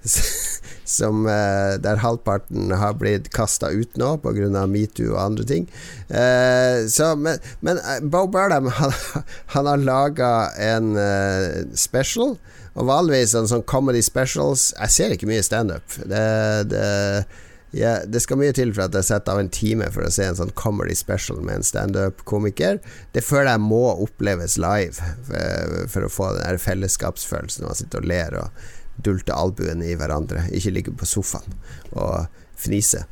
Som 0.86 1.26
eh, 1.28 1.76
Der 1.82 2.02
halvparten 2.04 2.72
har 2.72 2.98
blitt 3.00 3.32
kasta 3.34 3.72
ut 3.74 3.98
nå 3.98 4.16
pga. 4.24 4.66
metoo 4.70 5.16
og 5.16 5.22
andre 5.22 5.46
ting. 5.50 5.70
Eh, 6.10 6.86
så, 6.88 7.16
men 7.16 7.40
men 7.60 7.78
eh, 7.78 8.02
Bo 8.02 8.28
Burnham 8.28 8.68
han, 8.80 8.94
han 9.56 9.66
har 9.66 9.78
laga 9.78 10.34
en 10.58 10.94
special. 11.74 12.38
Og 12.76 12.90
vanligvis 12.90 13.34
en 13.36 13.48
sånn 13.48 13.64
comedy 13.64 14.02
specials 14.04 14.74
Jeg 14.76 14.92
ser 14.92 15.14
ikke 15.16 15.30
mye 15.30 15.44
standup. 15.44 15.96
Det, 16.04 16.24
det, 16.68 16.88
ja, 17.76 17.98
det 18.08 18.22
skal 18.24 18.40
mye 18.40 18.56
til 18.56 18.72
for 18.76 18.86
at 18.86 18.96
jeg 18.96 19.08
setter 19.10 19.36
av 19.36 19.42
en 19.42 19.52
time 19.52 19.88
for 19.92 20.08
å 20.08 20.12
se 20.14 20.24
en 20.28 20.38
sånn 20.38 20.54
comedy 20.56 20.96
special 20.96 21.42
med 21.44 21.60
en 21.60 21.68
standup-komiker. 21.68 22.80
Det 23.16 23.24
føler 23.24 23.56
jeg 23.56 23.64
må 23.66 23.84
oppleves 24.06 24.56
live 24.62 24.96
for, 25.28 25.76
for 25.92 26.08
å 26.08 26.12
få 26.12 26.30
den 26.38 26.46
der 26.46 26.62
fellesskapsfølelsen 26.62 27.66
når 27.66 27.74
man 27.74 27.80
sitter 27.82 28.04
og 28.04 28.12
ler 28.12 28.38
og 28.40 28.66
dulter 29.04 29.36
albuene 29.36 29.88
i 29.89 29.96
hverandre, 30.00 30.48
ikke 30.56 30.74
ligge 30.76 30.93
på 30.96 31.08
sofaen 31.10 31.58
og 31.91 32.28
fnise. 32.60 33.04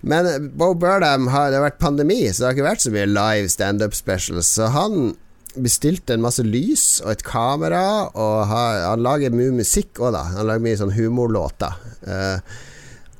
Men 0.00 0.50
Bo 0.54 0.74
Burnham 0.78 1.26
har, 1.32 1.50
det 1.50 1.58
har 1.58 1.66
vært 1.70 1.80
pandemi, 1.82 2.20
så 2.30 2.42
det 2.42 2.46
har 2.46 2.56
ikke 2.56 2.68
vært 2.68 2.84
så 2.84 2.92
mye 2.94 3.08
live 3.10 3.50
standup 3.50 3.96
specials. 3.98 4.52
Så 4.54 4.68
han 4.74 5.16
bestilte 5.58 6.14
en 6.14 6.22
masse 6.22 6.44
lys 6.44 7.00
og 7.02 7.12
et 7.16 7.24
kamera, 7.26 7.82
og 8.12 8.36
har, 8.50 8.84
han 8.92 9.02
lager 9.02 9.34
mye 9.34 9.56
musikk 9.58 9.98
òg, 9.98 10.12
da. 10.14 10.24
Han 10.36 10.46
lager 10.50 10.66
mye 10.68 10.80
sånn 10.82 10.94
humorlåter. 10.94 11.80
Eh, 12.06 12.60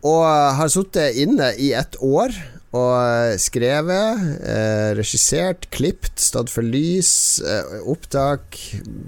og 0.07 0.23
har 0.61 0.71
sittet 0.71 1.19
inne 1.19 1.51
i 1.59 1.73
et 1.75 1.99
år 2.05 2.37
og 2.77 3.41
skrevet, 3.41 4.21
eh, 4.45 4.91
regissert, 4.95 5.67
klipt, 5.75 6.21
stått 6.21 6.53
for 6.53 6.63
lys, 6.63 7.41
eh, 7.41 7.81
opptak, 7.89 8.59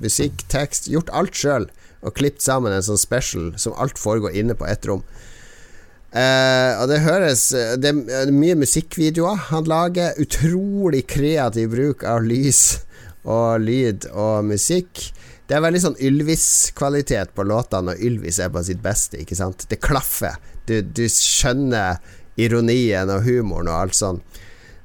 musikk, 0.01 0.43
tekst. 0.49 0.89
Gjort 0.89 1.13
alt 1.13 1.37
sjøl. 1.37 1.69
Og 2.01 2.15
klippet 2.17 2.45
sammen 2.45 2.73
en 2.73 2.85
sånn 2.85 3.01
special 3.01 3.51
som 3.61 3.77
alt 3.81 4.01
foregår 4.01 4.37
inne 4.41 4.57
på 4.57 4.69
ett 4.69 4.87
rom. 4.89 5.03
Eh, 6.11 6.73
og 6.81 6.89
det 6.91 7.05
høres 7.05 7.43
Det 7.79 7.87
er 7.87 8.33
mye 8.35 8.57
musikkvideoer 8.59 9.49
han 9.51 9.69
lager. 9.71 10.17
Utrolig 10.19 11.05
kreativ 11.11 11.71
bruk 11.75 12.07
av 12.09 12.25
lys 12.27 12.81
og 13.25 13.61
lyd 13.63 14.09
og 14.11 14.47
musikk. 14.49 15.11
Det 15.51 15.57
er 15.59 15.65
veldig 15.65 15.81
sånn 15.83 15.99
Ylvis-kvalitet 15.99 17.33
på 17.35 17.43
låtene, 17.43 17.97
og 17.97 18.03
Ylvis 18.07 18.39
er 18.39 18.53
på 18.55 18.63
sitt 18.63 18.79
beste, 18.85 19.19
ikke 19.19 19.35
sant? 19.35 19.67
Det 19.67 19.81
klaffer. 19.83 20.39
Du, 20.69 20.77
du 20.81 21.09
skjønner 21.11 21.99
ironien 22.41 23.11
og 23.11 23.25
humoren 23.27 23.69
og 23.69 23.81
alt 23.81 23.99
sånn. 23.99 24.21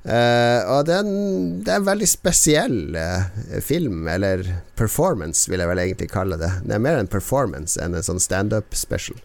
Eh, 0.05 0.61
og 0.69 0.85
det 0.85 0.93
er, 0.93 1.05
en, 1.05 1.61
det 1.65 1.71
er 1.71 1.79
en 1.79 1.87
veldig 1.87 2.07
spesiell 2.09 2.97
eh, 2.99 3.23
film, 3.65 4.05
eller 4.11 4.43
performance, 4.77 5.49
vil 5.49 5.63
jeg 5.63 5.71
vel 5.71 5.81
egentlig 5.81 6.11
kalle 6.13 6.37
det. 6.41 6.51
Det 6.65 6.75
er 6.77 6.83
mer 6.83 6.99
en 7.01 7.09
performance 7.09 7.79
enn 7.81 7.97
en 7.97 8.05
sånn 8.05 8.21
standup 8.21 8.77
special. 8.77 9.17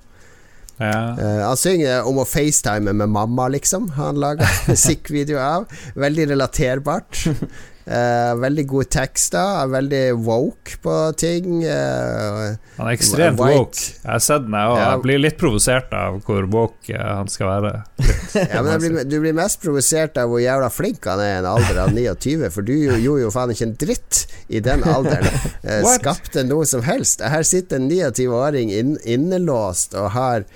Ja. 0.80 1.12
Uh, 1.12 1.42
han 1.44 1.58
synger 1.60 2.06
om 2.08 2.22
å 2.22 2.24
facetime 2.24 2.94
med 2.96 3.12
mamma, 3.12 3.50
liksom. 3.52 3.90
Han 3.98 4.16
lager 4.22 4.48
musikkvideo 4.70 5.36
av. 5.36 5.68
Veldig 6.00 6.30
relaterbart. 6.32 7.26
Eh, 7.90 8.32
veldig 8.38 8.64
gode 8.70 8.86
tekster. 8.94 9.62
er 9.64 9.70
Veldig 9.72 10.02
woke 10.22 10.76
på 10.82 10.96
ting. 11.18 11.64
eh, 11.64 12.54
Han 12.76 12.86
er 12.86 12.92
ekstremt 12.94 13.40
White. 13.40 13.58
woke. 13.58 13.80
Jeg 14.04 14.10
har 14.12 14.18
sett 14.22 14.44
den, 14.46 14.54
jeg 14.54 14.68
òg. 14.70 14.76
Ja. 14.78 14.90
Jeg 14.92 15.02
blir 15.02 15.18
litt 15.18 15.38
provosert 15.40 15.92
av 15.98 16.20
hvor 16.22 16.46
woke 16.52 16.94
eh, 16.94 17.02
han 17.16 17.26
skal 17.28 17.50
være. 17.50 17.72
ja, 18.54 18.62
men 18.62 18.78
blir, 18.78 19.04
du 19.10 19.16
blir 19.24 19.34
mest 19.34 19.58
provosert 19.64 20.20
av 20.22 20.30
hvor 20.30 20.38
jævla 20.38 20.68
flink 20.70 21.04
han 21.10 21.18
er 21.24 21.32
i 21.32 21.38
en 21.40 21.48
alder 21.50 21.80
av 21.82 21.90
29, 21.96 22.50
for 22.54 22.62
du 22.62 22.72
gjorde 22.76 23.24
jo 23.24 23.32
faen 23.34 23.50
ikke 23.56 23.66
en 23.72 23.76
dritt 23.82 24.24
i 24.48 24.62
den 24.62 24.86
alderen. 24.86 25.26
Eh, 25.60 25.82
skapte 25.98 26.40
noe 26.46 26.64
som 26.64 26.80
helst. 26.86 27.20
Her 27.20 27.42
sitter 27.44 27.76
en 27.76 27.90
29-åring 27.90 28.70
inn, 28.72 28.94
innelåst 29.04 29.92
og 29.98 30.12
har 30.14 30.46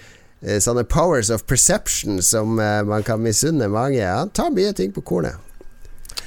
sånne 0.41 0.85
powers 0.89 1.29
of 1.33 1.45
perception 1.49 2.23
som 2.25 2.57
man 2.57 3.05
kan 3.05 3.21
misunne 3.25 3.69
mange. 3.73 4.01
Han 4.05 4.33
tar 4.37 4.51
mye 4.55 4.73
ting 4.77 4.93
på 4.97 5.03
kornet. 5.05 5.37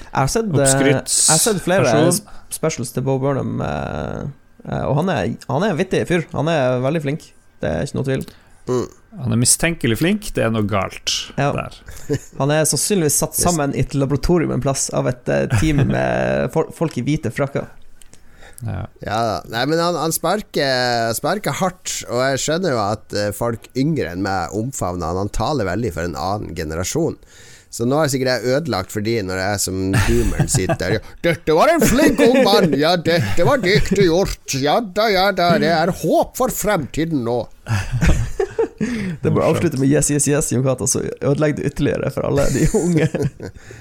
Jeg 0.08 0.24
har 0.24 0.30
sett, 0.32 0.52
eh, 0.56 0.84
jeg 0.88 1.00
har 1.04 1.42
sett 1.42 1.62
flere 1.64 1.84
person. 1.86 2.20
specials 2.54 2.94
til 2.96 3.04
Bo 3.06 3.18
Burnham, 3.22 3.60
eh, 3.62 4.22
eh, 4.68 4.84
og 4.88 4.96
han 5.02 5.10
er, 5.14 5.34
han 5.50 5.64
er 5.66 5.74
en 5.76 5.80
vittig 5.80 6.06
fyr. 6.10 6.26
Han 6.34 6.48
er 6.52 6.80
veldig 6.84 7.02
flink. 7.04 7.28
Det 7.62 7.70
er 7.70 7.86
ikke 7.88 8.00
noe 8.00 8.08
tvil. 8.08 8.26
Han 9.18 9.32
er 9.34 9.40
mistenkelig 9.40 9.98
flink, 10.02 10.28
det 10.36 10.44
er 10.44 10.52
noe 10.52 10.66
galt 10.68 11.32
Ja. 11.40 11.52
der. 11.56 11.78
Han 12.42 12.52
er 12.52 12.66
sannsynligvis 12.68 13.16
satt 13.18 13.34
sammen 13.40 13.72
i 13.74 13.80
et 13.80 13.96
laboratorium 13.96 14.52
en 14.54 14.62
plass 14.62 14.90
av 14.94 15.08
et 15.08 15.24
team 15.62 15.80
med 15.88 16.52
folk 16.52 16.98
i 17.00 17.04
hvite 17.08 17.32
frakker. 17.34 17.70
Ja. 18.68 18.84
Ja. 19.06 19.22
Nei, 19.48 19.64
men 19.72 19.80
han, 19.80 19.96
han 19.96 20.12
sparker, 20.14 21.14
sparker 21.16 21.56
hardt, 21.62 22.04
og 22.12 22.20
jeg 22.26 22.44
skjønner 22.44 22.76
jo 22.76 22.82
at 22.84 23.18
folk 23.38 23.70
yngre 23.78 24.12
enn 24.12 24.26
meg 24.26 24.54
omfavner 24.58 25.10
han. 25.14 25.24
Han 25.24 25.34
taler 25.34 25.70
veldig 25.72 25.94
for 25.96 26.04
en 26.10 26.18
annen 26.20 26.54
generasjon. 26.58 27.18
Så 27.78 27.86
nå 27.86 28.00
er 28.02 28.10
sikkert 28.10 28.32
jeg 28.42 28.56
ødelagt 28.58 28.90
for 28.90 29.06
de 29.06 29.14
når 29.22 29.38
jeg 29.38 29.60
som 29.62 29.82
boomeren 29.94 30.48
sitter 30.50 30.96
der. 30.98 31.12
'Dette 31.22 31.54
var 31.54 31.70
en 31.76 31.84
flink 31.86 32.22
ung 32.26 32.40
mann! 32.48 32.72
Ja, 32.74 32.96
dette 32.98 33.46
var 33.46 33.62
dyktig 33.62 34.08
gjort! 34.08 34.56
Ja 34.58 34.80
da, 34.82 35.06
ja 35.14 35.28
da, 35.38 35.52
det 35.62 35.70
er 35.70 35.92
håp 36.02 36.34
for 36.40 36.50
fremtiden 36.50 37.22
nå!' 37.28 37.44
Det 39.22 39.30
bør 39.34 39.46
avslutte 39.52 39.78
med 39.82 39.90
yes, 39.90 40.10
yes, 40.14 40.26
yes, 40.30 40.52
Jon 40.54 40.64
Cato, 40.66 40.86
så 40.90 41.02
ødelegger 41.22 41.60
du 41.62 41.70
ytterligere 41.70 42.12
for 42.14 42.28
alle 42.30 42.46
de 42.54 42.66
unge. 42.78 43.08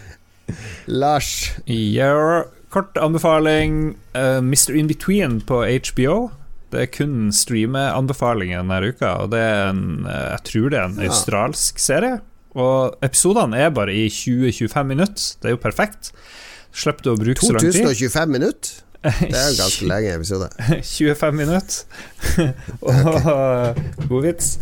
Lars 1.03 1.31
Ja, 1.67 2.45
kort 2.73 2.97
anbefaling. 3.01 3.97
uh, 4.17 4.41
Mr. 4.45 4.77
Inbetween 4.77 5.41
på 5.49 5.63
HBO. 5.65 6.31
Det 6.73 6.81
er 6.83 6.87
kun 6.93 7.29
streameanbefalingen 7.33 8.59
denne 8.69 8.93
uka, 8.93 9.13
og 9.25 9.31
det 9.33 9.41
er 9.41 9.69
en 9.71 9.85
eh, 10.09 10.33
Jeg 10.35 10.41
tror 10.49 10.71
det 10.73 10.79
er 10.81 10.89
en 10.89 10.97
Ja. 11.01 11.09
australsk 11.13 11.79
serie. 11.79 12.17
Og 12.57 12.97
episodene 13.05 13.61
er 13.61 13.71
bare 13.75 13.93
i 13.93 14.07
20-25 14.09 14.83
minutter. 14.89 15.29
Det 15.43 15.51
er 15.51 15.57
jo 15.57 15.61
perfekt. 15.61 16.13
Slipper 16.77 17.05
du 17.05 17.13
å 17.13 17.19
bruke 17.21 17.45
så 17.45 17.53
lang 17.57 17.65
tid. 17.65 17.83
2025 17.85 18.33
minutter? 18.33 18.75
Det 19.07 19.37
er 19.37 19.51
jo 19.51 19.59
ganske 19.61 19.89
lenge 19.93 20.15
episode. 20.17 20.49
25 20.83 21.37
minutter. 21.37 21.85
og 22.91 23.05
god 24.11 24.27
vits. 24.31 24.57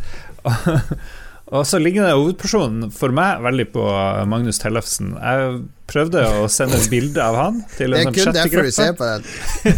Og 1.52 1.66
så 1.68 1.76
ligner 1.76 2.14
hovedpersonen 2.16 2.88
for 2.94 3.12
meg 3.12 3.42
veldig 3.44 3.66
på 3.74 3.82
Magnus 4.30 4.56
Tellefsen. 4.62 5.10
Jeg 5.20 5.58
prøvde 5.90 6.22
å 6.40 6.46
sende 6.48 6.78
et 6.80 6.86
bilde 6.88 7.20
av 7.20 7.36
han 7.36 7.58
til 7.76 7.92
Det 7.92 7.98
er 8.00 8.06
sånn 8.08 8.16
kun 8.16 8.36
derfor 8.38 8.64
du 8.64 8.70
ser 8.72 8.94
på 8.96 9.04
den. 9.10 9.26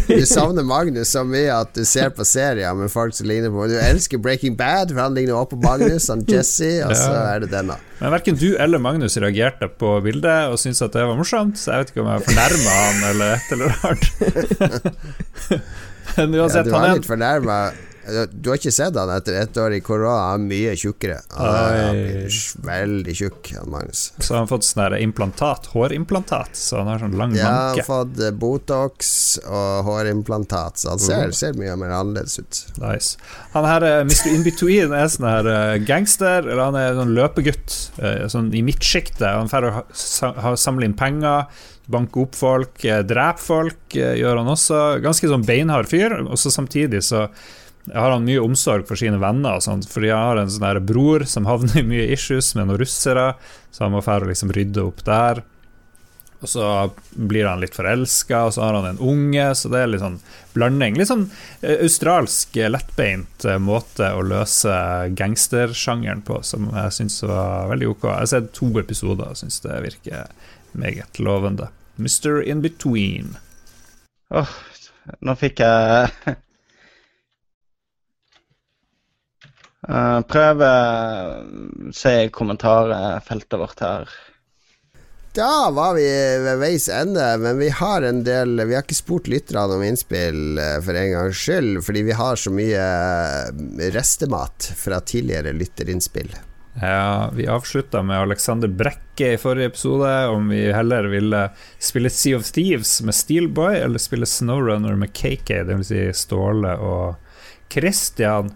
Du 0.07 0.23
savner 0.29 0.63
Magnus 0.63 1.11
så 1.11 1.25
mye 1.27 1.51
at 1.51 1.73
du 1.75 1.83
ser 1.85 2.13
på 2.15 2.23
serier 2.27 2.71
med 2.79 2.87
folk 2.93 3.11
som 3.17 3.27
ligner 3.27 3.51
på 3.51 3.67
Du 3.67 3.75
elsker 3.83 4.21
Breaking 4.23 4.55
Bad, 4.55 4.93
for 4.95 5.03
han 5.03 5.17
ligner 5.17 5.35
også 5.35 5.57
på 5.57 5.61
Magnus, 5.65 6.07
han 6.13 6.23
Jesse, 6.31 6.71
og 6.87 6.95
så 6.95 7.11
er 7.33 7.43
det 7.43 7.51
denne. 7.51 7.75
Men 7.99 8.15
verken 8.15 8.39
du 8.39 8.47
eller 8.55 8.79
Magnus 8.81 9.19
reagerte 9.19 9.67
på 9.67 9.97
bildet 10.05 10.47
og 10.53 10.57
syntes 10.61 10.81
at 10.87 10.95
det 10.95 11.03
var 11.09 11.19
morsomt, 11.19 11.59
så 11.59 11.75
jeg 11.75 11.83
vet 11.83 11.91
ikke 11.93 12.05
om 12.05 12.11
jeg 12.13 12.27
fornærma 12.29 12.79
han 12.79 12.97
eller 13.11 13.27
et 13.35 13.47
eller 13.57 13.69
annet. 13.91 14.07
Men 16.17 16.33
Ja, 16.33 16.47
du 16.63 16.71
var 16.71 16.95
litt 16.95 17.05
fornærma. 17.05 17.57
Du 18.31 18.49
har 18.49 18.57
ikke 18.59 18.71
sett 18.71 18.95
han 18.95 19.09
etter 19.11 19.35
ett 19.41 19.57
år 19.59 19.73
i 19.75 19.79
korona, 19.83 20.29
han 20.31 20.45
er 20.45 20.49
mye 20.51 20.75
tjukkere. 20.79 21.17
Han 21.35 21.47
er, 21.75 21.97
blir 21.97 22.37
veldig 22.67 23.15
tjukk, 23.19 23.49
han 23.57 23.69
Magnus. 23.73 24.03
så 24.23 24.37
har 24.37 24.47
fått 24.47 24.63
sånn 24.67 24.95
implantat, 25.01 25.67
hårimplantat, 25.73 26.55
så 26.55 26.79
han 26.81 26.87
har 26.93 27.01
sånn 27.03 27.17
lang 27.19 27.33
manke? 27.35 27.41
Ja, 27.41 27.51
han 27.73 27.81
har 27.81 27.87
fått 27.87 28.21
eh, 28.23 28.31
Botox 28.31 29.11
og 29.43 29.83
hårimplantat, 29.89 30.79
så 30.79 30.93
han 30.93 31.03
ser, 31.03 31.31
ser 31.35 31.59
mye 31.59 31.75
mer 31.79 31.91
annerledes 31.97 32.39
ut. 32.39 32.61
Nice. 32.81 33.17
Han 33.53 33.67
her 33.67 33.83
eh, 33.89 33.99
Mr. 34.07 34.31
Inbetween 34.35 34.95
er 34.95 35.11
sånn 35.11 35.27
her 35.29 35.51
eh, 35.53 35.77
gangster, 35.87 36.47
eller 36.47 36.63
han 36.69 36.79
er 36.79 36.95
sånn 37.01 37.15
løpegutt, 37.17 37.77
sånn 38.31 38.51
i 38.55 38.63
midtsjiktet. 38.65 39.27
Han 39.27 39.51
får 39.51 39.69
ha- 39.81 39.85
sa- 39.93 40.55
samle 40.55 40.87
inn 40.87 40.95
penger, 40.97 41.45
banke 41.91 42.19
opp 42.25 42.35
folk, 42.35 42.81
drepe 43.07 43.39
folk, 43.43 43.95
gjør 43.95 44.41
han 44.41 44.49
også. 44.51 44.81
Ganske 45.03 45.29
sånn 45.31 45.45
beinhard 45.47 45.87
fyr, 45.91 46.17
og 46.23 46.35
så 46.39 46.51
samtidig 46.51 46.99
så 47.07 47.27
har 47.93 48.11
han 48.11 48.25
mye 48.27 48.43
omsorg 48.43 48.87
for 48.89 48.99
sine 48.99 49.19
venner, 49.21 49.57
og 49.57 49.65
sånt, 49.65 49.87
fordi 49.91 50.11
han 50.11 50.25
har 50.31 50.41
en 50.41 50.51
sånn 50.51 50.65
der 50.67 50.81
bror 50.83 51.27
som 51.29 51.47
havner 51.47 51.81
i 51.81 51.85
mye 51.87 52.07
issues 52.15 52.53
med 52.57 52.67
noen 52.67 52.81
russere, 52.81 53.29
så 53.71 53.85
han 53.85 53.95
må 53.95 54.03
fære 54.05 54.29
liksom 54.31 54.51
rydde 54.55 54.83
opp 54.83 55.05
der. 55.07 55.43
Og 56.37 56.49
så 56.51 56.65
blir 57.09 57.47
han 57.49 57.63
litt 57.63 57.73
forelska, 57.73 58.43
og 58.45 58.53
så 58.53 58.61
har 58.61 58.75
han 58.77 58.85
en 58.91 58.99
unge, 59.01 59.45
så 59.57 59.71
det 59.73 59.79
er 59.81 59.89
litt 59.89 60.03
sånn 60.03 60.19
blanding. 60.53 60.97
Litt 60.99 61.09
sånn 61.09 61.25
eh, 61.63 61.79
australsk 61.81 62.59
eh, 62.61 62.69
lettbeint 62.69 63.47
eh, 63.47 63.57
måte 63.57 64.11
å 64.13 64.21
løse 64.21 64.75
gangstersjangeren 65.17 66.21
på, 66.27 66.43
som 66.45 66.69
jeg 66.69 66.93
syns 66.99 67.23
var 67.25 67.71
veldig 67.73 67.89
ok. 67.95 68.05
Jeg 68.05 68.21
har 68.21 68.31
sett 68.35 68.53
to 68.57 68.69
episoder 68.77 69.33
og 69.33 69.41
syns 69.41 69.63
det 69.65 69.81
virker 69.87 70.29
meget 70.77 71.17
lovende. 71.23 71.71
Mr. 71.97 72.43
Inbetween. 72.45 73.33
Åh, 74.37 74.57
nå 75.25 75.37
fikk 75.41 75.63
jeg 75.65 76.37
Eh, 79.87 80.21
Prøve 80.27 80.71
å 80.71 81.91
se 81.95 82.15
i 82.25 82.31
kommentarfeltet 82.33 83.59
vårt 83.59 83.83
her. 83.83 84.17
Da 85.37 85.69
var 85.69 85.93
vi 85.93 86.07
ved 86.41 86.57
veis 86.57 86.87
ende, 86.89 87.25
men 87.37 87.59
vi 87.59 87.67
har 87.69 88.01
en 88.01 88.23
del 88.25 88.57
Vi 88.57 88.73
har 88.73 88.81
ikke 88.81 88.97
spurt 88.97 89.27
lytterne 89.29 89.75
om 89.75 89.83
innspill 89.85 90.57
eh, 90.57 90.79
for 90.81 90.97
en 90.97 91.11
gangs 91.13 91.43
skyld, 91.45 91.83
fordi 91.85 92.03
vi 92.07 92.15
har 92.17 92.39
så 92.41 92.53
mye 92.53 92.81
eh, 92.81 93.89
restemat 93.93 94.71
fra 94.79 94.99
tidligere 94.99 95.53
lytterinnspill. 95.53 96.33
Ja, 96.81 97.29
vi 97.33 97.47
avslutta 97.49 98.03
med 98.05 98.19
Alexander 98.19 98.69
Brekke 98.69 99.31
i 99.33 99.37
forrige 99.41 99.71
episode, 99.71 100.11
om 100.29 100.49
vi 100.49 100.67
heller 100.73 101.07
ville 101.09 101.47
spille 101.81 102.09
Sea 102.13 102.37
of 102.37 102.49
Thieves 102.53 102.99
med 103.01 103.17
Steelboy 103.17 103.79
eller 103.79 104.01
spille 104.01 104.29
Snowrunner 104.29 104.97
med 104.97 105.13
KK, 105.13 105.53
dvs. 105.69 105.89
Si 105.89 106.03
Ståle 106.13 106.75
og 106.77 107.15
Christian. 107.73 108.51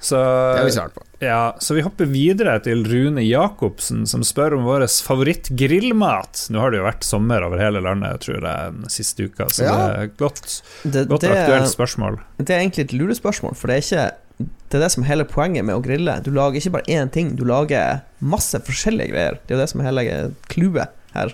Så 0.00 0.16
Det 0.16 0.58
har 0.60 0.64
vi 0.88 0.94
på. 0.94 1.02
Ja, 1.20 1.56
så 1.58 1.74
vi 1.74 1.82
hopper 1.82 2.06
videre 2.06 2.60
til 2.62 2.84
Rune 2.86 3.24
Jacobsen, 3.26 4.04
som 4.06 4.22
spør 4.22 4.54
om 4.54 4.62
vår 4.68 4.84
favorittgrillmat. 4.86 6.44
Nå 6.54 6.60
har 6.62 6.70
det 6.70 6.78
jo 6.78 6.84
vært 6.86 7.02
sommer 7.06 7.42
over 7.42 7.58
hele 7.58 7.80
landet, 7.82 8.20
tror 8.22 8.38
jeg, 8.38 8.76
den 8.76 8.92
siste 8.92 9.26
uka, 9.26 9.48
så 9.50 9.64
Ja. 9.64 9.74
det 9.74 9.96
er 9.98 10.02
et 10.04 10.16
godt, 10.16 10.62
Det, 10.84 11.08
godt 11.08 11.20
det, 11.22 11.30
aktuelt 11.34 11.68
spørsmål. 11.74 12.20
det 12.38 12.50
er 12.50 12.60
egentlig 12.60 12.84
et 12.84 12.92
lurespørsmål, 12.92 13.56
for 13.56 13.66
det 13.68 13.76
er 13.76 13.82
ikke 13.82 14.10
Det 14.70 14.78
er 14.78 14.82
det 14.84 14.92
som 14.92 15.02
er 15.02 15.06
hele 15.08 15.24
poenget 15.24 15.64
med 15.64 15.74
å 15.74 15.82
grille. 15.82 16.22
Du 16.22 16.30
lager 16.30 16.54
ikke 16.60 16.70
bare 16.70 16.84
én 16.86 17.10
ting, 17.10 17.34
du 17.34 17.42
lager 17.44 18.02
masse 18.20 18.54
forskjellige 18.54 19.10
greier. 19.10 19.32
Det 19.48 19.50
er 19.50 19.56
jo 19.56 19.62
det 19.64 19.68
som 19.70 19.80
er 19.80 19.84
hele 19.90 20.32
clouet 20.48 20.88
her. 21.12 21.32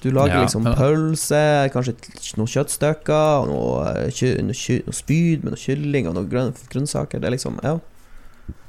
Du 0.00 0.10
lager 0.10 0.32
Ja, 0.38 0.42
liksom 0.46 0.64
pølse, 0.78 1.68
kanskje 1.74 1.92
noen 2.38 2.48
kjøttstykker, 2.48 3.42
og 3.42 3.48
noe, 3.50 4.10
ky, 4.16 4.30
noe, 4.40 4.54
noe 4.86 4.96
spyd 4.96 5.42
med 5.44 5.52
noe 5.52 5.60
kylling 5.60 6.08
og 6.08 6.14
noen 6.16 6.28
grøn, 6.30 6.54
grønnsaker. 6.72 7.20
Det 7.20 7.28
er 7.28 7.34
liksom 7.36 7.58
Ja. 7.62 7.78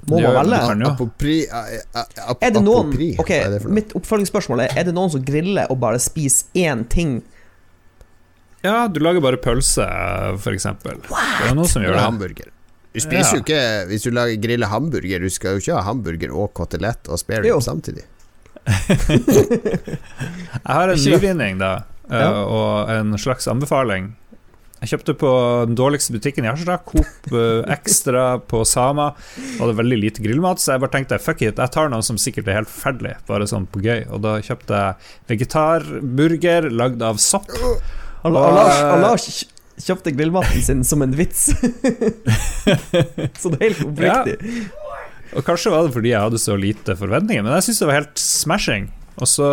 Må 0.10 0.18
man 0.22 0.34
velge? 0.50 0.88
Apopri, 0.90 1.36
a- 1.50 1.80
ap- 2.28 2.42
Er 2.44 2.52
det 2.52 2.62
noen 2.66 2.92
Ok, 3.22 3.30
mitt 3.70 3.94
oppfølgingsspørsmål 3.94 4.64
er 4.66 4.78
Er 4.78 4.84
det 4.84 4.94
noen 4.94 5.10
som 5.14 5.22
griller 5.24 5.70
og 5.72 5.80
bare 5.80 6.00
spiser 6.02 6.46
én 6.58 6.88
ting? 6.90 7.22
Ja, 8.64 8.88
du 8.88 9.00
lager 9.00 9.22
bare 9.22 9.38
pølse, 9.42 9.86
eksempel. 10.54 11.00
Det 11.02 11.50
er 11.50 11.56
noen 11.58 11.68
som 11.70 11.82
gjør 11.82 11.96
det. 11.98 12.02
hamburger. 12.06 12.50
Du 12.94 13.00
spiser 13.00 13.24
Ja. 13.24 13.38
jo 13.38 13.42
ikke 13.42 13.88
Hvis 13.90 14.04
du 14.04 14.12
lager 14.12 14.36
griller 14.42 14.68
hamburger, 14.68 15.20
du 15.20 15.30
skal 15.30 15.54
jo 15.54 15.60
ikke 15.64 15.76
ha 15.80 15.82
hamburger 15.82 16.32
og 16.36 16.54
kotelett 16.54 17.08
og 17.10 17.18
spare 17.20 17.44
samtidig. 17.62 18.04
Jeg 19.72 20.66
har 20.68 20.90
en 20.94 21.00
nyvinning, 21.06 21.58
da, 21.62 21.72
eh, 22.10 22.20
Ja. 22.20 22.32
og 22.46 22.90
en 22.94 23.14
slags 23.18 23.48
anbefaling. 23.48 24.12
Jeg 24.82 24.90
kjøpte 24.96 25.14
på 25.22 25.32
den 25.70 25.76
dårligste 25.78 26.14
butikken 26.16 26.46
i 26.46 26.50
Harstad, 26.50 26.82
Coop 26.90 27.30
eh, 27.38 27.62
Extra 27.76 28.40
på 28.40 28.64
Sama. 28.66 29.12
Hadde 29.60 29.76
veldig 29.78 30.00
lite 30.02 30.24
grillmat, 30.26 30.58
så 30.62 30.74
jeg 30.76 30.82
bare 30.82 30.96
tenkte 30.96 31.20
fuck 31.22 31.42
it, 31.46 31.58
jeg 31.62 31.72
tar 31.76 31.90
noe 31.94 32.02
som 32.06 32.18
sikkert 32.18 32.48
er 32.50 32.60
helt 32.64 32.72
ferdig, 32.74 33.14
bare 33.30 33.46
sånn 33.50 33.68
på 33.70 33.82
gøy. 33.86 34.08
Og 34.10 34.22
da 34.26 34.40
kjøpte 34.42 34.74
jeg 34.82 34.96
vegetarburger 35.30 36.70
lagd 36.74 37.02
av 37.06 37.22
sopp. 37.22 37.50
Og- 38.26 38.34
Lars, 39.02 39.46
kjøpte 39.82 40.12
grillmaten 40.14 40.62
sin 40.62 40.84
som 40.86 41.02
en 41.02 41.14
vits. 41.18 41.48
Så 43.42 43.50
det 43.50 43.58
er 43.58 43.64
helt 43.66 43.86
oppriktig. 43.88 44.36
Og 45.36 45.46
kanskje 45.48 45.72
var 45.72 45.86
det 45.86 45.94
fordi 45.96 46.12
jeg 46.12 46.26
hadde 46.26 46.42
så 46.42 46.58
lite 46.60 46.98
forventninger, 47.00 47.46
men 47.46 47.56
jeg 47.58 47.70
syns 47.70 47.82
det 47.84 47.88
var 47.90 48.02
helt 48.02 48.22
smashing. 48.22 48.90
Og 49.22 49.28
så 49.30 49.48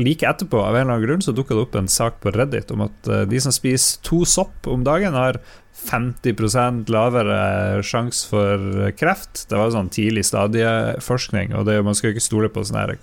like 0.00 0.26
etterpå, 0.26 0.58
av 0.60 0.74
en 0.74 0.82
eller 0.82 0.96
annen 0.96 1.06
grunn, 1.06 1.24
så 1.24 1.34
dukka 1.36 1.54
det 1.54 1.64
opp 1.66 1.76
en 1.78 1.90
sak 1.90 2.18
på 2.22 2.32
Reddit 2.34 2.72
om 2.74 2.86
at 2.88 3.10
eh, 3.10 3.26
de 3.28 3.40
som 3.42 3.54
spiser 3.54 4.00
to 4.06 4.24
sopp 4.28 4.66
om 4.70 4.84
dagen, 4.86 5.16
har 5.16 5.38
50% 5.80 6.90
lavere 6.92 7.80
sjanse 7.86 8.26
for 8.28 8.90
kreft. 9.00 9.46
Det 9.48 9.56
var 9.56 9.72
sånn 9.72 9.92
tidlig 9.92 10.26
stadieforskning, 10.28 11.54
og 11.56 11.68
det, 11.68 11.78
man 11.86 11.96
skal 11.96 12.12
ikke 12.12 12.24
stole 12.24 12.50
på 12.52 12.64
sånne 12.66 12.84
her 12.84 12.96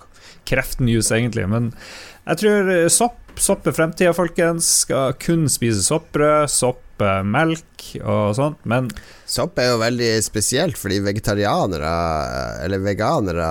kreftnews, 0.48 1.10
egentlig. 1.14 1.46
Men 1.50 1.72
jeg 2.28 2.42
tror 2.42 2.72
eh, 2.74 2.90
sopp, 2.92 3.18
sopp 3.40 3.66
er 3.70 3.76
fremtida, 3.76 4.14
folkens. 4.16 4.68
Skal 4.84 5.16
kun 5.22 5.48
spise 5.52 5.82
soppbrød, 5.86 6.50
sopp, 6.52 6.84
eh, 7.02 7.22
melk 7.26 7.88
og 8.02 8.36
sånt. 8.38 8.60
Men 8.68 8.92
Sopp 9.28 9.58
er 9.60 9.70
jo 9.74 9.78
veldig 9.82 10.10
spesielt, 10.24 10.78
fordi 10.80 11.02
vegetarianere, 11.04 11.90
eller 12.64 12.80
veganere, 12.80 13.48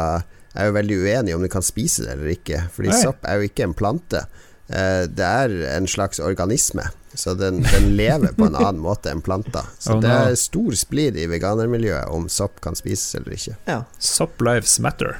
er 0.57 0.71
jo 0.71 0.73
veldig 0.73 0.95
uenige 1.03 1.35
om 1.37 1.43
de 1.45 1.49
kan 1.53 1.61
spise 1.65 2.05
det 2.07 2.15
eller 2.15 2.31
ikke. 2.33 2.63
Fordi 2.73 2.89
Nei. 2.89 3.01
sopp 3.03 3.27
er 3.29 3.37
jo 3.37 3.49
ikke 3.51 3.67
en 3.67 3.75
plante. 3.77 4.23
Eh, 4.69 5.03
Det 5.07 5.23
er 5.27 5.53
en 5.77 5.85
slags 5.87 6.19
organisme, 6.19 6.87
så 7.13 7.35
den, 7.37 7.61
den 7.63 7.91
lever 7.95 8.33
på 8.35 8.47
en 8.49 8.55
annen 8.61 8.81
måte 8.81 9.11
enn 9.13 9.21
planter. 9.21 9.69
Så 9.79 9.95
Oh, 9.95 10.01
det 10.01 10.09
er 10.09 10.35
stor 10.35 10.73
splid 10.75 11.15
i 11.21 11.27
veganermiljøet 11.29 12.09
om 12.09 12.25
sopp 12.29 12.59
kan 12.65 12.75
spises 12.75 13.13
eller 13.21 13.37
ikke. 13.37 13.55
Ja. 13.69 13.83
sopp 13.99 14.41
lives 14.41 14.79
matter. 14.83 15.19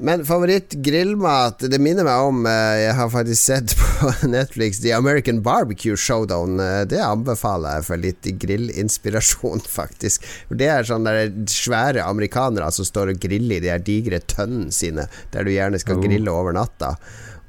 Men 0.00 0.24
favoritt-grillmat 0.24 1.58
Det 1.70 1.78
minner 1.82 2.06
meg 2.06 2.26
om 2.28 2.46
eh, 2.48 2.78
Jeg 2.86 2.94
har 2.98 3.10
faktisk 3.12 3.42
sett 3.42 3.74
på 3.78 4.12
Netflix 4.32 4.80
The 4.82 4.92
American 4.96 5.42
Barbecue 5.44 5.96
Showdown. 5.96 6.60
Eh, 6.60 6.82
Det 6.90 7.00
anbefaler 7.04 7.76
jeg 7.78 7.86
for 7.88 8.00
litt 8.02 8.30
grillinspirasjon, 8.44 9.60
faktisk. 9.80 10.24
Det 10.50 10.68
er 10.72 10.88
sånne 10.88 11.12
svære 11.50 12.04
amerikanere 12.08 12.70
som 12.74 12.88
står 12.88 13.12
og 13.14 13.20
griller 13.22 13.58
i 13.60 13.64
de 13.66 13.70
her 13.72 13.82
digre 13.84 14.20
tønnene 14.32 14.72
sine, 14.74 15.08
der 15.34 15.44
du 15.46 15.52
gjerne 15.54 15.78
skal 15.82 15.98
Oh. 16.00 16.02
grille 16.06 16.32
over 16.32 16.54
natta. 16.56 16.94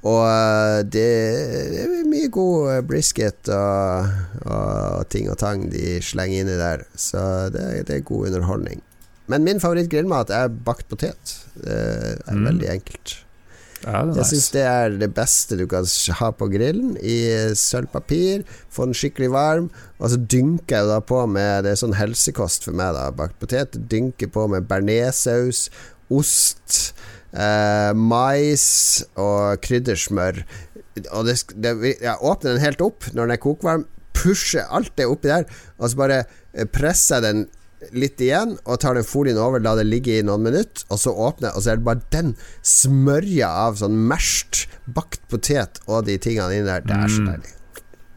Og 0.04 0.24
eh, 0.28 0.82
det 0.92 1.08
er 1.80 2.08
mye 2.12 2.28
god 2.34 2.84
brisket 2.90 3.48
og, 3.56 4.10
og 4.44 5.06
ting 5.14 5.30
og 5.32 5.38
tang 5.40 5.70
de 5.72 6.02
slenger 6.04 6.44
inni 6.44 6.58
der. 6.60 6.84
Så 7.00 7.24
det, 7.56 7.86
det 7.88 8.02
er 8.02 8.08
god 8.10 8.28
underholdning. 8.34 8.82
Men 9.32 9.44
min 9.48 9.60
favoritt-grillmat 9.64 10.30
er 10.36 10.50
bakt 10.50 10.88
potet. 10.92 11.38
Det 11.56 11.72
er 12.28 12.34
Mm. 12.34 12.46
veldig 12.50 12.70
enkelt. 12.70 13.18
Ja, 13.84 14.06
Jeg 14.16 14.24
syns 14.26 14.52
det 14.52 14.62
er 14.64 14.90
det 14.98 15.14
beste 15.14 15.58
du 15.58 15.66
kan 15.68 15.84
ha 16.20 16.32
på 16.32 16.48
grillen, 16.52 16.96
i 17.04 17.52
sølvpapir. 17.54 18.46
Få 18.72 18.86
den 18.86 18.94
skikkelig 18.94 19.30
varm, 19.32 19.70
og 20.00 20.10
så 20.10 20.18
dynker 20.18 20.78
jeg 20.78 20.88
da 20.88 21.00
på 21.02 21.28
med 21.28 21.64
Det 21.66 21.72
er 21.74 21.82
sånn 21.86 21.96
helsekost 21.96 22.64
for 22.64 22.72
meg, 22.72 22.94
da. 22.96 23.10
Bakt 23.12 23.38
potet. 23.40 23.72
Dynker 23.90 24.28
på 24.32 24.48
med 24.50 24.68
bearnéssaus, 24.70 25.70
ost, 26.10 26.94
eh, 27.34 27.92
mais 27.94 29.04
og 29.18 29.60
kryddersmør. 29.62 30.44
Og 31.12 31.26
det, 31.26 31.44
det, 31.60 31.74
jeg 32.02 32.18
åpner 32.22 32.54
den 32.54 32.62
helt 32.62 32.82
opp 32.82 33.04
når 33.14 33.24
den 33.28 33.32
er 33.32 33.38
kokvarm, 33.42 33.86
pusher 34.14 34.64
alt 34.72 34.96
det 34.96 35.08
oppi 35.10 35.28
der, 35.28 35.44
og 35.80 35.90
så 35.90 35.96
bare 35.98 36.20
eh, 36.54 36.66
presser 36.66 37.16
jeg 37.20 37.24
den 37.24 37.48
litt 37.92 38.22
igjen, 38.22 38.56
og 38.66 38.80
tar 38.80 38.96
den 38.96 39.04
folien 39.08 39.38
over, 39.38 39.60
la 39.60 39.76
det 39.76 39.86
ligge 39.88 40.20
i 40.20 40.24
noen 40.26 40.44
minutter, 40.46 40.86
og 40.90 41.00
så 41.02 41.12
åpner 41.14 41.50
jeg, 41.50 41.56
og 41.58 41.64
så 41.66 41.72
er 41.74 41.82
det 41.82 41.88
bare 41.90 42.06
den 42.16 42.36
smørja 42.62 43.50
av 43.68 43.76
sånn 43.82 43.98
mesht 44.10 44.66
bakt 44.86 45.22
potet 45.32 45.80
og 45.88 46.06
de 46.08 46.18
tingene 46.22 46.54
inni 46.60 46.70
der. 46.70 46.82
Det 46.88 46.96
er 46.96 47.08
så 47.12 47.22
Mm. 47.22 47.28
deilig. 47.34 47.54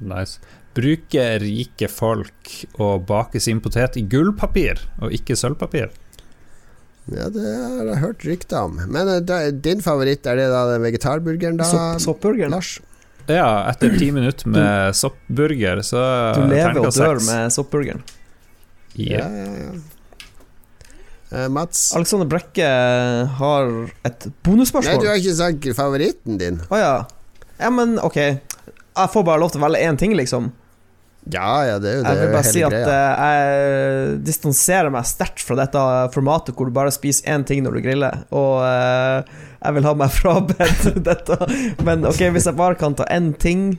Nice. 0.00 0.38
Bruker 0.76 1.38
rike 1.40 1.88
folk 1.88 2.50
å 2.78 2.98
bake 3.04 3.40
sin 3.40 3.60
potet 3.64 3.96
i 3.96 4.02
gullpapir 4.02 4.78
og 5.00 5.10
ikke 5.10 5.36
sølvpapir? 5.36 5.88
Ja, 7.08 7.28
det 7.30 7.44
har 7.46 7.86
jeg 7.86 8.00
hørt 8.02 8.24
rykter 8.26 8.64
om. 8.66 8.80
Men 8.90 9.08
eh, 9.08 9.20
da, 9.20 9.50
din 9.50 9.80
favoritt, 9.80 10.26
er 10.26 10.36
det 10.36 10.48
da 10.50 10.64
den 10.72 10.82
vegetarburgeren, 10.82 11.56
da? 11.56 11.64
Sopp, 11.64 12.00
soppburgeren. 12.02 12.50
Lars? 12.50 12.80
Ja, 13.28 13.68
etter 13.70 13.96
ti 13.98 14.10
minutter 14.14 14.46
med 14.48 14.94
soppburger, 14.94 15.80
så 15.86 16.34
Du 16.36 16.42
lever 16.50 16.78
og 16.78 16.92
dør 16.94 17.18
med 17.26 17.50
soppburgeren. 17.54 18.02
Ja, 18.96 19.26
Yeah. 19.26 19.36
ja, 19.36 19.52
ja. 19.66 19.74
Eh, 21.36 21.48
Mats? 21.52 21.90
Alexander 21.96 22.26
Brekke 22.26 22.66
har 23.38 23.72
et 24.06 24.28
Nei, 24.46 24.98
du 25.02 25.08
har 25.08 25.18
ikke 25.18 25.34
sagt 25.36 25.66
favoritten 25.76 26.38
din. 26.40 26.60
Å 26.70 26.78
ja. 26.80 26.94
Ja, 27.58 27.72
men 27.72 27.98
ok. 27.98 28.16
Jeg 28.16 29.12
får 29.12 29.26
bare 29.26 29.42
lov 29.42 29.52
til 29.52 29.60
å 29.60 29.66
velge 29.66 29.82
én 29.84 29.98
ting, 30.00 30.14
liksom. 30.16 30.52
Ja, 31.26 31.64
ja, 31.66 31.78
det 31.82 31.90
er 31.90 31.96
jo 31.96 32.02
det 32.04 32.10
Jeg 32.12 32.20
vil 32.20 32.34
bare 32.36 32.46
si 32.46 32.60
at 32.62 32.74
eh, 32.76 33.22
jeg 33.26 34.18
distanserer 34.28 34.92
meg 34.94 35.08
sterkt 35.10 35.42
fra 35.42 35.56
dette 35.58 35.80
formatet 36.14 36.54
hvor 36.54 36.70
du 36.70 36.74
bare 36.76 36.92
spiser 36.94 37.32
én 37.34 37.42
ting 37.46 37.64
når 37.66 37.78
du 37.78 37.82
griller, 37.82 38.20
og 38.30 38.62
uh, 38.62 39.26
jeg 39.58 39.74
vil 39.74 39.88
ha 39.88 39.94
meg 39.98 40.14
frabedt 40.20 41.00
dette. 41.02 41.40
Men 41.82 42.06
ok, 42.06 42.28
hvis 42.36 42.46
jeg 42.46 42.58
bare 42.58 42.78
kan 42.78 42.94
ta 42.94 43.08
én 43.10 43.32
ting 43.42 43.72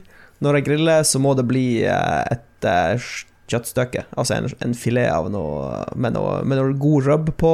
når 0.44 0.60
jeg 0.60 0.68
griller, 0.68 1.08
så 1.08 1.22
må 1.24 1.32
det 1.38 1.46
bli 1.48 1.66
uh, 1.88 2.20
et 2.28 2.68
eh, 2.68 3.08
kjøttstykke. 3.50 4.06
Altså 4.16 4.38
en, 4.38 4.48
en 4.64 4.74
filet 4.76 5.10
av 5.12 5.30
noe 5.32 5.84
med, 5.96 6.16
noe 6.16 6.40
med 6.44 6.60
noe 6.60 6.76
god 6.80 7.08
rub 7.08 7.30
på, 7.40 7.52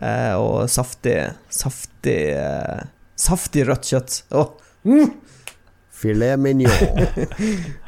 eh, 0.00 0.34
og 0.38 0.68
saftig 0.72 1.18
Saftig 1.52 2.18
eh, 2.36 2.84
Saftig 3.16 3.66
rødt 3.68 3.86
kjøtt. 3.92 4.20
Oh. 4.34 4.54
mm. 4.88 5.12
Filet 5.94 6.40
mignon. 6.42 6.72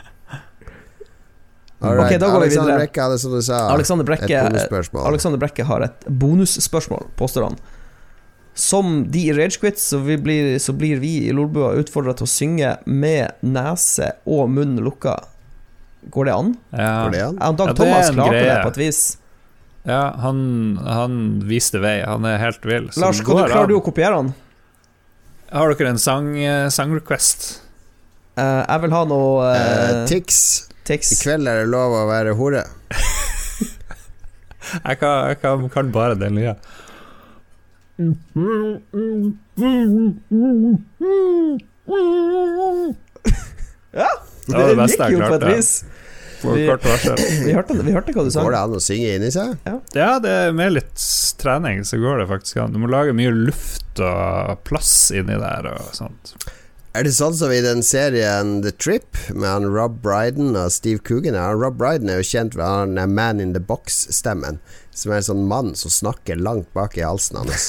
All 1.80 1.98
Ok, 1.98 2.06
right. 2.06 2.20
da 2.20 2.28
går 2.30 2.40
vi 2.40 2.44
Alexander 2.46 2.70
videre. 2.70 2.78
Brekke 2.80 3.02
hadde, 3.02 3.18
som 3.20 3.32
du 3.34 3.42
sa, 3.44 3.58
Alexander 3.74 4.06
et 4.06 4.08
Brekke 4.08 4.42
bonusspørsmål. 4.46 5.02
Alexander 5.10 5.40
Brekke 5.42 5.66
har 5.68 5.84
et 5.84 6.06
bonusspørsmål, 6.08 7.02
påstår 7.18 7.50
han. 7.50 7.58
Som 8.56 9.02
de 9.12 9.26
i 9.28 9.34
Ragequit, 9.36 9.76
så, 9.78 10.00
blir, 10.00 10.54
så 10.62 10.72
blir 10.72 11.02
vi 11.02 11.26
i 11.28 11.34
Lolbua 11.36 11.74
utfordra 11.76 12.14
til 12.16 12.24
å 12.24 12.30
synge 12.32 12.70
med 12.88 13.44
nese 13.44 14.14
og 14.24 14.48
munn 14.54 14.78
lukka. 14.80 15.18
Går 16.14 16.24
det 16.28 16.34
an? 16.34 16.50
Ja. 16.70 16.90
Går 17.04 17.10
det 17.14 17.22
an? 17.26 17.38
Ja, 17.40 17.52
Dag 17.52 17.68
Ja, 17.68 17.74
Thomas 17.78 18.08
en 18.08 18.14
klarte 18.20 18.42
det 18.44 18.56
på 18.62 18.68
et 18.74 18.78
vis. 18.80 19.00
ja, 19.86 20.02
han, 20.22 20.38
han 20.82 21.12
viste 21.46 21.78
vei. 21.82 22.00
Han 22.06 22.24
er 22.26 22.38
helt 22.42 22.64
vill. 22.66 22.90
Lars, 22.96 23.18
det 23.18 23.24
går 23.26 23.34
du, 23.42 23.48
klarer 23.52 23.66
du 23.70 23.74
å 23.78 23.80
kopiere 23.84 24.14
han? 24.20 24.32
Har 25.52 25.68
dere 25.74 25.88
en 25.94 25.98
sang, 26.02 26.32
eh, 26.38 26.68
sangrequest? 26.74 27.40
Uh, 28.36 28.62
jeg 28.66 28.80
vil 28.82 28.92
ha 28.92 29.04
noe 29.08 29.44
uh, 29.48 29.56
uh, 29.56 30.06
Tix, 30.10 30.26
Tix. 30.84 31.12
i 31.14 31.16
kveld 31.22 31.48
er 31.48 31.54
det 31.62 31.68
lov 31.72 31.90
å 31.96 32.06
være 32.10 32.32
hore. 32.38 32.62
Jeg 34.66 34.98
kan, 34.98 35.28
jeg 35.30 35.36
kan, 35.38 35.68
kan 35.70 35.92
bare 35.94 36.16
den 36.18 36.34
linja. 36.40 36.54
Ja, 43.96 44.08
Det 44.46 44.52
var 44.52 44.68
det 44.68 44.74
jeg 44.76 44.88
gikk 44.90 45.10
jo 45.14 45.18
på 45.22 45.34
et 45.38 45.44
vis. 45.48 45.70
På 45.82 45.86
Vi- 46.56 46.66
Vi 47.46 47.52
hørte, 47.56 47.76
vi 47.86 47.94
hørte 47.94 48.12
hva 48.16 48.24
du 48.26 48.30
sa. 48.34 48.42
Går 48.44 48.52
det 48.56 48.60
an 48.66 48.76
å 48.76 48.82
synge 48.82 49.14
inni 49.16 49.30
seg? 49.34 49.54
Ja, 49.96 50.10
det 50.22 50.34
er 50.46 50.52
med 50.56 50.74
litt 50.76 51.06
trening 51.40 51.82
så 51.88 51.98
går 52.02 52.22
det 52.22 52.28
faktisk 52.30 52.60
an. 52.62 52.72
Du 52.74 52.80
må 52.82 52.90
lage 52.92 53.14
mye 53.16 53.32
luft 53.34 54.00
og 54.04 54.60
plass 54.68 54.92
inni 55.16 55.36
der 55.40 55.70
og 55.72 55.90
sånt. 55.96 56.34
Er 56.96 57.04
det 57.04 57.12
sånn 57.12 57.34
som 57.36 57.50
i 57.52 57.58
den 57.60 57.82
serien 57.84 58.62
The 58.64 58.70
Trip 58.72 59.18
med 59.36 59.44
han 59.50 59.66
Rob 59.68 59.98
Bryden 60.04 60.54
og 60.56 60.70
Steve 60.72 61.02
Coogan? 61.04 61.36
Han 61.36 61.58
Rob 61.60 61.76
Bryden 61.76 62.08
er 62.08 62.22
jo 62.22 62.28
kjent 62.30 62.56
ved 62.56 62.64
han 62.64 62.96
er 63.00 63.10
Man 63.12 63.40
in 63.44 63.52
the 63.52 63.60
Box-stemmen, 63.60 64.62
som 64.96 65.12
er 65.12 65.20
en 65.20 65.26
sånn 65.28 65.42
mann 65.50 65.74
som 65.76 65.92
snakker 65.92 66.40
langt 66.40 66.70
bak 66.76 66.96
i 66.96 67.04
halsen 67.04 67.36
hans. 67.42 67.66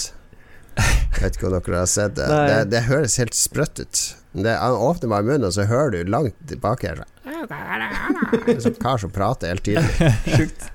Jeg 0.77 1.19
vet 1.25 1.35
ikke 1.39 1.49
om 1.49 1.55
dere 1.57 1.79
har 1.81 1.89
sett 1.91 2.15
det. 2.15 2.27
Det, 2.29 2.57
det 2.71 2.83
høres 2.87 3.17
helt 3.19 3.35
sprøtt 3.35 3.79
ut. 3.83 4.01
Det, 4.37 4.53
han 4.61 4.75
åpner 4.87 5.09
bare 5.11 5.25
munnen, 5.27 5.47
og 5.49 5.55
så 5.57 5.65
hører 5.67 5.95
du 6.05 6.11
langt 6.13 6.35
tilbake 6.47 6.87
her 6.91 7.01
er 7.03 7.07
en 7.45 8.61
sånn 8.63 8.77
kar 8.81 9.01
som 9.01 9.13
prater 9.13 9.51
hele 9.53 9.63
tiden. 9.63 9.87
Sjukt. 10.37 10.67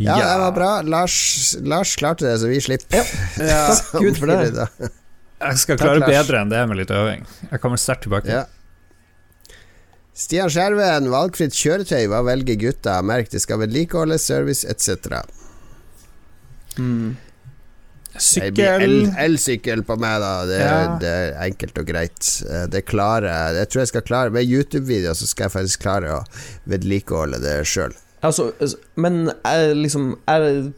Ja, 0.00 0.16
det 0.16 0.38
var 0.40 0.52
bra. 0.56 0.70
Lars, 0.82 1.16
Lars 1.60 1.96
klarte 2.00 2.24
det, 2.24 2.38
så 2.40 2.48
vi 2.48 2.60
slipper. 2.64 3.04
Ja, 3.36 3.66
Gud 4.00 4.16
for 4.16 4.30
det. 4.32 4.54
Da. 4.56 4.68
Jeg 5.40 5.60
skal 5.60 5.80
klare 5.80 6.00
Takk, 6.00 6.12
bedre 6.14 6.40
enn 6.40 6.52
det 6.52 6.62
med 6.70 6.80
litt 6.80 6.92
øving. 6.94 7.26
Jeg 7.50 7.60
kommer 7.60 7.80
sterkt 7.80 8.06
tilbake. 8.06 8.32
Ja. 8.32 8.46
Stian 10.16 10.52
Skjerven, 10.52 11.08
valgfritt 11.12 11.56
kjøretøy. 11.56 12.06
Hva 12.12 12.22
velger 12.26 12.58
gutta? 12.60 12.98
Merk 13.04 13.30
det 13.32 13.42
skal 13.44 13.60
vedlikeholdes, 13.62 14.24
service 14.28 14.64
etc. 14.68 15.20
Mm. 16.80 17.16
Sykkel 18.18 18.82
el- 18.82 19.12
Elsykkel 19.18 19.82
på 19.86 19.96
meg, 20.00 20.20
da. 20.20 20.32
Det, 20.46 20.58
Ja. 20.60 20.96
det 21.00 21.08
er 21.08 21.38
enkelt 21.46 21.78
og 21.78 21.86
greit. 21.86 22.42
Eh, 22.50 22.66
Det 22.66 22.84
klarer 22.86 23.28
jeg. 23.30 23.54
Jeg 23.60 23.68
tror 23.70 23.80
jeg 23.80 23.88
skal 23.88 24.02
klare 24.02 24.30
Med 24.30 24.44
YouTube-videoer 24.50 25.14
så 25.14 25.26
skal 25.26 25.44
jeg 25.44 25.52
faktisk 25.52 25.80
klare 25.82 26.10
å 26.18 26.24
vedlikeholde 26.66 27.40
det 27.40 27.64
sjøl. 27.66 27.92
Altså, 28.22 28.52
altså, 28.60 28.76
men 28.96 29.30
jeg 29.44 29.76
liksom 29.76 30.16
Jeg 30.28 30.72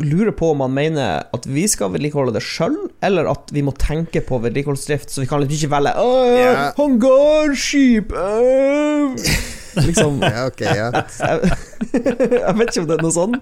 lurer 0.00 0.32
på 0.32 0.50
om 0.52 0.60
han 0.64 0.72
mener 0.72 1.24
at 1.34 1.44
vi 1.46 1.66
skal 1.68 1.90
vedlikeholde 1.92 2.32
det 2.32 2.42
sjøl, 2.42 2.74
eller 3.02 3.28
at 3.28 3.50
vi 3.52 3.60
må 3.62 3.74
tenke 3.76 4.22
på 4.24 4.40
vedlikeholdsdrift, 4.40 5.10
så 5.12 5.20
vi 5.20 5.26
kan 5.26 5.42
liksom 5.42 5.68
ikke 5.68 5.76
velge 5.76 5.92
«Åh, 6.00 6.38
Ja. 6.40 6.72
hangarskip 6.78 8.12
øh!» 8.12 9.16
Liksom 9.76 10.18
Ja, 10.26 10.46
ok, 10.48 10.60
ja. 10.60 10.88
jeg, 10.90 11.50
jeg 12.40 12.54
vet 12.58 12.70
ikke 12.72 12.82
om 12.82 12.88
det 12.90 12.96
er 12.96 13.04
noe 13.04 13.14
sånn. 13.14 13.36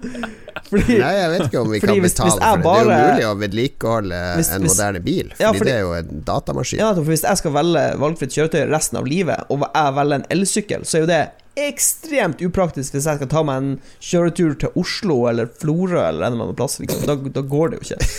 Fordi 0.69 0.97
Nei, 1.01 1.11
jeg 1.17 1.29
vet 1.33 1.43
ikke 1.47 1.61
om 1.63 1.71
vi 1.73 1.79
kan 1.81 1.93
hvis- 1.95 2.13
betale 2.13 2.35
hvis 2.35 2.63
for 2.63 2.89
det. 2.89 2.89
Det 2.89 2.99
er 2.99 3.01
jo 3.01 3.09
mulig 3.09 3.25
å 3.29 3.33
vedlikeholde 3.43 4.21
Hvis- 4.37 4.51
en 4.55 4.65
moderne 4.67 5.01
bil, 5.05 5.29
fordi, 5.33 5.43
Ja, 5.43 5.51
fordi- 5.53 5.65
det 5.69 5.75
er 5.75 5.83
jo 5.85 5.93
en 5.97 6.23
datamaskin. 6.27 6.79
Ja, 6.83 6.93
for 6.93 7.03
Hvis 7.09 7.23
jeg 7.25 7.37
skal 7.41 7.51
velge 7.57 7.83
valgfritt 8.05 8.35
kjøretøy 8.37 8.63
resten 8.71 8.97
av 9.01 9.05
livet, 9.09 9.45
og 9.49 9.65
jeg 9.73 9.93
velger 9.99 10.19
en 10.21 10.27
elsykkel, 10.37 10.85
så 10.85 10.97
er 10.99 11.05
jo 11.05 11.11
det 11.13 11.21
ekstremt 11.59 12.39
upraktisk 12.45 12.93
hvis 12.95 13.05
jeg 13.09 13.17
skal 13.19 13.27
ta 13.27 13.41
meg 13.43 13.57
en 13.57 13.71
kjøretur 13.99 14.53
til 14.61 14.69
Oslo 14.79 15.25
eller 15.27 15.49
Florø 15.59 15.99
eller 16.07 16.27
en 16.29 16.33
eller 16.37 16.45
annen 16.45 16.55
plass. 16.55 16.77
Liksom. 16.79 17.03
Da, 17.09 17.15
da 17.15 17.41
går 17.41 17.71
det 17.73 17.79
jo 17.81 17.89
ikke. 17.89 18.09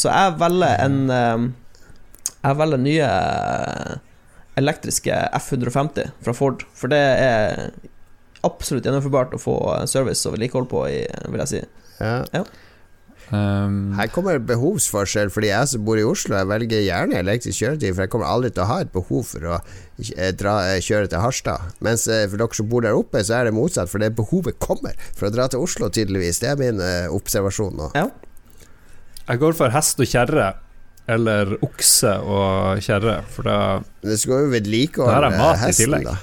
Så 0.00 0.08
jeg 0.10 0.38
velger 0.40 0.80
en 0.86 0.96
eh, 1.10 1.48
Jeg 2.40 2.56
velger 2.56 2.80
nye 2.80 3.08
elektriske 4.58 5.14
F150 5.36 6.10
fra 6.24 6.34
Ford, 6.36 6.64
for 6.74 6.90
det 6.92 6.98
er 7.00 7.70
absolutt 8.46 8.88
gjennomførbart 8.88 9.36
å 9.36 9.40
få 9.40 9.58
service 9.90 10.24
og 10.26 10.36
vedlikehold 10.36 10.68
på, 10.70 10.82
i, 10.88 11.04
vil 11.28 11.42
jeg 11.44 11.50
si. 11.50 11.62
Ja. 12.00 12.44
um, 13.28 13.92
Her 13.98 14.08
kommer 14.12 14.40
behovsforskjell, 14.40 15.32
fordi 15.34 15.50
jeg 15.50 15.70
som 15.74 15.84
bor 15.84 16.00
i 16.00 16.06
Oslo, 16.08 16.38
jeg 16.38 16.48
velger 16.48 16.86
gjerne 16.86 17.20
elektrisk 17.20 17.60
kjøretøy, 17.60 17.90
for 17.90 18.04
jeg 18.06 18.12
kommer 18.14 18.30
aldri 18.30 18.52
til 18.54 18.64
å 18.64 18.70
ha 18.70 18.78
et 18.84 18.94
behov 18.94 19.28
for 19.28 19.50
å 19.52 19.58
eh, 19.58 20.32
dra, 20.40 20.56
eh, 20.70 20.80
kjøre 20.84 21.12
til 21.12 21.24
Harstad. 21.24 21.76
Mens 21.84 22.06
eh, 22.08 22.24
for 22.30 22.40
dere 22.40 22.56
som 22.56 22.70
bor 22.72 22.86
der 22.86 22.96
oppe, 22.96 23.22
så 23.26 23.38
er 23.38 23.50
det 23.50 23.56
motsatt, 23.58 23.92
for 23.92 24.02
det 24.02 24.14
behovet 24.16 24.58
kommer 24.62 24.96
for 25.12 25.28
å 25.28 25.34
dra 25.34 25.50
til 25.52 25.66
Oslo, 25.66 25.92
tydeligvis. 25.92 26.40
Det 26.42 26.54
er 26.54 26.60
min 26.60 26.80
eh, 26.84 27.12
observasjon 27.12 27.76
nå. 27.76 27.92
Ja. 27.98 28.08
Jeg 29.30 29.38
går 29.44 29.54
for 29.54 29.70
hest 29.70 30.00
og 30.02 30.08
kjerre. 30.10 30.54
Eller 31.10 31.54
okse 31.66 32.12
og 32.22 32.80
kjerre, 32.84 33.16
for 33.34 33.48
da 33.48 33.56
det 34.06 34.18
skal 34.22 34.44
jo 34.46 34.50
vedlikeholde 34.52 35.20
Da 35.24 35.30
er 35.32 35.38
mat 35.40 35.56
i 35.56 35.64
hesten, 35.66 35.84
tillegg. 35.86 36.04
da. 36.06 36.16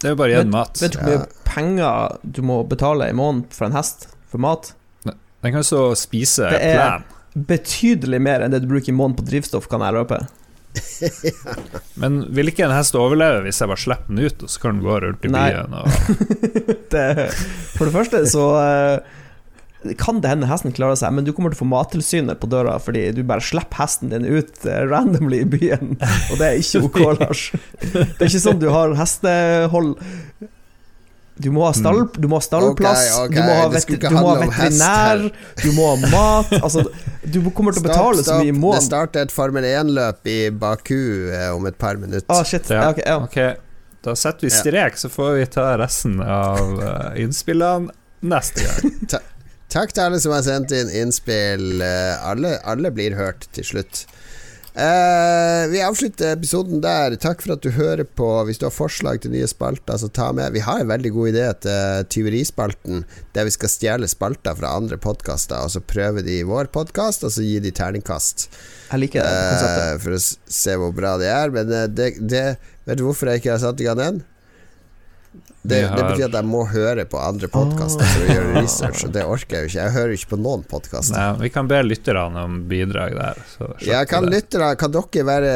Det 0.00 0.08
er 0.10 0.14
jo 0.14 0.20
bare 0.20 0.34
igjen 0.34 0.52
mat. 0.52 0.80
Vet 0.80 0.94
du 0.94 0.98
hvor 1.00 1.10
mye 1.10 1.26
penger 1.48 2.16
du 2.36 2.40
må 2.44 2.56
betale 2.68 3.08
i 3.10 3.16
måneden 3.16 3.44
for 3.54 3.68
en 3.68 3.76
hest 3.76 4.08
for 4.32 4.42
mat? 4.44 4.72
Den 5.04 5.52
kan 5.52 5.64
så 5.66 5.90
spise 5.98 6.48
Det 6.54 6.62
er- 6.62 6.78
plan. 6.80 7.04
Betydelig 7.34 8.20
mer 8.22 8.40
enn 8.46 8.52
det 8.54 8.60
du 8.62 8.68
bruker 8.70 8.92
i 8.92 8.94
måneden 8.96 9.16
på 9.18 9.24
drivstoff, 9.28 9.66
kan 9.68 9.82
jeg 9.82 9.94
røpe. 9.96 10.20
Men 12.00 12.20
vil 12.34 12.50
ikke 12.50 12.64
en 12.66 12.74
hest 12.74 12.94
overleve 12.98 13.42
hvis 13.46 13.60
jeg 13.62 13.70
bare 13.70 13.82
slipper 13.84 14.10
den 14.14 14.24
ut, 14.26 14.42
og 14.46 14.50
så 14.52 14.62
kan 14.62 14.76
den 14.78 14.84
gå 14.86 14.96
rundt 15.04 15.26
i 15.26 15.30
Nei. 15.34 15.44
byen 15.52 15.76
og 15.78 15.86
Det, 16.94 17.04
for 17.74 17.88
det 17.88 17.94
første 17.94 18.22
så 18.30 18.44
eh, 18.60 19.20
kan 20.00 20.20
det 20.24 20.30
hende 20.32 20.48
hesten 20.48 20.72
klarer 20.72 20.96
seg, 20.96 21.12
men 21.12 21.26
du 21.26 21.32
kommer 21.36 21.52
til 21.52 21.58
å 21.58 21.62
få 21.64 21.68
Mattilsynet 21.70 22.40
på 22.40 22.48
døra 22.52 22.78
fordi 22.82 23.06
du 23.16 23.22
bare 23.28 23.44
slipper 23.44 23.82
hesten 23.84 24.10
din 24.14 24.24
ut 24.24 24.64
eh, 24.64 24.82
randomly 24.88 25.42
i 25.44 25.48
byen, 25.48 25.94
og 26.32 26.40
det 26.40 26.46
er 26.48 26.58
ikke 26.62 26.84
ok, 26.88 26.98
Lars. 27.20 27.46
Det 27.84 28.02
er 28.22 28.28
ikke 28.30 28.44
sånn 28.48 28.60
du 28.62 28.68
har 28.72 28.94
hestehold 28.98 29.96
Du 31.36 31.48
må 31.50 31.64
ha, 31.66 31.72
stall, 31.74 32.04
du 32.14 32.28
må 32.30 32.38
ha 32.38 32.44
stallplass, 32.46 33.08
okay, 33.18 33.26
okay. 33.26 33.34
du 33.34 33.42
må 33.42 33.54
ha, 33.58 33.66
vet, 33.74 33.88
du 34.04 34.14
må 34.14 34.28
ha 34.28 34.34
veterinær, 34.44 35.24
du 35.64 35.70
må 35.74 35.88
ha 35.90 35.96
mat 36.12 36.52
Altså, 36.60 36.84
du 37.26 37.40
kommer 37.50 37.74
til 37.74 37.82
å 37.82 37.88
betale 37.88 38.22
så 38.22 38.36
mye 38.38 38.52
i 38.52 38.52
Det 38.52 38.60
måneden. 38.62 38.86
starter 38.86 39.26
et 39.26 39.34
Formel 39.34 39.66
1-løp 39.66 40.30
i 40.30 40.38
Baku 40.54 40.94
eh, 41.34 41.48
om 41.50 41.66
et 41.66 41.74
par 41.80 41.98
minutter. 41.98 42.30
Ah, 42.30 42.44
shit. 42.46 42.70
Ja, 42.70 42.92
Okay, 42.92 43.02
ja. 43.10 43.18
Ok, 43.26 43.58
da 44.06 44.14
setter 44.14 44.46
vi 44.46 44.52
strek, 44.54 44.94
så 45.00 45.10
får 45.10 45.34
vi 45.40 45.46
ta 45.58 45.66
resten 45.80 46.20
av 46.22 46.78
eh, 46.86 47.22
innspillene 47.26 47.90
neste 48.30 48.68
gang. 48.68 48.94
Takk 49.74 49.90
til 49.90 50.04
alle 50.04 50.20
som 50.22 50.30
har 50.30 50.44
sendt 50.46 50.70
inn 50.70 50.92
innspill. 51.02 51.80
Eh, 51.82 52.14
Alle, 52.22 52.58
alle 52.62 52.94
blir 52.94 53.16
hørt 53.18 53.48
til 53.56 53.66
slutt. 53.66 54.04
Uh, 54.74 55.70
vi 55.70 55.78
avslutter 55.86 56.32
episoden 56.34 56.80
der. 56.82 57.14
Takk 57.22 57.44
for 57.44 57.54
at 57.54 57.62
du 57.62 57.70
hører 57.76 58.02
på. 58.06 58.26
Hvis 58.46 58.58
du 58.58 58.64
har 58.66 58.74
forslag 58.74 59.20
til 59.22 59.30
nye 59.30 59.46
spalter, 59.46 59.94
så 59.98 60.08
ta 60.10 60.32
med. 60.34 60.50
Vi 60.54 60.64
har 60.66 60.82
en 60.82 60.90
veldig 60.90 61.12
god 61.14 61.30
idé 61.30 61.44
til 61.62 62.08
tyverispalten, 62.10 63.04
der 63.38 63.46
vi 63.46 63.54
skal 63.54 63.70
stjele 63.70 64.10
spalter 64.10 64.58
fra 64.58 64.74
andre 64.74 64.98
podkaster, 64.98 65.62
og 65.62 65.70
så 65.70 65.82
prøve 65.82 66.26
de 66.26 66.40
i 66.40 66.46
vår 66.48 66.72
podkast, 66.74 67.22
og 67.22 67.30
så 67.34 67.46
gi 67.46 67.60
de 67.62 67.70
terningkast. 67.74 68.48
Jeg 68.90 69.04
liker 69.04 69.22
det. 69.22 69.72
Eh, 69.78 69.96
for 70.02 70.18
å 70.18 70.22
se 70.58 70.78
hvor 70.82 70.94
bra 70.94 71.14
det 71.22 71.30
er. 71.30 71.54
Men 71.54 71.70
det, 71.94 72.14
det 72.18 72.46
Vet 72.84 72.98
du 72.98 73.06
hvorfor 73.06 73.30
jeg 73.30 73.40
ikke 73.40 73.54
har 73.54 73.62
satt 73.62 73.78
i 73.80 73.86
gang 73.86 73.96
den? 73.96 74.24
Det, 75.64 75.78
har- 75.88 75.96
det 75.96 76.04
betyr 76.10 76.26
at 76.28 76.34
jeg 76.36 76.44
må 76.44 76.58
høre 76.68 77.06
på 77.08 77.16
andre 77.24 77.48
podkaster 77.48 78.04
for 78.04 78.24
å 78.26 78.34
gjøre 78.34 78.50
research, 78.60 79.04
og 79.06 79.12
det 79.16 79.22
orker 79.24 79.56
jeg 79.56 79.62
jo 79.64 79.70
ikke. 79.70 79.84
Jeg 79.86 79.94
hører 79.94 80.12
ikke 80.18 80.32
på 80.34 80.38
noen 80.44 80.64
podkaster. 80.68 81.38
Vi 81.40 81.48
kan 81.54 81.70
be 81.70 81.78
lytterne 81.86 82.42
om 82.44 82.58
bidrag 82.68 83.14
der. 83.16 83.40
Så 83.54 83.70
Jeg 83.80 84.08
kan 84.10 84.26
det. 84.28 84.34
lyttere, 84.36 84.74
kan 84.76 84.92
dere 84.92 85.24
være 85.24 85.54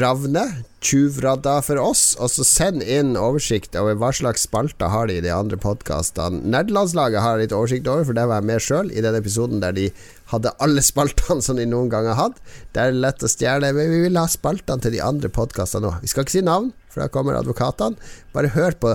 ravne, 0.00 0.46
tjuvradda 0.84 1.58
for 1.64 1.80
oss, 1.80 2.02
og 2.20 2.28
så 2.32 2.44
send 2.44 2.82
inn 2.84 3.14
oversikt 3.20 3.76
over 3.80 3.96
hva 4.00 4.10
slags 4.16 4.44
spalter 4.48 4.90
har 4.92 5.08
de 5.08 5.16
i 5.18 5.24
de 5.24 5.32
andre 5.32 5.56
podkastene. 5.60 6.40
Nerdelandslaget 6.52 7.20
har 7.24 7.40
litt 7.40 7.52
oversikt 7.56 7.88
over, 7.88 8.04
for 8.08 8.16
der 8.16 8.28
var 8.30 8.40
jeg 8.42 8.48
med 8.50 8.64
sjøl 8.64 8.92
i 8.92 9.04
den 9.04 9.16
episoden 9.20 9.60
der 9.64 9.72
de 9.76 9.90
hadde 10.32 10.52
alle 10.64 10.80
spaltene 10.84 11.44
som 11.44 11.56
de 11.60 11.66
noen 11.68 11.88
gang 11.92 12.08
har 12.10 12.18
hatt. 12.20 12.40
Det 12.72 12.80
er 12.88 12.96
lett 12.96 13.24
å 13.24 13.28
stjele, 13.32 13.72
men 13.76 13.92
vi 13.92 14.02
vil 14.08 14.16
ha 14.20 14.26
spaltene 14.28 14.80
til 14.84 14.96
de 14.96 15.02
andre 15.04 15.28
podkastene 15.32 15.84
nå. 15.88 15.94
Vi 16.04 16.10
skal 16.12 16.24
ikke 16.26 16.36
si 16.38 16.44
navn, 16.44 16.72
for 16.94 17.04
da 17.04 17.10
kommer 17.12 17.38
advokatene. 17.40 17.98
Bare 18.34 18.52
hør 18.54 18.78
på 18.80 18.94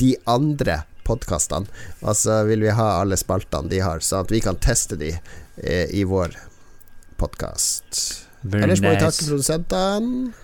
de 0.00 0.14
andre 0.28 0.82
podkastene, 1.08 1.68
og 2.04 2.16
så 2.20 2.42
vil 2.48 2.66
vi 2.66 2.74
ha 2.76 2.88
alle 3.00 3.16
spaltene 3.16 3.72
de 3.72 3.80
har, 3.80 4.04
sånn 4.04 4.26
at 4.26 4.32
vi 4.34 4.42
kan 4.44 4.58
teste 4.60 4.98
de 5.00 5.14
eh, 5.16 5.86
i 5.96 6.04
vår 6.08 6.36
podkast. 7.18 8.02
Ellers 8.52 8.82
må 8.84 8.92
vi 8.92 9.00
takke 9.00 9.30
produsentene. 9.30 10.34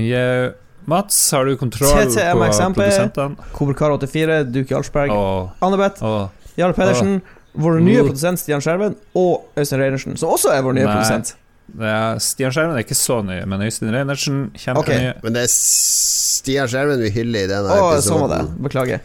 Yeah. 0.00 0.54
Mats, 0.90 1.16
har 1.32 1.48
du 1.48 1.56
kontroll 1.56 1.92
TTM 1.96 2.38
på 2.38 2.46
eksempel. 2.46 2.84
produsentene? 2.84 3.52
Kobrakar84, 3.56 4.42
Duke 4.52 4.74
Jarlsberg, 4.74 5.12
oh. 5.14 5.52
Annebeth, 5.64 6.04
oh. 6.04 6.28
Jarl 6.60 6.74
Pedersen, 6.76 7.18
vår 7.54 7.80
nye 7.84 8.02
produsent 8.04 8.40
Stian 8.42 8.62
Skjerven, 8.64 8.98
og 9.18 9.48
Øystein 9.58 9.80
Reinersen, 9.80 10.18
som 10.20 10.34
også 10.34 10.52
er 10.54 10.64
vår 10.66 10.76
nye 10.76 10.86
Nei. 10.86 10.92
produsent. 10.98 11.34
Det 11.66 11.88
er 11.88 12.18
Stian 12.20 12.52
Skjermen 12.52 12.76
er 12.76 12.84
ikke 12.84 12.96
så 12.98 13.16
ny, 13.24 13.38
men 13.48 13.62
Øystein 13.64 13.90
Reinertsen 13.94 14.42
Ok. 14.52 14.60
kjempeny. 14.60 15.14
Men 15.24 15.32
det 15.38 15.42
er 15.46 15.50
Stian 15.54 16.68
Skjermen 16.68 17.00
vi 17.00 17.10
hyller 17.10 17.46
i 17.46 17.50
denne 17.50 17.72
sånn 17.72 17.88
det. 17.88 17.98
episoden. 17.98 18.50
Beklager. 18.68 19.00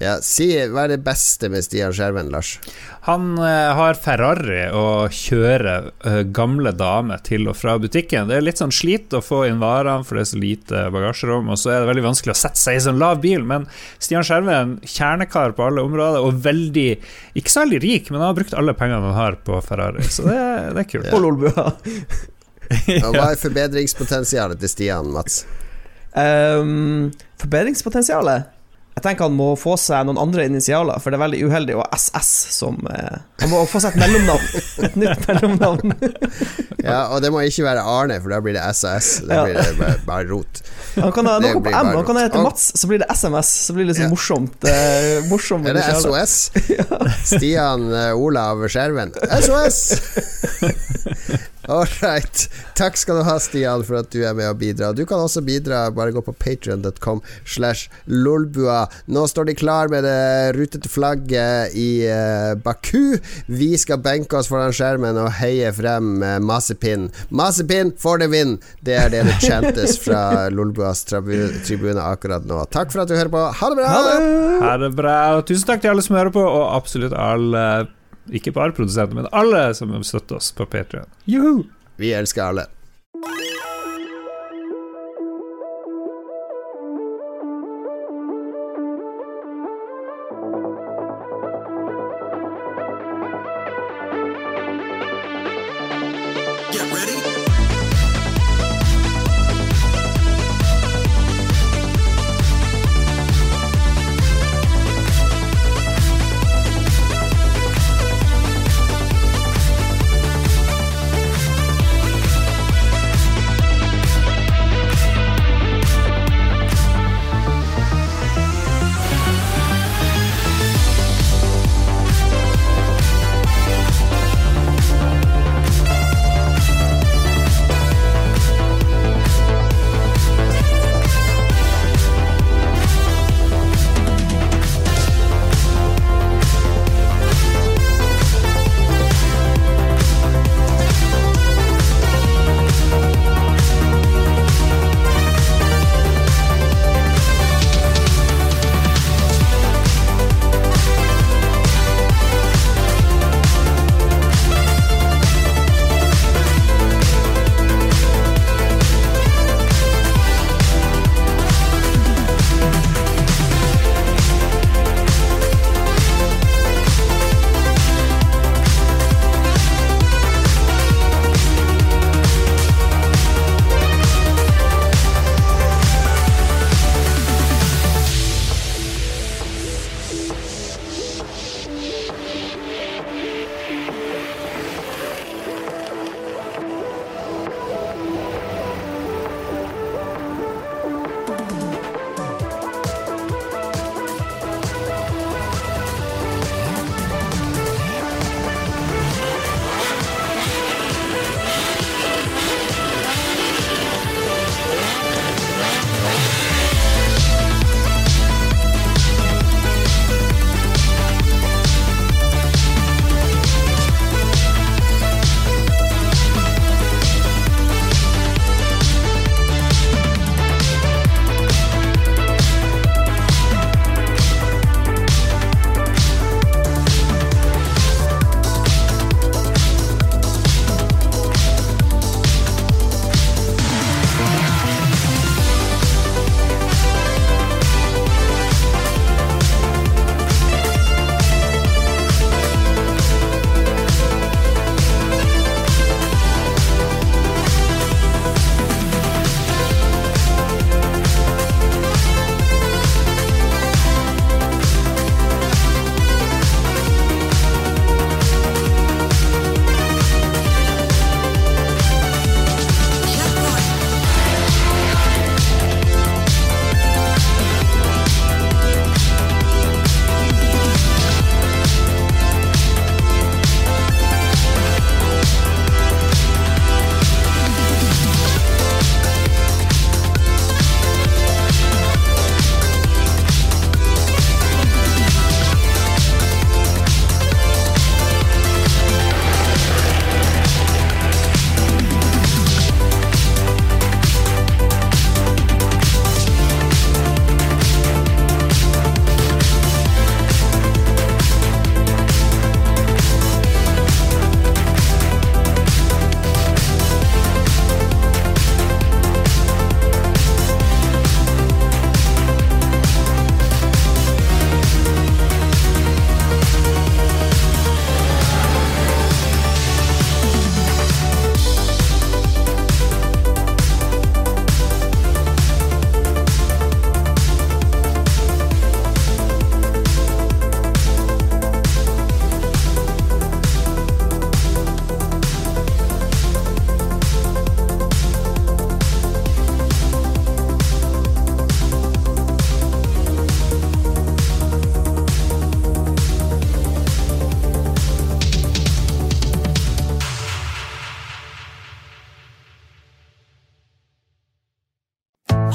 Ja, 0.00 0.16
si 0.22 0.46
hva 0.70 0.84
er 0.84 0.94
det 0.94 1.04
beste 1.06 1.48
med 1.52 1.64
Stian 1.66 1.94
Skjerven, 1.94 2.30
Lars? 2.32 2.56
Han 3.06 3.34
eh, 3.42 3.70
har 3.76 3.98
Ferrari 4.00 4.68
og 4.74 5.12
kjører 5.14 5.88
eh, 6.06 6.20
gamle 6.34 6.72
damer 6.76 7.22
til 7.26 7.48
og 7.50 7.58
fra 7.58 7.76
butikken. 7.82 8.30
Det 8.30 8.38
er 8.38 8.46
litt 8.46 8.62
sånn 8.62 8.74
slit 8.74 9.14
å 9.14 9.22
få 9.24 9.42
inn 9.48 9.60
varene, 9.62 10.06
for 10.06 10.18
det 10.18 10.24
er 10.24 10.30
så 10.30 10.40
lite 10.40 10.84
bagasjerom, 10.94 11.50
og 11.52 11.60
så 11.60 11.74
er 11.74 11.82
det 11.82 11.90
veldig 11.90 12.06
vanskelig 12.06 12.34
å 12.34 12.38
sette 12.44 12.62
seg 12.62 12.78
i 12.78 12.84
sånn 12.86 13.02
lav 13.02 13.20
bil. 13.24 13.44
Men 13.50 13.66
Stian 13.98 14.26
Skjerven, 14.26 14.52
er 14.54 14.62
en 14.66 14.76
kjernekar 14.94 15.56
på 15.58 15.66
alle 15.66 15.84
områder, 15.84 16.22
og 16.22 16.40
veldig 16.44 16.88
Ikke 17.34 17.52
så 17.52 17.64
veldig 17.64 17.82
rik, 17.82 18.08
men 18.10 18.20
han 18.20 18.30
har 18.30 18.38
brukt 18.38 18.56
alle 18.56 18.76
pengene 18.78 19.10
han 19.10 19.18
har 19.18 19.40
på 19.44 19.58
Ferrari, 19.66 20.06
så 20.06 20.28
det, 20.28 20.38
det 20.76 20.84
er 20.84 20.90
kult. 20.94 21.10
Og 21.12 21.26
Lolbua. 21.26 21.68
Og 23.04 23.12
hva 23.12 23.26
er 23.34 23.38
forbedringspotensialet 23.38 24.60
til 24.62 24.70
Stian, 24.72 25.10
Mats? 25.12 25.42
Um, 26.16 27.10
forbedringspotensialet? 27.42 28.53
Jeg 28.94 29.02
tenker 29.02 29.26
han 29.26 29.34
må 29.34 29.48
få 29.58 29.74
seg 29.80 30.04
noen 30.06 30.20
andre 30.22 30.44
initialer, 30.46 31.00
for 31.02 31.10
det 31.10 31.16
er 31.18 31.22
veldig 31.24 31.38
uheldig 31.48 31.74
å 31.74 31.80
ha 31.82 31.96
SS 31.98 32.28
som 32.54 32.76
eh, 32.92 33.16
Han 33.42 33.50
må 33.50 33.64
få 33.66 33.80
seg 33.82 33.96
et 33.96 34.00
mellomnavn. 34.04 34.44
Et 34.86 34.94
nytt 35.02 35.26
mellomnavn. 35.30 35.94
Ja, 36.84 37.06
Og 37.16 37.22
det 37.24 37.30
må 37.32 37.40
ikke 37.40 37.64
være 37.64 37.80
Arne, 37.88 38.18
for 38.20 38.28
da 38.34 38.38
blir 38.44 38.52
det 38.58 38.62
SS. 38.76 39.22
Da 39.24 39.38
Ja. 39.38 39.44
blir 39.48 39.54
det 39.56 39.70
bare, 39.78 39.94
bare 40.04 40.26
rot. 40.28 40.60
Han 41.00 41.14
kan 41.16 41.26
ha 41.30 41.38
noe 41.40 41.56
på 41.64 41.72
M, 41.72 41.90
han 41.96 42.04
kan 42.06 42.18
hete 42.20 42.42
Mats, 42.44 42.66
så 42.76 42.90
blir 42.90 43.00
det 43.00 43.08
SMS. 43.10 43.50
Så 43.66 43.72
blir 43.74 43.86
det 43.88 43.94
liksom 43.94 44.04
Ja. 44.04 44.12
morsomt. 44.12 44.68
Eh, 44.68 45.24
morsom 45.30 45.64
Er 45.70 45.78
det. 45.80 45.86
SOS? 46.04 46.36
Stian 47.34 47.88
eh, 47.88 48.12
Olav 48.14 48.62
Skjerven. 48.68 49.14
SOS! 49.40 49.80
Ålreit. 51.68 52.46
Takk 52.78 52.96
skal 52.98 53.20
du 53.20 53.24
ha, 53.28 53.36
Stian, 53.42 53.84
for 53.84 54.00
at 54.00 54.10
du 54.14 54.22
er 54.24 54.34
med 54.36 54.48
og 54.48 54.58
bidrar. 54.62 54.96
Du 54.96 55.04
kan 55.08 55.20
også 55.20 55.44
bidra. 55.44 55.86
Bare 55.94 56.14
gå 56.14 56.24
på 56.24 56.32
patrion.com 56.32 57.20
slash 57.44 57.90
lolbua. 58.08 58.86
Nå 59.12 59.26
står 59.28 59.50
de 59.50 59.56
klar 59.58 59.92
med 59.92 60.06
det 60.08 60.56
rutete 60.56 60.88
flagget 60.88 61.76
i 61.76 62.06
eh, 62.08 62.54
Baku. 62.64 63.18
Vi 63.46 63.74
skal 63.80 64.00
benke 64.04 64.40
oss 64.40 64.48
foran 64.48 64.74
skjermen 64.74 65.20
og 65.20 65.32
heie 65.38 65.68
frem 65.74 66.16
uh, 66.24 66.38
Masipin 66.40 67.10
får 68.00 68.14
for 68.14 68.18
the 68.22 68.28
win! 68.30 68.58
Det 68.86 68.94
er 68.94 69.10
det 69.10 69.24
det 69.26 69.34
chantes 69.42 69.98
fra 70.04 70.48
Lolbuas 70.54 71.04
tribune 71.08 72.02
akkurat 72.02 72.46
nå. 72.46 72.60
Takk 72.70 72.92
for 72.92 73.02
at 73.02 73.10
du 73.10 73.16
hører 73.16 73.32
på. 73.32 73.42
Ha 73.58 73.70
det 73.72 73.78
bra! 73.80 73.90
Ha 74.62 74.76
det 74.82 74.90
bra. 74.94 75.18
Tusen 75.48 75.66
takk 75.70 75.82
til 75.82 75.94
alle 75.94 76.04
som 76.06 76.16
hører 76.18 76.34
på, 76.34 76.44
og 76.44 76.68
absolutt 76.76 77.16
alle, 77.18 77.64
ikke 78.32 78.52
bare 78.52 78.72
produsenter, 78.72 79.16
men 79.16 79.28
alle 79.32 79.66
som 79.74 79.92
støtter 80.04 80.36
oss 80.40 80.52
på 80.56 80.66
Patreon. 80.66 81.10
Vi 81.96 82.12
elsker 82.12 82.42
alle. 82.44 82.66